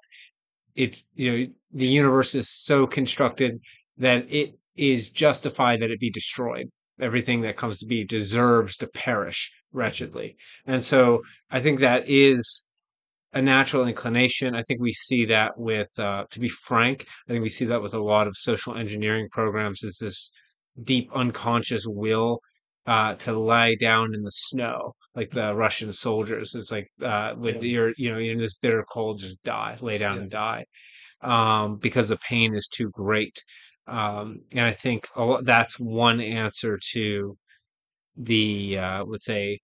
it, 0.76 1.04
you 1.16 1.32
know, 1.32 1.54
the 1.72 1.88
universe 1.88 2.36
is 2.36 2.50
so 2.50 2.86
constructed 2.88 3.60
that 3.98 4.32
it 4.32 4.59
is 4.80 5.10
justified 5.10 5.82
that 5.82 5.92
it 5.92 6.00
be 6.00 6.12
destroyed. 6.12 6.68
Everything 7.02 7.42
that 7.42 7.58
comes 7.58 7.78
to 7.80 7.86
be 7.86 8.04
deserves 8.04 8.78
to 8.78 8.88
perish 8.88 9.52
wretchedly. 9.72 10.36
And 10.66 10.84
so 10.84 11.22
I 11.50 11.62
think 11.62 11.80
that 11.80 12.10
is 12.10 12.66
a 13.32 13.42
natural 13.42 13.88
inclination. 13.88 14.56
I 14.56 14.64
think 14.64 14.82
we 14.82 14.92
see 14.92 15.26
that 15.26 15.52
with, 15.58 15.88
uh, 16.00 16.24
to 16.32 16.40
be 16.40 16.50
frank, 16.50 17.06
I 17.28 17.32
think 17.32 17.44
we 17.44 17.50
see 17.50 17.66
that 17.66 17.82
with 17.82 17.94
a 17.94 18.02
lot 18.02 18.28
of 18.28 18.34
social 18.36 18.76
engineering 18.76 19.28
programs. 19.32 19.84
Is 19.84 19.98
this 20.02 20.32
deep 20.84 21.10
unconscious 21.14 21.84
will 21.88 22.40
uh, 22.88 23.14
to 23.16 23.38
lie 23.38 23.76
down 23.76 24.14
in 24.16 24.24
the 24.24 24.32
snow, 24.32 24.94
like 25.16 25.30
the 25.32 25.54
Russian 25.54 25.94
soldiers. 25.94 26.56
It's 26.56 26.72
like 26.72 26.88
uh, 27.04 27.34
when 27.34 27.56
Yeah. 27.56 27.62
you're, 27.62 27.94
you 27.98 28.12
know, 28.12 28.18
you're 28.18 28.34
in 28.34 28.40
this 28.40 28.56
bitter 28.56 28.84
cold, 28.92 29.20
just 29.20 29.44
die, 29.44 29.78
lay 29.82 29.98
down 30.00 30.16
Yeah. 30.16 30.22
and 30.24 30.32
die, 30.32 30.66
um, 31.22 31.78
because 31.78 32.10
the 32.10 32.18
pain 32.18 32.56
is 32.56 32.68
too 32.68 32.90
great. 32.92 33.38
Um, 33.90 34.42
and 34.52 34.66
I 34.66 34.74
think 34.74 35.08
that's 35.42 35.80
one 35.80 36.22
answer 36.22 36.80
to 36.92 37.38
the, 38.16 38.78
uh, 38.78 39.04
let's 39.06 39.26
say, 39.26 39.60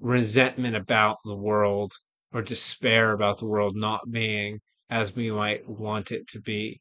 resentment 0.00 0.76
about 0.76 1.16
the 1.24 1.34
world 1.34 1.92
or 2.32 2.42
despair 2.42 3.12
about 3.12 3.38
the 3.38 3.46
world 3.46 3.74
not 3.76 4.10
being 4.10 4.60
as 4.90 5.14
we 5.14 5.30
might 5.30 5.68
want 5.68 6.12
it 6.12 6.28
to 6.28 6.40
be. 6.40 6.80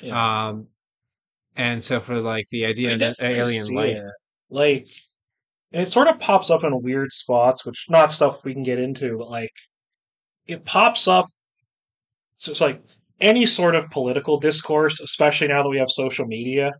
Yeah. 0.00 0.48
Um, 0.48 0.68
and 1.56 1.82
so 1.82 2.00
for 2.00 2.20
like 2.20 2.46
the 2.50 2.64
idea 2.64 2.94
of 2.94 3.16
alien 3.20 3.74
life, 3.74 3.96
it. 3.98 4.12
Like, 4.48 4.86
and 5.72 5.82
it 5.82 5.86
sort 5.86 6.08
of 6.08 6.18
pops 6.20 6.50
up 6.50 6.64
in 6.64 6.82
weird 6.82 7.12
spots, 7.12 7.66
which 7.66 7.86
not 7.88 8.12
stuff 8.12 8.44
we 8.44 8.54
can 8.54 8.62
get 8.62 8.78
into, 8.78 9.18
but 9.18 9.30
like, 9.30 9.52
it 10.46 10.64
pops 10.64 11.06
up. 11.06 11.26
So 12.38 12.52
it's 12.52 12.60
like 12.60 12.80
any 13.20 13.46
sort 13.46 13.74
of 13.74 13.90
political 13.90 14.38
discourse, 14.38 15.00
especially 15.00 15.48
now 15.48 15.62
that 15.62 15.68
we 15.68 15.78
have 15.78 15.90
social 15.90 16.26
media. 16.26 16.72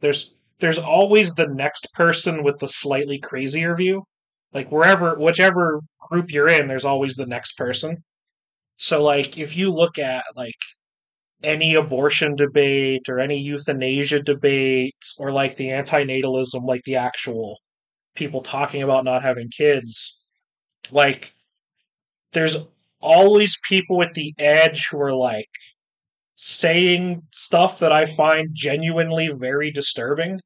There's 0.00 0.34
there's 0.60 0.78
always 0.78 1.34
the 1.34 1.48
next 1.48 1.92
person 1.94 2.42
with 2.42 2.58
the 2.58 2.68
slightly 2.68 3.18
crazier 3.18 3.76
view. 3.76 4.04
Like 4.52 4.70
wherever, 4.72 5.14
whichever 5.18 5.80
group 6.10 6.30
you're 6.30 6.48
in, 6.48 6.68
there's 6.68 6.84
always 6.84 7.14
the 7.14 7.26
next 7.26 7.52
person. 7.58 7.98
So 8.78 9.02
like, 9.02 9.38
if 9.38 9.56
you 9.56 9.70
look 9.70 9.98
at 9.98 10.24
like 10.34 10.54
any 11.42 11.74
abortion 11.74 12.36
debate 12.36 13.08
or 13.08 13.20
any 13.20 13.38
euthanasia 13.38 14.22
debate 14.22 14.96
or 15.18 15.32
like 15.32 15.56
the 15.56 15.68
antinatalism, 15.68 16.64
like 16.64 16.82
the 16.84 16.96
actual 16.96 17.58
people 18.14 18.42
talking 18.42 18.82
about 18.82 19.04
not 19.04 19.22
having 19.22 19.48
kids, 19.50 20.20
like 20.90 21.34
there's 22.32 22.56
always 23.00 23.58
people 23.68 24.02
at 24.02 24.14
the 24.14 24.34
edge 24.38 24.88
who 24.90 25.00
are 25.00 25.14
like 25.14 25.48
saying 26.36 27.22
stuff 27.32 27.78
that 27.80 27.92
I 27.92 28.04
find 28.04 28.50
genuinely 28.52 29.30
very 29.34 29.70
disturbing. 29.70 30.40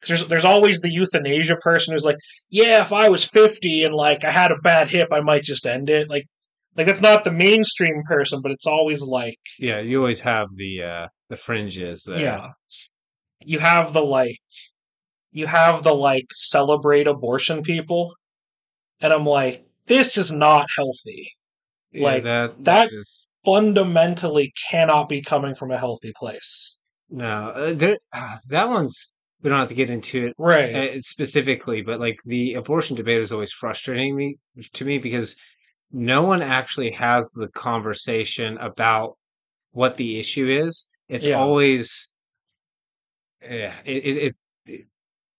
Because 0.00 0.20
there's 0.20 0.28
there's 0.28 0.44
always 0.44 0.80
the 0.80 0.92
euthanasia 0.92 1.56
person 1.56 1.94
who's 1.94 2.04
like, 2.04 2.18
yeah, 2.50 2.82
if 2.82 2.92
I 2.92 3.08
was 3.08 3.24
fifty 3.24 3.84
and 3.84 3.94
like 3.94 4.24
I 4.24 4.30
had 4.30 4.52
a 4.52 4.60
bad 4.62 4.90
hip, 4.90 5.08
I 5.12 5.20
might 5.20 5.42
just 5.42 5.66
end 5.66 5.88
it. 5.88 6.10
Like, 6.10 6.26
like 6.76 6.86
that's 6.86 7.00
not 7.00 7.24
the 7.24 7.32
mainstream 7.32 8.02
person, 8.06 8.40
but 8.42 8.52
it's 8.52 8.66
always 8.66 9.02
like, 9.02 9.38
yeah, 9.58 9.80
you 9.80 9.98
always 9.98 10.20
have 10.20 10.48
the 10.56 10.82
uh 10.82 11.08
the 11.30 11.36
fringes 11.36 12.04
there. 12.04 12.18
yeah, 12.18 12.48
you 13.40 13.60
have 13.60 13.94
the 13.94 14.02
like, 14.04 14.36
you 15.32 15.46
have 15.46 15.82
the 15.82 15.94
like 15.94 16.26
celebrate 16.34 17.06
abortion 17.06 17.62
people, 17.62 18.12
and 19.00 19.10
I'm 19.10 19.24
like, 19.24 19.64
this 19.86 20.18
is 20.18 20.30
not 20.30 20.66
healthy. 20.76 21.32
Yeah, 21.94 22.02
Like, 22.02 22.22
that 22.24 22.64
that- 22.64 22.88
is 22.92 23.30
Fundamentally, 23.44 24.52
cannot 24.70 25.08
be 25.08 25.20
coming 25.20 25.54
from 25.54 25.70
a 25.70 25.78
healthy 25.78 26.12
place. 26.16 26.78
no 27.10 27.50
uh, 27.50 27.74
there, 27.74 27.98
ah, 28.14 28.40
that 28.48 28.68
one's 28.68 29.12
we 29.42 29.50
don't 29.50 29.58
have 29.58 29.68
to 29.68 29.74
get 29.74 29.90
into 29.90 30.28
it 30.28 30.34
Right. 30.38 30.74
uh, 30.96 31.00
specifically, 31.02 31.82
but 31.82 32.00
like 32.00 32.18
the 32.24 32.54
abortion 32.54 32.96
debate 32.96 33.20
is 33.20 33.30
always 33.30 33.52
frustrating 33.52 34.16
me 34.16 34.38
to 34.72 34.84
me 34.86 34.96
because 34.98 35.36
no 35.92 36.22
one 36.22 36.40
actually 36.42 36.90
has 36.92 37.30
the 37.32 37.48
conversation 37.48 38.56
about 38.58 39.18
what 39.72 39.96
the 39.96 40.18
issue 40.18 40.48
is. 40.48 40.88
It's 41.08 41.26
Yeah. 41.26 41.38
always 41.38 42.14
yeah, 43.42 43.74
it 43.84 43.96
it, 44.06 44.16
it, 44.16 44.36
it 44.66 44.86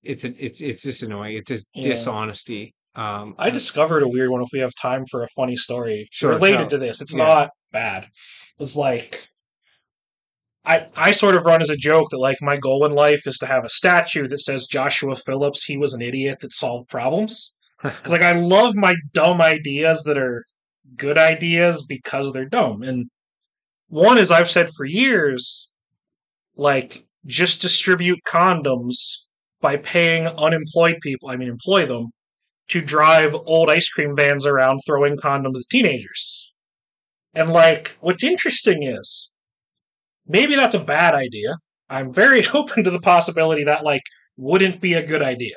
it's 0.03 0.23
a, 0.23 0.45
it's 0.45 0.61
it's 0.61 0.83
just 0.83 1.01
annoying. 1.01 1.37
It's 1.37 1.49
just 1.49 1.69
Yeah. 1.73 1.81
dishonesty. 1.81 2.74
Um, 2.95 3.35
I 3.37 3.49
discovered 3.49 4.03
a 4.03 4.07
weird 4.07 4.29
one 4.29 4.41
if 4.41 4.49
we 4.53 4.59
have 4.59 4.71
time 4.81 5.05
for 5.11 5.23
a 5.23 5.27
funny 5.35 5.55
story 5.57 6.07
Sure, 6.11 6.31
related 6.31 6.59
tell. 6.59 6.69
to 6.69 6.77
this. 6.77 7.01
It's 7.01 7.15
Yeah. 7.15 7.25
not 7.25 7.49
bad. 7.71 8.07
It's 8.59 8.75
like 8.75 9.27
I 10.63 10.87
I 10.95 11.11
sort 11.11 11.35
of 11.35 11.45
run 11.45 11.61
as 11.61 11.69
a 11.69 11.77
joke 11.77 12.07
that 12.11 12.17
like 12.19 12.37
my 12.41 12.57
goal 12.57 12.85
in 12.85 12.93
life 12.93 13.27
is 13.27 13.37
to 13.39 13.45
have 13.45 13.65
a 13.65 13.69
statue 13.69 14.27
that 14.29 14.39
says 14.39 14.65
Joshua 14.65 15.15
Phillips, 15.15 15.65
he 15.65 15.77
was 15.77 15.93
an 15.93 16.01
idiot 16.01 16.39
that 16.41 16.53
solved 16.53 16.89
problems. 16.89 17.55
Cuz 17.81 17.91
like 18.11 18.21
I 18.21 18.31
love 18.31 18.75
my 18.75 18.95
dumb 19.13 19.41
ideas 19.41 20.03
that 20.03 20.17
are 20.17 20.43
good 20.95 21.17
ideas 21.17 21.85
because 21.85 22.31
they're 22.31 22.49
dumb. 22.49 22.81
And 22.81 23.05
one 23.89 24.17
is 24.17 24.31
I've 24.31 24.49
said 24.49 24.69
for 24.75 24.85
years 24.85 25.69
like 26.55 27.05
just 27.25 27.61
distribute 27.61 28.19
condoms 28.25 28.95
by 29.61 29.75
paying 29.77 30.27
unemployed 30.27 30.95
people, 31.01 31.29
I 31.29 31.35
mean 31.35 31.49
employ 31.49 31.85
them 31.85 32.07
to 32.69 32.81
drive 32.81 33.35
old 33.45 33.69
ice 33.69 33.89
cream 33.89 34.15
vans 34.15 34.45
around 34.45 34.79
throwing 34.85 35.17
condoms 35.17 35.59
at 35.59 35.69
teenagers. 35.69 36.53
And 37.33 37.51
like, 37.51 37.97
what's 38.01 38.23
interesting 38.23 38.83
is 38.83 39.33
maybe 40.27 40.55
that's 40.55 40.75
a 40.75 40.83
bad 40.83 41.13
idea. 41.13 41.57
I'm 41.89 42.13
very 42.13 42.47
open 42.53 42.83
to 42.83 42.91
the 42.91 42.99
possibility 42.99 43.63
that 43.65 43.83
like 43.83 44.03
wouldn't 44.37 44.81
be 44.81 44.93
a 44.93 45.05
good 45.05 45.21
idea. 45.21 45.55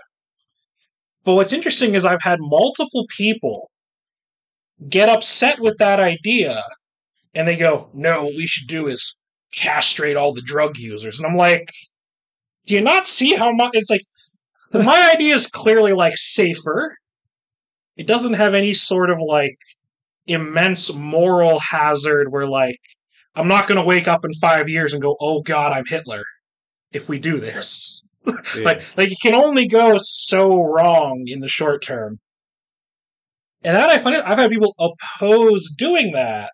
But 1.25 1.35
what's 1.35 1.53
interesting 1.53 1.95
is 1.95 2.05
I've 2.05 2.23
had 2.23 2.39
multiple 2.41 3.07
people 3.17 3.71
get 4.89 5.09
upset 5.09 5.61
with 5.61 5.77
that 5.79 6.01
idea 6.01 6.63
and 7.35 7.47
they 7.47 7.57
go, 7.57 7.89
no, 7.93 8.25
what 8.25 8.35
we 8.37 8.47
should 8.47 8.69
do 8.69 8.87
is 8.87 9.21
castrate 9.53 10.17
all 10.17 10.33
the 10.33 10.43
drug 10.43 10.79
users. 10.79 11.19
And 11.19 11.27
I'm 11.27 11.37
like, 11.37 11.71
do 12.67 12.75
you 12.75 12.83
not 12.83 13.07
see 13.07 13.35
how 13.35 13.53
much 13.53 13.71
it's 13.75 13.91
like 13.91 14.03
my 14.73 15.11
idea 15.15 15.35
is 15.35 15.47
clearly 15.47 15.93
like 15.93 16.15
safer. 16.17 16.95
It 17.97 18.07
doesn't 18.07 18.35
have 18.35 18.55
any 18.55 18.75
sort 18.75 19.11
of 19.11 19.19
like 19.21 19.57
immense 20.27 20.93
moral 20.93 21.59
hazard 21.59 22.31
where 22.31 22.47
like 22.47 22.79
I'm 23.35 23.49
not 23.49 23.67
going 23.67 23.81
to 23.81 23.87
wake 23.87 24.09
up 24.09 24.25
in 24.25 24.33
5 24.33 24.69
years 24.69 24.93
and 24.93 25.03
go, 25.03 25.17
"Oh 25.21 25.43
god, 25.43 25.73
I'm 25.73 25.87
Hitler." 25.87 26.23
If 26.93 27.09
we 27.09 27.19
do 27.19 27.39
this. 27.39 28.03
yeah. 28.27 28.33
Like 28.63 28.83
like 28.97 29.13
it 29.13 29.19
can 29.23 29.35
only 29.35 29.67
go 29.67 29.97
so 29.99 30.63
wrong 30.63 31.25
in 31.27 31.41
the 31.41 31.49
short 31.49 31.83
term. 31.83 32.19
And 33.63 33.77
that 33.77 33.91
I 33.91 33.99
find 33.99 34.17
it, 34.17 34.25
I've 34.25 34.39
had 34.39 34.51
people 34.51 34.75
oppose 34.79 35.73
doing 35.77 36.13
that 36.13 36.53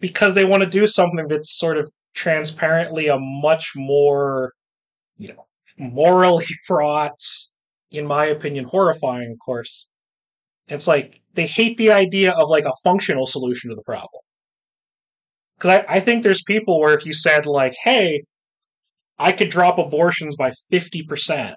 because 0.00 0.34
they 0.34 0.44
want 0.44 0.62
to 0.62 0.68
do 0.68 0.86
something 0.86 1.28
that's 1.28 1.58
sort 1.58 1.78
of 1.78 1.90
transparently 2.14 3.06
a 3.08 3.18
much 3.18 3.72
more, 3.74 4.52
you 5.16 5.28
know, 5.28 5.46
morally 5.80 6.46
fraught, 6.66 7.20
in 7.90 8.06
my 8.06 8.26
opinion, 8.26 8.64
horrifying, 8.64 9.32
of 9.32 9.38
course. 9.44 9.88
It's 10.68 10.86
like 10.86 11.20
they 11.34 11.46
hate 11.46 11.76
the 11.78 11.90
idea 11.90 12.32
of 12.32 12.48
like 12.48 12.64
a 12.64 12.72
functional 12.84 13.26
solution 13.26 13.70
to 13.70 13.76
the 13.76 13.82
problem. 13.82 14.22
Because 15.58 15.84
I, 15.88 15.96
I 15.96 16.00
think 16.00 16.22
there's 16.22 16.42
people 16.42 16.80
where 16.80 16.94
if 16.94 17.04
you 17.04 17.12
said 17.12 17.46
like, 17.46 17.74
"Hey, 17.82 18.22
I 19.18 19.32
could 19.32 19.50
drop 19.50 19.78
abortions 19.78 20.36
by 20.36 20.52
fifty 20.70 21.02
percent," 21.02 21.56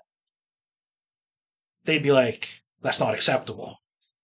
they'd 1.85 2.03
be 2.03 2.11
like, 2.11 2.61
"That's 2.81 2.99
not 2.99 3.13
acceptable." 3.13 3.77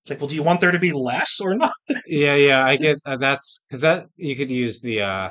It's 0.03 0.09
like, 0.09 0.19
well, 0.19 0.27
do 0.27 0.35
you 0.35 0.43
want 0.43 0.59
there 0.61 0.71
to 0.71 0.80
be 0.80 0.91
less 0.91 1.39
or 1.41 1.55
not? 1.55 1.73
Yeah, 2.07 2.35
yeah, 2.35 2.65
I 2.65 2.76
get 2.77 2.97
uh, 3.05 3.17
that's 3.17 3.63
because 3.67 3.81
that 3.81 4.07
you 4.15 4.35
could 4.35 4.49
use 4.49 4.81
the 4.81 5.01
uh 5.01 5.30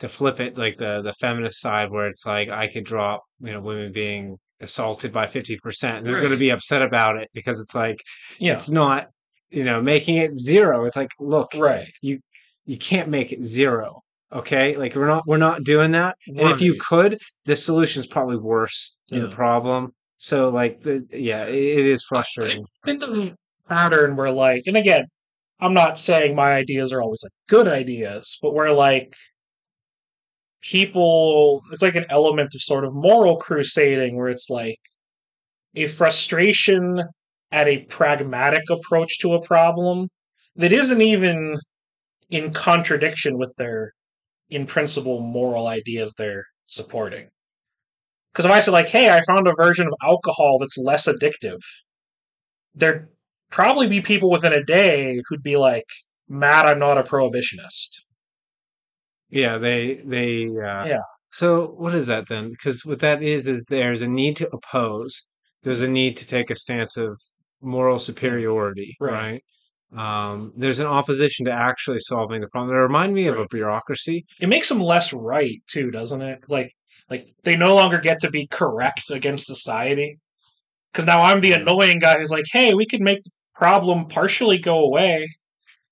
to 0.00 0.08
flip 0.08 0.40
it 0.40 0.56
like 0.56 0.76
the 0.78 1.02
the 1.02 1.12
feminist 1.12 1.60
side 1.60 1.90
where 1.90 2.06
it's 2.06 2.26
like 2.26 2.48
I 2.48 2.68
could 2.68 2.84
drop 2.84 3.22
you 3.40 3.52
know 3.52 3.60
women 3.60 3.92
being 3.92 4.38
assaulted 4.60 5.12
by 5.12 5.26
fifty 5.26 5.58
percent 5.58 5.98
and 5.98 6.06
they're 6.06 6.20
going 6.20 6.32
to 6.32 6.38
be 6.38 6.50
upset 6.50 6.82
about 6.82 7.16
it 7.16 7.28
because 7.32 7.60
it's 7.60 7.74
like 7.74 8.00
Yeah, 8.38 8.54
it's 8.54 8.70
not 8.70 9.08
you 9.50 9.64
know 9.64 9.80
making 9.80 10.16
it 10.16 10.38
zero. 10.40 10.84
It's 10.84 10.96
like 10.96 11.10
look, 11.18 11.50
right. 11.56 11.88
you 12.02 12.20
you 12.64 12.78
can't 12.78 13.08
make 13.08 13.32
it 13.32 13.44
zero. 13.44 14.02
Okay, 14.32 14.76
like 14.76 14.94
we're 14.94 15.06
not 15.06 15.26
we're 15.26 15.38
not 15.38 15.64
doing 15.64 15.92
that. 15.92 16.16
And 16.26 16.40
if 16.40 16.60
you 16.60 16.76
could, 16.78 17.18
the 17.46 17.56
solution 17.56 18.00
is 18.00 18.06
probably 18.06 18.36
worse 18.36 18.98
than 19.08 19.22
the 19.22 19.28
problem. 19.28 19.94
So 20.18 20.50
like 20.50 20.82
the 20.82 21.06
yeah, 21.10 21.44
it, 21.44 21.54
it 21.54 21.86
is 21.86 22.04
frustrating. 22.04 22.64
into 22.86 23.06
the 23.06 23.34
pattern 23.68 24.16
where 24.16 24.30
like 24.30 24.62
and 24.66 24.76
again 24.76 25.04
i'm 25.60 25.74
not 25.74 25.98
saying 25.98 26.34
my 26.34 26.54
ideas 26.54 26.92
are 26.92 27.02
always 27.02 27.22
like 27.22 27.32
good 27.48 27.68
ideas 27.68 28.38
but 28.40 28.54
where 28.54 28.72
like 28.72 29.14
people 30.62 31.62
it's 31.72 31.82
like 31.82 31.94
an 31.94 32.06
element 32.10 32.54
of 32.54 32.60
sort 32.60 32.84
of 32.84 32.94
moral 32.94 33.36
crusading 33.36 34.16
where 34.16 34.28
it's 34.28 34.50
like 34.50 34.78
a 35.76 35.86
frustration 35.86 37.02
at 37.52 37.68
a 37.68 37.84
pragmatic 37.84 38.64
approach 38.70 39.18
to 39.20 39.34
a 39.34 39.46
problem 39.46 40.08
that 40.56 40.72
isn't 40.72 41.00
even 41.00 41.56
in 42.30 42.52
contradiction 42.52 43.38
with 43.38 43.54
their 43.56 43.92
in 44.50 44.66
principle 44.66 45.20
moral 45.20 45.66
ideas 45.66 46.14
they're 46.14 46.44
supporting. 46.66 47.28
Because 48.32 48.44
if 48.44 48.50
i 48.50 48.60
say 48.60 48.70
like 48.70 48.88
hey 48.88 49.10
i 49.10 49.20
found 49.22 49.46
a 49.46 49.54
version 49.56 49.86
of 49.86 49.94
alcohol 50.02 50.58
that's 50.58 50.78
less 50.78 51.08
addictive 51.08 51.58
there'd 52.74 53.08
probably 53.50 53.88
be 53.88 54.00
people 54.00 54.30
within 54.30 54.52
a 54.52 54.62
day 54.62 55.20
who'd 55.28 55.42
be 55.42 55.56
like 55.56 55.86
mad 56.28 56.66
i'm 56.66 56.78
not 56.78 56.98
a 56.98 57.02
prohibitionist 57.02 57.88
Yeah, 59.30 59.58
they 59.58 60.00
they 60.04 60.46
uh 60.46 60.84
Yeah. 60.86 61.00
So 61.32 61.74
what 61.76 61.94
is 61.94 62.06
that 62.06 62.24
then? 62.28 62.50
Because 62.50 62.84
what 62.86 63.00
that 63.00 63.22
is 63.22 63.46
is 63.46 63.64
there's 63.68 64.02
a 64.02 64.08
need 64.08 64.36
to 64.36 64.48
oppose. 64.50 65.26
There's 65.62 65.82
a 65.82 65.88
need 65.88 66.16
to 66.18 66.26
take 66.26 66.50
a 66.50 66.56
stance 66.56 66.96
of 66.96 67.18
moral 67.60 67.98
superiority, 67.98 68.96
Right. 69.00 69.12
right? 69.12 69.42
Um, 70.32 70.52
there's 70.56 70.78
an 70.80 70.86
opposition 70.86 71.46
to 71.46 71.52
actually 71.52 71.98
solving 72.00 72.40
the 72.40 72.48
problem. 72.48 72.70
They 72.70 72.76
remind 72.80 73.14
me 73.14 73.26
of 73.26 73.38
a 73.38 73.46
bureaucracy. 73.48 74.24
it 74.40 74.48
makes 74.48 74.68
them 74.68 74.80
less 74.80 75.12
right 75.12 75.60
too 75.66 75.90
doesn't 75.90 76.20
it 76.22 76.44
like 76.48 76.70
like 77.10 77.26
they 77.44 77.56
no 77.56 77.74
longer 77.74 77.98
get 77.98 78.20
to 78.20 78.30
be 78.30 78.46
correct 78.48 79.10
against 79.10 79.46
society 79.46 80.18
because 80.92 81.06
now 81.06 81.22
i'm 81.22 81.40
the 81.40 81.52
annoying 81.52 81.98
guy 81.98 82.18
who's 82.18 82.30
like 82.30 82.44
hey 82.52 82.74
we 82.74 82.84
could 82.86 83.00
make 83.00 83.22
the 83.24 83.30
problem 83.54 84.06
partially 84.06 84.58
go 84.58 84.78
away. 84.84 85.26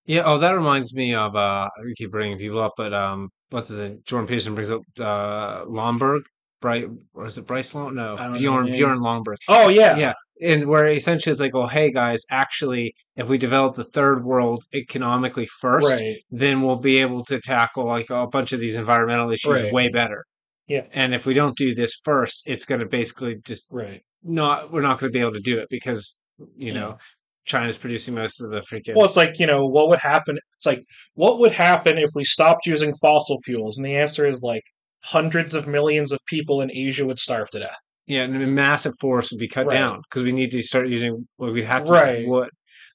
Yeah. 0.07 0.23
Oh, 0.25 0.39
that 0.39 0.53
reminds 0.53 0.95
me 0.95 1.15
of 1.15 1.35
uh, 1.37 1.69
we 1.85 1.95
keep 1.95 2.11
bringing 2.11 2.39
people 2.39 2.61
up, 2.63 2.75
but 2.77 2.95
um, 2.95 3.29
what's 3.51 3.69
his 3.69 3.79
name? 3.79 4.01
Jordan 4.05 4.27
Peterson 4.27 4.55
brings 4.55 4.71
up 4.71 4.81
uh, 4.99 5.65
Lomborg, 5.67 6.21
Bright, 6.61 6.87
or 7.15 7.27
is 7.27 7.39
it 7.39 7.47
Bryce 7.47 7.75
Long? 7.75 7.95
No, 7.95 8.15
I 8.15 8.25
don't 8.25 8.33
know 8.35 8.39
Bjorn. 8.39 8.67
Bjorn 8.67 8.99
Lomborg. 9.01 9.37
Oh 9.49 9.69
yeah, 9.69 9.97
Yeah, 9.97 10.13
and 10.41 10.65
where 10.67 10.87
essentially 10.87 11.33
it's 11.33 11.41
like, 11.41 11.55
well, 11.55 11.67
hey 11.69 11.91
guys, 11.91 12.23
actually, 12.31 12.95
if 13.17 13.29
we 13.29 13.39
develop 13.39 13.75
the 13.75 13.85
third 13.85 14.25
world 14.25 14.65
economically 14.75 15.47
first, 15.61 15.89
right. 15.91 16.17
then 16.31 16.63
we'll 16.63 16.77
be 16.77 16.99
able 16.99 17.25
to 17.27 17.41
tackle 17.41 17.87
like 17.87 18.11
a 18.11 18.27
bunch 18.27 18.53
of 18.53 18.61
these 18.61 18.75
environmental 18.77 19.31
issues 19.31 19.53
Right. 19.61 19.73
way 19.73 19.89
better. 19.89 20.25
Yeah. 20.69 20.83
And 20.93 21.15
if 21.15 21.27
we 21.27 21.35
don't 21.35 21.57
do 21.57 21.75
this 21.75 22.01
first, 22.03 22.43
it's 22.47 22.65
going 22.65 22.81
to 22.81 22.87
basically 22.87 23.37
just 23.45 23.69
Right. 23.71 24.03
not. 24.25 24.73
We're 24.73 24.81
not 24.83 24.99
going 24.99 25.13
to 25.13 25.17
be 25.17 25.21
able 25.21 25.35
to 25.35 25.41
do 25.41 25.59
it 25.59 25.69
because 25.71 26.19
you 26.57 26.73
know 26.75 26.99
China's 27.47 27.79
producing 27.79 28.15
most 28.15 28.41
of 28.41 28.51
the 28.51 28.61
freaking. 28.61 28.95
Well, 28.97 29.05
it's 29.07 29.17
like 29.17 29.39
you 29.39 29.47
know 29.47 29.67
what 29.67 29.89
would 29.89 30.01
happen. 30.01 30.39
It's 30.57 30.67
like 30.67 30.83
what 31.15 31.39
would 31.39 31.53
happen 31.53 31.97
if 31.99 32.11
we 32.15 32.25
stopped 32.25 32.67
using 32.67 32.93
fossil 32.95 33.39
fuels, 33.45 33.79
and 33.79 33.87
the 33.87 33.97
answer 33.97 34.27
is 34.27 34.43
like 34.43 34.63
hundreds 35.05 35.55
of 35.55 35.67
millions 35.67 36.13
of 36.13 36.19
people 36.27 36.61
in 36.61 36.71
Asia 36.73 37.07
would 37.07 37.19
starve 37.19 37.49
to 37.51 37.61
death. 37.61 37.77
Yeah, 38.07 38.23
and 38.23 38.41
a 38.43 38.47
massive 38.47 38.95
forest 39.01 39.33
would 39.33 39.41
be 39.41 39.49
cut 39.49 39.67
Right. 39.67 39.75
down 39.79 40.03
because 40.09 40.23
we 40.23 40.33
need 40.33 40.51
to 40.53 40.63
start 40.63 40.89
using. 40.89 41.27
Well, 41.39 41.53
we'd 41.53 41.65
have 41.65 41.85
to 41.87 41.93
Right. 41.93 42.27
wood. 42.27 42.51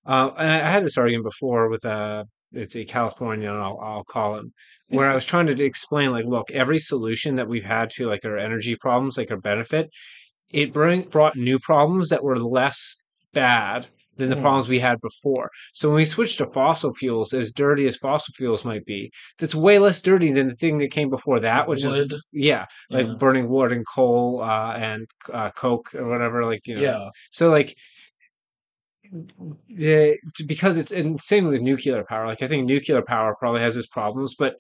Uh, 0.06 0.32
and 0.38 0.62
I 0.64 0.72
had 0.72 0.86
this 0.86 0.98
argument 0.98 1.26
before 1.26 1.70
with 1.70 1.86
a 1.86 2.26
it's 2.54 2.76
a 2.76 2.84
California, 2.84 3.50
I'll, 3.50 3.80
I'll 3.82 4.04
call 4.04 4.38
him, 4.38 4.52
where 4.90 5.10
I 5.10 5.14
was 5.14 5.24
trying 5.24 5.48
to 5.48 5.64
explain, 5.64 6.12
like, 6.12 6.26
look, 6.26 6.52
every 6.52 6.80
solution 6.80 7.38
that 7.38 7.48
we've 7.48 7.64
had 7.64 7.90
to 7.92 8.08
like 8.08 8.26
our 8.26 8.38
energy 8.38 8.76
problems, 8.76 9.18
like 9.18 9.32
our 9.32 9.38
benefit, 9.38 9.90
it 10.50 10.74
bring 10.74 11.04
brought 11.04 11.38
new 11.38 11.60
problems 11.60 12.10
that 12.10 12.24
were 12.26 12.38
less 12.38 13.02
bad 13.32 13.88
than 14.18 14.30
the 14.30 14.36
Mhm. 14.36 14.42
problems 14.42 14.68
we 14.68 14.80
had 14.80 15.00
before. 15.02 15.50
So 15.74 15.90
when 15.90 15.96
we 15.98 16.06
switch 16.06 16.38
to 16.38 16.46
fossil 16.52 16.94
fuels, 16.94 17.34
as 17.34 17.52
dirty 17.52 17.88
as 17.88 17.98
fossil 17.98 18.34
fuels 18.38 18.66
might 18.66 18.86
be, 18.86 19.12
that's 19.40 19.56
way 19.56 19.80
less 19.80 20.02
dirty 20.02 20.32
than 20.34 20.48
the 20.50 20.56
thing 20.56 20.78
that 20.80 20.92
came 20.92 21.10
before 21.10 21.40
that, 21.40 21.68
which 21.68 21.84
is 21.84 22.14
yeah, 22.32 22.66
like 22.90 23.08
Yeah. 23.08 23.14
burning 23.16 23.48
wood 23.50 23.72
and 23.72 23.86
coal 23.88 24.42
uh, 24.44 24.74
and 24.76 25.08
uh, 25.32 25.52
coke 25.52 25.94
or 25.96 26.08
whatever. 26.08 26.46
Like 26.46 26.68
you 26.68 26.76
know, 26.76 26.82
Yeah. 26.82 27.10
so 27.32 27.50
like 27.50 27.76
the 29.70 30.18
because 30.46 30.78
it's 30.78 30.92
and 30.92 31.20
same 31.22 31.46
with 31.48 31.62
nuclear 31.62 32.04
power. 32.04 32.28
Like 32.28 32.42
I 32.42 32.48
think 32.48 32.66
nuclear 32.66 33.02
power 33.02 33.36
probably 33.40 33.62
has 33.62 33.76
its 33.78 33.88
problems, 33.88 34.36
but 34.38 34.56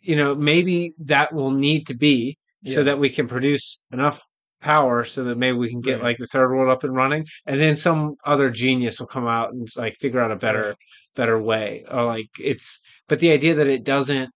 you 0.00 0.16
know 0.16 0.34
maybe 0.34 0.94
that 1.00 1.32
will 1.32 1.50
need 1.50 1.86
to 1.88 1.94
be 1.94 2.38
so 2.66 2.84
that 2.84 2.98
we 2.98 3.08
can 3.08 3.26
produce 3.28 3.78
enough 3.92 4.20
power 4.60 5.04
so 5.04 5.24
that 5.24 5.38
maybe 5.38 5.56
we 5.58 5.70
can 5.70 5.80
get 5.80 5.94
Right. 5.96 6.04
like 6.04 6.18
the 6.18 6.26
third 6.26 6.50
world 6.50 6.70
up 6.70 6.84
and 6.84 6.94
running, 6.94 7.26
and 7.46 7.60
then 7.60 7.76
some 7.76 8.14
other 8.24 8.50
genius 8.50 9.00
will 9.00 9.06
come 9.08 9.26
out 9.26 9.52
and 9.52 9.68
like 9.76 9.96
figure 10.00 10.20
out 10.20 10.32
a 10.32 10.36
better 10.36 10.68
Right. 10.68 10.76
better 11.16 11.40
way. 11.42 11.84
Or 11.90 12.04
like 12.04 12.28
it's 12.40 12.80
but 13.08 13.20
the 13.20 13.30
idea 13.32 13.54
that 13.56 13.66
it 13.68 13.84
doesn't, 13.84 14.30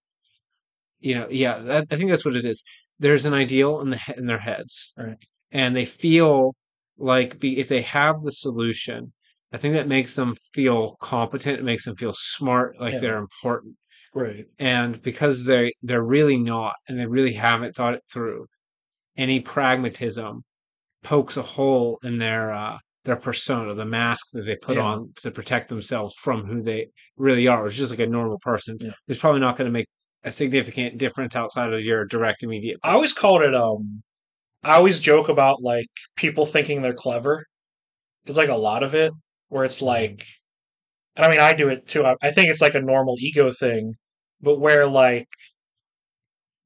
you 1.01 1.15
know, 1.15 1.27
yeah, 1.31 1.59
that, 1.59 1.86
I 1.90 1.97
think 1.97 2.11
that's 2.11 2.24
what 2.24 2.36
it 2.36 2.44
is. 2.44 2.62
There's 2.99 3.27
an 3.27 3.35
ideal 3.35 3.81
in 3.81 3.90
the 3.90 4.01
in 4.16 4.27
their 4.27 4.39
heads, 4.39 4.93
Right. 4.97 5.16
and 5.51 5.74
they 5.77 5.85
feel 5.85 6.55
like 6.99 7.39
be, 7.40 7.59
if 7.59 7.69
they 7.69 7.82
have 7.82 8.19
the 8.20 8.31
solution, 8.32 9.12
I 9.53 9.59
think 9.59 9.74
that 9.74 9.89
makes 9.89 10.15
them 10.15 10.36
feel 10.55 10.97
competent. 11.01 11.59
It 11.59 11.65
makes 11.65 11.85
them 11.85 11.97
feel 11.97 12.12
smart, 12.15 12.81
like 12.81 12.94
Yeah. 12.94 13.01
they're 13.01 13.19
important. 13.19 13.77
Right. 14.15 14.47
And 14.59 15.01
because 15.03 15.44
they 15.47 15.73
they're 15.82 16.05
really 16.05 16.36
not, 16.39 16.74
and 16.89 16.99
they 16.99 17.07
really 17.07 17.32
haven't 17.35 17.74
thought 17.74 17.94
it 17.94 18.03
through, 18.12 18.47
any 19.16 19.40
pragmatism 19.40 20.43
pokes 21.02 21.36
a 21.36 21.43
hole 21.43 21.98
in 22.02 22.18
their 22.18 22.52
uh, 22.52 22.78
their 23.05 23.16
persona, 23.16 23.74
the 23.74 23.84
mask 23.84 24.28
that 24.32 24.44
they 24.47 24.56
put 24.56 24.76
Yeah. 24.76 24.82
on 24.84 25.12
to 25.16 25.30
protect 25.30 25.68
themselves 25.68 26.14
from 26.16 26.44
who 26.44 26.62
they 26.62 26.89
really 27.16 27.48
are. 27.48 27.66
It's 27.66 27.74
just 27.76 27.90
like 27.90 27.98
a 28.01 28.06
normal 28.06 28.39
person. 28.39 28.76
Yeah. 28.80 28.93
It's 29.09 29.18
probably 29.20 29.40
not 29.40 29.56
going 29.56 29.66
to 29.66 29.72
make 29.72 29.86
a 30.24 30.30
significant 30.30 30.98
difference 30.98 31.34
outside 31.34 31.72
of 31.72 31.82
your 31.82 32.05
direct 32.05 32.44
immediate. 32.44 32.78
I 32.84 32.93
always 32.93 33.12
called 33.12 33.43
it. 33.43 33.55
Um, 33.55 34.02
I 34.62 34.74
always 34.74 35.01
joke 35.01 35.28
about 35.28 35.60
like 35.62 35.89
people 36.16 36.47
thinking 36.47 36.80
they're 36.82 36.93
clever. 36.93 37.44
It's 38.26 38.36
like 38.36 38.48
a 38.51 38.55
lot 38.56 38.84
of 38.84 38.94
it 38.94 39.12
where 39.48 39.64
it's 39.64 39.82
like, 39.82 40.24
and 41.16 41.26
I 41.26 41.30
mean 41.30 41.40
I 41.40 41.52
do 41.55 41.68
it 41.68 41.89
too. 41.89 42.05
I, 42.05 42.14
I 42.22 42.30
think 42.30 42.51
it's 42.51 42.60
like 42.60 42.76
a 42.76 42.80
normal 42.80 43.16
ego 43.18 43.51
thing, 43.51 43.94
but 44.40 44.60
where 44.60 44.86
like 44.86 45.26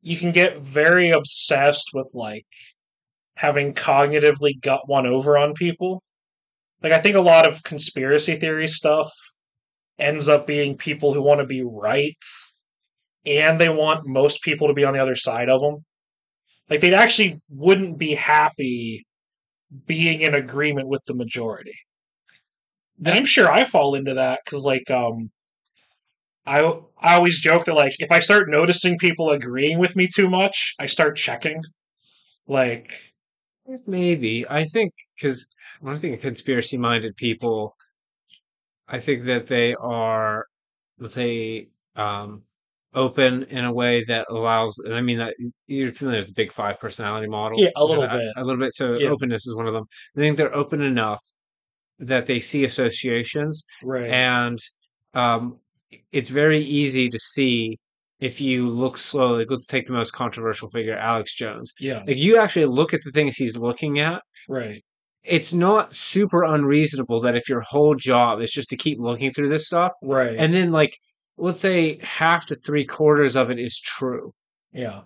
you 0.06 0.16
can 0.16 0.30
get 0.30 0.60
very 0.60 1.10
obsessed 1.10 1.90
with 1.92 2.08
like 2.14 2.46
having 3.34 3.74
cognitively 3.74 4.52
got 4.60 4.88
one 4.88 5.04
over 5.04 5.36
on 5.36 5.52
people. 5.52 6.00
Like 6.80 6.92
I 6.92 7.00
think 7.00 7.16
a 7.16 7.20
lot 7.20 7.48
of 7.48 7.64
conspiracy 7.64 8.36
theory 8.36 8.68
stuff 8.68 9.10
ends 9.98 10.28
up 10.28 10.46
being 10.46 10.76
people 10.76 11.12
who 11.12 11.22
want 11.22 11.40
to 11.40 11.46
be 11.46 11.64
right 11.64 12.16
and 13.24 13.60
they 13.60 13.68
want 13.68 14.06
most 14.06 14.42
people 14.42 14.68
to 14.68 14.74
be 14.74 14.84
on 14.84 14.94
the 14.94 15.02
other 15.02 15.16
side 15.16 15.48
of 15.48 15.60
them. 15.60 15.84
Like 16.70 16.80
they 16.80 16.94
actually 16.94 17.40
wouldn't 17.50 17.98
be 17.98 18.14
happy 18.14 19.04
being 19.86 20.20
in 20.20 20.36
agreement 20.36 20.86
with 20.86 21.02
the 21.06 21.14
majority. 21.14 21.74
And 23.04 23.08
I'm 23.12 23.26
sure 23.26 23.50
I 23.50 23.64
fall 23.64 23.96
into 23.96 24.14
that 24.14 24.42
because, 24.44 24.64
like, 24.64 24.88
um, 24.88 25.30
I 26.46 26.60
I 27.00 27.14
always 27.16 27.40
joke 27.40 27.64
that 27.66 27.74
like 27.74 27.94
if 27.98 28.10
I 28.12 28.18
start 28.20 28.48
noticing 28.48 28.98
people 28.98 29.30
agreeing 29.30 29.78
with 29.78 29.96
me 29.96 30.08
too 30.14 30.28
much, 30.30 30.74
I 30.78 30.86
start 30.86 31.16
checking. 31.16 31.62
Like, 32.46 33.12
Maybe 33.86 34.46
I 34.48 34.64
think 34.64 34.92
because 35.16 35.48
when 35.80 35.94
I 35.94 35.98
think 35.98 36.14
of 36.14 36.20
conspiracy-minded 36.20 37.16
people, 37.16 37.74
I 38.88 39.00
think 39.00 39.24
that 39.26 39.48
they 39.48 39.74
are, 39.74 40.46
let's 40.98 41.14
say, 41.14 41.68
um, 41.96 42.42
open 42.94 43.42
in 43.44 43.64
a 43.64 43.72
way 43.72 44.04
that 44.04 44.26
allows. 44.30 44.78
And 44.78 44.94
I 44.94 45.00
mean 45.00 45.18
that 45.18 45.34
you're 45.66 45.90
familiar 45.90 46.20
with 46.20 46.28
the 46.28 46.34
Big 46.34 46.52
Five 46.52 46.78
personality 46.78 47.26
model, 47.26 47.60
Yeah, 47.60 47.70
a 47.76 47.84
little 47.84 48.06
bit. 48.08 48.32
a 48.36 48.44
little 48.44 48.60
bit. 48.60 48.72
So 48.72 48.96
Yeah. 48.98 49.08
openness 49.10 49.46
is 49.46 49.56
one 49.56 49.66
of 49.66 49.74
them. 49.74 49.84
I 50.16 50.20
think 50.20 50.36
they're 50.36 50.54
open 50.54 50.80
enough 50.80 51.20
that 51.98 52.26
they 52.26 52.38
see 52.40 52.64
associations 52.64 53.64
right, 53.82 54.10
and 54.10 54.58
um, 55.14 55.58
it's 56.12 56.30
very 56.30 56.62
easy 56.64 57.08
to 57.08 57.18
see 57.18 57.78
if 58.20 58.40
you 58.40 58.68
look 58.68 58.96
slowly. 58.96 59.40
Like, 59.40 59.50
let's 59.50 59.66
take 59.66 59.86
the 59.86 59.92
most 59.92 60.12
controversial 60.12 60.68
figure, 60.70 60.96
Alex 60.96 61.34
Jones. 61.34 61.72
yeah, 61.78 62.02
Like 62.06 62.16
you 62.16 62.38
actually 62.38 62.66
look 62.66 62.94
at 62.94 63.00
the 63.04 63.10
things 63.12 63.36
he's 63.36 63.56
looking 63.56 63.98
at. 63.98 64.22
right, 64.48 64.82
It's 65.22 65.52
not 65.52 65.94
super 65.94 66.42
unreasonable 66.44 67.20
that 67.20 67.36
if 67.36 67.48
your 67.48 67.60
whole 67.60 67.94
job 67.94 68.40
is 68.40 68.50
just 68.52 68.70
to 68.70 68.76
keep 68.76 68.98
looking 68.98 69.32
through 69.32 69.48
this 69.48 69.66
stuff, 69.66 69.92
right, 70.02 70.36
and 70.38 70.52
then 70.52 70.72
like 70.72 70.96
let's 71.36 71.60
say 71.60 71.98
half 72.02 72.46
to 72.46 72.56
three 72.56 72.84
quarters 72.84 73.36
of 73.36 73.50
it 73.50 73.58
is 73.58 73.78
true, 73.78 74.32
yeah, 74.72 75.02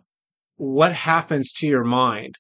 what 0.57 0.93
happens 0.93 1.53
to 1.55 1.67
your 1.67 1.85
mind? 1.85 2.37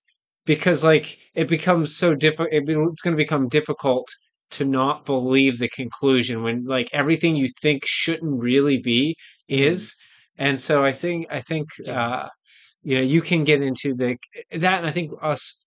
Because 0.46 0.84
like 0.84 1.18
it 1.34 1.48
becomes 1.48 1.96
so 1.96 2.14
difficult. 2.14 2.48
It's 2.52 3.02
going 3.02 3.16
to 3.16 3.24
become 3.24 3.48
difficult 3.48 4.08
to 4.52 4.64
not 4.64 5.06
believe 5.06 5.58
the 5.58 5.68
conclusion 5.68 6.42
when 6.42 6.64
like 6.64 6.88
everything 6.92 7.36
you 7.36 7.48
think 7.62 7.84
shouldn't 7.86 8.40
really 8.40 8.78
be 8.78 9.16
is. 9.48 9.94
And 10.38 10.60
so 10.60 10.84
I 10.84 10.92
think 10.92 11.26
I 11.30 11.40
think 11.42 11.68
uh, 11.88 12.28
you 12.82 12.96
know 12.96 13.02
you 13.02 13.20
can 13.22 13.44
get 13.44 13.62
into 13.62 13.94
the 13.94 14.16
that. 14.52 14.78
And 14.80 14.86
I 14.86 14.92
think 14.92 15.12
us 15.22 15.58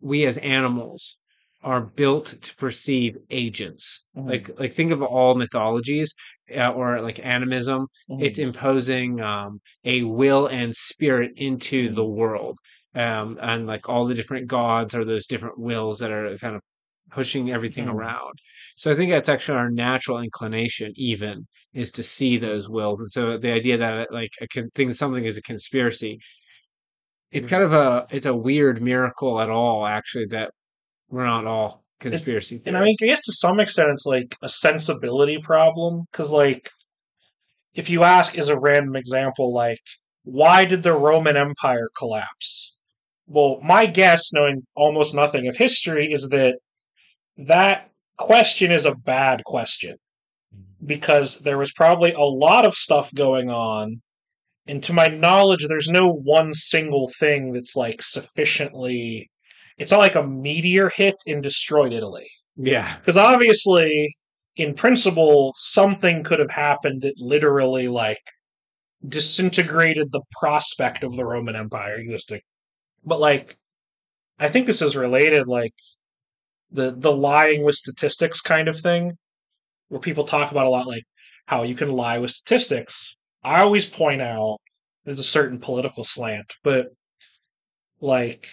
we 0.00 0.24
as 0.26 0.38
animals 0.38 1.16
are 1.62 1.80
built 1.80 2.36
to 2.42 2.56
perceive 2.56 3.16
agents. 3.30 4.04
Mhm. 4.16 4.28
Like 4.30 4.50
like 4.60 4.72
think 4.74 4.92
of 4.92 5.02
all 5.02 5.34
mythologies 5.34 6.14
uh, 6.56 6.70
or 6.72 7.00
like 7.00 7.18
animism 7.24 7.86
Mhm. 8.10 8.22
it's 8.24 8.38
imposing 8.38 9.20
um, 9.20 9.60
a 9.84 10.02
will 10.04 10.46
and 10.46 10.74
spirit 10.74 11.32
into 11.36 11.90
Mhm. 11.90 11.94
the 11.96 12.04
world 12.04 12.58
um, 12.94 13.38
and 13.40 13.66
like 13.66 13.88
all 13.88 14.06
the 14.06 14.14
different 14.14 14.46
gods 14.48 14.94
are 14.94 15.04
those 15.04 15.26
different 15.26 15.58
wills 15.58 15.98
that 15.98 16.10
are 16.12 16.36
kind 16.38 16.56
of 16.56 16.62
pushing 17.10 17.50
everything 17.50 17.86
Mhm. 17.86 17.94
around 17.94 18.34
so 18.76 18.90
i 18.90 18.94
think 18.94 19.10
that's 19.10 19.28
actually 19.28 19.58
our 19.58 19.70
natural 19.70 20.20
inclination 20.20 20.92
even 20.96 21.46
is 21.74 21.90
to 21.92 22.02
see 22.02 22.38
those 22.38 22.68
wills 22.68 22.98
and 23.00 23.10
so 23.10 23.38
the 23.38 23.50
idea 23.52 23.76
that 23.78 24.12
like 24.12 24.30
a 24.40 24.46
con- 24.48 24.70
thing 24.74 24.90
something 24.92 25.24
is 25.24 25.36
a 25.38 25.42
conspiracy 25.42 26.18
it's 27.30 27.46
Mhm. 27.46 27.50
kind 27.50 27.62
of 27.62 27.72
a 27.72 28.06
it's 28.10 28.26
a 28.26 28.34
weird 28.34 28.80
miracle 28.82 29.40
at 29.40 29.50
all 29.50 29.86
actually 29.86 30.26
that 30.26 30.50
we're 31.08 31.26
not 31.26 31.46
all 31.46 31.84
conspiracy 32.00 32.60
and 32.66 32.76
I 32.76 32.80
mean, 32.82 32.94
theorists 32.96 33.02
I 33.02 33.06
guess 33.06 33.20
to 33.26 33.32
some 33.32 33.60
extent, 33.60 33.90
it's 33.90 34.06
like 34.06 34.36
a 34.42 34.48
sensibility 34.48 35.38
problem 35.38 36.04
because, 36.12 36.30
like, 36.32 36.70
if 37.74 37.88
you 37.90 38.02
ask, 38.04 38.36
is 38.36 38.48
a 38.48 38.58
random 38.58 38.96
example, 38.96 39.52
like, 39.54 39.80
why 40.24 40.64
did 40.64 40.82
the 40.82 40.92
Roman 40.94 41.36
Empire 41.36 41.88
collapse? 41.96 42.76
Well, 43.26 43.60
my 43.62 43.86
guess, 43.86 44.32
knowing 44.32 44.62
almost 44.74 45.14
nothing 45.14 45.48
of 45.48 45.56
history, 45.56 46.12
is 46.12 46.28
that 46.30 46.58
that 47.38 47.90
question 48.18 48.70
is 48.70 48.84
a 48.84 48.94
bad 48.94 49.44
question 49.44 49.96
because 50.84 51.38
there 51.40 51.58
was 51.58 51.72
probably 51.72 52.12
a 52.12 52.20
lot 52.20 52.64
of 52.64 52.74
stuff 52.74 53.12
going 53.14 53.50
on. 53.50 54.00
And 54.66 54.82
to 54.84 54.92
my 54.92 55.06
knowledge, 55.06 55.66
there's 55.66 55.88
no 55.88 56.08
one 56.08 56.52
single 56.52 57.10
thing 57.18 57.52
that's 57.52 57.74
like 57.74 58.02
sufficiently. 58.02 59.30
It's 59.78 59.92
not 59.92 60.00
like 60.00 60.14
a 60.14 60.26
meteor 60.26 60.90
hit 60.90 61.14
and 61.26 61.42
destroyed 61.42 61.92
Italy. 61.92 62.28
Yeah. 62.56 62.98
Because 62.98 63.16
obviously, 63.16 64.14
in 64.56 64.74
principle, 64.74 65.52
something 65.56 66.22
could 66.24 66.40
have 66.40 66.50
happened 66.50 67.02
that 67.02 67.14
literally 67.18 67.88
like 67.88 68.20
disintegrated 69.06 70.10
the 70.10 70.22
prospect 70.38 71.04
of 71.04 71.16
the 71.16 71.24
Roman 71.24 71.56
Empire 71.56 71.94
existing. 71.94 72.40
But 73.04 73.20
like, 73.20 73.56
I 74.38 74.48
think 74.48 74.66
this 74.66 74.82
is 74.82 74.96
related, 74.96 75.46
like 75.46 75.72
the 76.70 76.94
the 76.96 77.12
lying 77.12 77.64
with 77.64 77.74
statistics 77.74 78.40
kind 78.40 78.68
of 78.68 78.78
thing, 78.78 79.12
where 79.88 80.00
people 80.00 80.24
talk 80.24 80.50
about 80.50 80.66
a 80.66 80.70
lot, 80.70 80.86
like 80.86 81.04
how 81.46 81.62
you 81.62 81.74
can 81.74 81.92
lie 81.92 82.18
with 82.18 82.30
statistics. 82.30 83.14
I 83.42 83.60
always 83.60 83.86
point 83.86 84.20
out 84.22 84.58
there's 85.04 85.20
a 85.20 85.24
certain 85.24 85.58
political 85.58 86.04
slant, 86.04 86.54
but 86.62 86.88
like 88.00 88.48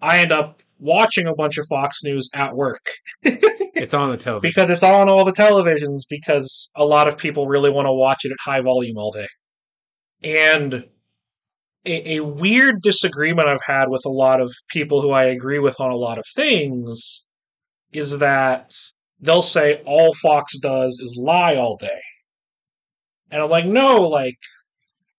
I 0.00 0.18
end 0.18 0.32
up 0.32 0.62
watching 0.78 1.26
a 1.26 1.34
bunch 1.34 1.58
of 1.58 1.66
Fox 1.68 2.02
News 2.02 2.28
at 2.34 2.56
work 2.56 2.84
It's 3.24 3.94
on 3.94 4.10
the 4.10 4.16
television. 4.16 4.50
because 4.50 4.70
it's 4.70 4.82
on 4.82 5.08
all 5.08 5.24
the 5.24 5.32
televisions 5.32 6.02
because 6.08 6.70
a 6.76 6.84
lot 6.84 7.08
of 7.08 7.18
people 7.18 7.48
really 7.48 7.70
want 7.70 7.86
to 7.86 7.92
watch 7.92 8.24
it 8.24 8.30
at 8.30 8.38
high 8.40 8.60
volume 8.60 8.96
all 8.96 9.10
day. 9.10 9.26
And 10.22 10.84
a, 11.84 12.16
a 12.16 12.20
weird 12.20 12.82
disagreement 12.82 13.48
I've 13.48 13.64
had 13.66 13.88
with 13.88 14.04
a 14.06 14.10
lot 14.10 14.40
of 14.40 14.52
people 14.68 15.02
who 15.02 15.10
I 15.10 15.24
agree 15.24 15.58
with 15.58 15.80
on 15.80 15.90
a 15.90 15.96
lot 15.96 16.18
of 16.18 16.24
things 16.34 17.24
is 17.92 18.18
that 18.18 18.72
they'll 19.20 19.42
say 19.42 19.82
all 19.84 20.14
Fox 20.14 20.58
does 20.58 21.00
is 21.02 21.18
lie 21.20 21.56
all 21.56 21.76
day. 21.76 22.00
And 23.30 23.42
I'm 23.42 23.50
like, 23.50 23.66
no, 23.66 24.02
like, 24.02 24.38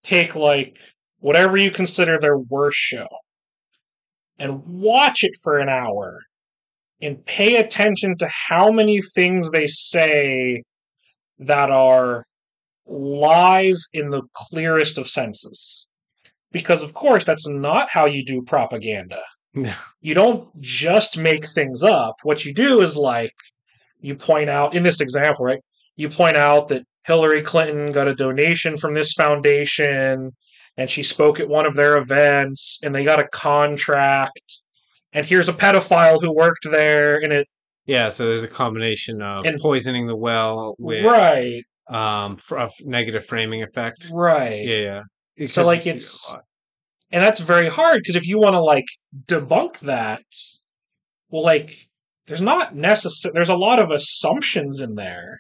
take 0.04 0.36
like 0.36 0.78
whatever 1.20 1.58
you 1.58 1.72
consider 1.72 2.20
their 2.20 2.38
worst 2.38 2.78
show 2.78 3.08
and 4.38 4.62
watch 4.66 5.24
it 5.24 5.34
for 5.42 5.58
an 5.58 5.70
hour 5.70 6.20
and 7.02 7.26
pay 7.26 7.56
attention 7.58 8.18
to 8.18 8.30
how 8.50 8.72
many 8.72 9.02
things 9.16 9.52
they 9.52 9.68
say 9.68 10.64
that 11.40 11.70
are 11.70 12.26
lies 12.86 13.86
in 13.94 14.10
the 14.10 14.22
clearest 14.34 14.98
of 14.98 15.08
senses. 15.08 15.88
Because, 16.52 16.84
of 16.84 16.94
course, 16.94 17.24
that's 17.24 17.48
not 17.48 17.90
how 17.90 18.06
you 18.06 18.24
do 18.24 18.44
propaganda. 18.44 19.22
You 19.56 20.14
don't 20.14 20.50
just 20.62 21.18
make 21.18 21.46
things 21.48 21.84
up. 21.84 22.16
What 22.24 22.44
you 22.46 22.54
do 22.54 22.82
is 22.82 22.96
like, 22.98 23.34
you 24.02 24.16
point 24.16 24.50
out, 24.50 24.76
in 24.76 24.84
this 24.84 25.00
example, 25.00 25.46
right? 25.46 25.60
You 25.96 26.10
point 26.10 26.36
out 26.38 26.68
that 26.70 26.84
Hillary 27.06 27.42
Clinton 27.42 27.92
got 27.92 28.08
a 28.08 28.16
donation 28.16 28.78
from 28.78 28.94
this 28.94 29.14
foundation 29.14 30.32
and 30.78 30.90
she 30.90 31.04
spoke 31.04 31.40
at 31.40 31.48
one 31.48 31.66
of 31.66 31.76
their 31.76 31.98
events 31.98 32.80
and 32.84 32.96
they 32.96 33.04
got 33.04 33.20
a 33.20 33.28
contract 33.28 34.42
and 35.14 35.26
here's 35.26 35.48
a 35.50 35.54
pedophile 35.54 36.20
who 36.20 36.34
worked 36.34 36.66
there 36.70 37.18
and 37.22 37.32
it 37.32 37.48
Yeah, 37.86 38.10
so 38.10 38.26
there's 38.26 38.42
a 38.44 38.48
combination 38.48 39.22
of 39.22 39.46
And- 39.46 39.60
poisoning 39.60 40.08
the 40.08 40.16
well 40.16 40.76
with 40.80 41.06
right 41.06 41.64
um 41.90 42.40
of 42.52 42.72
negative 42.86 43.26
framing 43.26 43.62
effect. 43.62 44.10
right 44.12 44.66
Yeah, 44.66 45.02
yeah. 45.38 45.48
So, 45.48 45.66
like, 45.66 45.80
you 45.80 45.84
see 45.84 45.90
it 45.90 45.94
a 45.94 45.96
it's-. 45.98 46.34
And 47.14 47.24
that's 47.24 47.40
very 47.40 47.70
hard 47.70 48.02
because 48.02 48.18
if 48.18 48.28
you 48.28 48.40
want 48.40 48.54
to 48.54 48.62
like 48.62 48.86
debunk 49.28 49.80
that 49.82 50.24
well 51.30 51.44
like 51.44 51.88
there's 52.28 52.42
not 52.42 52.76
necessary 52.76 53.32
there's 53.34 53.50
a 53.50 53.56
lot 53.56 53.80
of 53.80 53.92
assumptions 53.92 54.82
in 54.82 54.96
there 54.96 55.40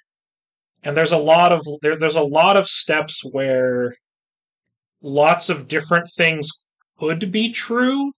and 0.83 0.95
there's 0.95 1.11
a 1.11 1.17
lot 1.17 1.51
of 1.51 1.61
there, 1.81 1.97
there's 1.97 2.15
a 2.15 2.21
lot 2.21 2.55
of 2.55 2.67
steps 2.67 3.21
where 3.31 3.95
lots 5.01 5.49
of 5.49 5.67
different 5.67 6.07
things 6.15 6.49
could 6.97 7.29
be 7.31 7.49
true 7.51 8.13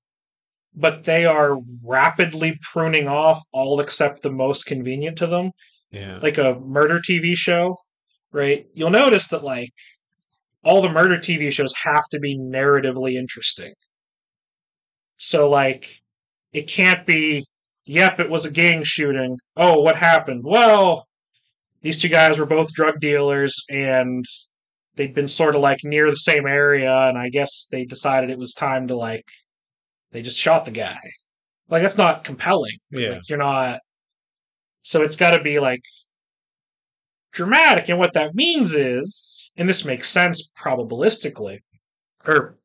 but 0.75 1.05
they 1.05 1.25
are 1.25 1.57
rapidly 1.83 2.59
pruning 2.71 3.07
off 3.07 3.41
all 3.51 3.79
except 3.79 4.21
the 4.21 4.31
most 4.31 4.67
convenient 4.67 5.17
to 5.17 5.25
them 5.25 5.51
yeah. 5.95 6.19
like 6.21 6.37
a 6.37 6.59
murder 6.59 6.99
TV 6.99 7.35
show, 7.35 7.77
right? 8.31 8.67
You'll 8.73 8.89
notice 8.89 9.29
that 9.29 9.43
like 9.43 9.71
all 10.65 10.81
the 10.81 10.89
murder 10.89 11.17
TV 11.17 11.51
shows 11.51 11.73
have 11.83 12.03
to 12.11 12.19
be 12.19 12.37
narratively 12.37 13.13
interesting. 13.13 13.73
So 15.17 15.47
like 15.47 16.01
it 16.51 16.67
can't 16.67 17.05
be 17.05 17.45
yep, 17.85 18.19
it 18.19 18.29
was 18.29 18.45
a 18.45 18.51
gang 18.51 18.83
shooting. 18.83 19.37
Oh, 19.55 19.79
what 19.79 19.95
happened? 19.95 20.41
Well, 20.43 21.05
these 21.81 22.01
two 22.01 22.09
guys 22.09 22.37
were 22.37 22.47
both 22.47 22.73
drug 22.73 22.99
dealers 22.99 23.63
and 23.69 24.25
they'd 24.95 25.13
been 25.13 25.27
sort 25.27 25.55
of 25.55 25.61
like 25.61 25.79
near 25.83 26.09
the 26.09 26.15
same 26.15 26.47
area 26.47 26.93
and 27.07 27.17
I 27.17 27.29
guess 27.29 27.67
they 27.71 27.85
decided 27.85 28.29
it 28.29 28.39
was 28.39 28.53
time 28.53 28.87
to 28.87 28.95
like 28.95 29.25
they 30.11 30.21
just 30.23 30.39
shot 30.39 30.65
the 30.65 30.71
guy. 30.71 30.99
Like 31.69 31.83
that's 31.83 31.97
not 31.97 32.23
compelling. 32.23 32.77
Yeah. 32.89 33.09
Like, 33.09 33.29
you're 33.29 33.37
not 33.37 33.79
so 34.81 35.03
it's 35.03 35.15
got 35.15 35.37
to 35.37 35.43
be 35.43 35.59
like 35.59 35.81
dramatic. 37.35 37.89
And 37.89 37.99
what 37.99 38.13
that 38.13 38.33
means 38.33 38.73
is, 38.73 39.51
and 39.57 39.69
this 39.69 39.85
makes 39.85 40.09
sense 40.09 40.51
probabilistically, 40.57 41.59
or 42.25 42.57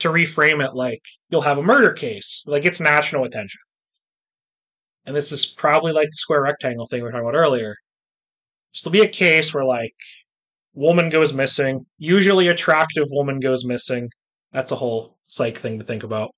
to 0.00 0.08
reframe 0.08 0.64
it 0.64 0.74
like 0.74 1.02
you'll 1.28 1.42
have 1.42 1.58
a 1.58 1.62
murder 1.62 1.92
case, 1.92 2.44
like 2.48 2.64
it's 2.64 2.80
national 2.80 3.24
attention. 3.24 3.60
And 5.06 5.14
this 5.14 5.30
is 5.30 5.46
probably 5.46 5.92
like 5.92 6.08
the 6.08 6.16
square 6.16 6.42
rectangle 6.42 6.86
thing 6.86 7.00
we 7.00 7.04
were 7.04 7.12
talking 7.12 7.28
about 7.28 7.38
earlier. 7.38 7.76
So 8.72 8.88
there'll 8.90 9.04
be 9.04 9.08
a 9.08 9.12
case 9.12 9.52
where 9.52 9.64
like 9.64 9.94
woman 10.74 11.10
goes 11.10 11.32
missing, 11.32 11.84
usually 11.98 12.48
attractive 12.48 13.06
woman 13.10 13.38
goes 13.38 13.64
missing. 13.64 14.08
That's 14.52 14.72
a 14.72 14.76
whole 14.76 15.18
psych 15.24 15.58
thing 15.58 15.78
to 15.78 15.84
think 15.84 16.02
about. 16.02 16.30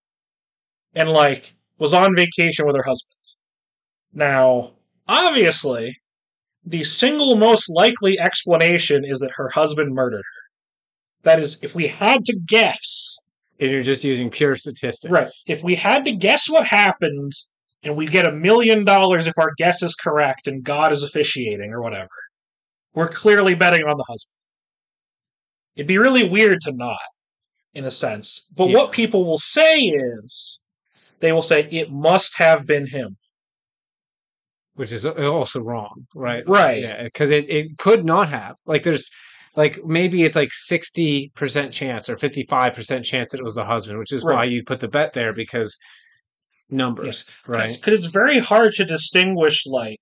And 0.95 1.11
like 1.11 1.55
was 1.79 1.95
on 1.95 2.17
vacation 2.17 2.67
with 2.67 2.77
her 2.77 2.83
husband. 2.83 3.17
Now, 4.13 4.73
obviously, 5.07 5.97
the 6.65 6.85
single 6.85 7.37
most 7.37 7.69
likely 7.71 8.19
explanation 8.21 9.05
is 9.05 9.19
that 9.19 9.33
her 9.33 9.49
husband 9.49 9.95
murdered 9.95 10.19
her. 10.25 10.43
That 11.25 11.39
is, 11.41 11.59
if 11.63 11.75
we 11.75 11.89
had 11.89 12.25
to 12.25 12.39
guess, 12.47 13.17
And 13.61 13.71
you're 13.71 13.83
just 13.83 14.05
using 14.05 14.31
pure 14.31 14.57
statistics. 14.57 15.11
right, 15.11 15.27
if 15.47 15.63
we 15.63 15.75
had 15.77 16.05
to 16.07 16.13
guess 16.13 16.49
what 16.49 16.67
happened, 16.67 17.33
and 17.85 17.97
we 17.97 18.07
get 18.07 18.25
a 18.27 18.33
million 18.33 18.85
dollars 18.85 19.27
if 19.27 19.35
our 19.39 19.51
guess 19.59 19.83
is 19.83 19.95
correct 19.97 20.47
and 20.47 20.63
God 20.63 20.93
is 20.93 21.03
officiating 21.03 21.73
or 21.73 21.83
whatever, 21.83 22.09
we're 22.95 23.09
clearly 23.09 23.55
betting 23.55 23.83
on 23.83 23.97
the 23.97 24.05
husband. 24.09 24.31
It'd 25.75 25.89
be 25.89 25.99
really 25.99 26.29
weird 26.29 26.61
to 26.63 26.73
not, 26.73 27.01
in 27.75 27.85
a 27.85 27.91
sense. 27.91 28.47
But 28.55 28.69
Yeah. 28.69 28.79
what 28.79 28.93
people 28.93 29.25
will 29.25 29.39
say 29.39 29.79
is, 29.81 30.65
they 31.21 31.33
will 31.33 31.43
say, 31.43 31.63
it 31.71 31.91
must 31.91 32.37
have 32.39 32.67
been 32.67 32.87
him. 32.87 33.17
Which 34.75 34.93
is 34.93 35.05
uh, 35.05 35.13
also 35.31 35.61
wrong, 35.61 36.07
right? 36.15 36.43
Right. 36.49 36.83
Yeah, 36.83 37.03
because 37.05 37.31
it, 37.31 37.51
it 37.51 37.77
could 37.79 38.05
not 38.05 38.31
have. 38.31 38.55
Like 38.65 38.83
there's 38.83 39.11
like 39.55 39.85
maybe 39.85 40.23
it's 40.25 40.37
like 40.37 40.51
sixty 40.53 41.31
percent 41.35 41.73
chance 41.73 42.09
or 42.09 42.17
fifty 42.17 42.47
five 42.49 42.73
percent 42.75 43.05
chance 43.05 43.31
that 43.31 43.41
it 43.41 43.45
was 43.45 43.55
the 43.55 43.67
husband, 43.67 43.99
which 43.99 44.13
is 44.13 44.25
why 44.25 44.45
you 44.45 44.63
put 44.65 44.81
the 44.81 44.89
bet 44.89 45.13
there 45.13 45.33
because 45.35 45.77
numbers, 46.71 47.27
right? 47.47 47.77
Because 47.79 47.99
it's 47.99 48.13
very 48.13 48.39
hard 48.39 48.73
to 48.73 48.85
distinguish, 48.85 49.67
like, 49.67 49.99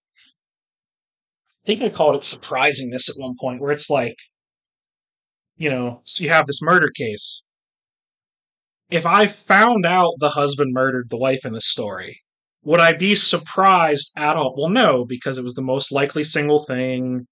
I 1.65 1.67
think 1.67 1.83
I 1.83 1.89
called 1.89 2.15
it 2.15 2.23
surprisingness 2.23 3.09
at 3.11 3.17
one 3.21 3.35
point, 3.41 3.61
where 3.61 3.73
it's 3.73 3.91
like, 3.91 4.15
you 5.57 5.69
know, 5.69 6.03
so 6.05 6.23
you 6.23 6.31
have 6.31 6.47
this 6.47 6.63
murder 6.63 6.89
case. 6.97 7.45
If 8.89 9.05
I 9.05 9.27
found 9.27 9.85
out 9.85 10.15
the 10.19 10.31
husband 10.31 10.73
murdered 10.73 11.11
the 11.11 11.19
wife 11.19 11.45
in 11.45 11.53
the 11.53 11.61
story, 11.61 12.23
would 12.63 12.81
I 12.81 12.93
be 12.93 13.15
surprised 13.15 14.13
at 14.17 14.37
all? 14.37 14.55
Well, 14.57 14.69
no, 14.69 15.05
because 15.05 15.39
it 15.39 15.45
was 15.45 15.55
the 15.55 15.63
most 15.63 15.93
likely 15.93 16.25
single 16.25 16.65
thing. 16.65 17.27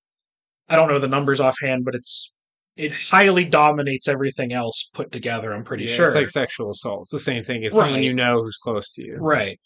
I 0.69 0.77
don't 0.77 0.89
know 0.89 0.99
the 0.99 1.09
numbers 1.09 1.41
offhand, 1.41 1.85
but 1.85 1.95
it's 1.95 2.35
it 2.77 2.93
highly 2.95 3.45
dominates 3.45 4.07
everything 4.07 4.53
else 4.53 4.91
put 4.95 5.11
together. 5.11 5.53
I'm 5.53 5.65
pretty 5.65 5.85
Yeah, 5.85 5.95
sure. 5.95 6.07
It's 6.07 6.15
like 6.15 6.29
sexual 6.29 6.71
assault. 6.71 7.03
It's 7.03 7.11
the 7.11 7.19
same 7.19 7.43
thing. 7.43 7.65
It's 7.65 7.75
someone 7.75 8.03
you 8.03 8.15
know 8.15 8.43
who's 8.43 8.57
close 8.57 8.93
to 8.93 9.05
you. 9.05 9.17
Right. 9.19 9.59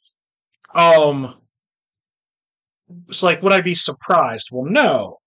Um 0.74 1.34
it's 3.08 3.22
like 3.22 3.42
would 3.42 3.52
I 3.52 3.60
be 3.60 3.74
surprised? 3.74 4.48
Well, 4.50 4.64
no. 4.64 5.18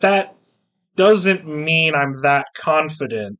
That 0.00 0.34
doesn't 0.96 1.46
mean 1.46 1.94
I'm 1.94 2.12
that 2.22 2.48
confident. 2.54 3.38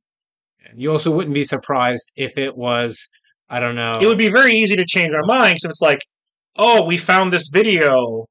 You 0.75 0.91
also 0.91 1.15
wouldn't 1.15 1.33
be 1.33 1.43
surprised 1.43 2.11
if 2.15 2.37
it 2.37 2.55
was, 2.57 3.07
I 3.49 3.59
don't 3.59 3.75
know. 3.75 3.99
It 4.01 4.07
would 4.07 4.17
be 4.17 4.29
very 4.29 4.53
easy 4.53 4.75
to 4.75 4.85
change 4.85 5.13
our 5.13 5.23
minds 5.23 5.63
if 5.63 5.69
it's 5.69 5.81
like, 5.81 5.99
"Oh, 6.55 6.85
we 6.85 6.97
found 6.97 7.31
this 7.31 7.49
video 7.49 8.25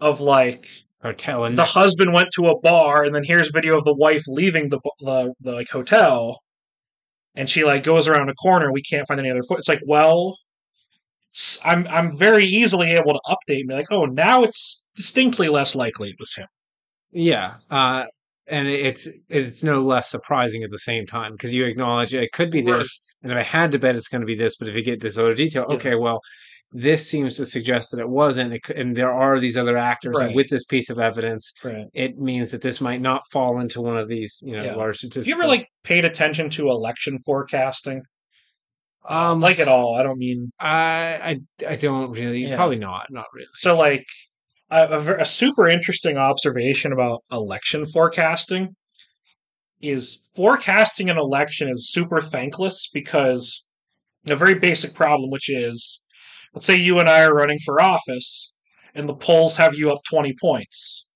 of 0.00 0.20
like 0.20 0.68
or 1.02 1.12
telling 1.12 1.54
the 1.54 1.64
husband 1.64 2.12
went 2.12 2.28
to 2.34 2.48
a 2.48 2.60
bar 2.60 3.04
and 3.04 3.14
then 3.14 3.24
here's 3.24 3.50
video 3.50 3.78
of 3.78 3.84
the 3.84 3.94
wife 3.94 4.22
leaving 4.26 4.68
the 4.68 4.80
the, 5.00 5.32
the 5.40 5.52
like 5.52 5.68
hotel. 5.68 6.40
And 7.36 7.48
she 7.48 7.64
like 7.64 7.84
goes 7.84 8.08
around 8.08 8.28
a 8.28 8.34
corner 8.34 8.72
we 8.72 8.82
can't 8.82 9.06
find 9.06 9.20
any 9.20 9.30
other 9.30 9.42
foot 9.42 9.60
it's 9.60 9.68
like 9.68 9.80
well 9.86 10.36
i'm 11.64 11.86
i'm 11.86 12.14
very 12.16 12.44
easily 12.44 12.90
able 12.90 13.12
to 13.12 13.20
update 13.24 13.60
and 13.60 13.68
be 13.68 13.74
like 13.74 13.92
oh 13.92 14.04
now 14.04 14.42
it's 14.42 14.80
distinctly 14.96 15.48
less 15.48 15.74
likely 15.74 16.10
it 16.10 16.16
was 16.18 16.34
him. 16.34 16.46
Yeah, 17.12 17.54
uh, 17.70 18.04
and 18.46 18.68
it's 18.68 19.08
it's 19.28 19.62
no 19.62 19.82
less 19.82 20.10
surprising 20.10 20.62
at 20.62 20.70
the 20.70 20.78
same 20.78 21.06
time 21.06 21.32
because 21.32 21.52
you 21.52 21.64
acknowledge 21.64 22.14
it 22.14 22.32
could 22.32 22.50
be 22.50 22.62
this, 22.62 23.02
and 23.22 23.32
if 23.32 23.38
I 23.38 23.42
had 23.42 23.72
to 23.72 23.78
bet, 23.78 23.96
it's 23.96 24.08
going 24.08 24.20
to 24.22 24.26
be 24.26 24.34
this. 24.34 24.56
But 24.56 24.68
if 24.68 24.74
you 24.74 24.82
get 24.82 25.00
this 25.00 25.18
other 25.18 25.34
detail, 25.34 25.66
Yeah. 25.68 25.76
okay, 25.76 25.94
well, 25.94 26.20
this 26.72 27.10
seems 27.10 27.36
to 27.36 27.44
suggest 27.46 27.90
that 27.90 27.98
it 28.00 28.08
wasn't, 28.08 28.60
and 28.76 28.96
there 28.96 29.12
are 29.12 29.40
these 29.40 29.56
other 29.56 29.76
actors, 29.76 30.14
Right. 30.18 30.26
and 30.28 30.36
with 30.36 30.48
this 30.50 30.64
piece 30.64 30.88
of 30.88 30.98
evidence, 31.00 31.52
Right. 31.64 31.86
it 31.94 32.16
means 32.18 32.52
that 32.52 32.62
this 32.62 32.80
might 32.80 33.00
not 33.00 33.22
fall 33.32 33.58
into 33.60 33.80
one 33.80 33.96
of 33.98 34.06
these, 34.08 34.38
you 34.44 34.52
know, 34.56 34.62
Yeah. 34.62 34.74
large 34.76 34.98
statistics. 34.98 35.26
you 35.26 35.34
ever 35.34 35.48
like 35.48 35.66
paid 35.82 36.04
attention 36.04 36.48
to 36.50 36.68
election 36.70 37.18
forecasting? 37.18 38.02
um, 39.08 39.40
like 39.40 39.58
at 39.58 39.66
all? 39.66 39.94
I 39.96 40.02
don't 40.02 40.18
mean 40.18 40.52
I, 40.60 41.40
I, 41.64 41.70
I 41.70 41.74
don't 41.76 42.12
really, 42.12 42.42
Yeah. 42.46 42.56
probably 42.56 42.76
not, 42.76 43.06
not 43.10 43.24
really. 43.34 43.48
so. 43.54 43.76
Like 43.76 44.04
a, 44.70 44.86
a, 44.86 45.16
a 45.20 45.24
super 45.24 45.66
interesting 45.66 46.16
observation 46.18 46.92
about 46.92 47.24
election 47.32 47.86
forecasting 47.86 48.76
is 49.80 50.20
forecasting 50.36 51.08
an 51.08 51.18
election 51.18 51.68
is 51.68 51.90
super 51.90 52.20
thankless 52.20 52.88
because 52.92 53.66
a 54.28 54.36
very 54.36 54.54
basic 54.54 54.94
problem, 54.94 55.30
which 55.30 55.48
is, 55.48 56.02
let's 56.54 56.66
say 56.66 56.76
you 56.76 56.98
and 56.98 57.08
I 57.08 57.22
are 57.22 57.34
running 57.34 57.58
for 57.64 57.80
office, 57.80 58.52
and 58.94 59.08
the 59.08 59.14
polls 59.14 59.56
have 59.56 59.74
you 59.74 59.90
up 59.90 60.02
twenty 60.08 60.34
points, 60.38 61.08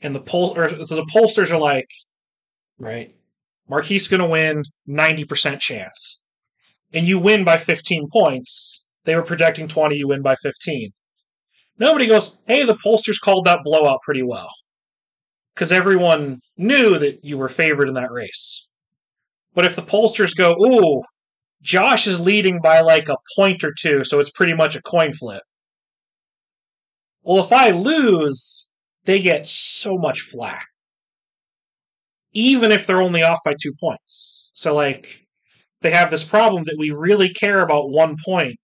and 0.00 0.14
the 0.14 0.20
poll 0.20 0.56
or 0.56 0.68
the 0.68 1.10
pollsters 1.14 1.52
are 1.52 1.60
like, 1.60 1.88
right, 2.78 3.14
Marquis 3.68 4.00
to 4.00 4.24
win 4.24 4.62
ninety 4.86 5.24
percent 5.24 5.60
chance, 5.60 6.22
and 6.92 7.06
you 7.06 7.18
win 7.18 7.44
by 7.44 7.58
fifteen 7.58 8.08
points. 8.10 8.86
They 9.04 9.14
were 9.16 9.22
projecting 9.22 9.68
twenty, 9.68 9.96
you 9.96 10.08
win 10.08 10.22
by 10.22 10.36
fifteen. 10.36 10.92
Nobody 11.78 12.06
goes, 12.06 12.38
hey, 12.46 12.64
the 12.64 12.76
pollsters 12.76 13.20
called 13.20 13.44
that 13.44 13.60
blowout 13.64 14.00
pretty 14.02 14.22
well, 14.22 14.48
because 15.58 15.72
everyone 15.72 16.38
knew 16.56 17.00
that 17.00 17.18
you 17.24 17.36
were 17.36 17.48
favored 17.48 17.88
in 17.88 17.94
that 17.94 18.12
race. 18.12 18.70
But 19.54 19.64
if 19.64 19.74
the 19.74 19.82
pollsters 19.82 20.36
go, 20.36 20.52
ooh, 20.52 21.02
Josh 21.62 22.06
is 22.06 22.20
leading 22.20 22.60
by 22.62 22.78
like 22.80 23.08
a 23.08 23.16
point 23.34 23.64
or 23.64 23.74
two, 23.76 24.04
so 24.04 24.20
it's 24.20 24.30
pretty 24.30 24.54
much 24.54 24.76
a 24.76 24.82
coin 24.82 25.12
flip. 25.12 25.42
Well, 27.24 27.42
if 27.42 27.52
I 27.52 27.70
lose, 27.70 28.70
they 29.04 29.20
get 29.20 29.48
so 29.48 29.98
much 29.98 30.20
flack. 30.20 30.64
Even 32.34 32.70
if 32.70 32.86
they're 32.86 33.02
only 33.02 33.24
off 33.24 33.40
by 33.44 33.56
two 33.60 33.72
points. 33.80 34.52
So, 34.54 34.76
like, 34.76 35.26
they 35.80 35.90
have 35.90 36.12
this 36.12 36.22
problem 36.22 36.62
that 36.64 36.76
we 36.78 36.90
really 36.90 37.30
care 37.30 37.62
about 37.62 37.90
one 37.90 38.14
point 38.24 38.54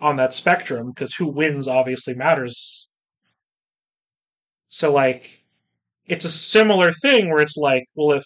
on 0.00 0.16
that 0.16 0.34
spectrum 0.34 0.90
because 0.90 1.14
who 1.14 1.28
wins 1.28 1.68
obviously 1.68 2.14
matters. 2.14 2.88
So, 4.68 4.92
like, 4.92 5.39
it's 6.06 6.24
a 6.24 6.30
similar 6.30 6.92
thing 6.92 7.30
where 7.30 7.42
it's 7.42 7.56
like, 7.56 7.84
well, 7.94 8.16
if 8.16 8.24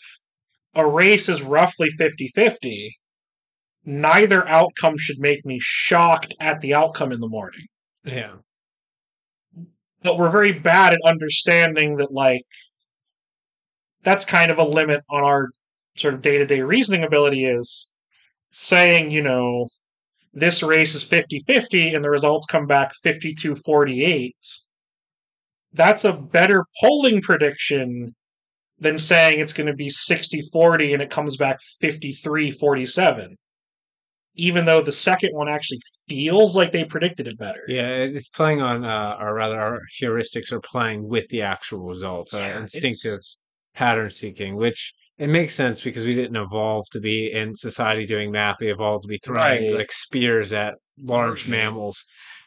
a 0.75 0.87
race 0.87 1.29
is 1.29 1.43
roughly 1.43 1.89
50 1.91 2.29
50, 2.35 2.97
neither 3.85 4.47
outcome 4.49 4.97
should 4.97 5.19
make 5.19 5.45
me 5.45 5.59
shocked 5.61 6.35
at 6.41 6.61
the 6.61 6.75
outcome 6.75 7.13
in 7.13 7.21
the 7.21 7.29
morning. 7.29 7.67
Yeah. 8.05 8.35
But 10.03 10.19
we're 10.19 10.31
very 10.31 10.53
bad 10.53 10.93
at 10.93 11.01
understanding 11.05 11.97
that, 11.97 12.13
like, 12.13 12.43
that's 14.03 14.25
kind 14.25 14.51
of 14.51 14.59
a 14.59 14.65
limit 14.65 15.03
on 15.09 15.25
our 15.25 15.49
sort 15.97 16.15
of 16.15 16.23
day 16.23 16.39
to 16.39 16.47
day 16.47 16.61
reasoning 16.61 17.05
ability 17.05 17.45
is 17.45 17.93
saying, 18.51 19.11
you 19.11 19.23
know, 19.23 19.69
this 20.33 20.63
race 20.63 20.95
is 20.95 21.05
50 21.05 21.39
50 21.47 21.95
and 21.95 22.05
the 22.05 22.11
results 22.11 22.47
come 22.47 22.67
back 22.67 22.93
52 23.03 23.55
48. 23.55 24.37
That's 25.75 26.05
a 26.05 26.13
better 26.13 26.65
polling 26.81 27.21
prediction 27.21 28.15
than 28.79 28.99
saying 28.99 29.39
it's 29.41 29.53
going 29.53 29.67
to 29.67 29.75
be 29.75 29.91
60 29.91 30.41
40 30.53 30.93
and 30.95 31.03
it 31.03 31.11
comes 31.11 31.37
back 31.37 31.59
53 31.81 32.51
47. 32.51 33.37
Even 34.37 34.65
though 34.65 34.83
the 34.83 34.91
second 34.93 35.31
one 35.33 35.49
actually 35.49 35.79
feels 36.09 36.57
like 36.57 36.73
they 36.73 36.85
predicted 36.85 37.29
it 37.29 37.39
better. 37.39 37.61
Yeah, 37.69 37.87
it's 37.89 38.29
playing 38.29 38.61
on, 38.61 38.85
uh, 38.85 39.17
or 39.21 39.33
rather, 39.35 39.61
our 39.61 39.81
heuristics 40.01 40.51
are 40.51 40.61
playing 40.61 41.07
with 41.09 41.29
the 41.29 41.43
actual 41.43 41.81
results, 41.81 42.35
our 42.35 42.41
Yeah, 42.41 42.57
it- 42.57 42.61
instinctive 42.63 43.21
pattern 43.75 44.11
seeking, 44.11 44.57
which 44.57 44.93
it 45.19 45.29
makes 45.29 45.55
sense 45.55 45.81
because 45.83 46.05
we 46.05 46.17
didn't 46.17 46.35
evolve 46.37 46.85
to 46.91 47.01
be 47.01 47.31
in 47.33 47.55
society 47.55 48.07
doing 48.07 48.33
math. 48.33 48.57
We 48.61 48.73
evolved 48.73 49.03
to 49.03 49.09
be 49.09 49.21
throwing 49.25 49.41
Right. 49.67 49.75
like 49.75 49.93
spears 49.93 50.53
at 50.53 50.75
large 51.01 51.47
mammals. 51.47 52.05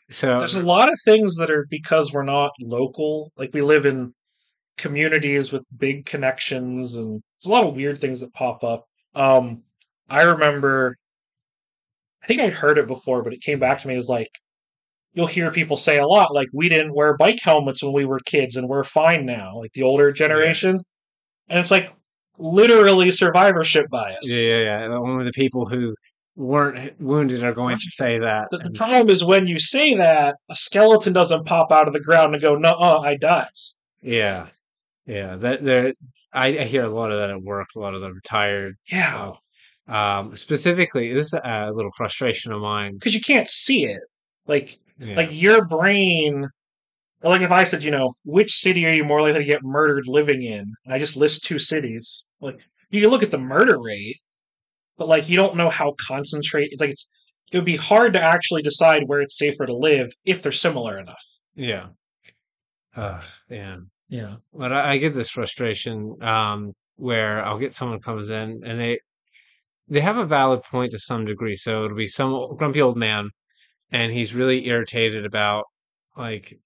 So 0.09 0.39
There's 0.39 0.55
a 0.55 0.63
lot 0.63 0.91
of 0.91 0.97
things 1.05 1.35
that 1.35 1.51
are 1.51 1.67
because 1.69 2.13
we're 2.13 2.23
not 2.23 2.51
local. 2.61 3.31
Like 3.37 3.51
we 3.53 3.61
live 3.61 3.85
in 3.85 4.13
communities 4.77 5.51
with 5.51 5.65
big 5.77 6.05
connections, 6.05 6.95
and 6.95 7.21
there's 7.37 7.47
a 7.47 7.51
lot 7.51 7.65
of 7.65 7.75
weird 7.75 7.99
things 7.99 8.21
that 8.21 8.33
pop 8.33 8.63
up. 8.63 8.85
Um, 9.15 9.63
I 10.09 10.23
remember, 10.23 10.95
I 12.23 12.27
think 12.27 12.41
I'd 12.41 12.53
heard 12.53 12.77
it 12.77 12.87
before, 12.87 13.23
but 13.23 13.33
it 13.33 13.41
came 13.41 13.59
back 13.59 13.81
to 13.81 13.87
me 13.87 13.95
as 13.95 14.09
like, 14.09 14.29
you'll 15.13 15.27
hear 15.27 15.51
people 15.51 15.75
say 15.77 15.97
a 15.97 16.07
lot, 16.07 16.33
like, 16.33 16.47
we 16.53 16.69
didn't 16.69 16.93
wear 16.93 17.17
bike 17.17 17.39
helmets 17.41 17.83
when 17.83 17.93
we 17.93 18.05
were 18.05 18.19
kids 18.19 18.55
and 18.55 18.67
we're 18.69 18.83
fine 18.83 19.25
now, 19.25 19.57
like 19.59 19.73
the 19.73 19.83
older 19.83 20.11
generation. 20.11 20.79
And 21.49 21.59
it's 21.59 21.71
like 21.71 21.93
literally 22.39 23.11
survivorship 23.11 23.87
bias. 23.89 24.19
yeah, 24.23 24.59
yeah, 24.63 24.87
yeah. 24.87 24.95
Only 24.95 25.25
the 25.25 25.31
people 25.33 25.67
who 25.67 25.95
weren't 26.37 26.99
wounded 27.01 27.43
are 27.43 27.53
going 27.53 27.75
to 27.77 27.89
say 27.89 28.19
that. 28.19 28.45
The, 28.51 28.59
the 28.59 28.71
problem 28.71 29.09
is 29.09 29.23
when 29.23 29.47
you 29.47 29.59
say 29.59 29.95
that, 29.95 30.35
a 30.49 30.55
skeleton 30.55 31.11
doesn't 31.11 31.45
pop 31.45 31.71
out 31.71 31.87
of 31.87 31.93
the 31.93 31.99
ground 31.99 32.33
and 32.33 32.41
go, 32.41 32.55
no, 32.55 32.73
I 32.75 33.15
died. 33.17 33.47
yeah, 34.01 34.47
yeah. 35.05 35.35
That 35.35 35.65
there, 35.65 35.93
I, 36.33 36.59
I 36.59 36.63
hear 36.65 36.83
a 36.85 36.89
lot 36.93 37.11
of 37.11 37.19
that 37.19 37.31
at 37.31 37.41
work. 37.41 37.67
A 37.75 37.79
lot 37.79 37.95
of 37.95 38.01
the 38.01 38.13
retired 38.13 38.75
Yeah. 38.91 39.31
Um, 39.87 40.35
specifically, 40.35 41.13
this 41.13 41.27
is 41.27 41.33
a 41.43 41.71
little 41.73 41.91
frustration 41.97 42.51
of 42.51 42.61
mine. 42.61 42.93
because 42.95 43.15
you 43.15 43.21
can't 43.21 43.47
see 43.47 43.85
it. 43.85 44.01
Like 44.45 44.77
Yeah. 44.99 45.15
like 45.15 45.29
your 45.31 45.65
brain, 45.65 46.47
like 47.23 47.41
if 47.41 47.51
I 47.51 47.63
said, 47.63 47.83
you 47.83 47.91
know, 47.91 48.13
which 48.25 48.51
city 48.51 48.85
are 48.85 48.93
you 48.93 49.03
more 49.05 49.21
likely 49.21 49.39
to 49.39 49.45
get 49.45 49.63
murdered 49.63 50.07
living 50.07 50.41
in? 50.43 50.65
And 50.85 50.93
I 50.93 50.99
just 50.99 51.17
list 51.17 51.45
two 51.45 51.57
cities. 51.57 52.27
Like 52.41 52.59
you 52.91 53.01
can 53.01 53.09
look 53.09 53.23
at 53.23 53.31
the 53.31 53.37
murder 53.39 53.79
rate, 53.81 54.17
but 54.97 55.07
like 55.07 55.29
you 55.29 55.35
don't 55.35 55.55
know 55.55 55.69
how 55.69 55.95
concentrate. 56.07 56.69
It's 56.71 56.81
like 56.81 56.91
it's 56.91 57.09
it 57.51 57.57
would 57.57 57.65
be 57.65 57.77
hard 57.77 58.13
to 58.13 58.21
actually 58.21 58.61
decide 58.61 59.03
where 59.05 59.21
it's 59.21 59.37
safer 59.37 59.65
to 59.65 59.75
live 59.75 60.11
if 60.25 60.41
they're 60.43 60.51
similar 60.51 60.99
enough. 60.99 61.23
yeah. 61.55 61.87
Uh, 62.95 63.21
yeah. 63.49 63.77
Yeah. 64.09 64.35
But 64.53 64.73
I, 64.73 64.93
I 64.93 64.97
get 64.97 65.13
this 65.13 65.29
frustration 65.29 66.21
um, 66.23 66.73
where 66.95 67.45
I'll 67.45 67.59
get 67.59 67.75
someone 67.75 67.99
comes 67.99 68.31
in 68.31 68.61
and 68.65 68.79
they 68.79 68.99
they 69.87 70.01
have 70.01 70.17
a 70.17 70.25
valid 70.25 70.63
point 70.63 70.91
to 70.91 70.99
some 70.99 71.25
degree. 71.25 71.55
So 71.55 71.85
it'll 71.85 71.97
be 71.97 72.07
some 72.07 72.55
grumpy 72.57 72.81
old 72.81 72.97
man, 72.97 73.29
and 73.91 74.11
he's 74.11 74.35
really 74.35 74.67
irritated 74.67 75.25
about 75.25 75.65
like 76.17 76.57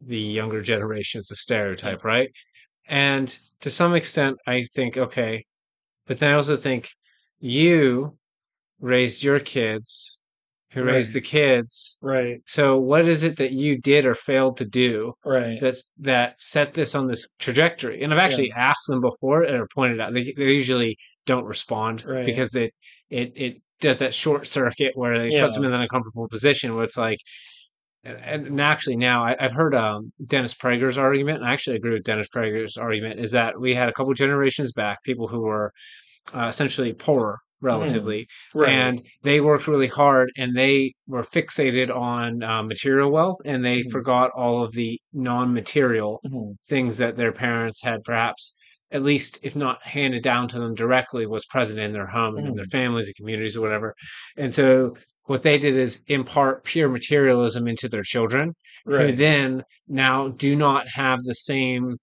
the 0.00 0.18
younger 0.18 0.60
generation. 0.60 1.20
It's 1.20 1.30
a 1.30 1.36
stereotype, 1.36 2.04
right? 2.04 2.30
And 2.88 3.36
to 3.60 3.70
some 3.70 3.94
extent, 3.94 4.36
I 4.46 4.64
think 4.74 4.98
okay, 4.98 5.46
but 6.06 6.18
then 6.18 6.30
I 6.30 6.34
also 6.34 6.56
think 6.56 6.90
you 7.38 8.16
raised 8.80 9.22
your 9.22 9.40
kids, 9.40 10.20
who 10.72 10.82
raised 10.82 11.14
the 11.14 11.20
kids. 11.20 11.98
Right. 12.02 12.40
So 12.46 12.78
what 12.78 13.08
is 13.08 13.22
it 13.22 13.36
that 13.36 13.52
you 13.52 13.78
did 13.80 14.04
or 14.04 14.14
failed 14.14 14.58
to 14.58 14.64
do 14.64 15.14
Right. 15.24 15.58
that's 15.60 15.90
that 16.00 16.40
set 16.40 16.74
this 16.74 16.94
on 16.94 17.06
this 17.06 17.28
trajectory. 17.38 18.02
And 18.02 18.12
I've 18.12 18.18
actually 18.18 18.52
asked 18.56 18.86
them 18.88 19.00
before 19.00 19.42
and 19.42 19.56
or 19.56 19.68
pointed 19.74 20.00
out 20.00 20.12
they, 20.12 20.34
they 20.36 20.44
usually 20.52 20.98
don't 21.24 21.44
respond 21.44 22.04
Right. 22.04 22.26
because 22.26 22.50
they 22.50 22.70
it 23.10 23.32
it 23.36 23.62
does 23.80 23.98
that 23.98 24.12
short 24.14 24.46
circuit 24.46 24.92
where 24.94 25.14
it 25.14 25.32
Yeah. 25.32 25.44
puts 25.44 25.56
them 25.56 25.64
in 25.64 25.72
an 25.72 25.80
uncomfortable 25.80 26.28
position 26.28 26.74
where 26.74 26.84
it's 26.84 26.96
like 26.98 27.18
and, 28.04 28.46
and 28.48 28.60
actually 28.60 28.96
now 28.96 29.24
I, 29.24 29.36
I've 29.38 29.52
heard 29.52 29.74
um, 29.74 30.12
Dennis 30.26 30.54
Prager's 30.54 30.96
argument, 30.98 31.38
and 31.38 31.46
I 31.46 31.52
actually 31.52 31.76
agree 31.76 31.92
with 31.92 32.04
Dennis 32.04 32.28
Prager's 32.28 32.76
argument, 32.76 33.18
is 33.18 33.32
that 33.32 33.58
we 33.58 33.74
had 33.74 33.88
a 33.88 33.92
couple 33.92 34.12
generations 34.14 34.72
back 34.72 35.02
people 35.02 35.26
who 35.26 35.40
were 35.40 35.72
uh, 36.34 36.46
essentially 36.46 36.92
poorer 36.92 37.38
relatively, 37.62 38.26
Right. 38.54 38.72
and 38.72 39.02
they 39.22 39.40
worked 39.40 39.66
really 39.66 39.86
hard 39.86 40.30
and 40.36 40.54
they 40.54 40.92
were 41.06 41.22
fixated 41.22 41.94
on 41.94 42.42
uh, 42.42 42.62
material 42.62 43.10
wealth 43.10 43.38
and 43.44 43.64
they 43.64 43.82
Mhm. 43.82 43.90
forgot 43.90 44.30
all 44.36 44.62
of 44.62 44.72
the 44.74 45.00
non-material 45.12 46.20
Mhm. 46.26 46.56
things 46.68 46.98
that 46.98 47.16
their 47.16 47.32
parents 47.32 47.82
had 47.82 48.04
perhaps 48.04 48.56
at 48.92 49.02
least 49.02 49.40
if 49.42 49.56
not 49.56 49.82
handed 49.82 50.22
down 50.22 50.46
to 50.48 50.60
them 50.60 50.74
directly 50.74 51.26
was 51.26 51.44
present 51.46 51.80
in 51.80 51.92
their 51.92 52.06
home 52.06 52.36
and 52.36 52.46
in 52.46 52.54
their 52.54 52.64
families 52.66 53.06
and 53.06 53.16
communities 53.16 53.56
or 53.56 53.60
whatever 53.60 53.92
and 54.36 54.54
so 54.54 54.94
what 55.24 55.42
they 55.42 55.58
did 55.58 55.76
is 55.76 56.04
impart 56.06 56.62
pure 56.62 56.88
materialism 56.88 57.66
into 57.66 57.88
their 57.88 58.04
children 58.04 58.54
who 58.84 59.10
then 59.16 59.62
now 59.88 60.28
do 60.28 60.54
not 60.54 60.86
have 60.86 61.18
the 61.24 61.34
same 61.34 61.96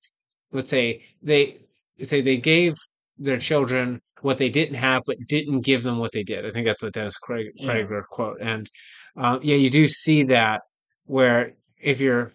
let's 0.52 0.70
say 0.70 1.02
they 1.22 1.58
say 2.02 2.20
they 2.20 2.36
gave 2.38 2.74
their 3.18 3.38
children 3.40 4.02
what 4.24 4.38
they 4.38 4.50
didn't 4.50 4.76
have 4.76 5.04
but 5.06 5.18
didn't 5.28 5.62
give 5.62 5.84
them 5.84 6.00
what 6.00 6.12
they 6.12 6.24
did 6.24 6.46
i 6.46 6.52
think 6.52 6.66
that's 6.66 6.82
the 6.82 6.92
dennis 6.92 7.18
Craig, 7.18 7.48
Yeah. 7.56 7.70
prager 7.70 8.04
quote 8.10 8.38
and 8.42 8.70
um, 9.18 9.40
yeah 9.44 9.56
you 9.56 9.70
do 9.70 9.88
see 9.88 10.24
that 10.26 10.62
where 11.06 11.54
if 11.82 12.00
you're 12.00 12.32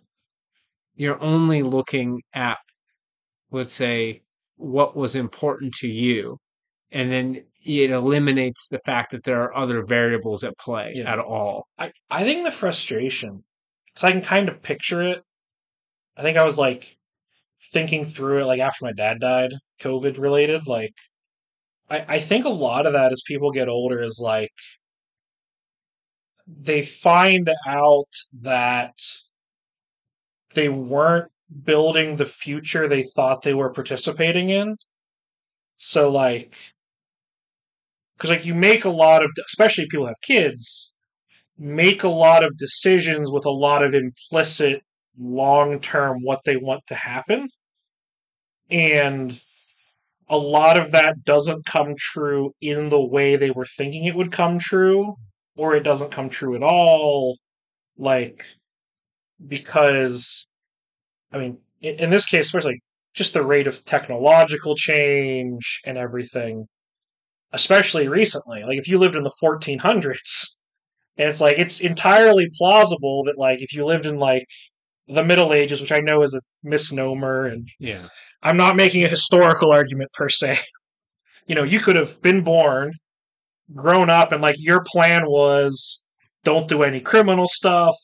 you're 0.94 1.20
only 1.23 1.62
looking 1.62 2.20
at 2.35 2.59
let's 3.51 3.73
say 3.73 4.23
what 4.56 4.97
was 4.97 5.15
important 5.16 5.74
to 5.74 5.89
you 5.89 6.39
and 6.90 7.10
then 7.12 7.44
it 7.65 7.90
eliminates 7.90 8.69
the 8.69 8.78
fact 8.85 9.12
that 9.12 9.24
there 9.24 9.43
are 9.43 9.56
other 9.56 9.82
variables 9.85 10.44
at 10.44 10.56
play 10.59 10.93
Yeah. 10.97 11.12
at 11.12 11.19
all 11.19 11.66
I, 11.78 11.93
I 12.10 12.24
think 12.24 12.44
the 12.44 12.51
frustration 12.51 13.44
because 13.94 14.05
I 14.09 14.12
can 14.12 14.23
kind 14.23 14.48
of 14.48 14.62
picture 14.62 15.02
it. 15.02 15.23
I 16.16 16.23
think 16.23 16.36
I 16.36 16.44
was 16.44 16.56
like 16.59 16.97
thinking 17.73 18.05
through 18.05 18.43
it 18.43 18.47
like 18.47 18.60
after 18.60 18.85
my 18.85 18.93
dad 18.93 19.19
died, 19.20 19.51
COVID 19.81 20.19
related. 20.19 20.66
Like, 20.69 20.93
I, 21.90 22.05
I 22.09 22.20
think 22.20 22.44
a 22.44 22.51
lot 22.51 22.86
of 22.86 22.93
that 22.93 23.12
as 23.12 23.23
people 23.27 23.51
get 23.51 23.69
older 23.69 24.02
is 24.02 24.20
like 24.23 24.52
they 26.47 26.82
find 26.82 27.51
out 27.66 28.09
that 28.40 28.98
they 30.55 30.69
weren't 30.69 31.31
building 31.65 32.16
the 32.16 32.27
future 32.27 32.89
they 32.89 33.02
thought 33.02 33.43
they 33.43 33.55
were 33.55 33.70
participating 33.70 34.51
in. 34.51 34.77
So, 35.77 36.10
like, 36.10 36.56
because 38.16 38.31
like 38.31 38.44
you 38.44 38.55
make 38.55 38.85
a 38.85 38.90
lot 38.90 39.23
of, 39.23 39.31
especially 39.47 39.86
people 39.89 40.06
have 40.06 40.20
kids, 40.23 40.94
make 41.59 42.02
a 42.02 42.09
lot 42.09 42.44
of 42.44 42.56
decisions 42.56 43.31
with 43.31 43.47
a 43.47 43.51
lot 43.51 43.82
of 43.82 43.94
implicit 43.94 44.82
long 45.19 45.81
term 45.81 46.19
what 46.23 46.40
they 46.44 46.56
want 46.56 46.82
to 46.89 46.94
happen. 46.94 47.48
And 48.70 49.40
a 50.30 50.36
lot 50.36 50.78
of 50.78 50.92
that 50.92 51.24
doesn't 51.24 51.64
come 51.66 51.94
true 51.96 52.52
in 52.60 52.88
the 52.88 53.00
way 53.00 53.36
they 53.36 53.50
were 53.50 53.64
thinking 53.64 54.05
it 54.05 54.14
would 54.14 54.32
come 54.32 54.59
true, 54.59 55.14
or 55.56 55.74
it 55.74 55.82
doesn't 55.84 56.12
come 56.12 56.28
true 56.28 56.55
at 56.56 56.62
all. 56.62 57.38
Like, 57.96 58.44
because, 59.46 60.46
I 61.32 61.38
mean, 61.38 61.59
in, 61.80 61.96
in 61.96 62.10
this 62.10 62.26
case, 62.26 62.46
especially 62.46 62.80
just 63.14 63.34
the 63.34 63.44
rate 63.44 63.66
of 63.66 63.84
technological 63.84 64.76
change 64.76 65.80
and 65.84 65.98
everything, 65.98 66.66
especially 67.52 68.09
recently. 68.09 68.62
Like, 68.64 68.78
if 68.78 68.88
you 68.88 68.98
lived 68.98 69.16
in 69.16 69.24
the 69.24 69.34
1400s, 69.42 70.60
and 71.18 71.28
it's 71.28 71.40
like, 71.40 71.59
it's 71.59 71.80
entirely 71.80 72.48
plausible 72.59 73.24
that, 73.24 73.38
like, 73.38 73.62
if 73.62 73.74
you 73.74 73.84
lived 73.84 74.06
in, 74.06 74.18
like, 74.18 74.46
the 75.09 75.24
Middle 75.24 75.52
Ages, 75.52 75.80
which 75.80 75.93
I 75.93 76.01
know 76.01 76.22
is 76.22 76.35
a 76.35 76.40
misnomer, 76.62 77.47
and 77.47 77.68
Yeah. 77.78 78.09
I'm 78.43 78.56
not 78.56 78.76
making 78.76 79.05
a 79.05 79.09
historical 79.09 79.72
argument 79.72 80.12
per 80.12 80.28
se. 80.28 80.59
You 81.47 81.55
know, 81.55 81.64
you 81.64 81.80
could 81.80 81.97
have 81.97 82.20
been 82.20 82.44
born, 82.44 82.93
grown 83.74 84.10
up, 84.10 84.32
and 84.32 84.43
like 84.43 84.56
your 84.59 84.85
plan 84.86 85.22
was 85.24 86.05
don't 86.44 86.68
do 86.68 86.82
any 86.82 87.01
criminal 87.01 87.47
stuff, 87.48 87.94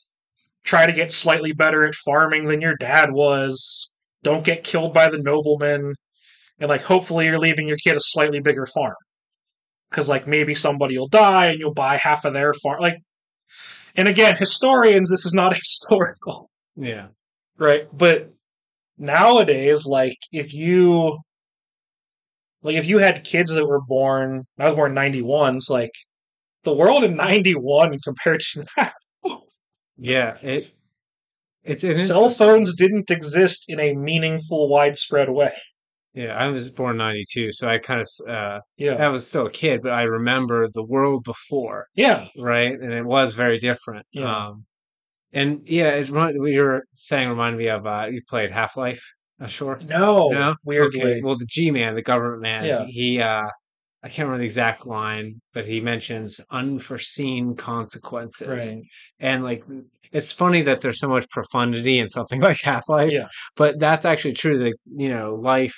try 0.65 0.87
to 0.87 0.95
get 0.95 1.13
slightly 1.13 1.53
better 1.53 1.85
at 1.85 1.95
farming 1.95 2.45
than 2.45 2.63
your 2.63 2.75
dad 2.75 3.13
was, 3.13 3.93
don't 4.23 4.47
get 4.47 4.65
killed 4.65 4.95
by 4.95 5.11
the 5.11 5.19
noblemen, 5.19 5.93
and 6.59 6.71
like 6.71 6.85
hopefully 6.85 7.27
you're 7.27 7.39
leaving 7.39 7.69
your 7.69 7.77
kid 7.77 7.97
a 7.97 8.01
slightly 8.01 8.41
bigger 8.41 8.65
farm. 8.65 8.95
Because 9.91 10.09
like 10.09 10.27
maybe 10.27 10.55
somebody 10.55 10.97
will 10.97 11.09
die 11.09 11.49
and 11.49 11.61
you'll 11.61 11.75
buy 11.75 11.99
half 11.99 12.25
of 12.25 12.33
their 12.33 12.55
farm. 12.55 12.81
Like, 12.81 12.97
and 13.95 14.09
again, 14.09 14.37
historians, 14.37 15.11
this 15.11 15.27
is 15.27 15.35
not 15.35 15.55
historical 15.59 16.49
Yeah. 16.77 17.09
right 17.59 17.87
but 17.97 18.31
nowadays 18.99 19.87
like 19.87 20.17
if 20.33 20.53
you 20.55 21.19
like 22.63 22.77
if 22.77 22.87
you 22.87 22.99
had 22.99 23.25
kids 23.25 23.53
that 23.53 23.67
were 23.67 23.81
born 23.81 24.45
i 24.59 24.67
was 24.67 24.75
born 24.75 24.91
in 24.93 24.95
91 24.95 25.61
so 25.61 25.75
like 25.75 25.93
the 26.65 26.73
world 26.75 27.05
in 27.05 27.17
91 27.17 27.97
compared 28.05 28.41
to 28.41 28.65
now 28.77 28.93
Yeah. 29.97 30.37
It. 30.43 30.71
It's 31.63 31.83
cell 32.07 32.29
phones 32.29 32.77
didn't 32.77 33.11
exist 33.11 33.67
in 33.69 33.81
a 33.81 33.95
meaningful 33.95 34.69
widespread 34.69 35.31
way 35.31 35.53
Yeah, 36.15 36.37
I 36.37 36.47
was 36.49 36.71
born 36.71 36.97
'92, 36.99 37.53
so 37.53 37.69
I 37.69 37.79
kind 37.79 38.01
of 38.01 38.09
uh, 38.29 38.61
yeah 38.77 38.95
I 38.95 39.09
was 39.09 39.27
still 39.27 39.47
a 39.47 39.51
kid, 39.51 39.81
but 39.83 39.93
I 39.93 40.03
remember 40.03 40.69
the 40.69 40.83
world 40.85 41.25
before, 41.25 41.87
yeah 41.95 42.29
right? 42.39 42.73
And 42.73 42.93
it 42.93 43.05
was 43.05 43.35
very 43.35 43.59
different. 43.59 44.07
Yeah. 44.13 44.49
Um, 44.49 44.67
and 45.35 45.61
yeah, 45.67 45.89
it 45.91 46.09
remind, 46.09 46.41
what 46.41 46.51
you 46.51 46.63
were 46.63 46.85
saying 46.95 47.29
reminded 47.29 47.59
me 47.59 47.69
of 47.69 47.87
uh, 47.87 48.07
you 48.11 48.23
played 48.29 48.51
Half 48.51 48.77
Life, 48.77 49.03
uh, 49.41 49.47
sure. 49.47 49.79
no, 49.85 50.29
No? 50.29 50.55
weirdly 50.65 51.03
Okay. 51.03 51.21
Well, 51.23 51.37
the 51.37 51.47
G 51.47 51.71
Man, 51.71 51.95
the 51.95 52.03
government 52.03 52.43
man, 52.43 52.65
Yeah. 52.65 52.85
he, 52.87 53.21
uh, 53.21 53.47
I 54.03 54.09
can't 54.09 54.27
remember 54.27 54.39
the 54.41 54.45
exact 54.45 54.87
line, 54.87 55.41
but 55.55 55.67
he 55.67 55.81
mentions 55.81 56.41
unforeseen 56.51 57.57
consequences. 57.57 58.49
right 58.49 58.83
And 59.19 59.43
like, 59.43 59.65
it's 60.13 60.33
funny 60.33 60.63
that 60.63 60.81
there's 60.83 61.01
so 61.01 61.09
much 61.09 61.29
profundity 61.31 61.99
in 61.99 62.09
something 62.11 62.41
like 62.49 62.61
Half 62.61 62.89
Life. 62.89 63.11
Yeah. 63.13 63.27
But 63.57 63.79
that's 63.81 64.05
actually 64.05 64.35
true. 64.35 64.57
That, 64.59 64.75
you 64.97 65.09
know, 65.09 65.35
life 65.35 65.77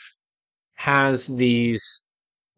has 0.74 1.26
these 1.28 2.04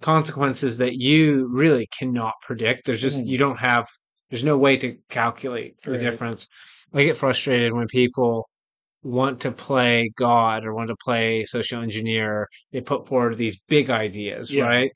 consequences 0.01 0.79
that 0.79 0.95
you 0.95 1.49
really 1.53 1.87
cannot 1.99 2.35
predict. 2.43 2.87
There's 2.87 3.01
just, 3.01 3.19
Mhm. 3.19 3.27
you 3.27 3.39
don't 3.39 3.59
have, 3.59 3.87
there's 4.31 4.45
no 4.45 4.57
way 4.57 4.77
to 4.79 4.97
calculate 5.11 5.75
the 5.85 5.93
Right. 5.93 6.01
difference. 6.01 6.49
I 6.95 7.03
get 7.05 7.17
frustrated 7.17 7.73
when 7.73 7.87
people 7.89 8.49
want 9.03 9.41
to 9.41 9.53
play 9.53 10.11
God 10.17 10.65
or 10.65 10.75
want 10.75 10.89
to 10.89 10.97
play 10.97 11.45
social 11.45 11.83
engineer. 11.83 12.49
They 12.73 12.81
put 12.81 13.07
forward 13.09 13.37
these 13.37 13.59
big 13.69 13.91
ideas, 13.91 14.53
Yeah. 14.53 14.65
right? 14.65 14.91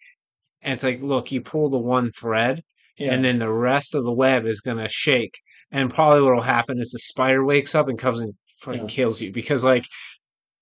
And 0.63 0.75
it's 0.75 0.85
like, 0.85 1.01
look, 1.03 1.33
you 1.33 1.41
pull 1.41 1.69
the 1.69 1.79
one 1.79 2.11
thread 2.13 2.63
yeah 2.99 3.13
and 3.15 3.25
then 3.25 3.39
the 3.39 3.51
rest 3.51 3.95
of 3.95 4.05
the 4.05 4.13
web 4.13 4.47
is 4.47 4.61
going 4.61 4.77
to 4.77 4.89
shake. 4.89 5.35
And 5.71 5.93
probably 5.93 6.23
what 6.23 6.35
will 6.35 6.43
happen 6.43 6.79
is 6.79 6.91
the 6.91 6.99
spider 6.99 7.43
wakes 7.45 7.75
up 7.75 7.89
and 7.89 7.99
comes 7.99 8.21
and 8.21 8.35
fucking 8.61 8.83
Yeah. 8.83 8.87
kills 8.89 9.21
you 9.23 9.33
because, 9.33 9.65
like, 9.65 9.85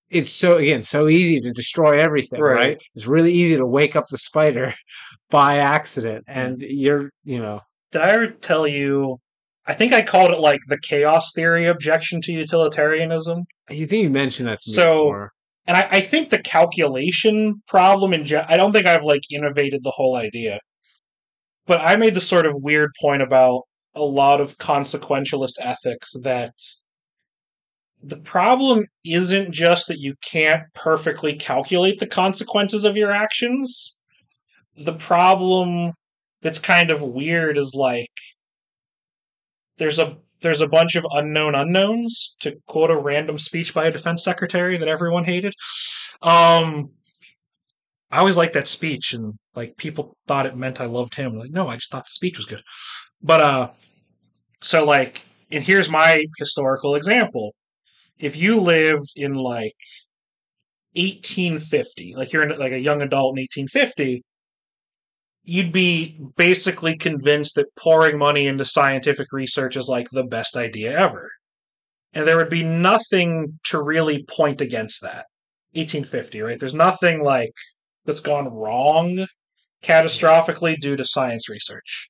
it's 0.09 0.29
so 0.29 0.57
again 0.57 0.83
so 0.83 1.07
easy 1.07 1.39
to 1.41 1.51
destroy 1.51 1.97
everything, 1.97 2.41
Right. 2.41 2.55
right. 2.55 2.81
It's 2.95 3.07
really 3.07 3.33
easy 3.33 3.57
to 3.57 3.65
wake 3.65 3.95
up 3.95 4.05
the 4.09 4.17
spider 4.17 4.73
by 5.29 5.57
accident, 5.57 6.25
mm. 6.27 6.33
and 6.35 6.61
you're, 6.61 7.11
you 7.23 7.39
know, 7.39 7.61
did 7.91 8.01
i 8.01 8.09
ever 8.11 8.27
tell 8.27 8.67
you 8.67 9.17
i 9.67 9.73
think 9.73 9.93
i 9.93 10.01
called 10.01 10.31
it 10.31 10.39
like 10.39 10.59
the 10.67 10.77
chaos 10.79 11.31
theory 11.33 11.65
objection 11.67 12.21
to 12.21 12.31
utilitarianism 12.31 13.43
you 13.69 13.85
think 13.85 14.03
you 14.03 14.09
mentioned 14.09 14.47
that 14.49 14.61
So- 14.61 14.81
before. 15.05 15.31
and 15.67 15.77
I, 15.77 15.87
I 15.91 16.01
think 16.01 16.29
the 16.29 16.39
calculation 16.41 17.61
problem 17.67 18.13
in 18.13 18.25
gen- 18.25 18.45
I 18.49 18.57
don't 18.57 18.71
think 18.71 18.85
I've 18.85 19.03
like 19.03 19.21
innovated 19.31 19.83
the 19.83 19.91
whole 19.91 20.15
idea, 20.17 20.59
but 21.67 21.79
I 21.81 21.95
made 21.95 22.15
the 22.15 22.21
sort 22.21 22.45
of 22.47 22.55
weird 22.55 22.91
point 22.99 23.21
about 23.21 23.61
a 23.95 24.01
lot 24.01 24.41
of 24.41 24.57
consequentialist 24.57 25.53
ethics 25.61 26.11
that 26.23 26.53
the 28.03 28.17
problem 28.17 28.85
isn't 29.05 29.51
just 29.51 29.87
that 29.87 29.99
you 29.99 30.15
can't 30.23 30.63
perfectly 30.73 31.35
calculate 31.35 31.99
the 31.99 32.07
consequences 32.07 32.83
of 32.83 32.97
your 32.97 33.11
actions. 33.11 33.99
The 34.75 34.93
problem 34.95 35.91
that's 36.41 36.57
kind 36.59 36.89
of 36.89 37.03
weird 37.03 37.57
is 37.59 37.75
like 37.77 38.09
there's 39.81 39.97
a 39.97 40.15
there's 40.41 40.61
a 40.61 40.67
bunch 40.67 40.95
of 40.95 41.05
unknown 41.11 41.55
unknowns 41.55 42.35
to 42.39 42.55
quote 42.67 42.91
a 42.91 42.95
random 42.95 43.39
speech 43.39 43.73
by 43.73 43.85
a 43.85 43.91
defense 43.91 44.23
secretary 44.23 44.77
that 44.77 44.87
everyone 44.87 45.23
hated. 45.23 45.53
Um 46.21 46.91
I 48.11 48.19
always 48.19 48.37
liked 48.37 48.53
that 48.53 48.67
speech 48.67 49.13
and 49.13 49.33
like 49.55 49.77
people 49.77 50.15
thought 50.27 50.45
it 50.45 50.55
meant 50.55 50.79
I 50.79 50.85
loved 50.85 51.15
him. 51.15 51.35
Like 51.35 51.49
no, 51.49 51.67
I 51.67 51.75
just 51.75 51.91
thought 51.91 52.05
the 52.05 52.11
speech 52.11 52.37
was 52.37 52.45
good. 52.45 52.61
But 53.23 53.41
uh 53.41 53.71
so 54.61 54.85
like 54.85 55.25
and 55.51 55.63
here's 55.63 55.89
my 55.89 56.23
historical 56.37 56.93
example. 56.93 57.55
If 58.19 58.37
you 58.37 58.59
lived 58.59 59.13
in 59.15 59.33
like 59.33 59.75
1850, 60.93 62.13
like 62.15 62.31
you're 62.31 62.43
in, 62.43 62.59
like 62.59 62.71
a 62.71 62.79
young 62.79 63.01
adult 63.01 63.35
in 63.35 63.41
1850, 63.41 64.23
you'd 65.51 65.73
be 65.73 66.17
basically 66.37 66.95
convinced 66.95 67.55
that 67.55 67.75
pouring 67.75 68.17
money 68.17 68.47
into 68.47 68.63
scientific 68.63 69.27
research 69.33 69.75
is 69.75 69.89
like 69.89 70.09
the 70.09 70.23
best 70.23 70.55
idea 70.55 70.97
ever. 70.97 71.29
And 72.13 72.25
there 72.25 72.37
would 72.37 72.49
be 72.49 72.63
nothing 72.63 73.59
to 73.65 73.83
really 73.83 74.23
point 74.29 74.61
against 74.61 75.01
that. 75.01 75.25
1850, 75.73 76.41
right? 76.41 76.57
There's 76.59 76.73
nothing 76.73 77.21
like 77.23 77.51
that's 78.05 78.21
gone 78.21 78.47
wrong 78.47 79.25
catastrophically 79.83 80.79
due 80.79 80.95
to 80.95 81.03
science 81.05 81.49
research. 81.49 82.09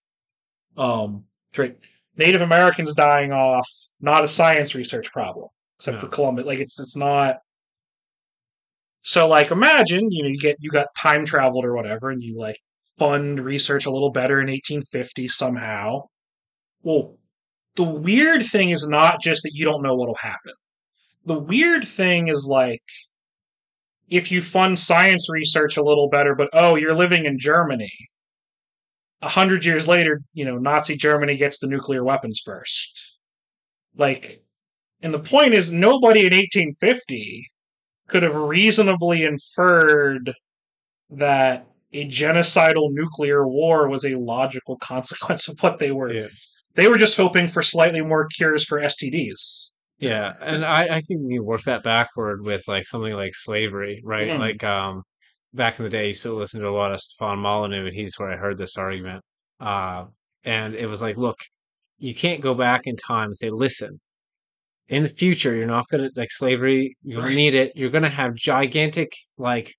Um, 0.77 1.23
right. 1.57 1.75
Native 2.17 2.41
Americans 2.41 2.93
dying 2.93 3.31
off, 3.31 3.67
not 3.99 4.23
a 4.23 4.27
science 4.27 4.75
research 4.75 5.11
problem, 5.11 5.47
except 5.79 5.95
No. 5.95 6.01
for 6.01 6.07
Columbus. 6.09 6.45
Like 6.45 6.59
it's 6.59 6.79
it's 6.79 6.95
not. 6.95 7.37
So 9.03 9.27
like 9.27 9.49
imagine 9.49 10.11
you 10.11 10.23
know 10.23 10.29
you 10.29 10.37
get 10.37 10.57
you 10.59 10.69
got 10.69 10.87
time 10.95 11.25
traveled 11.25 11.65
or 11.65 11.73
whatever, 11.75 12.11
and 12.11 12.21
you 12.21 12.37
like 12.37 12.57
fund 12.97 13.43
research 13.43 13.85
a 13.85 13.91
little 13.91 14.11
better 14.11 14.39
in 14.39 14.47
1850 14.47 15.27
somehow. 15.27 16.03
Well, 16.83 17.17
the 17.75 17.83
weird 17.83 18.43
thing 18.43 18.69
is 18.69 18.87
not 18.87 19.21
just 19.21 19.43
that 19.43 19.53
you 19.53 19.65
don't 19.65 19.83
know 19.83 19.95
what'll 19.95 20.15
happen. 20.15 20.53
The 21.25 21.39
weird 21.39 21.87
thing 21.87 22.27
is 22.27 22.47
like 22.47 22.83
if 24.11 24.31
you 24.31 24.41
fund 24.41 24.77
science 24.77 25.29
research 25.29 25.77
a 25.77 25.83
little 25.83 26.09
better, 26.09 26.35
but 26.35 26.49
oh, 26.53 26.75
you're 26.75 26.93
living 26.93 27.25
in 27.25 27.39
Germany. 27.39 27.91
A 29.21 29.29
hundred 29.29 29.63
years 29.63 29.87
later, 29.87 30.21
you 30.33 30.43
know, 30.43 30.57
Nazi 30.57 30.97
Germany 30.97 31.37
gets 31.37 31.59
the 31.59 31.67
nuclear 31.67 32.03
weapons 32.03 32.41
first. 32.43 33.15
Like, 33.95 34.43
and 35.01 35.13
the 35.13 35.19
point 35.19 35.53
is, 35.53 35.71
nobody 35.71 36.21
in 36.21 36.33
1850 36.33 37.47
could 38.07 38.23
have 38.23 38.35
reasonably 38.35 39.23
inferred 39.23 40.33
that 41.11 41.65
a 41.93 42.07
genocidal 42.07 42.91
nuclear 42.91 43.47
war 43.47 43.87
was 43.89 44.05
a 44.05 44.15
logical 44.15 44.77
consequence 44.81 45.47
of 45.47 45.61
what 45.61 45.79
they 45.79 45.91
were. 45.91 46.11
Yeah. 46.13 46.27
They 46.75 46.87
were 46.87 46.97
just 46.97 47.17
hoping 47.17 47.47
for 47.47 47.61
slightly 47.61 48.01
more 48.01 48.27
cures 48.27 48.63
for 48.63 48.79
STDs. 48.79 49.67
Yeah, 49.99 50.31
and 50.41 50.65
I, 50.65 50.83
I 50.97 51.01
think 51.01 51.21
you 51.27 51.43
work 51.43 51.61
that 51.63 51.83
backward 51.83 52.43
with 52.43 52.67
like 52.67 52.87
something 52.87 53.13
like 53.13 53.35
slavery, 53.35 54.01
right? 54.03 54.29
Mhm. 54.29 54.39
Like 54.39 54.63
um 54.63 55.03
back 55.53 55.77
in 55.79 55.83
the 55.83 55.89
day, 55.91 56.03
I 56.05 56.07
used 56.07 56.23
to 56.23 56.33
listen 56.33 56.61
to 56.61 56.69
a 56.69 56.71
lot 56.71 56.91
of 56.93 56.99
Stefan 57.01 57.39
Molyneux, 57.39 57.85
and 57.87 57.93
he's 57.95 58.17
where 58.17 58.31
I 58.31 58.37
heard 58.37 58.57
this 58.57 58.77
argument. 58.77 59.21
Uh, 59.59 60.05
and 60.43 60.73
it 60.75 60.87
was 60.87 61.01
like, 61.01 61.17
look, 61.17 61.37
you 61.99 62.15
can't 62.15 62.41
go 62.41 62.53
back 62.55 62.81
in 62.85 62.95
time 62.95 63.25
and 63.25 63.37
say, 63.37 63.49
listen, 63.51 63.99
in 64.87 65.03
the 65.03 65.09
future, 65.09 65.53
you're 65.55 65.67
not 65.67 65.87
gonna 65.89 66.09
like 66.15 66.31
slavery, 66.31 66.95
you 67.03 67.15
don't 67.17 67.25
Right. 67.25 67.35
need 67.35 67.53
it. 67.53 67.73
You're 67.75 67.89
gonna 67.91 68.09
have 68.09 68.33
gigantic 68.33 69.11
like 69.37 69.75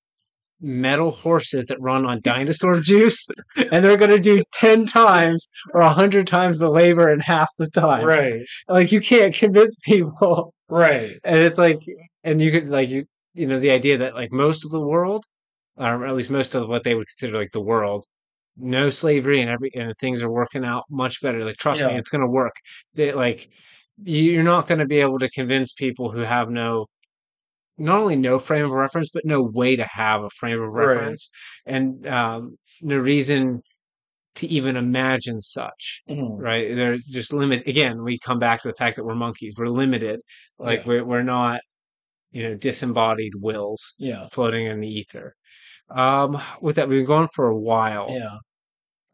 metal 0.63 1.11
horses 1.11 1.67
that 1.67 1.81
run 1.81 2.07
on 2.07 2.21
dinosaur 2.23 2.81
juice, 2.81 3.27
and 3.71 3.85
they're 3.85 3.97
gonna 3.97 4.19
do 4.19 4.43
ten 4.53 4.87
times 4.87 5.49
or 5.75 5.81
a 5.81 5.93
hundred 5.93 6.27
times 6.27 6.59
the 6.59 6.71
labor 6.71 7.11
in 7.11 7.21
half 7.21 7.51
the 7.59 7.69
time. 7.69 8.05
Right. 8.05 8.43
Like 8.69 8.93
you 8.93 9.01
can't 9.01 9.35
convince 9.35 9.79
people 9.85 10.55
Right. 10.69 11.19
and 11.25 11.39
it's 11.39 11.59
like 11.59 11.81
and 12.25 12.41
you 12.41 12.51
could 12.51 12.67
like 12.69 12.89
you 12.89 13.05
you 13.35 13.47
know 13.47 13.61
the 13.61 13.71
idea 13.71 13.99
that 13.99 14.15
like 14.15 14.33
most 14.33 14.65
of 14.65 14.71
the 14.71 14.81
world 14.81 15.25
or 15.77 16.07
at 16.07 16.15
least 16.15 16.31
most 16.31 16.55
of 16.55 16.69
what 16.69 16.85
they 16.85 16.95
would 16.95 17.07
consider 17.09 17.39
like 17.39 17.53
the 17.53 17.61
world 17.61 18.07
no 18.57 18.89
slavery 18.91 19.41
and 19.41 19.51
every 19.51 19.71
and 19.75 19.93
things 19.99 20.23
are 20.23 20.31
working 20.31 20.65
out 20.65 20.85
much 20.91 21.21
better 21.21 21.45
like 21.45 21.57
trust 21.57 21.83
me 21.83 21.95
it's 21.95 22.09
going 22.11 22.21
to 22.21 22.27
work 22.27 22.55
they, 22.95 23.13
like 23.13 23.49
you're 24.03 24.43
not 24.43 24.67
going 24.67 24.79
to 24.79 24.87
be 24.87 25.01
able 25.01 25.19
to 25.19 25.29
convince 25.31 25.73
people 25.73 26.11
who 26.11 26.21
have 26.21 26.49
no 26.51 26.87
not 27.83 27.99
only 28.01 28.17
no 28.17 28.39
frame 28.39 28.65
of 28.65 28.71
reference 28.71 29.11
but 29.13 29.25
no 29.25 29.43
way 29.43 29.77
to 29.77 29.85
have 29.85 30.23
a 30.23 30.31
frame 30.31 30.61
of 30.61 30.69
Right. 30.71 30.87
reference 30.87 31.31
and 31.67 32.07
um 32.07 32.57
no 32.81 32.97
reason 32.99 33.63
to 34.37 34.47
even 34.47 34.77
imagine 34.77 35.41
such 35.41 36.03
Mhm. 36.09 36.37
right? 36.39 36.75
There's 36.75 37.05
just 37.05 37.33
limit. 37.33 37.67
Again, 37.67 38.03
we 38.03 38.19
come 38.19 38.39
back 38.39 38.63
to 38.63 38.69
the 38.69 38.75
fact 38.75 38.97
that 38.97 39.05
we're 39.05 39.15
monkeys. 39.15 39.55
We're 39.59 39.69
limited. 39.69 40.21
Like 40.59 40.81
Yeah. 40.81 40.87
we're 40.89 41.05
we're 41.05 41.23
not, 41.23 41.61
you 42.31 42.43
know, 42.45 42.55
disembodied 42.55 43.35
wills 43.37 43.95
Yeah. 43.99 44.29
floating 44.33 44.67
in 44.67 44.81
the 44.81 44.89
ether. 44.89 45.35
Um, 45.91 46.41
with 46.63 46.77
that, 46.77 46.89
we've 46.89 47.01
been 47.01 47.07
going 47.07 47.29
for 47.35 47.47
a 47.49 47.59
while. 47.59 48.07
Yeah. 48.11 48.39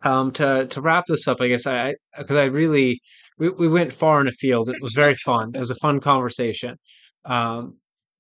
Um, 0.05 0.31
to 0.32 0.66
to 0.69 0.81
wrap 0.81 1.05
this 1.09 1.27
up, 1.27 1.40
I 1.40 1.49
guess 1.49 1.66
I 1.66 1.95
because 2.16 2.36
I 2.36 2.45
really 2.45 3.01
we 3.39 3.49
we 3.51 3.69
went 3.69 3.93
far 3.93 4.20
in 4.20 4.28
a 4.28 4.32
field. 4.32 4.69
It 4.69 4.81
was 4.82 4.95
very 4.95 5.16
fun. 5.16 5.51
It 5.55 5.59
was 5.59 5.73
a 5.73 5.77
fun 5.82 5.99
conversation. 6.01 6.77
Um, 7.24 7.78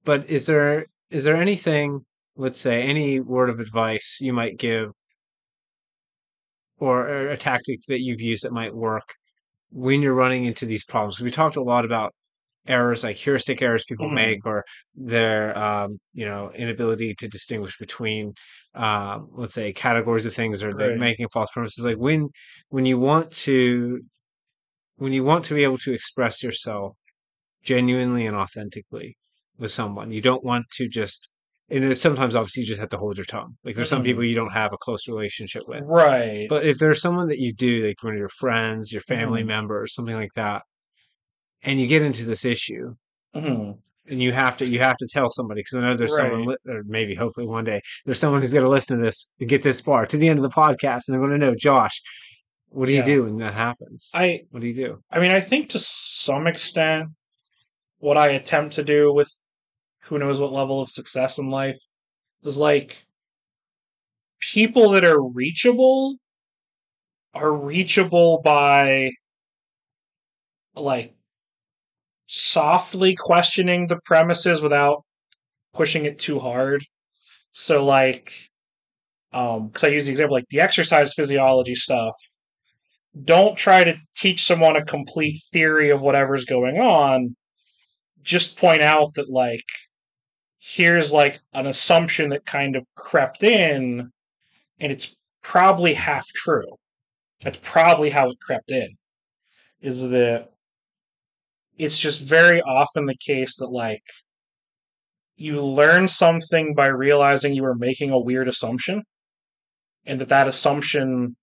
but 0.08 0.30
is 0.30 0.46
there 0.46 0.86
is 1.10 1.24
there 1.24 1.36
anything, 1.36 2.06
let's 2.36 2.60
say, 2.60 2.82
any 2.82 3.20
word 3.20 3.50
of 3.50 3.60
advice 3.60 4.18
you 4.22 4.32
might 4.32 4.56
give, 4.58 4.92
or, 6.78 7.08
or 7.08 7.28
a 7.30 7.36
tactic 7.36 7.80
that 7.88 8.00
you've 8.00 8.20
used 8.20 8.44
that 8.44 8.52
might 8.52 8.74
work 8.74 9.14
when 9.70 10.02
you're 10.02 10.14
running 10.14 10.44
into 10.46 10.66
these 10.66 10.84
problems. 10.84 11.20
We 11.20 11.30
talked 11.30 11.56
a 11.56 11.62
lot 11.62 11.84
about 11.84 12.14
errors 12.68 13.04
like 13.04 13.16
heuristic 13.16 13.62
errors 13.62 13.84
people 13.88 14.08
Mhm. 14.08 14.14
make 14.14 14.46
or 14.46 14.64
their 14.94 15.58
um, 15.58 15.98
you 16.14 16.26
know 16.26 16.52
inability 16.54 17.14
to 17.16 17.28
distinguish 17.28 17.78
between 17.78 18.34
um, 18.74 19.28
let's 19.32 19.54
say 19.54 19.72
categories 19.72 20.26
of 20.26 20.34
things 20.34 20.62
or 20.62 20.74
they're 20.74 20.92
Right. 20.92 20.98
making 20.98 21.28
false 21.30 21.50
premises 21.52 21.84
like 21.84 21.98
when 21.98 22.28
when 22.70 22.86
you 22.86 22.98
want 22.98 23.32
to 23.32 24.00
when 24.96 25.12
you 25.12 25.24
want 25.24 25.44
to 25.46 25.54
be 25.54 25.64
able 25.64 25.78
to 25.78 25.92
express 25.94 26.42
yourself 26.42 26.96
genuinely 27.62 28.26
and 28.26 28.36
authentically 28.36 29.16
with 29.58 29.70
someone 29.70 30.10
you 30.10 30.20
don't 30.20 30.44
want 30.44 30.64
to 30.70 30.88
just 30.88 31.28
and 31.70 31.94
sometimes 31.96 32.34
obviously 32.34 32.62
you 32.62 32.66
just 32.66 32.80
have 32.80 32.88
to 32.88 32.96
hold 32.96 33.16
your 33.18 33.24
tongue 33.26 33.54
like 33.64 33.74
there's 33.74 33.88
some 33.90 34.02
people 34.02 34.24
you 34.24 34.34
don't 34.34 34.52
have 34.52 34.72
a 34.72 34.78
close 34.78 35.06
relationship 35.08 35.62
with 35.68 35.84
Right. 35.86 36.46
but 36.48 36.64
if 36.66 36.78
there's 36.78 37.00
someone 37.02 37.28
that 37.28 37.38
you 37.38 37.52
do, 37.52 37.86
like 37.86 38.02
one 38.02 38.14
of 38.14 38.18
your 38.18 38.30
friends, 38.30 38.90
your 38.92 39.02
family 39.02 39.42
Mhm. 39.42 39.68
or 39.70 39.86
something 39.86 40.14
like 40.14 40.32
that, 40.36 40.62
and 41.62 41.80
you 41.80 41.86
get 41.86 42.02
into 42.02 42.24
this 42.24 42.44
issue, 42.44 42.94
Mhm. 43.34 43.78
and 44.06 44.22
you 44.22 44.32
have 44.32 44.56
to 44.58 44.66
you 44.66 44.78
have 44.78 44.96
to 44.96 45.06
tell 45.12 45.28
somebody 45.28 45.60
because 45.60 45.74
I 45.74 45.80
know 45.86 45.94
there's 45.96 46.16
someone, 46.16 46.46
Right. 46.46 46.58
li- 46.64 46.72
or 46.72 46.82
maybe 46.86 47.14
hopefully 47.14 47.46
one 47.46 47.64
day 47.64 47.80
there's 48.04 48.18
someone 48.18 48.40
who's 48.40 48.52
going 48.52 48.64
to 48.64 48.70
listen 48.70 48.98
to 48.98 49.04
this 49.04 49.30
and 49.40 49.48
get 49.48 49.62
this 49.62 49.80
far 49.80 50.06
to 50.06 50.16
the 50.16 50.28
end 50.28 50.38
of 50.38 50.42
the 50.44 50.48
podcast, 50.62 51.02
and 51.06 51.12
they're 51.14 51.20
going 51.20 51.38
to 51.38 51.46
know, 51.46 51.54
Josh, 51.54 52.00
what 52.70 52.86
do 52.86 52.92
you 52.94 53.02
do 53.02 53.24
when 53.24 53.36
that 53.38 53.54
happens? 53.54 54.10
I 54.14 54.42
What 54.50 54.60
do 54.62 54.68
you 54.68 54.74
do? 54.74 55.02
I 55.10 55.18
mean, 55.20 55.32
I 55.32 55.40
think 55.40 55.68
to 55.70 55.78
some 55.78 56.46
extent, 56.46 57.08
what 57.98 58.16
I 58.16 58.28
attempt 58.28 58.74
to 58.76 58.84
do 58.84 59.12
with 59.12 59.28
who 60.08 60.18
knows 60.18 60.38
what 60.38 60.52
level 60.52 60.80
of 60.80 60.88
success 60.88 61.38
in 61.38 61.50
life 61.50 61.78
is 62.44 62.58
like 62.58 63.04
people 64.40 64.90
that 64.90 65.04
are 65.04 65.22
reachable 65.22 66.16
are 67.34 67.52
reachable 67.52 68.40
by 68.42 69.10
like 70.74 71.14
softly 72.26 73.14
questioning 73.14 73.86
the 73.86 74.00
premises 74.04 74.60
without 74.60 75.04
pushing 75.74 76.04
it 76.04 76.18
too 76.18 76.38
hard. 76.38 76.84
So 77.52 77.84
like 77.84 78.32
um 79.32 79.70
cuz 79.70 79.84
I 79.84 79.88
use 79.88 80.06
the 80.06 80.12
example 80.12 80.36
like 80.36 80.48
the 80.48 80.60
exercise 80.60 81.14
physiology 81.14 81.74
stuff 81.74 82.14
don't 83.24 83.56
try 83.56 83.84
to 83.84 83.96
teach 84.16 84.44
someone 84.44 84.76
a 84.76 84.84
complete 84.84 85.40
theory 85.52 85.90
of 85.90 86.02
whatever's 86.02 86.44
going 86.44 86.78
on. 86.78 87.36
Just 88.22 88.58
point 88.58 88.82
out 88.82 89.14
that 89.14 89.30
like 89.30 89.64
here's 90.58 91.12
like 91.12 91.40
an 91.52 91.66
assumption 91.66 92.30
that 92.30 92.44
kind 92.44 92.76
of 92.76 92.86
crept 92.96 93.42
in 93.42 94.10
and 94.80 94.92
it's 94.92 95.14
probably 95.42 95.94
half 95.94 96.26
true. 96.28 96.76
That's 97.42 97.58
probably 97.62 98.10
how 98.10 98.30
it 98.30 98.40
crept 98.40 98.70
in. 98.70 98.88
Is 99.80 100.02
that 100.08 100.48
it's 101.76 101.98
just 101.98 102.22
very 102.22 102.60
often 102.62 103.06
the 103.06 103.16
case 103.16 103.56
that 103.56 103.68
like 103.68 104.02
you 105.36 105.64
learn 105.64 106.08
something 106.08 106.74
by 106.74 106.88
realizing 106.88 107.54
you 107.54 107.62
were 107.62 107.76
making 107.76 108.10
a 108.10 108.18
weird 108.18 108.48
assumption 108.48 109.02
and 110.04 110.20
that 110.20 110.28
that 110.28 110.48
assumption 110.48 111.36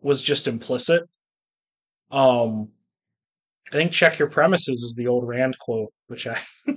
was 0.00 0.20
just 0.20 0.46
implicit. 0.46 1.02
Um, 2.10 2.68
I 3.72 3.76
think 3.76 3.92
check 3.92 4.18
your 4.18 4.28
premises 4.28 4.82
is 4.82 4.94
the 4.96 5.08
old 5.08 5.26
Rand 5.26 5.58
quote, 5.58 5.92
which 6.06 6.26
I 6.26 6.38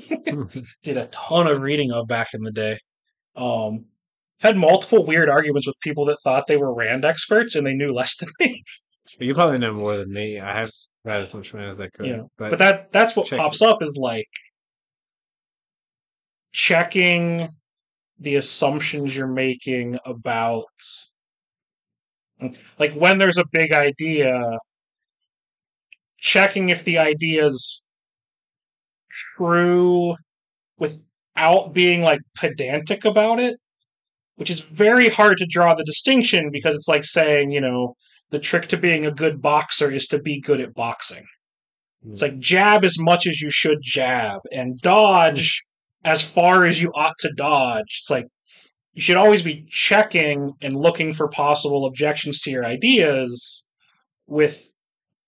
did 0.84 0.98
a 0.98 1.08
ton 1.08 1.48
of 1.48 1.62
reading 1.62 1.92
of 1.92 2.08
back 2.08 2.34
in 2.34 2.42
the 2.42 2.52
day. 2.52 2.80
Um, 3.36 3.86
had 4.42 4.58
multiple 4.58 5.06
weird 5.06 5.30
arguments 5.30 5.68
with 5.68 5.80
people 5.82 6.06
that 6.06 6.18
thought 6.24 6.48
they 6.48 6.58
were 6.58 6.74
Rand 6.74 7.06
experts 7.06 7.56
and 7.56 7.66
they 7.66 7.74
knew 7.74 7.94
less 7.94 8.18
than 8.18 8.30
me. 8.40 8.64
you 9.20 9.34
probably 9.34 9.60
know 9.60 9.74
more 9.74 9.98
than 9.98 10.12
me. 10.12 10.40
I 10.40 10.60
have 10.60 10.72
read 11.06 11.22
as 11.22 11.34
much 11.34 11.54
as 11.56 11.80
I 11.80 11.88
could, 11.88 12.08
Yeah, 12.08 12.22
but, 12.38 12.52
But 12.52 12.60
that 12.60 12.92
that's 12.92 13.16
what 13.16 13.30
pops 13.30 13.62
it. 13.62 13.68
up 13.68 13.82
is 13.82 13.98
like 14.00 14.28
checking 16.52 17.50
the 18.20 18.36
assumptions 18.36 19.16
you're 19.16 19.28
making 19.28 19.98
about 20.06 20.66
like 22.80 22.94
when 22.94 23.18
there's 23.18 23.38
a 23.38 23.46
big 23.52 23.74
idea 23.74 24.58
checking 26.22 26.70
if 26.70 26.86
the 26.86 26.98
idea 26.98 27.46
is 27.46 27.84
true 29.36 30.16
without 30.78 31.74
being 31.74 32.02
like 32.02 32.22
pedantic 32.36 33.04
about 33.04 33.40
it 33.40 33.58
which 34.42 34.50
is 34.50 34.62
very 34.62 35.10
hard 35.10 35.38
to 35.38 35.46
draw 35.50 35.74
the 35.74 35.84
distinction 35.84 36.50
because 36.52 36.74
it's 36.74 36.88
like 36.88 37.04
saying 37.04 37.52
you 37.52 37.62
know 37.62 37.96
the 38.32 38.40
trick 38.40 38.68
to 38.68 38.78
being 38.78 39.06
a 39.06 39.12
good 39.12 39.42
boxer 39.42 39.92
is 39.92 40.08
to 40.08 40.20
be 40.20 40.42
good 40.42 40.60
at 40.60 40.74
boxing. 40.74 41.26
Hmm. 42.04 42.12
It's 42.12 42.22
like 42.22 42.40
jab 42.40 42.84
as 42.84 42.98
much 42.98 43.28
as 43.28 43.40
you 43.40 43.52
should 43.52 43.78
jab 43.84 44.40
and 44.52 44.80
dodge 44.80 45.62
hmm. 46.04 46.10
as 46.10 46.24
far 46.24 46.66
as 46.66 46.82
you 46.82 46.92
ought 46.96 47.18
to 47.20 47.32
dodge. 47.34 48.00
It's 48.00 48.10
like 48.10 48.26
you 48.94 49.02
should 49.02 49.18
always 49.18 49.42
be 49.44 49.66
checking 49.70 50.54
and 50.62 50.76
looking 50.76 51.14
for 51.14 51.30
possible 51.30 51.86
objections 51.86 52.40
to 52.42 52.52
your 52.52 52.66
ideas 52.66 53.70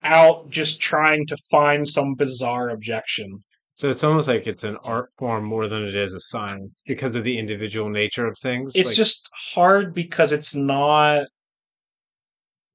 without 0.03 0.49
just 0.49 0.81
trying 0.81 1.25
to 1.27 1.37
find 1.49 1.87
some 1.87 2.15
bizarre 2.15 2.69
objection. 2.69 3.43
so 3.75 3.89
it's 3.89 4.03
almost 4.03 4.27
like 4.27 4.45
it's 4.47 4.63
an 4.63 4.77
art 4.83 5.09
form 5.17 5.43
more 5.43 5.67
than 5.67 5.83
it 5.83 5.95
is 5.95 6.13
a 6.13 6.19
science 6.19 6.83
because 6.85 7.15
of 7.15 7.23
the 7.23 7.37
individual 7.39 7.89
nature 7.89 8.27
of 8.27 8.37
things. 8.41 8.75
It's 8.75 8.89
Like, 8.89 8.95
just 8.95 9.29
hard 9.55 9.93
because 9.93 10.31
it's 10.31 10.53
not. 10.53 11.25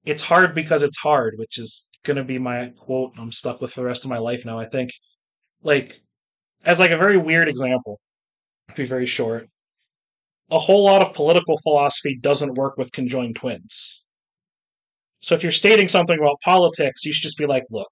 It's 0.04 0.22
hard 0.22 0.54
because 0.54 0.82
it's 0.82 0.96
hard, 0.98 1.34
which 1.36 1.58
is 1.58 1.88
going 2.04 2.16
to 2.16 2.24
be 2.24 2.38
my 2.38 2.72
quote 2.78 3.12
I'm 3.18 3.30
stuck 3.32 3.60
with 3.60 3.72
for 3.72 3.80
the 3.80 3.86
rest 3.86 4.04
of 4.04 4.10
my 4.10 4.18
life 4.18 4.44
now, 4.44 4.58
I 4.58 4.66
think. 4.66 4.90
Like, 5.62 6.00
as 6.64 6.80
like 6.80 6.90
a 6.90 6.96
very 6.96 7.18
weird 7.18 7.48
example, 7.48 8.00
to 8.70 8.74
be 8.74 8.84
very 8.84 9.06
short, 9.06 9.48
a 10.50 10.58
whole 10.58 10.82
lot 10.84 11.02
of 11.02 11.12
political 11.14 11.58
philosophy 11.62 12.16
doesn't 12.20 12.54
work 12.54 12.76
with 12.78 12.90
conjoined 12.92 13.36
twins. 13.36 14.02
So 15.20 15.34
if 15.34 15.42
you're 15.42 15.52
stating 15.52 15.88
something 15.88 16.18
about 16.18 16.40
politics, 16.44 17.04
you 17.04 17.12
should 17.12 17.22
just 17.22 17.38
be 17.38 17.46
like, 17.46 17.64
look, 17.70 17.88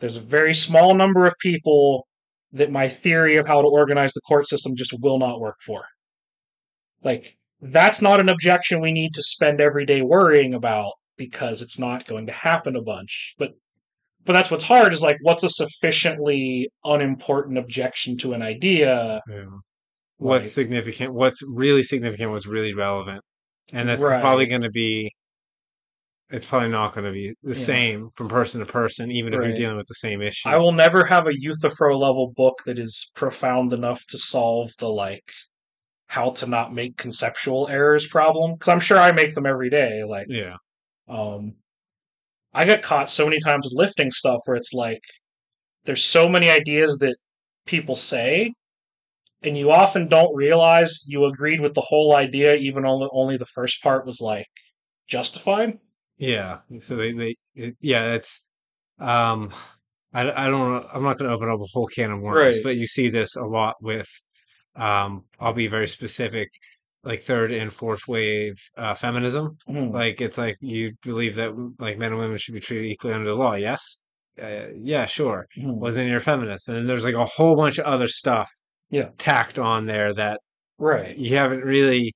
there's 0.00 0.16
a 0.16 0.20
very 0.20 0.54
small 0.54 0.94
number 0.94 1.24
of 1.26 1.34
people 1.40 2.06
that 2.52 2.70
my 2.70 2.88
theory 2.88 3.36
of 3.36 3.46
how 3.46 3.60
to 3.60 3.68
organize 3.68 4.12
the 4.12 4.20
court 4.22 4.48
system 4.48 4.76
just 4.76 4.94
will 5.00 5.18
not 5.18 5.40
work 5.40 5.56
for. 5.64 5.84
Like, 7.02 7.36
that's 7.60 8.02
not 8.02 8.20
an 8.20 8.28
objection 8.28 8.80
we 8.80 8.92
need 8.92 9.14
to 9.14 9.22
spend 9.22 9.60
every 9.60 9.84
day 9.86 10.02
worrying 10.02 10.54
about 10.54 10.92
because 11.16 11.62
it's 11.62 11.78
not 11.78 12.06
going 12.06 12.26
to 12.26 12.32
happen 12.32 12.76
a 12.76 12.82
bunch. 12.82 13.34
But 13.38 13.52
but 14.24 14.32
that's 14.32 14.50
what's 14.50 14.64
hard 14.64 14.92
is 14.92 15.02
like 15.02 15.18
what's 15.22 15.44
a 15.44 15.48
sufficiently 15.48 16.68
unimportant 16.84 17.56
objection 17.58 18.16
to 18.18 18.32
an 18.32 18.42
idea 18.42 19.20
Yeah. 19.28 19.44
What's 20.18 20.50
significant? 20.52 21.12
What's 21.12 21.42
really 21.48 21.82
significant? 21.82 22.30
What's 22.30 22.46
really 22.46 22.72
relevant? 22.72 23.22
And 23.72 23.88
that's 23.88 24.02
Right. 24.02 24.20
probably 24.20 24.46
going 24.46 24.62
to 24.62 24.70
be. 24.70 25.12
It's 26.28 26.46
probably 26.46 26.70
not 26.70 26.92
going 26.92 27.04
to 27.04 27.12
be 27.12 27.34
the 27.42 27.50
Yeah. 27.50 27.54
same 27.54 28.10
from 28.10 28.28
person 28.28 28.58
to 28.60 28.66
person, 28.66 29.10
even 29.12 29.32
if 29.32 29.40
you're 29.40 29.54
dealing 29.54 29.76
with 29.76 29.86
the 29.86 29.94
same 29.94 30.22
issue. 30.22 30.48
I 30.48 30.56
will 30.56 30.72
never 30.72 31.04
have 31.04 31.26
a 31.26 31.38
Euthyphro 31.38 31.96
level 31.96 32.32
book 32.36 32.62
that 32.66 32.78
is 32.78 33.10
profound 33.14 33.72
enough 33.72 34.04
to 34.08 34.18
solve 34.18 34.70
the 34.78 34.88
like 34.88 35.30
how 36.08 36.30
to 36.30 36.46
not 36.46 36.72
make 36.74 36.96
conceptual 36.96 37.68
errors 37.68 38.06
problem 38.06 38.54
because 38.54 38.68
I'm 38.68 38.80
sure 38.80 38.98
I 38.98 39.12
make 39.12 39.34
them 39.34 39.46
every 39.46 39.70
day. 39.70 40.02
Like, 40.04 40.26
Yeah. 40.28 40.56
um, 41.08 41.54
I 42.52 42.64
got 42.64 42.82
caught 42.82 43.10
so 43.10 43.24
many 43.24 43.38
times 43.40 43.68
lifting 43.72 44.10
stuff 44.10 44.40
where 44.46 44.56
it's 44.56 44.72
like 44.72 45.02
there's 45.84 46.04
so 46.04 46.28
many 46.28 46.50
ideas 46.50 46.98
that 46.98 47.16
people 47.66 47.94
say, 47.94 48.52
and 49.42 49.56
you 49.56 49.70
often 49.70 50.08
don't 50.08 50.34
realize 50.34 51.04
you 51.06 51.24
agreed 51.26 51.60
with 51.60 51.74
the 51.74 51.86
whole 51.86 52.16
idea, 52.16 52.56
even 52.56 52.84
only 52.84 53.08
only 53.12 53.36
the 53.36 53.44
first 53.46 53.80
part 53.82 54.06
was 54.06 54.20
like 54.20 54.46
justified. 55.08 55.78
Yeah. 56.18 56.58
So 56.78 56.96
they, 56.96 57.12
they 57.12 57.36
it, 57.54 57.76
yeah, 57.80 58.14
it's 58.14 58.46
um 58.98 59.52
I, 60.14 60.22
I 60.30 60.46
don't 60.46 60.84
I'm 60.92 61.02
not 61.02 61.18
going 61.18 61.28
to 61.28 61.34
open 61.36 61.48
up 61.50 61.60
a 61.60 61.66
whole 61.72 61.86
can 61.88 62.10
of 62.12 62.20
worms, 62.20 62.56
Right. 62.56 62.64
but 62.64 62.76
you 62.76 62.86
see 62.86 63.08
this 63.10 63.36
a 63.36 63.44
lot 63.44 63.74
with 63.80 64.08
um 64.76 65.24
I'll 65.40 65.52
be 65.54 65.68
very 65.68 65.86
specific 65.88 66.48
like 67.04 67.22
third 67.22 67.52
and 67.52 67.72
fourth 67.72 68.08
wave 68.08 68.54
uh, 68.76 68.94
feminism. 68.94 69.56
Mhm. 69.68 69.92
Like 69.92 70.20
it's 70.20 70.38
like 70.38 70.56
you 70.60 70.92
believe 71.02 71.36
that 71.36 71.50
like 71.78 71.98
men 71.98 72.10
and 72.12 72.18
women 72.20 72.36
should 72.38 72.54
be 72.54 72.60
treated 72.60 72.86
equally 72.90 73.14
under 73.14 73.28
the 73.28 73.34
law. 73.36 73.54
Yes. 73.54 74.02
Uh, 74.42 74.66
yeah, 74.82 75.06
sure. 75.06 75.46
Mhm. 75.56 75.76
Well, 75.76 75.92
then 75.92 76.08
you're 76.08 76.16
a 76.16 76.20
feminist. 76.20 76.68
And 76.68 76.76
then 76.78 76.86
there's 76.86 77.04
like 77.04 77.14
a 77.14 77.24
whole 77.24 77.54
bunch 77.56 77.78
of 77.78 77.86
other 77.86 78.08
stuff 78.08 78.50
Yeah. 78.90 79.10
tacked 79.18 79.58
on 79.58 79.86
there 79.86 80.12
that 80.14 80.40
Right. 80.78 81.16
you 81.16 81.36
haven't 81.36 81.60
really 81.62 82.12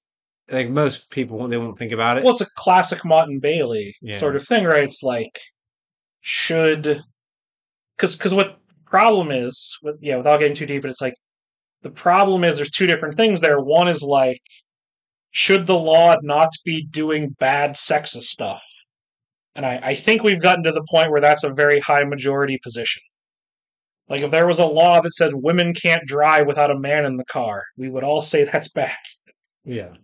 like 0.50 0.68
most 0.68 1.10
people 1.10 1.46
they 1.48 1.56
won't 1.56 1.78
think 1.78 1.92
about 1.92 2.18
it. 2.18 2.24
Well, 2.24 2.32
it's 2.32 2.40
a 2.40 2.50
classic 2.56 3.04
motte 3.04 3.28
and 3.28 3.40
bailey 3.40 3.94
Yeah. 4.02 4.18
sort 4.18 4.36
of 4.36 4.46
thing, 4.46 4.64
right? 4.64 4.84
It's 4.84 5.02
like 5.02 5.38
should 6.20 7.02
because 7.96 8.16
because 8.16 8.32
what 8.34 8.58
problem 8.86 9.30
is 9.30 9.78
with 9.82 9.96
yeah 10.00 10.16
without 10.16 10.38
getting 10.40 10.56
too 10.56 10.66
deep, 10.66 10.82
but 10.82 10.90
it's 10.90 11.00
like 11.00 11.14
the 11.82 11.90
problem 11.90 12.44
is 12.44 12.56
there's 12.56 12.70
two 12.70 12.86
different 12.86 13.14
things 13.14 13.40
there. 13.40 13.60
One 13.60 13.88
is 13.88 14.02
like 14.02 14.40
should 15.30 15.66
the 15.66 15.78
law 15.78 16.14
not 16.22 16.50
be 16.64 16.84
doing 16.84 17.30
bad 17.38 17.72
sexist 17.72 18.24
stuff, 18.24 18.64
and 19.54 19.64
I 19.64 19.80
I 19.82 19.94
think 19.94 20.22
we've 20.22 20.42
gotten 20.42 20.64
to 20.64 20.72
the 20.72 20.84
point 20.90 21.10
where 21.10 21.20
that's 21.20 21.44
a 21.44 21.54
very 21.54 21.80
high 21.80 22.04
majority 22.04 22.58
position. 22.62 23.02
Like 24.08 24.22
if 24.22 24.30
there 24.32 24.46
was 24.48 24.58
a 24.58 24.66
law 24.66 25.00
that 25.00 25.12
said 25.12 25.30
women 25.34 25.72
can't 25.72 26.04
drive 26.04 26.46
without 26.48 26.72
a 26.72 26.78
man 26.78 27.04
in 27.04 27.16
the 27.16 27.24
car, 27.24 27.62
we 27.76 27.88
would 27.88 28.02
all 28.02 28.20
say 28.20 28.42
that's 28.44 28.68
bad. 28.68 28.96
yeah. 29.64 29.94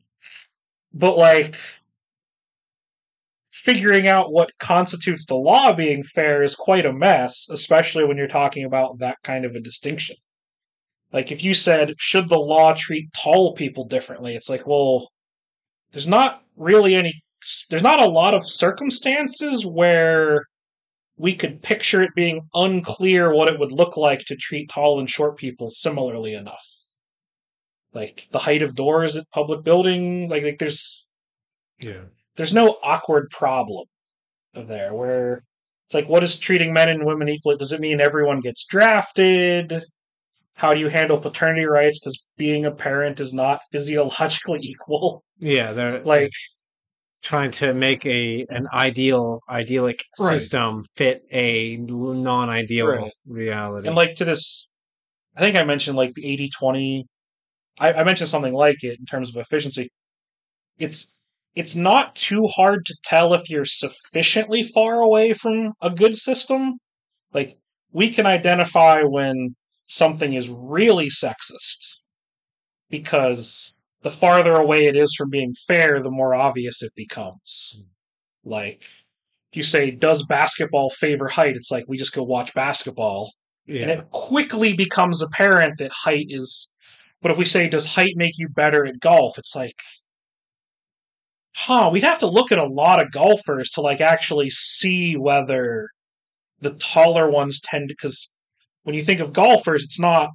But 0.96 1.18
like 1.18 1.56
figuring 3.50 4.08
out 4.08 4.32
what 4.32 4.50
constitutes 4.58 5.26
the 5.26 5.34
law 5.34 5.72
being 5.72 6.02
fair 6.02 6.42
is 6.42 6.54
quite 6.54 6.86
a 6.86 6.92
mess 6.92 7.48
especially 7.50 8.04
when 8.04 8.16
you're 8.16 8.26
talking 8.26 8.64
about 8.64 8.98
that 8.98 9.18
kind 9.22 9.44
of 9.44 9.54
a 9.54 9.60
distinction. 9.60 10.16
Like 11.12 11.30
if 11.30 11.44
you 11.44 11.52
said 11.54 11.94
should 11.98 12.28
the 12.28 12.38
law 12.38 12.74
treat 12.76 13.08
tall 13.22 13.54
people 13.54 13.86
differently? 13.86 14.34
It's 14.34 14.48
like 14.48 14.66
well 14.66 15.10
there's 15.92 16.08
not 16.08 16.42
really 16.56 16.94
any 16.94 17.22
there's 17.68 17.82
not 17.82 18.00
a 18.00 18.08
lot 18.08 18.34
of 18.34 18.48
circumstances 18.48 19.66
where 19.66 20.44
we 21.18 21.34
could 21.34 21.62
picture 21.62 22.02
it 22.02 22.10
being 22.14 22.48
unclear 22.54 23.34
what 23.34 23.48
it 23.48 23.58
would 23.58 23.72
look 23.72 23.96
like 23.96 24.20
to 24.26 24.36
treat 24.36 24.70
tall 24.70 24.98
and 24.98 25.10
short 25.10 25.36
people 25.36 25.68
similarly 25.70 26.34
enough 26.34 26.75
like 27.96 28.28
the 28.30 28.38
height 28.38 28.62
of 28.62 28.74
doors 28.76 29.16
at 29.16 29.28
public 29.30 29.64
building 29.64 30.28
like, 30.28 30.44
like 30.44 30.58
there's 30.58 31.06
Yeah. 31.80 32.04
there's 32.36 32.52
no 32.54 32.78
awkward 32.82 33.30
problem 33.30 33.86
there 34.54 34.94
where 34.94 35.42
it's 35.86 35.94
like 35.94 36.08
what 36.08 36.22
is 36.22 36.38
treating 36.38 36.72
men 36.72 36.88
and 36.90 37.04
women 37.04 37.28
equally 37.28 37.56
does 37.56 37.72
it 37.72 37.80
mean 37.80 38.00
everyone 38.00 38.40
gets 38.40 38.64
drafted 38.66 39.82
how 40.54 40.72
do 40.74 40.80
you 40.80 40.88
handle 40.88 41.18
paternity 41.18 41.66
rights 41.66 41.98
because 41.98 42.24
being 42.36 42.64
a 42.66 42.70
parent 42.70 43.18
is 43.20 43.32
not 43.34 43.60
physiologically 43.72 44.60
equal 44.62 45.24
Yeah, 45.38 45.72
they're 45.72 46.02
like 46.04 46.32
trying 47.22 47.50
to 47.50 47.74
make 47.74 48.04
a 48.06 48.46
an 48.50 48.66
ideal 48.72 49.40
idyllic 49.48 50.04
Right. 50.18 50.40
system 50.40 50.84
fit 50.96 51.22
a 51.32 51.76
non-ideal 51.78 52.86
Right. 52.86 53.12
reality. 53.26 53.86
and 53.88 53.96
like 53.96 54.14
to 54.16 54.24
this 54.24 54.68
i 55.36 55.40
think 55.40 55.56
i 55.56 55.64
mentioned 55.64 55.96
like 55.96 56.14
the 56.14 56.26
80 56.26 56.50
20 56.50 57.06
I, 57.78 57.92
I 57.92 58.04
mentioned 58.04 58.30
something 58.30 58.54
like 58.54 58.82
it 58.82 58.98
in 58.98 59.06
terms 59.06 59.28
of 59.28 59.36
efficiency. 59.36 59.90
It's 60.78 61.16
it's 61.54 61.74
not 61.74 62.14
too 62.14 62.44
hard 62.54 62.84
to 62.84 62.96
tell 63.02 63.32
if 63.32 63.48
you're 63.48 63.64
sufficiently 63.64 64.62
far 64.62 65.00
away 65.00 65.32
from 65.32 65.72
a 65.80 65.90
good 65.90 66.14
system. 66.14 66.74
Like 67.32 67.56
we 67.92 68.10
can 68.10 68.26
identify 68.26 69.02
when 69.02 69.56
something 69.86 70.34
is 70.34 70.50
really 70.50 71.08
sexist 71.08 72.00
because 72.90 73.72
the 74.02 74.10
farther 74.10 74.54
away 74.54 74.84
it 74.84 74.96
is 74.96 75.14
from 75.16 75.30
being 75.30 75.54
fair 75.66 76.02
the 76.02 76.10
more 76.10 76.34
obvious 76.34 76.82
it 76.82 76.92
becomes. 76.94 77.82
Like 78.44 78.82
if 79.52 79.56
you 79.56 79.62
say 79.62 79.90
does 79.90 80.26
basketball 80.26 80.90
favor 80.90 81.28
height? 81.28 81.56
It's 81.56 81.70
like 81.70 81.84
we 81.88 81.96
just 81.96 82.14
go 82.14 82.22
watch 82.22 82.52
basketball. 82.54 83.32
And 83.82 83.90
it 83.90 84.10
quickly 84.10 84.74
becomes 84.74 85.22
apparent 85.22 85.78
that 85.78 85.90
height 85.90 86.26
is 86.28 86.72
but 87.26 87.32
if 87.32 87.38
we 87.38 87.44
say 87.44 87.68
does 87.68 87.86
height 87.86 88.12
make 88.14 88.38
you 88.38 88.48
better 88.48 88.86
at 88.86 89.00
golf 89.00 89.36
it's 89.36 89.56
like 89.56 89.74
huh 91.56 91.90
we'd 91.92 92.04
have 92.04 92.20
to 92.20 92.26
look 92.28 92.52
at 92.52 92.58
a 92.60 92.64
lot 92.68 93.02
of 93.02 93.10
golfers 93.10 93.68
to 93.68 93.80
like 93.80 94.00
actually 94.00 94.48
see 94.48 95.16
whether 95.16 95.88
the 96.60 96.70
taller 96.74 97.28
ones 97.28 97.60
tend 97.60 97.88
to 97.88 97.94
because 97.94 98.32
when 98.84 98.94
you 98.94 99.02
think 99.02 99.18
of 99.18 99.32
golfers 99.32 99.82
it's 99.82 99.98
not 99.98 100.28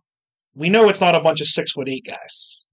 we 0.53 0.67
know 0.67 0.89
it's 0.89 0.99
not 0.99 1.15
a 1.15 1.21
bunch 1.21 1.39
of 1.39 1.47
six 1.47 1.71
foot 1.71 1.87
eight 1.87 2.05
guys 2.05 2.67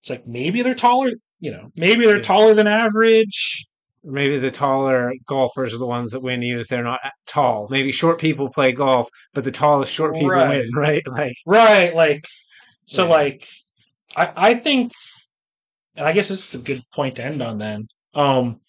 it's 0.00 0.10
like 0.10 0.24
maybe 0.28 0.62
they're 0.62 0.72
taller 0.72 1.10
you 1.40 1.50
know 1.50 1.72
maybe 1.74 2.06
they're 2.06 2.18
Yeah. 2.18 2.22
taller 2.22 2.54
than 2.54 2.68
average 2.68 3.66
Maybe 4.02 4.38
the 4.38 4.52
taller 4.52 5.12
golfers 5.26 5.74
are 5.74 5.78
the 5.78 5.86
ones 5.86 6.12
that 6.12 6.22
win, 6.22 6.42
even 6.42 6.60
if 6.60 6.68
they're 6.68 6.82
not 6.82 7.00
tall. 7.26 7.68
Maybe 7.68 7.92
short 7.92 8.18
people 8.18 8.48
play 8.48 8.72
golf, 8.72 9.10
but 9.34 9.44
the 9.44 9.50
tallest 9.50 9.92
short 9.92 10.14
people 10.14 10.30
Right. 10.30 10.48
win, 10.48 10.70
right? 10.74 11.02
Like, 11.06 11.34
Right, 11.44 11.94
like 11.94 12.24
so 12.90 13.04
Yeah. 13.04 13.10
like 13.10 13.46
I 14.16 14.32
I 14.50 14.54
think 14.54 14.92
and 15.96 16.06
I 16.06 16.12
guess 16.12 16.28
this 16.28 16.54
is 16.54 16.60
a 16.60 16.64
good 16.64 16.82
point 16.94 17.16
to 17.16 17.24
end 17.24 17.42
on 17.42 17.58
then. 17.58 17.86
Um 18.14 18.60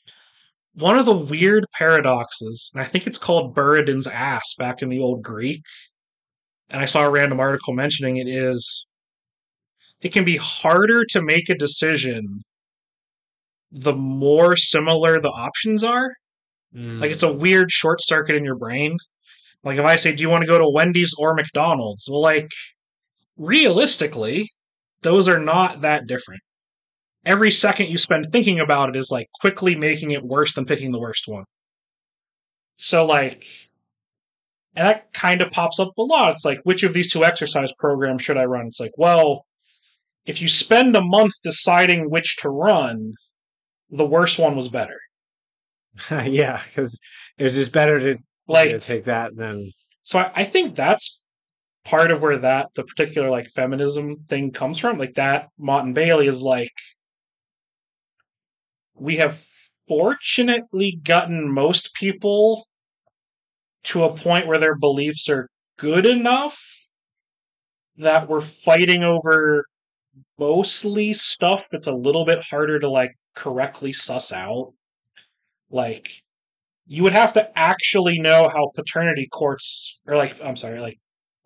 one 0.76 0.98
of 1.00 1.06
the 1.06 1.18
weird 1.18 1.66
paradoxes, 1.78 2.72
and 2.74 2.84
I 2.84 2.88
think 2.88 3.08
it's 3.08 3.18
called 3.18 3.56
Buridan's 3.56 4.08
ass 4.08 4.56
back 4.58 4.82
in 4.82 4.90
the 4.90 5.00
old 5.02 5.24
Greek, 5.24 5.64
and 6.70 6.82
I 6.82 6.86
saw 6.86 7.06
a 7.06 7.10
random 7.12 7.40
article 7.40 7.74
mentioning 7.74 8.18
it 8.18 8.28
is 8.28 8.90
it 10.02 10.12
can 10.14 10.26
be 10.26 10.38
harder 10.38 11.06
to 11.06 11.22
make 11.22 11.50
a 11.50 11.56
decision 11.58 12.44
the 13.72 13.94
more 13.94 14.56
similar 14.58 15.20
the 15.22 15.30
options 15.30 15.84
are. 15.84 16.10
mm, 16.76 17.02
Like 17.02 17.12
it's 17.12 17.24
a 17.24 17.34
weird 17.34 17.72
short 17.72 18.02
circuit 18.02 18.36
in 18.36 18.44
your 18.46 18.58
brain. 18.58 18.98
Like 19.64 19.80
if 19.80 19.86
I 19.86 19.96
say, 19.98 20.16
"Do 20.16 20.22
you 20.24 20.30
want 20.30 20.44
to 20.44 20.48
go 20.48 20.60
to 20.60 20.70
Wendy's 20.70 21.14
or 21.18 21.34
McDonald's?" 21.36 22.08
Well, 22.10 22.22
like 22.22 22.50
realistically, 23.42 24.50
those 25.02 25.28
are 25.28 25.40
not 25.40 25.82
that 25.82 26.08
different. 26.08 26.42
Every 27.26 27.52
second 27.52 27.90
you 27.90 27.98
spend 27.98 28.26
thinking 28.32 28.60
about 28.60 28.90
it 28.90 28.96
is 28.96 29.10
like 29.12 29.28
quickly 29.42 29.76
making 29.76 30.12
it 30.12 30.24
worse 30.24 30.54
than 30.54 30.66
picking 30.66 30.92
the 30.92 31.00
worst 31.00 31.24
one. 31.28 31.44
So 32.78 33.06
like 33.06 33.46
and 34.76 34.88
that 34.88 35.12
kind 35.14 35.42
of 35.42 35.52
pops 35.52 35.80
up 35.80 35.98
a 35.98 36.02
lot. 36.02 36.32
It's 36.32 36.46
like 36.46 36.60
which 36.64 36.84
of 36.84 36.94
these 36.94 37.12
two 37.12 37.26
exercise 37.26 37.74
programs 37.78 38.24
should 38.24 38.38
I 38.38 38.46
run? 38.46 38.68
It's 38.68 38.80
like, 38.80 38.94
well, 38.98 39.46
if 40.26 40.42
you 40.42 40.48
spend 40.48 40.96
a 40.96 41.02
month 41.02 41.34
deciding 41.44 42.10
which 42.10 42.38
to 42.38 42.50
run, 42.50 43.14
the 43.90 44.06
worst 44.06 44.40
one 44.40 44.56
was 44.56 44.70
better. 44.70 45.00
yeah, 46.12 46.62
because 46.64 47.00
it 47.38 47.44
was 47.44 47.56
just 47.56 47.74
better 47.74 48.00
to, 48.00 48.18
Like 48.48 48.70
to 48.70 48.80
take 48.80 49.06
that 49.06 49.36
than 49.36 49.72
so 50.04 50.20
I, 50.20 50.32
I 50.36 50.44
think 50.46 50.76
that's 50.76 51.22
part 51.84 52.12
of 52.12 52.22
where 52.22 52.38
that 52.38 52.70
the 52.76 52.84
particular 52.84 53.30
like 53.30 53.50
feminism 53.50 54.18
thing 54.30 54.52
comes 54.52 54.78
from 54.78 54.98
like 54.98 55.18
motte 55.58 55.86
and 55.86 55.96
bailey 55.96 56.28
is 56.28 56.42
like 56.42 56.72
we 58.96 59.18
have 59.18 59.44
fortunately 59.88 61.00
gotten 61.04 61.52
most 61.52 61.94
people 61.96 62.66
to 63.84 64.04
a 64.04 64.16
point 64.16 64.48
where 64.48 64.60
their 64.60 64.76
beliefs 64.76 65.28
are 65.28 65.50
good 65.78 66.06
enough 66.06 66.62
that 67.98 68.30
we're 68.30 68.42
fighting 68.42 69.04
over 69.04 69.66
mostly 70.38 71.14
stuff 71.14 71.68
that's 71.72 71.88
a 71.88 71.94
little 71.94 72.26
bit 72.26 72.44
harder 72.44 72.80
to 72.80 72.90
like 72.90 73.16
correctly 73.36 73.92
suss 73.92 74.32
out. 74.32 74.74
Like 75.70 76.12
you 76.86 77.04
would 77.04 77.14
have 77.14 77.34
to 77.34 77.58
actually 77.58 78.20
know 78.20 78.50
how 78.50 78.72
paternity 78.76 79.28
courts 79.32 80.00
or 80.06 80.16
like 80.16 80.42
I'm 80.44 80.56
sorry, 80.56 80.80
like 80.80 81.00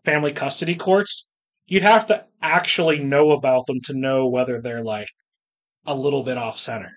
family 0.05 0.31
custody 0.31 0.75
courts, 0.75 1.27
you'd 1.65 1.83
have 1.83 2.07
to 2.07 2.25
actually 2.41 2.99
know 2.99 3.31
about 3.31 3.65
them 3.65 3.81
to 3.85 3.93
know 3.93 4.27
whether 4.27 4.61
they're 4.61 4.83
like 4.83 5.07
a 5.85 5.95
little 5.95 6.23
bit 6.23 6.37
off 6.37 6.57
center. 6.57 6.91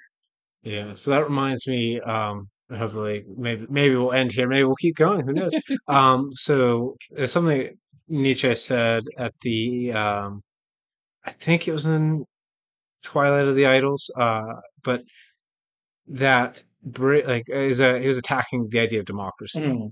Yeah, 0.63 0.95
so 0.95 1.11
that 1.13 1.25
reminds 1.25 1.67
me. 1.67 2.01
Um, 2.01 2.49
hopefully, 2.71 3.25
maybe 3.37 3.67
maybe 3.71 3.97
we'll 3.97 4.13
end 4.13 4.33
here. 4.33 4.49
Maybe 4.49 4.65
we'll 4.65 4.77
keep 4.77 4.97
going. 4.97 5.27
Who 5.27 5.33
knows? 5.33 5.55
um, 5.89 6.31
so 6.35 6.97
there's 7.11 7.33
something 7.33 7.71
Nietzsche 8.09 8.55
said 8.55 9.05
at 9.19 9.33
the. 9.43 9.93
Um, 9.93 10.43
I 11.25 11.33
think 11.33 11.69
it 11.69 11.73
was 11.73 11.87
in 11.87 12.25
Twilight 13.03 13.47
of 13.47 13.57
the 13.57 13.67
Idols. 13.67 14.11
Uh, 14.19 14.55
but 14.83 15.03
that 16.09 16.63
like 16.97 17.49
is 17.49 17.81
a 17.81 17.99
he 18.01 18.07
was 18.07 18.17
attacking 18.19 18.69
the 18.71 18.81
idea 18.81 19.01
of 19.01 19.07
democracy, 19.07 19.61
Mm. 19.61 19.91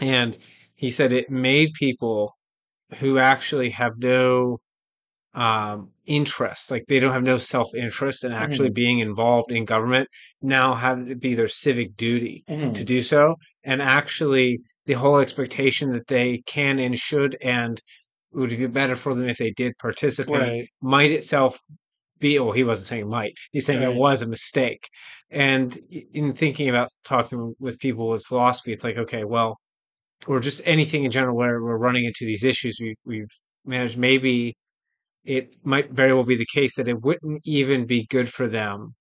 and 0.00 0.38
he 0.82 0.90
said 0.90 1.12
it 1.12 1.30
made 1.30 1.72
people 1.74 2.36
who 2.98 3.18
actually 3.18 3.70
have 3.70 3.92
no 3.98 4.58
um, 5.34 5.90
interest, 6.06 6.70
like 6.72 6.84
they 6.88 7.00
don't 7.00 7.12
have 7.12 7.22
no 7.22 7.38
self 7.38 7.74
interest 7.74 8.24
in 8.24 8.32
actually 8.32 8.70
Mhm. 8.70 8.74
being 8.74 8.98
involved 8.98 9.52
in 9.52 9.64
government, 9.64 10.08
now 10.42 10.74
have 10.74 11.08
it 11.08 11.20
be 11.20 11.34
their 11.36 11.48
civic 11.48 11.96
duty 11.96 12.44
Mhm. 12.48 12.74
to 12.74 12.84
do 12.84 13.00
so. 13.02 13.36
And 13.64 13.80
actually, 13.80 14.60
the 14.86 14.94
whole 14.94 15.18
expectation 15.18 15.92
that 15.92 16.08
they 16.08 16.42
can 16.46 16.80
and 16.80 16.98
should 16.98 17.38
and 17.42 17.80
would 18.32 18.50
be 18.50 18.66
better 18.66 18.96
for 18.96 19.14
them 19.14 19.28
if 19.28 19.38
they 19.38 19.52
did 19.52 19.78
participate 19.78 20.34
Right. 20.34 20.68
might 20.80 21.12
itself 21.12 21.58
be, 22.18 22.38
well, 22.40 22.52
he 22.52 22.64
wasn't 22.64 22.88
saying 22.88 23.08
might, 23.08 23.34
he's 23.52 23.66
saying 23.66 23.82
it 23.82 23.94
was 23.94 24.22
a 24.22 24.28
mistake. 24.28 24.88
And 25.30 25.76
in 26.12 26.34
thinking 26.34 26.68
about 26.68 26.90
talking 27.04 27.54
with 27.60 27.78
people 27.78 28.08
with 28.08 28.24
philosophy, 28.26 28.72
it's 28.72 28.84
like, 28.84 28.98
okay, 28.98 29.24
well, 29.24 29.58
or 30.26 30.40
just 30.40 30.60
anything 30.64 31.04
in 31.04 31.10
general 31.10 31.36
where 31.36 31.62
we're 31.62 31.76
running 31.76 32.04
into 32.04 32.24
these 32.24 32.44
issues 32.44 32.78
we, 32.80 32.94
we've 33.04 33.28
managed, 33.64 33.98
maybe 33.98 34.54
it 35.24 35.54
might 35.64 35.90
very 35.92 36.12
well 36.12 36.24
be 36.24 36.36
the 36.36 36.46
case 36.52 36.76
that 36.76 36.88
it 36.88 37.00
wouldn't 37.02 37.40
even 37.44 37.86
be 37.86 38.06
good 38.10 38.28
for 38.28 38.48
them 38.48 38.94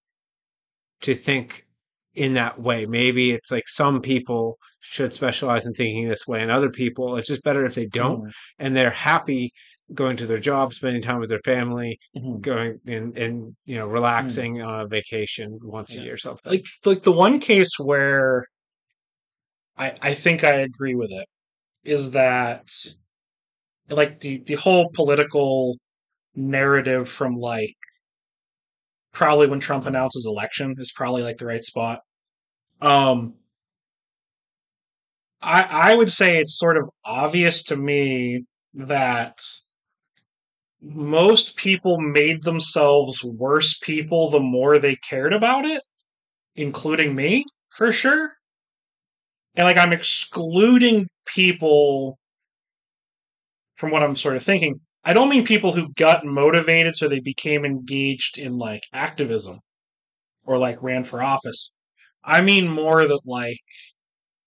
to 1.01 1.15
think 1.15 1.65
in 2.13 2.33
that 2.35 2.59
way. 2.61 2.85
Maybe 2.85 3.31
it's 3.31 3.51
like 3.51 3.63
some 3.67 4.01
people 4.01 4.57
should 4.81 5.13
specialize 5.13 5.65
in 5.65 5.73
thinking 5.73 6.09
this 6.09 6.27
way, 6.27 6.41
and 6.41 6.51
other 6.51 6.69
people, 6.69 7.15
it's 7.17 7.27
just 7.27 7.43
better 7.43 7.65
if 7.65 7.75
they 7.75 7.85
don't, 7.85 8.21
Mhm. 8.23 8.31
and 8.59 8.75
they're 8.75 8.89
happy 8.91 9.51
going 9.93 10.15
to 10.17 10.25
their 10.25 10.37
job, 10.39 10.73
spending 10.73 11.01
time 11.01 11.19
with 11.19 11.29
their 11.29 11.41
family, 11.43 11.97
Mhm. 12.15 12.41
going 12.41 12.79
and, 12.87 13.17
and 13.17 13.55
you 13.65 13.75
know, 13.75 13.87
relaxing 13.87 14.61
on 14.61 14.81
a 14.81 14.87
vacation 14.87 15.59
once 15.61 15.93
Yeah. 15.93 16.01
a 16.01 16.03
year 16.05 16.13
or 16.13 16.17
something. 16.17 16.49
Like 16.51 16.65
like 16.85 17.03
the 17.03 17.11
one 17.11 17.39
case 17.39 17.69
where 17.77 18.45
I 19.81 19.95
I 20.01 20.13
think 20.13 20.43
I 20.45 20.55
agree 20.61 20.95
with 20.95 21.11
it 21.11 21.27
is 21.83 22.11
that 22.11 22.69
like 23.89 24.19
the 24.19 24.37
the 24.45 24.55
whole 24.55 24.89
political 24.93 25.77
narrative 26.35 27.09
from 27.09 27.37
like 27.37 27.75
probably 29.13 29.47
when 29.47 29.59
Trump 29.59 29.85
announces 29.85 30.25
election 30.25 30.75
is 30.79 30.91
probably 30.91 31.23
like 31.23 31.37
the 31.37 31.45
right 31.45 31.63
spot. 31.63 31.99
Um 32.81 33.35
I 35.41 35.61
I 35.91 35.95
would 35.95 36.09
say 36.11 36.37
it's 36.37 36.57
sort 36.57 36.77
of 36.77 36.89
obvious 37.05 37.63
to 37.65 37.75
me 37.75 38.45
that 38.73 39.39
most 40.83 41.55
people 41.57 41.99
made 41.99 42.43
themselves 42.43 43.23
worse 43.23 43.77
people 43.77 44.29
the 44.29 44.39
more 44.39 44.79
they 44.79 44.95
cared 44.95 45.31
about 45.33 45.63
it, 45.63 45.83
including 46.55 47.15
me, 47.15 47.45
for 47.69 47.91
sure. 47.91 48.33
And 49.55 49.65
like 49.65 49.77
I'm 49.77 49.93
excluding 49.93 51.07
people 51.25 52.17
from 53.75 53.91
what 53.91 54.03
I'm 54.03 54.15
sort 54.15 54.35
of 54.35 54.43
thinking. 54.43 54.79
I 55.03 55.13
don't 55.13 55.29
mean 55.29 55.45
people 55.45 55.71
who 55.73 55.91
got 55.93 56.25
motivated 56.25 56.95
so 56.95 57.07
they 57.07 57.19
became 57.19 57.65
engaged 57.65 58.37
in 58.37 58.57
like 58.57 58.83
activism 58.93 59.59
or 60.45 60.57
like 60.57 60.81
ran 60.81 61.03
for 61.03 61.21
office. 61.23 61.75
I 62.23 62.41
mean 62.41 62.67
more 62.69 63.07
that 63.07 63.21
like 63.25 63.57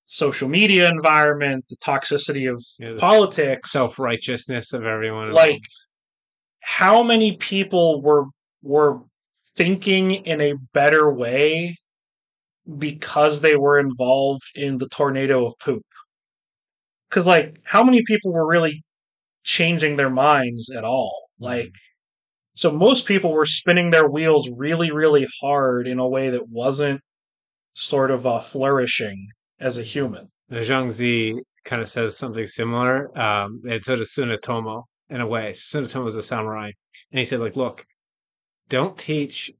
social 0.05 0.49
media 0.49 0.89
environment, 0.89 1.65
the 1.69 1.77
toxicity 1.77 2.51
of 2.53 2.63
Yeah, 2.79 2.97
politics, 2.99 3.73
Self 3.73 3.99
righteousness 3.99 4.73
of 4.73 4.85
everyone. 4.85 5.33
like 5.33 5.61
how 6.61 7.03
many 7.03 7.37
people 7.37 8.01
were 8.01 8.25
were 8.63 9.01
thinking 9.57 10.11
in 10.13 10.41
a 10.41 10.55
better 10.73 11.13
way 11.13 11.77
because 12.79 13.41
they 13.41 13.57
were 13.57 13.79
involved 13.79 14.43
in 14.55 14.79
the 14.79 14.89
tornado 14.89 15.47
of 15.47 15.55
poop 15.59 15.83
because 17.09 17.27
like 17.27 17.57
how 17.65 17.85
many 17.85 18.03
people 18.07 18.33
were 18.33 18.47
really 18.47 18.83
changing 19.43 19.97
their 19.97 20.11
minds 20.11 20.71
at 20.71 20.85
all 20.85 21.29
like 21.39 21.71
so 22.57 22.71
most 22.71 23.07
people 23.07 23.33
were 23.33 23.47
spinning 23.47 23.91
their 23.91 24.09
wheels 24.09 24.49
really 24.57 24.91
really 24.91 25.27
hard 25.41 25.87
in 25.87 25.99
a 25.99 26.09
way 26.09 26.31
that 26.31 26.49
wasn't 26.49 27.01
sort 27.75 28.11
of 28.11 28.27
uh, 28.27 28.41
flourishing 28.41 29.27
as 29.61 29.77
a 29.77 29.83
human 29.83 30.29
Zhuangzi 30.51 31.35
kind 31.65 31.83
of 31.83 31.89
says 31.89 32.17
something 32.17 32.47
similar. 32.47 33.17
Um, 33.19 33.63
and 33.69 33.83
so 33.83 33.97
does 33.97 34.11
Tsunetomo 34.11 34.85
in 35.09 35.21
a 35.21 35.27
way. 35.27 35.51
Tsunetomo 35.51 36.05
was 36.05 36.17
a 36.17 36.23
samurai. 36.23 36.71
And 37.11 37.19
he 37.19 37.25
said, 37.25 37.41
like, 37.41 37.57
look, 37.57 37.85
don't 38.69 38.97
teach 38.97 39.51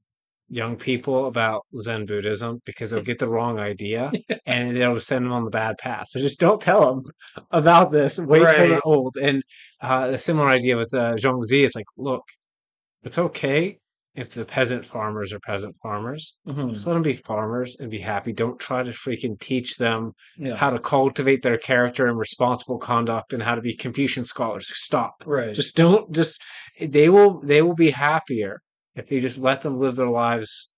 young 0.49 0.75
people 0.75 1.27
about 1.27 1.65
Zen 1.77 2.05
Buddhism 2.05 2.61
because 2.65 2.91
they'll 2.91 3.01
get 3.11 3.19
the 3.19 3.27
wrong 3.29 3.59
idea 3.59 4.11
and 4.45 4.77
it'll 4.77 4.99
send 4.99 5.25
them 5.25 5.33
on 5.33 5.43
the 5.45 5.49
bad 5.51 5.77
path. 5.77 6.07
So 6.09 6.19
just 6.19 6.39
don't 6.39 6.61
tell 6.61 6.81
them 6.85 7.03
about 7.51 7.91
this. 7.91 8.19
Wait 8.19 8.39
till 8.39 8.67
they're 8.69 8.87
old. 8.87 9.15
And 9.21 9.43
uh, 9.81 10.09
a 10.13 10.17
similar 10.17 10.47
idea 10.49 10.77
with 10.77 10.93
uh, 10.93 11.15
Zhuangzi 11.15 11.65
is 11.65 11.75
like, 11.75 11.85
look, 11.97 12.23
it's 13.03 13.17
okay 13.17 13.77
if 14.15 14.33
the 14.33 14.45
peasant 14.45 14.85
farmers 14.85 15.33
are 15.33 15.39
peasant 15.41 15.75
farmers. 15.83 16.37
Mhm. 16.47 16.69
Just 16.69 16.87
let 16.87 16.93
them 16.93 17.01
be 17.01 17.15
farmers 17.15 17.79
and 17.81 17.91
be 17.91 17.99
happy. 17.99 18.31
Don't 18.31 18.57
try 18.59 18.81
to 18.81 18.91
freaking 18.91 19.37
teach 19.39 19.75
them 19.77 20.13
yeah 20.37 20.55
how 20.55 20.69
to 20.69 20.79
cultivate 20.79 21.41
their 21.43 21.57
character 21.57 22.07
and 22.07 22.17
responsible 22.17 22.77
conduct 22.77 23.33
and 23.33 23.43
how 23.43 23.55
to 23.55 23.61
be 23.61 23.75
Confucian 23.75 24.23
scholars. 24.25 24.71
Stop. 24.73 25.15
right 25.25 25.53
Just 25.53 25.75
don't 25.75 26.11
just 26.13 26.41
they 26.79 27.09
will 27.09 27.41
they 27.41 27.61
will 27.61 27.75
be 27.75 27.91
happier 27.91 28.61
if 28.95 29.11
you 29.11 29.21
just 29.21 29.39
let 29.39 29.61
them 29.61 29.79
live 29.79 29.95
their 29.95 30.09
lives 30.09 30.73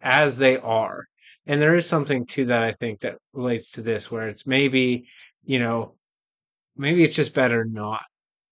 as 0.00 0.38
they 0.38 0.56
are. 0.56 1.04
And 1.46 1.60
there 1.60 1.74
is 1.74 1.86
something 1.86 2.26
to 2.26 2.46
that 2.46 2.62
I 2.62 2.72
think 2.72 3.00
that 3.00 3.16
relates 3.32 3.72
to 3.72 3.82
this 3.82 4.10
where 4.10 4.28
it's 4.28 4.46
maybe, 4.46 5.06
you 5.44 5.58
know, 5.58 5.94
maybe 6.76 7.02
it's 7.02 7.16
just 7.16 7.34
better 7.34 7.64
not 7.64 8.02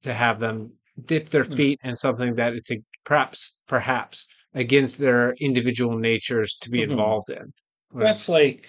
to 0.02 0.12
have 0.12 0.40
them 0.40 0.72
dip 1.04 1.30
their 1.30 1.44
Mm. 1.44 1.56
feet 1.56 1.80
in 1.82 1.94
something 1.96 2.34
that 2.34 2.52
it's 2.54 2.70
a, 2.70 2.78
perhaps 3.04 3.54
perhaps 3.66 4.26
against 4.54 4.98
their 4.98 5.32
individual 5.40 5.96
natures 5.98 6.56
to 6.60 6.70
be 6.70 6.80
Mhm. 6.80 6.90
involved 6.90 7.30
in. 7.30 7.52
That's 7.94 8.28
like 8.28 8.68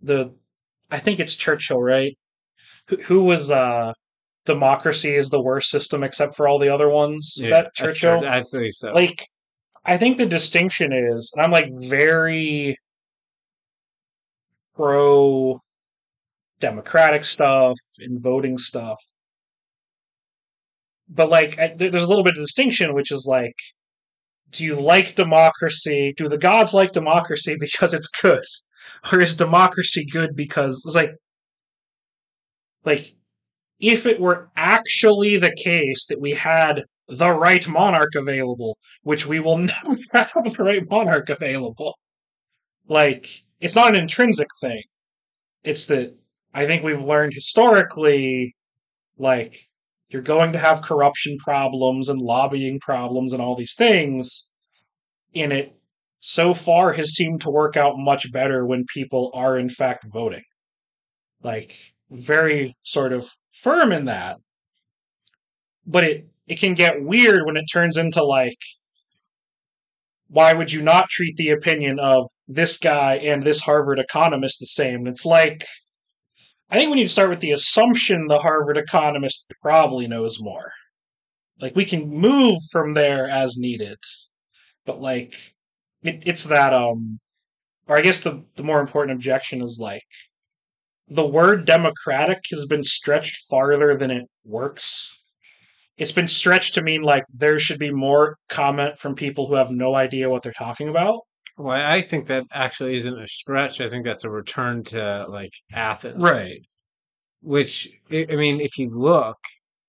the 0.00 0.34
I 0.90 0.98
think 0.98 1.20
it's 1.20 1.36
Churchill, 1.36 1.80
right? 1.80 2.18
Who, 2.88 2.96
who 2.96 3.22
was 3.24 3.52
uh 3.52 3.92
democracy 4.46 5.14
is 5.14 5.28
the 5.28 5.40
worst 5.40 5.70
system 5.70 6.02
except 6.02 6.34
for 6.34 6.48
all 6.48 6.58
the 6.58 6.70
other 6.70 6.88
ones. 6.88 7.34
Is 7.36 7.50
Yeah, 7.50 7.62
that 7.62 7.74
Churchill? 7.74 8.24
I 8.26 8.42
believe 8.50 8.72
so. 8.74 8.92
Like 8.92 9.28
I 9.90 9.98
think 9.98 10.18
the 10.18 10.26
distinction 10.26 10.92
is 10.92 11.32
and 11.34 11.44
I'm 11.44 11.50
like 11.50 11.68
very 11.72 12.76
pro 14.76 15.60
democratic 16.60 17.24
stuff 17.24 17.76
and 17.98 18.22
voting 18.22 18.56
stuff. 18.56 19.00
But 21.08 21.28
like 21.28 21.58
I, 21.58 21.74
there's 21.76 22.04
a 22.04 22.08
little 22.08 22.22
bit 22.22 22.38
of 22.38 22.44
distinction 22.44 22.94
which 22.94 23.10
is 23.10 23.26
like 23.28 23.56
do 24.52 24.64
you 24.64 24.80
like 24.80 25.16
democracy? 25.16 26.14
Do 26.16 26.28
the 26.28 26.38
gods 26.38 26.72
like 26.72 26.92
democracy 26.92 27.56
because 27.60 27.92
it's 27.92 28.08
good? 28.08 28.44
Or 29.12 29.20
is 29.20 29.36
democracy 29.36 30.06
good 30.06 30.36
because 30.36 30.84
it's 30.86 30.94
like 30.94 31.10
like 32.84 33.16
if 33.80 34.06
it 34.06 34.20
were 34.20 34.50
actually 34.54 35.36
the 35.36 35.52
case 35.64 36.06
that 36.06 36.20
we 36.20 36.30
had 36.30 36.84
the 37.10 37.30
right 37.30 37.66
monarch 37.68 38.14
available, 38.14 38.78
which 39.02 39.26
we 39.26 39.40
will 39.40 39.58
never 39.58 39.96
have 40.12 40.32
the 40.32 40.56
right 40.64 40.88
monarch 40.88 41.28
available, 41.28 41.98
like 42.88 43.28
it's 43.60 43.76
not 43.76 43.94
an 43.94 44.00
intrinsic 44.00 44.48
thing. 44.60 44.82
It's 45.64 45.86
that 45.86 46.16
I 46.54 46.66
think 46.66 46.82
we've 46.82 47.02
learned 47.02 47.34
historically, 47.34 48.54
like 49.18 49.56
you're 50.08 50.22
going 50.22 50.52
to 50.52 50.58
have 50.58 50.82
corruption 50.82 51.36
problems 51.38 52.08
and 52.08 52.20
lobbying 52.20 52.80
problems 52.80 53.32
and 53.32 53.42
all 53.42 53.56
these 53.56 53.74
things 53.76 54.50
in 55.32 55.52
it 55.52 55.76
so 56.20 56.52
far 56.52 56.92
has 56.92 57.14
seemed 57.14 57.40
to 57.42 57.50
work 57.50 57.76
out 57.76 57.94
much 57.96 58.30
better 58.32 58.66
when 58.66 58.84
people 58.92 59.30
are 59.34 59.58
in 59.58 59.68
fact 59.68 60.04
voting. 60.12 60.42
Like 61.42 61.76
very 62.10 62.76
sort 62.82 63.12
of 63.12 63.30
firm 63.52 63.92
in 63.92 64.06
that. 64.06 64.38
But 65.86 66.04
it 66.04 66.28
it 66.50 66.58
can 66.58 66.74
get 66.74 67.04
weird 67.04 67.46
when 67.46 67.56
it 67.56 67.66
turns 67.72 67.96
into 67.96 68.24
like 68.24 68.58
why 70.28 70.52
would 70.52 70.72
you 70.72 70.82
not 70.82 71.08
treat 71.08 71.36
the 71.36 71.50
opinion 71.50 71.98
of 72.00 72.26
this 72.48 72.78
guy 72.78 73.14
and 73.16 73.42
this 73.42 73.60
Harvard 73.60 74.00
economist 74.00 74.58
the 74.58 74.66
same. 74.66 75.06
It's 75.06 75.24
like 75.24 75.64
I 76.68 76.76
think 76.76 76.90
we 76.90 76.96
need 76.96 77.04
to 77.04 77.08
start 77.08 77.30
with 77.30 77.40
the 77.40 77.52
assumption 77.52 78.26
the 78.26 78.38
Harvard 78.38 78.76
economist 78.76 79.44
probably 79.62 80.08
knows 80.08 80.40
more. 80.40 80.72
Like 81.60 81.76
we 81.76 81.84
can 81.84 82.10
move 82.10 82.58
from 82.72 82.94
there 82.94 83.28
as 83.28 83.56
needed, 83.56 83.98
but 84.86 85.00
like 85.00 85.34
it, 86.02 86.22
it's 86.26 86.44
that 86.44 86.74
um, 86.74 87.20
or 87.86 87.96
I 87.96 88.02
guess 88.02 88.20
the 88.20 88.44
the 88.56 88.64
more 88.64 88.80
important 88.80 89.16
objection 89.16 89.62
is 89.62 89.78
like 89.80 90.02
the 91.06 91.26
word 91.26 91.64
democratic 91.64 92.40
has 92.50 92.66
been 92.66 92.84
stretched 92.84 93.44
farther 93.48 93.96
than 93.96 94.10
it 94.10 94.26
works. 94.44 95.19
It's 96.00 96.12
been 96.12 96.28
stretched 96.28 96.72
to 96.74 96.82
mean 96.82 97.02
like 97.02 97.24
there 97.32 97.58
should 97.58 97.78
be 97.78 97.92
more 97.92 98.38
comment 98.48 98.98
from 98.98 99.14
people 99.14 99.46
who 99.46 99.54
have 99.54 99.70
no 99.70 99.94
idea 99.94 100.30
what 100.30 100.42
they're 100.42 100.52
talking 100.52 100.88
about. 100.88 101.20
Well, 101.58 101.76
I 101.76 102.00
think 102.00 102.26
that 102.28 102.44
actually 102.54 102.94
isn't 102.94 103.20
a 103.20 103.28
stretch. 103.28 103.82
I 103.82 103.88
think 103.88 104.06
that's 104.06 104.24
a 104.24 104.30
return 104.30 104.82
to 104.84 105.26
like 105.28 105.52
Athens. 105.74 106.22
Right. 106.22 106.66
Which 107.42 107.90
I 108.10 108.34
mean, 108.34 108.62
if 108.62 108.78
you 108.78 108.88
look 108.88 109.36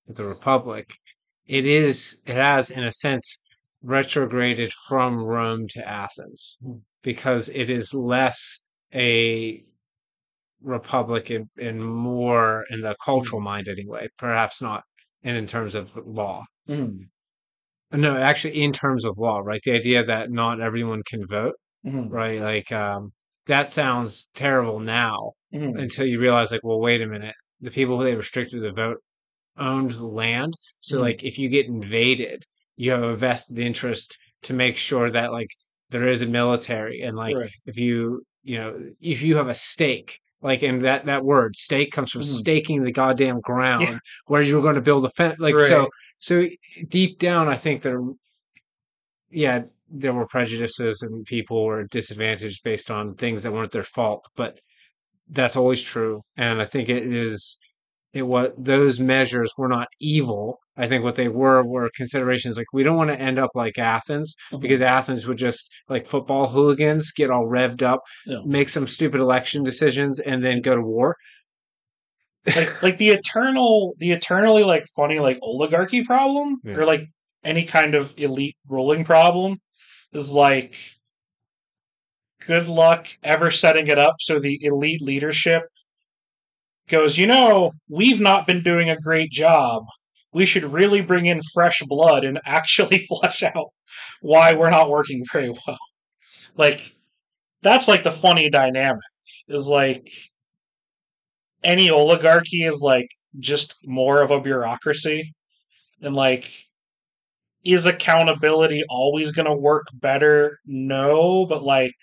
at 0.09 0.17
the 0.17 0.25
Republic, 0.25 0.93
it 1.47 1.65
is 1.65 2.19
it 2.25 2.35
has 2.35 2.71
in 2.71 2.83
a 2.83 2.91
sense 2.91 3.41
retrograded 3.81 4.73
from 4.89 5.17
Rome 5.17 5.65
to 5.69 5.87
Athens 5.87 6.57
hmm. 6.61 6.79
because 7.03 7.47
it 7.47 7.69
is 7.69 7.93
less 7.93 8.65
a 8.93 9.63
republic 10.61 11.29
and, 11.29 11.49
and 11.57 11.83
more 11.83 12.65
in 12.69 12.81
the 12.81 12.89
hmm. 12.89 13.05
cultural 13.05 13.41
mind 13.41 13.69
anyway. 13.69 14.09
Perhaps 14.17 14.61
not 14.61 14.83
and 15.23 15.37
in 15.37 15.47
terms 15.47 15.75
of 15.75 15.95
law. 16.05 16.43
Mhm. 16.69 17.09
No, 17.91 18.17
actually 18.17 18.61
in 18.61 18.73
terms 18.73 19.05
of 19.05 19.17
law, 19.17 19.39
right? 19.39 19.61
The 19.63 19.73
idea 19.73 20.03
that 20.05 20.31
not 20.31 20.61
everyone 20.61 21.03
can 21.03 21.25
vote, 21.27 21.55
Mhm. 21.85 22.09
right? 22.11 22.39
Like 22.41 22.71
um 22.71 23.13
that 23.47 23.69
sounds 23.71 24.29
terrible 24.35 24.79
now 24.79 25.33
Mhm. 25.53 25.79
until 25.81 26.05
you 26.05 26.19
realize 26.19 26.51
like, 26.51 26.63
well, 26.63 26.79
wait 26.79 27.01
a 27.01 27.07
minute. 27.07 27.35
The 27.61 27.71
people 27.71 27.97
who 27.97 28.05
they 28.05 28.15
restricted 28.15 28.61
the 28.63 28.71
vote 28.71 28.99
owned 29.57 29.91
the 29.91 30.07
land. 30.07 30.55
So 30.79 30.99
Mhm. 30.99 31.01
like 31.01 31.23
if 31.23 31.37
you 31.39 31.49
get 31.49 31.67
invaded, 31.67 32.45
you 32.77 32.91
have 32.91 33.03
a 33.03 33.15
vested 33.15 33.59
interest 33.59 34.17
to 34.43 34.53
make 34.53 34.77
sure 34.77 35.11
that 35.11 35.31
like 35.31 35.49
there 35.89 36.07
is 36.07 36.21
a 36.21 36.27
military 36.27 37.01
and 37.01 37.17
like 37.17 37.35
Right. 37.35 37.51
if 37.65 37.77
you 37.77 38.23
you 38.43 38.57
know 38.59 38.91
if 39.01 39.21
you 39.21 39.35
have 39.37 39.49
a 39.49 39.53
stake 39.55 40.19
like 40.41 40.63
and 40.63 40.83
that 40.85 41.05
that 41.05 41.23
word 41.23 41.55
stake 41.55 41.91
comes 41.91 42.11
from 42.11 42.21
Mhm. 42.21 42.25
staking 42.25 42.83
the 42.83 42.91
goddamn 42.91 43.39
ground 43.41 43.81
Yeah. 43.81 43.97
where 44.27 44.41
you're 44.41 44.61
going 44.61 44.75
to 44.75 44.81
build 44.81 45.05
a 45.05 45.09
fence 45.11 45.35
like 45.39 45.55
so 45.55 45.89
so 46.19 46.45
deep 46.89 47.19
down 47.19 47.47
i 47.47 47.55
think 47.55 47.81
there 47.81 48.01
yeah 49.29 49.61
there 49.89 50.13
were 50.13 50.27
prejudices 50.27 51.01
and 51.01 51.25
people 51.25 51.65
were 51.65 51.83
disadvantaged 51.85 52.63
based 52.63 52.89
on 52.91 53.13
things 53.15 53.43
that 53.43 53.51
weren't 53.51 53.71
their 53.71 53.83
fault 53.83 54.25
but 54.35 54.59
that's 55.29 55.55
always 55.55 55.81
true 55.81 56.21
and 56.37 56.61
i 56.61 56.65
think 56.65 56.89
it 56.89 57.05
is 57.05 57.57
it 58.13 58.23
was 58.23 58.51
those 58.57 58.99
measures 58.99 59.51
were 59.57 59.69
not 59.69 59.87
evil 59.99 60.59
i 60.77 60.87
think 60.87 61.03
what 61.03 61.15
they 61.15 61.27
were 61.27 61.63
were 61.63 61.89
considerations 61.95 62.57
like 62.57 62.71
we 62.73 62.83
don't 62.83 62.95
want 62.97 63.09
to 63.09 63.19
end 63.19 63.37
up 63.39 63.51
like 63.55 63.77
athens 63.77 64.35
Mhm. 64.51 64.61
because 64.61 64.81
athens 64.81 65.27
would 65.27 65.37
just 65.37 65.69
like 65.89 66.05
football 66.05 66.47
hooligans 66.47 67.11
get 67.11 67.29
all 67.29 67.45
revved 67.47 67.81
up 67.83 68.01
Yeah. 68.25 68.39
make 68.45 68.69
some 68.69 68.87
stupid 68.87 69.19
election 69.21 69.63
decisions 69.63 70.19
and 70.19 70.43
then 70.43 70.61
go 70.61 70.75
to 70.75 70.81
war 70.81 71.15
like 72.55 72.81
like 72.81 72.97
the 72.97 73.09
eternal 73.09 73.93
the 73.99 74.11
eternally 74.11 74.63
like 74.63 74.85
funny 74.95 75.19
like 75.19 75.37
oligarchy 75.41 76.03
problem 76.03 76.57
Yeah. 76.63 76.73
or 76.77 76.85
like 76.85 77.03
any 77.43 77.65
kind 77.65 77.95
of 77.95 78.13
elite 78.17 78.55
ruling 78.67 79.03
problem 79.03 79.57
is 80.13 80.31
like 80.31 80.75
good 82.45 82.67
luck 82.67 83.07
ever 83.23 83.51
setting 83.51 83.87
it 83.87 83.97
up 83.99 84.15
so 84.19 84.39
the 84.39 84.57
elite 84.63 85.01
leadership 85.01 85.63
goes 86.87 87.17
you 87.17 87.27
know 87.27 87.71
we've 87.89 88.19
not 88.19 88.47
been 88.47 88.63
doing 88.63 88.89
a 88.89 88.97
great 88.99 89.29
job 89.31 89.83
we 90.33 90.45
should 90.45 90.63
really 90.63 91.01
bring 91.01 91.25
in 91.25 91.41
fresh 91.53 91.81
blood 91.87 92.23
and 92.23 92.39
actually 92.45 93.05
flesh 93.21 93.43
out 93.43 93.69
why 94.21 94.53
we're 94.53 94.69
not 94.69 94.89
working 94.89 95.23
very 95.31 95.49
well. 95.49 95.77
Like 96.55 96.95
that's 97.61 97.87
like 97.87 98.03
the 98.03 98.11
funny 98.11 98.49
dynamic 98.49 99.01
is 99.47 99.67
like 99.67 100.07
any 101.63 101.89
oligarchy 101.89 102.65
is 102.65 102.81
like 102.83 103.07
just 103.39 103.75
more 103.85 104.21
of 104.21 104.31
a 104.31 104.41
bureaucracy 104.41 105.33
and 106.01 106.15
like 106.15 106.51
is 107.63 107.85
accountability 107.85 108.83
always 108.89 109.31
going 109.31 109.45
to 109.47 109.53
work 109.53 109.85
better? 109.93 110.59
No 110.65 111.45
but 111.45 111.63
like 111.63 111.93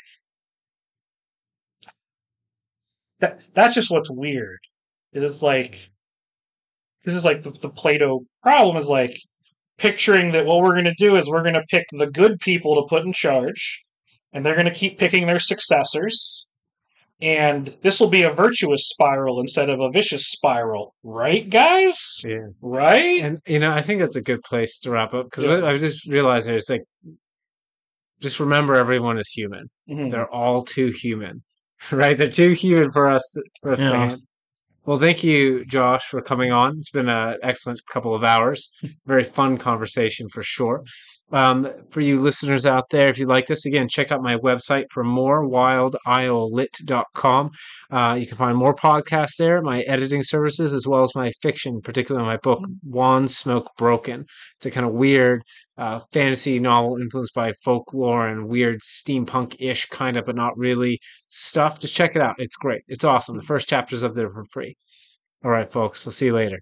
that 3.20 3.40
that's 3.55 3.74
just 3.74 3.90
what's 3.90 4.10
weird 4.10 4.59
is 5.12 5.24
it's 5.24 5.42
like 5.42 5.90
this 7.09 7.16
is 7.16 7.24
like 7.24 7.43
the, 7.43 7.51
the 7.51 7.70
plato 7.70 8.20
problem 8.43 8.76
is 8.76 8.86
like 8.86 9.18
picturing 9.78 10.32
that 10.32 10.44
what 10.44 10.60
we're 10.60 10.72
going 10.74 10.85
to 10.85 10.94
do 10.98 11.16
is 11.16 11.26
we're 11.26 11.43
going 11.43 11.55
to 11.55 11.64
pick 11.70 11.86
the 11.93 12.06
good 12.06 12.39
people 12.40 12.74
to 12.76 12.86
put 12.89 13.05
in 13.06 13.12
charge 13.14 13.82
and 14.35 14.44
they're 14.44 14.55
going 14.55 14.66
to 14.66 14.70
keep 14.74 14.98
picking 14.98 15.26
their 15.26 15.39
successors 15.39 16.51
and 17.22 17.74
this 17.82 17.98
will 17.98 18.10
be 18.10 18.22
a 18.24 18.30
virtuous 18.30 18.89
spiral 18.89 19.40
instead 19.40 19.70
of 19.70 19.80
a 19.80 19.90
vicious 19.90 20.26
spiral 20.28 20.94
right 21.02 21.48
guys 21.48 22.20
yeah 22.24 22.36
right 22.60 23.22
and 23.22 23.39
you 23.47 23.59
know 23.59 23.72
i 23.72 23.80
think 23.80 24.01
that's 24.01 24.16
a 24.16 24.22
good 24.22 24.43
place 24.43 24.78
to 24.80 24.90
wrap 24.90 25.14
up 25.14 25.24
because 25.30 25.44
Yeah. 25.44 25.64
i 25.64 25.78
just 25.78 26.06
realized 26.09 26.48
it's 26.51 26.68
like 26.68 26.82
just 28.20 28.39
remember 28.40 28.74
everyone 28.74 29.18
is 29.18 29.28
human 29.30 29.70
Mhm. 29.89 30.10
they're 30.10 30.30
all 30.32 30.62
too 30.64 30.89
human 30.93 31.43
right 31.90 32.16
they're 32.18 32.28
too 32.30 32.51
human 32.51 32.93
for 32.93 33.09
us 33.09 33.24
to, 33.35 33.43
for 33.62 33.72
us 33.72 33.80
Yeah. 33.80 33.90
handle. 33.97 34.18
Well 34.89 34.98
thank 34.98 35.23
you 35.23 35.65
josh 35.66 36.06
for 36.06 36.23
coming 36.23 36.51
on. 36.51 36.78
It's 36.78 36.89
been 36.89 37.10
an 37.10 37.36
excellent 37.43 37.82
couple 37.93 38.15
of 38.15 38.24
hours. 38.24 38.73
Very 39.06 39.23
fun 39.23 39.59
conversation 39.59 40.31
for 40.31 40.43
sure. 40.43 40.82
Um, 41.31 41.70
for 41.90 42.01
you 42.01 42.19
listeners 42.19 42.65
out 42.65 42.89
there 42.89 43.10
if 43.10 43.19
you 43.19 43.27
like 43.27 43.44
this 43.44 43.66
again 43.66 43.86
check 43.86 44.10
out 44.10 44.23
my 44.23 44.36
website 44.36 44.86
for 44.90 45.05
more 45.05 45.47
wildislelit.com 45.47 47.51
uh, 47.90 48.16
you 48.19 48.27
can 48.27 48.39
find 48.39 48.56
more 48.56 48.74
podcasts 48.74 49.36
there 49.39 49.60
my 49.60 49.82
editing 49.82 50.23
services 50.23 50.73
as 50.73 50.86
well 50.86 51.02
as 51.02 51.15
my 51.15 51.31
fiction 51.43 51.82
particularly 51.82 52.27
my 52.27 52.39
book 52.39 52.60
wand 52.82 53.31
smoke 53.31 53.69
broken. 53.77 54.24
It's 54.56 54.65
a 54.65 54.70
kind 54.70 54.86
of 54.86 54.94
weird 54.94 55.43
uh, 55.78 56.00
fantasy 56.12 56.59
novel 56.59 56.98
influenced 57.00 57.34
by 57.34 57.52
folklore 57.64 58.28
and 58.28 58.48
weird 58.48 58.80
steampunk-ish 58.82 59.86
kind 59.86 60.16
of 60.16 60.26
but 60.26 60.36
not 60.36 60.59
really 60.59 61.00
stuff 61.28 61.78
just 61.78 61.94
check 61.94 62.16
it 62.16 62.22
out. 62.22 62.34
It's 62.38 62.56
great. 62.56 62.82
It's 62.88 63.05
awesome. 63.05 63.36
The 63.36 63.42
first 63.42 63.68
chapter's 63.68 64.05
up 64.05 64.14
there 64.14 64.30
for 64.30 64.44
free. 64.46 64.76
All 65.44 65.50
right 65.50 65.70
folks. 65.70 66.06
I'll 66.06 66.12
see 66.12 66.26
you 66.26 66.34
later 66.34 66.60